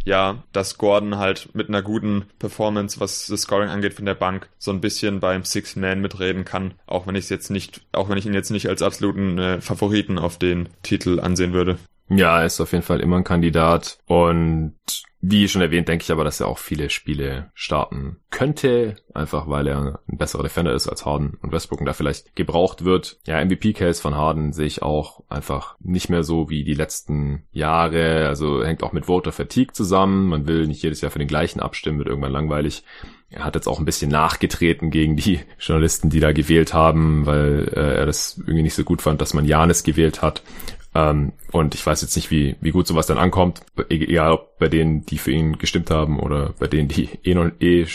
ja, 0.07 0.43
dass 0.53 0.77
Gordon 0.77 1.17
halt 1.17 1.49
mit 1.53 1.67
einer 1.67 1.81
guten 1.81 2.25
Performance, 2.39 2.99
was 2.99 3.27
das 3.27 3.41
Scoring 3.41 3.69
angeht 3.69 3.93
von 3.93 4.05
der 4.05 4.15
Bank, 4.15 4.47
so 4.57 4.71
ein 4.71 4.79
bisschen 4.79 5.19
beim 5.19 5.43
Six 5.43 5.75
Man 5.75 5.99
mitreden 5.99 6.45
kann, 6.45 6.75
auch 6.85 7.07
wenn 7.07 7.15
ich 7.15 7.25
es 7.25 7.29
jetzt 7.29 7.49
nicht, 7.49 7.81
auch 7.91 8.07
wenn 8.07 8.17
ich 8.17 8.25
ihn 8.25 8.33
jetzt 8.33 8.49
nicht 8.49 8.69
als 8.69 8.81
absoluten 8.81 9.37
äh, 9.37 9.59
Favoriten 9.59 10.17
auf 10.17 10.37
den 10.39 10.69
Titel 10.81 11.19
ansehen 11.19 11.51
würde. 11.51 11.77
Ja, 12.09 12.39
er 12.39 12.45
ist 12.45 12.61
auf 12.61 12.71
jeden 12.71 12.85
Fall 12.85 13.01
immer 13.01 13.17
ein 13.17 13.25
Kandidat 13.25 13.97
und 14.05 14.75
wie 15.19 15.47
schon 15.47 15.61
erwähnt, 15.61 15.87
denke 15.87 16.03
ich 16.03 16.11
aber, 16.11 16.23
dass 16.23 16.39
er 16.39 16.47
auch 16.47 16.59
viele 16.59 16.89
Spiele 16.89 17.51
starten 17.55 18.17
könnte, 18.29 18.97
einfach 19.13 19.47
weil 19.47 19.67
er 19.67 19.99
ein 20.07 20.17
besserer 20.17 20.43
Defender 20.43 20.73
ist 20.73 20.87
als 20.87 21.05
Harden 21.05 21.37
und 21.41 21.51
Westbrook 21.51 21.79
und 21.79 21.87
da 21.87 21.93
vielleicht 21.93 22.35
gebraucht 22.35 22.85
wird. 22.85 23.17
Ja, 23.25 23.43
MVP-Case 23.43 24.01
von 24.01 24.15
Harden 24.15 24.53
sehe 24.53 24.67
ich 24.67 24.83
auch 24.83 25.23
einfach 25.27 25.75
nicht 25.79 26.09
mehr 26.09 26.23
so 26.23 26.49
wie 26.49 26.63
die 26.63 26.75
letzten 26.75 27.43
Jahre, 27.51 28.27
also 28.27 28.63
hängt 28.63 28.83
auch 28.83 28.93
mit 28.93 29.07
Voter 29.07 29.31
Fatigue 29.31 29.73
zusammen. 29.73 30.27
Man 30.27 30.45
will 30.45 30.67
nicht 30.67 30.83
jedes 30.83 31.01
Jahr 31.01 31.11
für 31.11 31.19
den 31.19 31.27
gleichen 31.27 31.61
abstimmen, 31.61 31.97
wird 31.97 32.09
irgendwann 32.09 32.31
langweilig. 32.31 32.83
Er 33.29 33.43
hat 33.43 33.55
jetzt 33.55 33.67
auch 33.67 33.79
ein 33.79 33.85
bisschen 33.85 34.11
nachgetreten 34.11 34.91
gegen 34.91 35.15
die 35.15 35.39
Journalisten, 35.59 36.09
die 36.09 36.19
da 36.19 36.31
gewählt 36.31 36.73
haben, 36.73 37.25
weil 37.25 37.69
äh, 37.73 37.97
er 37.97 38.05
das 38.05 38.37
irgendwie 38.37 38.63
nicht 38.63 38.75
so 38.75 38.83
gut 38.83 39.01
fand, 39.01 39.19
dass 39.19 39.33
man 39.33 39.45
Janis 39.45 39.83
gewählt 39.83 40.21
hat. 40.21 40.43
Ähm, 40.97 41.33
und 41.51 41.75
ich 41.75 41.85
weiß 41.85 42.01
jetzt 42.01 42.15
nicht, 42.15 42.31
wie, 42.31 42.55
wie 42.59 42.71
gut 42.71 42.87
sowas 42.87 43.05
dann 43.05 43.19
ankommt, 43.19 43.61
e-, 43.77 43.83
egal 43.89 44.31
ob 44.31 44.57
bei 44.57 44.67
denen, 44.67 45.05
die 45.05 45.19
für 45.19 45.31
ihn 45.31 45.59
gestimmt 45.59 45.91
haben 45.91 46.19
oder 46.19 46.55
bei 46.57 46.65
denen, 46.65 46.87
die 46.87 47.07
eh, 47.23 47.35
noch, 47.35 47.51
eh 47.59 47.85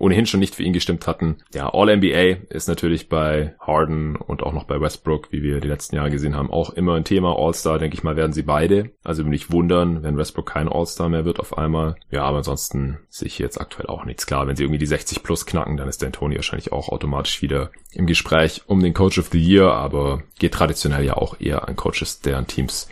ohnehin 0.00 0.26
schon 0.26 0.40
nicht 0.40 0.54
für 0.54 0.62
ihn 0.62 0.72
gestimmt 0.72 1.06
hatten. 1.06 1.36
Ja, 1.54 1.72
All-NBA 1.72 2.46
ist 2.48 2.68
natürlich 2.68 3.08
bei 3.08 3.54
Harden 3.60 4.16
und 4.16 4.42
auch 4.42 4.52
noch 4.52 4.64
bei 4.64 4.80
Westbrook, 4.80 5.30
wie 5.30 5.42
wir 5.42 5.60
die 5.60 5.68
letzten 5.68 5.96
Jahre 5.96 6.10
gesehen 6.10 6.34
haben, 6.34 6.50
auch 6.50 6.70
immer 6.70 6.94
ein 6.94 7.04
Thema. 7.04 7.36
All-Star, 7.38 7.78
denke 7.78 7.94
ich 7.94 8.02
mal, 8.02 8.16
werden 8.16 8.32
sie 8.32 8.42
beide. 8.42 8.90
Also 9.04 9.24
mich 9.24 9.52
wundern, 9.52 10.02
wenn 10.02 10.16
Westbrook 10.16 10.46
kein 10.46 10.68
All-Star 10.68 11.10
mehr 11.10 11.26
wird 11.26 11.38
auf 11.38 11.58
einmal. 11.58 11.96
Ja, 12.10 12.22
aber 12.24 12.38
ansonsten 12.38 12.98
sehe 13.08 13.26
ich 13.26 13.38
jetzt 13.38 13.60
aktuell 13.60 13.86
auch 13.86 14.06
nichts. 14.06 14.26
Klar, 14.26 14.46
wenn 14.46 14.56
sie 14.56 14.64
irgendwie 14.64 14.78
die 14.78 14.86
60 14.86 15.22
plus 15.22 15.44
knacken, 15.44 15.76
dann 15.76 15.88
ist 15.88 16.00
der 16.00 16.12
Tony 16.12 16.36
wahrscheinlich 16.36 16.72
auch 16.72 16.88
automatisch 16.88 17.42
wieder 17.42 17.70
im 17.92 18.06
Gespräch 18.06 18.62
um 18.66 18.82
den 18.82 18.94
Coach 18.94 19.18
of 19.18 19.28
the 19.28 19.38
Year, 19.38 19.72
aber 19.72 20.22
geht 20.38 20.54
traditionell 20.54 21.04
ja 21.04 21.18
auch 21.18 21.38
eher 21.40 21.68
an 21.68 21.76
Coaches, 21.76 22.20
deren 22.20 22.46
Teams 22.46 22.88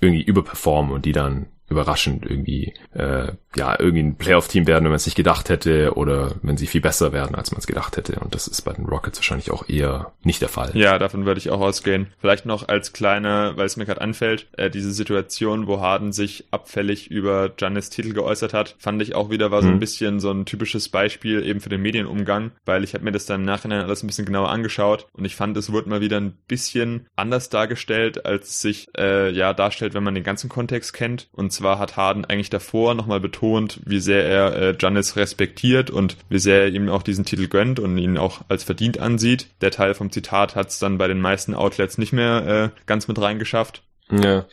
irgendwie 0.00 0.22
überperformen 0.22 0.92
und 0.92 1.04
die 1.04 1.12
dann 1.12 1.46
überraschend 1.68 2.24
irgendwie 2.24 2.74
äh, 2.92 3.32
ja 3.56 3.76
irgendwie 3.78 4.02
ein 4.02 4.16
Playoff-Team 4.16 4.66
werden, 4.66 4.84
wenn 4.84 4.90
man 4.90 4.96
es 4.96 5.06
nicht 5.06 5.16
gedacht 5.16 5.48
hätte 5.48 5.94
oder 5.94 6.32
wenn 6.42 6.56
sie 6.56 6.66
viel 6.66 6.80
besser 6.80 7.12
werden, 7.12 7.34
als 7.34 7.50
man 7.52 7.58
es 7.58 7.66
gedacht 7.66 7.96
hätte. 7.96 8.20
Und 8.20 8.34
das 8.34 8.48
ist 8.48 8.62
bei 8.62 8.72
den 8.72 8.86
Rockets 8.86 9.18
wahrscheinlich 9.18 9.50
auch 9.50 9.68
eher 9.68 10.12
nicht 10.22 10.40
der 10.40 10.48
Fall. 10.48 10.70
Ja, 10.74 10.98
davon 10.98 11.26
würde 11.26 11.38
ich 11.38 11.50
auch 11.50 11.60
ausgehen. 11.60 12.08
Vielleicht 12.18 12.46
noch 12.46 12.68
als 12.68 12.92
kleine, 12.92 13.52
weil 13.56 13.66
es 13.66 13.76
mir 13.76 13.86
gerade 13.86 14.00
anfällt, 14.00 14.48
äh, 14.56 14.70
diese 14.70 14.92
Situation, 14.92 15.66
wo 15.66 15.80
Harden 15.80 16.12
sich 16.12 16.46
abfällig 16.50 17.10
über 17.10 17.48
Giannis 17.48 17.90
Titel 17.90 18.12
geäußert 18.12 18.54
hat, 18.54 18.76
fand 18.78 19.02
ich 19.02 19.14
auch 19.14 19.30
wieder 19.30 19.50
war 19.50 19.62
so 19.62 19.68
ein 19.68 19.74
mhm. 19.74 19.80
bisschen 19.80 20.20
so 20.20 20.30
ein 20.30 20.46
typisches 20.46 20.88
Beispiel 20.88 21.44
eben 21.46 21.60
für 21.60 21.68
den 21.68 21.82
Medienumgang, 21.82 22.52
weil 22.64 22.84
ich 22.84 22.94
habe 22.94 23.04
mir 23.04 23.12
das 23.12 23.26
dann 23.26 23.40
im 23.40 23.46
Nachhinein 23.46 23.82
alles 23.82 24.02
ein 24.02 24.06
bisschen 24.06 24.24
genauer 24.24 24.50
angeschaut 24.50 25.06
und 25.12 25.24
ich 25.24 25.36
fand, 25.36 25.56
es 25.56 25.72
wurde 25.72 25.88
mal 25.88 26.00
wieder 26.00 26.18
ein 26.18 26.32
bisschen 26.48 27.06
anders 27.16 27.50
dargestellt, 27.50 28.24
als 28.24 28.48
es 28.48 28.60
sich 28.60 28.88
äh, 28.96 29.30
ja 29.30 29.52
darstellt, 29.52 29.94
wenn 29.94 30.02
man 30.02 30.14
den 30.14 30.24
ganzen 30.24 30.48
Kontext 30.48 30.94
kennt. 30.94 31.28
Und 31.32 31.52
zwar 31.52 31.78
hat 31.78 31.96
Harden 31.96 32.24
eigentlich 32.24 32.50
davor 32.50 32.94
nochmal 32.94 33.20
betont, 33.20 33.41
betont, 33.42 33.80
wie 33.84 33.98
sehr 34.00 34.24
er 34.24 34.54
äh, 34.54 34.76
respektiert 35.16 35.90
und 35.90 36.16
wie 36.28 36.38
sehr 36.38 36.62
er 36.62 36.68
ihm 36.68 36.88
auch 36.88 37.02
diesen 37.02 37.24
Titel 37.24 37.48
gönnt 37.48 37.80
und 37.80 37.98
ihn 37.98 38.16
auch 38.16 38.42
als 38.48 38.62
verdient 38.64 38.98
ansieht. 38.98 39.48
Der 39.60 39.70
Teil 39.70 39.94
vom 39.94 40.12
Zitat 40.12 40.54
hat 40.54 40.68
es 40.68 40.78
dann 40.78 40.98
bei 40.98 41.08
den 41.08 41.20
meisten 41.20 41.54
Outlets 41.54 41.98
nicht 41.98 42.12
mehr 42.12 42.72
äh, 42.74 42.80
ganz 42.86 43.08
mit 43.08 43.20
reingeschafft. 43.20 43.82
Ja. 44.10 44.46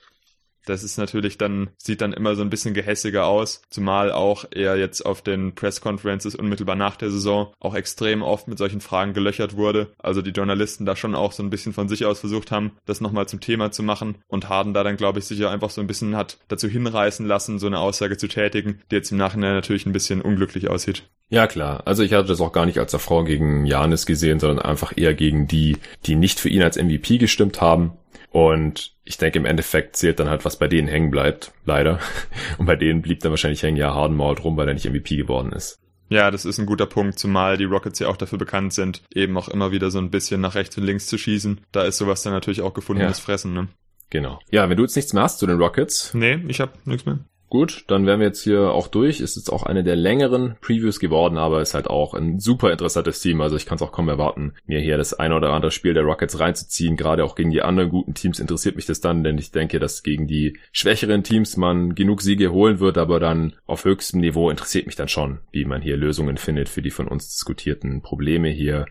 Das 0.69 0.83
ist 0.83 0.97
natürlich 0.99 1.39
dann, 1.39 1.71
sieht 1.79 2.01
dann 2.01 2.13
immer 2.13 2.35
so 2.35 2.43
ein 2.43 2.51
bisschen 2.51 2.75
gehässiger 2.75 3.25
aus, 3.25 3.63
zumal 3.71 4.11
auch 4.11 4.45
er 4.51 4.77
jetzt 4.77 5.03
auf 5.03 5.23
den 5.23 5.55
Press 5.55 5.81
Conferences 5.81 6.35
unmittelbar 6.35 6.75
nach 6.75 6.95
der 6.95 7.09
Saison 7.09 7.51
auch 7.59 7.73
extrem 7.73 8.21
oft 8.21 8.47
mit 8.47 8.59
solchen 8.59 8.79
Fragen 8.79 9.13
gelöchert 9.13 9.57
wurde. 9.57 9.87
Also 9.97 10.21
die 10.21 10.29
Journalisten 10.29 10.85
da 10.85 10.95
schon 10.95 11.15
auch 11.15 11.31
so 11.31 11.41
ein 11.41 11.49
bisschen 11.49 11.73
von 11.73 11.89
sich 11.89 12.05
aus 12.05 12.19
versucht 12.19 12.51
haben, 12.51 12.73
das 12.85 13.01
nochmal 13.01 13.27
zum 13.27 13.39
Thema 13.39 13.71
zu 13.71 13.81
machen 13.81 14.19
und 14.27 14.47
Harden 14.47 14.75
da 14.75 14.83
dann, 14.83 14.95
glaube 14.95 15.17
ich, 15.17 15.25
sicher 15.25 15.49
einfach 15.49 15.71
so 15.71 15.81
ein 15.81 15.87
bisschen 15.87 16.15
hat 16.15 16.37
dazu 16.49 16.67
hinreißen 16.67 17.25
lassen, 17.25 17.57
so 17.57 17.65
eine 17.65 17.79
Aussage 17.79 18.17
zu 18.17 18.27
tätigen, 18.27 18.79
die 18.91 18.95
jetzt 18.95 19.11
im 19.11 19.17
Nachhinein 19.17 19.55
natürlich 19.55 19.87
ein 19.87 19.93
bisschen 19.93 20.21
unglücklich 20.21 20.69
aussieht. 20.69 21.09
Ja, 21.29 21.47
klar. 21.47 21.81
Also 21.85 22.03
ich 22.03 22.13
hatte 22.13 22.27
das 22.27 22.41
auch 22.41 22.51
gar 22.51 22.67
nicht 22.67 22.77
als 22.77 22.95
Frau 22.95 23.23
gegen 23.23 23.65
Janis 23.65 24.05
gesehen, 24.05 24.39
sondern 24.39 24.59
einfach 24.59 24.93
eher 24.95 25.15
gegen 25.15 25.47
die, 25.47 25.77
die 26.05 26.15
nicht 26.15 26.39
für 26.39 26.49
ihn 26.49 26.61
als 26.61 26.77
MVP 26.77 27.17
gestimmt 27.17 27.59
haben. 27.59 27.93
Und 28.31 28.95
ich 29.03 29.17
denke, 29.17 29.39
im 29.39 29.45
Endeffekt 29.45 29.95
zählt 29.95 30.19
dann 30.19 30.29
halt, 30.29 30.45
was 30.45 30.57
bei 30.57 30.67
denen 30.67 30.87
hängen 30.87 31.11
bleibt, 31.11 31.51
leider. 31.65 31.99
Und 32.57 32.65
bei 32.65 32.75
denen 32.75 33.01
blieb 33.01 33.21
dann 33.21 33.31
wahrscheinlich 33.31 33.63
hängen, 33.63 33.77
ja, 33.77 33.93
Harden 33.93 34.17
malt 34.17 34.43
rum, 34.43 34.57
weil 34.57 34.67
er 34.67 34.73
nicht 34.73 34.89
MVP 34.89 35.15
geworden 35.15 35.51
ist. 35.51 35.79
Ja, 36.09 36.31
das 36.31 36.45
ist 36.45 36.57
ein 36.57 36.65
guter 36.65 36.87
Punkt, 36.87 37.19
zumal 37.19 37.57
die 37.57 37.65
Rockets 37.65 37.99
ja 37.99 38.07
auch 38.07 38.17
dafür 38.17 38.39
bekannt 38.39 38.73
sind, 38.73 39.03
eben 39.13 39.37
auch 39.37 39.47
immer 39.47 39.71
wieder 39.71 39.91
so 39.91 39.99
ein 39.99 40.09
bisschen 40.09 40.41
nach 40.41 40.55
rechts 40.55 40.75
und 40.77 40.83
links 40.83 41.05
zu 41.05 41.17
schießen. 41.19 41.61
Da 41.71 41.83
ist 41.83 41.97
sowas 41.97 42.23
dann 42.23 42.33
natürlich 42.33 42.61
auch 42.61 42.73
gefundenes 42.73 43.19
ja. 43.19 43.23
Fressen, 43.23 43.53
ne? 43.53 43.67
Genau. 44.09 44.39
Ja, 44.49 44.67
wenn 44.69 44.77
du 44.77 44.83
jetzt 44.83 44.95
nichts 44.95 45.13
mehr 45.13 45.23
hast 45.23 45.37
zu 45.37 45.45
den 45.45 45.59
Rockets. 45.59 46.15
Nee, 46.15 46.39
ich 46.47 46.61
hab 46.61 46.85
nichts 46.87 47.05
mehr. 47.05 47.19
Gut, 47.49 47.85
dann 47.87 48.05
wären 48.05 48.19
wir 48.19 48.27
jetzt 48.27 48.43
hier 48.43 48.71
auch 48.71 48.87
durch. 48.87 49.21
Ist 49.21 49.35
jetzt 49.35 49.51
auch 49.51 49.63
eine 49.63 49.83
der 49.83 49.95
längeren 49.95 50.55
Previews 50.61 50.99
geworden, 50.99 51.37
aber 51.39 51.61
ist 51.61 51.73
halt 51.73 51.87
auch 51.87 52.13
ein 52.13 52.39
super 52.39 52.71
interessantes 52.71 53.21
Team. 53.21 53.41
Also 53.41 53.55
ich 53.55 53.65
kann 53.65 53.77
es 53.77 53.81
auch 53.81 53.91
kaum 53.91 54.07
erwarten, 54.07 54.53
mir 54.67 54.79
hier 54.79 54.97
das 54.97 55.15
eine 55.15 55.35
oder 55.35 55.51
andere 55.51 55.71
Spiel 55.71 55.95
der 55.95 56.03
Rockets 56.03 56.39
reinzuziehen. 56.39 56.95
Gerade 56.95 57.23
auch 57.23 57.33
gegen 57.33 57.49
die 57.49 57.63
anderen 57.63 57.89
guten 57.89 58.13
Teams 58.13 58.39
interessiert 58.39 58.75
mich 58.75 58.85
das 58.85 59.01
dann, 59.01 59.23
denn 59.23 59.39
ich 59.39 59.51
denke, 59.51 59.79
dass 59.79 60.03
gegen 60.03 60.27
die 60.27 60.59
schwächeren 60.71 61.23
Teams 61.23 61.57
man 61.57 61.95
genug 61.95 62.21
Siege 62.21 62.51
holen 62.51 62.79
wird, 62.79 62.99
aber 62.99 63.19
dann 63.19 63.55
auf 63.65 63.83
höchstem 63.83 64.19
Niveau 64.19 64.51
interessiert 64.51 64.85
mich 64.85 64.95
dann 64.95 65.07
schon, 65.07 65.39
wie 65.51 65.65
man 65.65 65.81
hier 65.81 65.97
Lösungen 65.97 66.37
findet 66.37 66.69
für 66.69 66.83
die 66.83 66.91
von 66.91 67.07
uns 67.07 67.29
diskutierten 67.29 68.03
Probleme 68.03 68.49
hier. 68.49 68.85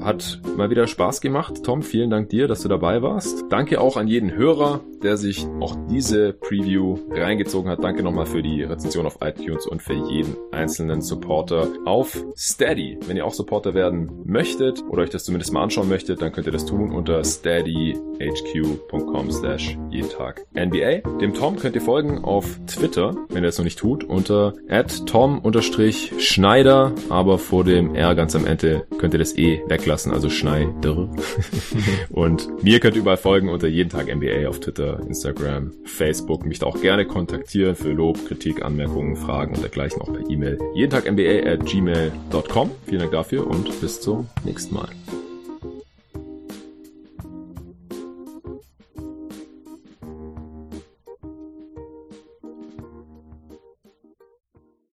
Hat 0.00 0.40
mal 0.56 0.70
wieder 0.70 0.86
Spaß 0.86 1.20
gemacht. 1.20 1.62
Tom, 1.62 1.82
vielen 1.82 2.10
Dank 2.10 2.30
dir, 2.30 2.48
dass 2.48 2.62
du 2.62 2.68
dabei 2.68 3.02
warst. 3.02 3.44
Danke 3.50 3.80
auch 3.80 3.96
an 3.96 4.08
jeden 4.08 4.34
Hörer, 4.34 4.80
der 5.02 5.16
sich 5.16 5.46
auch 5.60 5.76
diese 5.90 6.32
Preview 6.32 6.98
reingezogen 7.10 7.70
hat. 7.70 7.84
Danke 7.84 8.02
nochmal 8.02 8.26
für 8.26 8.42
die 8.42 8.62
Rezension 8.62 9.06
auf 9.06 9.18
iTunes 9.20 9.66
und 9.66 9.82
für 9.82 9.94
jeden 9.94 10.36
einzelnen 10.52 11.02
Supporter 11.02 11.68
auf 11.84 12.24
Steady. 12.36 12.98
Wenn 13.06 13.16
ihr 13.16 13.26
auch 13.26 13.34
Supporter 13.34 13.74
werden 13.74 14.10
möchtet 14.24 14.82
oder 14.88 15.02
euch 15.02 15.10
das 15.10 15.24
zumindest 15.24 15.52
mal 15.52 15.62
anschauen 15.62 15.88
möchtet, 15.88 16.22
dann 16.22 16.32
könnt 16.32 16.46
ihr 16.46 16.52
das 16.52 16.64
tun 16.64 16.92
unter 16.92 17.22
steadyhq.com 17.22 19.30
slash 19.30 19.76
jeden 19.90 20.08
Tag 20.08 20.46
NBA. 20.54 21.18
Dem 21.18 21.34
Tom 21.34 21.56
könnt 21.56 21.74
ihr 21.74 21.82
folgen 21.82 22.24
auf 22.24 22.58
Twitter, 22.66 23.14
wenn 23.28 23.44
ihr 23.44 23.48
das 23.48 23.58
noch 23.58 23.64
nicht 23.64 23.78
tut, 23.78 24.04
unter 24.04 24.54
tom-schneider, 25.06 26.92
aber 27.08 27.38
vor 27.38 27.64
dem 27.64 27.94
R 27.94 28.14
ganz 28.14 28.34
am 28.34 28.46
Ende 28.46 28.86
könnt 28.98 29.14
ihr 29.14 29.18
das 29.18 29.36
E 29.36 29.59
weglassen, 29.66 30.12
also 30.12 30.30
Schneider. 30.30 31.08
und 32.10 32.62
mir 32.62 32.80
könnt 32.80 32.96
ihr 32.96 33.02
überall 33.02 33.16
folgen 33.16 33.48
unter 33.48 33.68
jeden 33.68 33.90
Tag 33.90 34.14
NBA 34.14 34.48
auf 34.48 34.60
Twitter, 34.60 35.00
Instagram, 35.06 35.72
Facebook. 35.84 36.44
Mich 36.44 36.58
da 36.58 36.66
auch 36.66 36.80
gerne 36.80 37.06
kontaktieren 37.06 37.74
für 37.74 37.92
Lob, 37.92 38.26
Kritik, 38.26 38.64
Anmerkungen, 38.64 39.16
Fragen 39.16 39.54
und 39.54 39.62
dergleichen 39.62 40.00
auch 40.02 40.12
per 40.12 40.28
E-Mail. 40.28 40.58
Jeden 40.74 40.90
Tag 40.90 41.10
NBA 41.10 41.50
at 41.50 41.64
gmail.com. 41.66 42.70
Vielen 42.86 43.00
Dank 43.00 43.12
dafür 43.12 43.46
und 43.46 43.80
bis 43.80 44.00
zum 44.00 44.28
nächsten 44.44 44.74
Mal. 44.74 44.88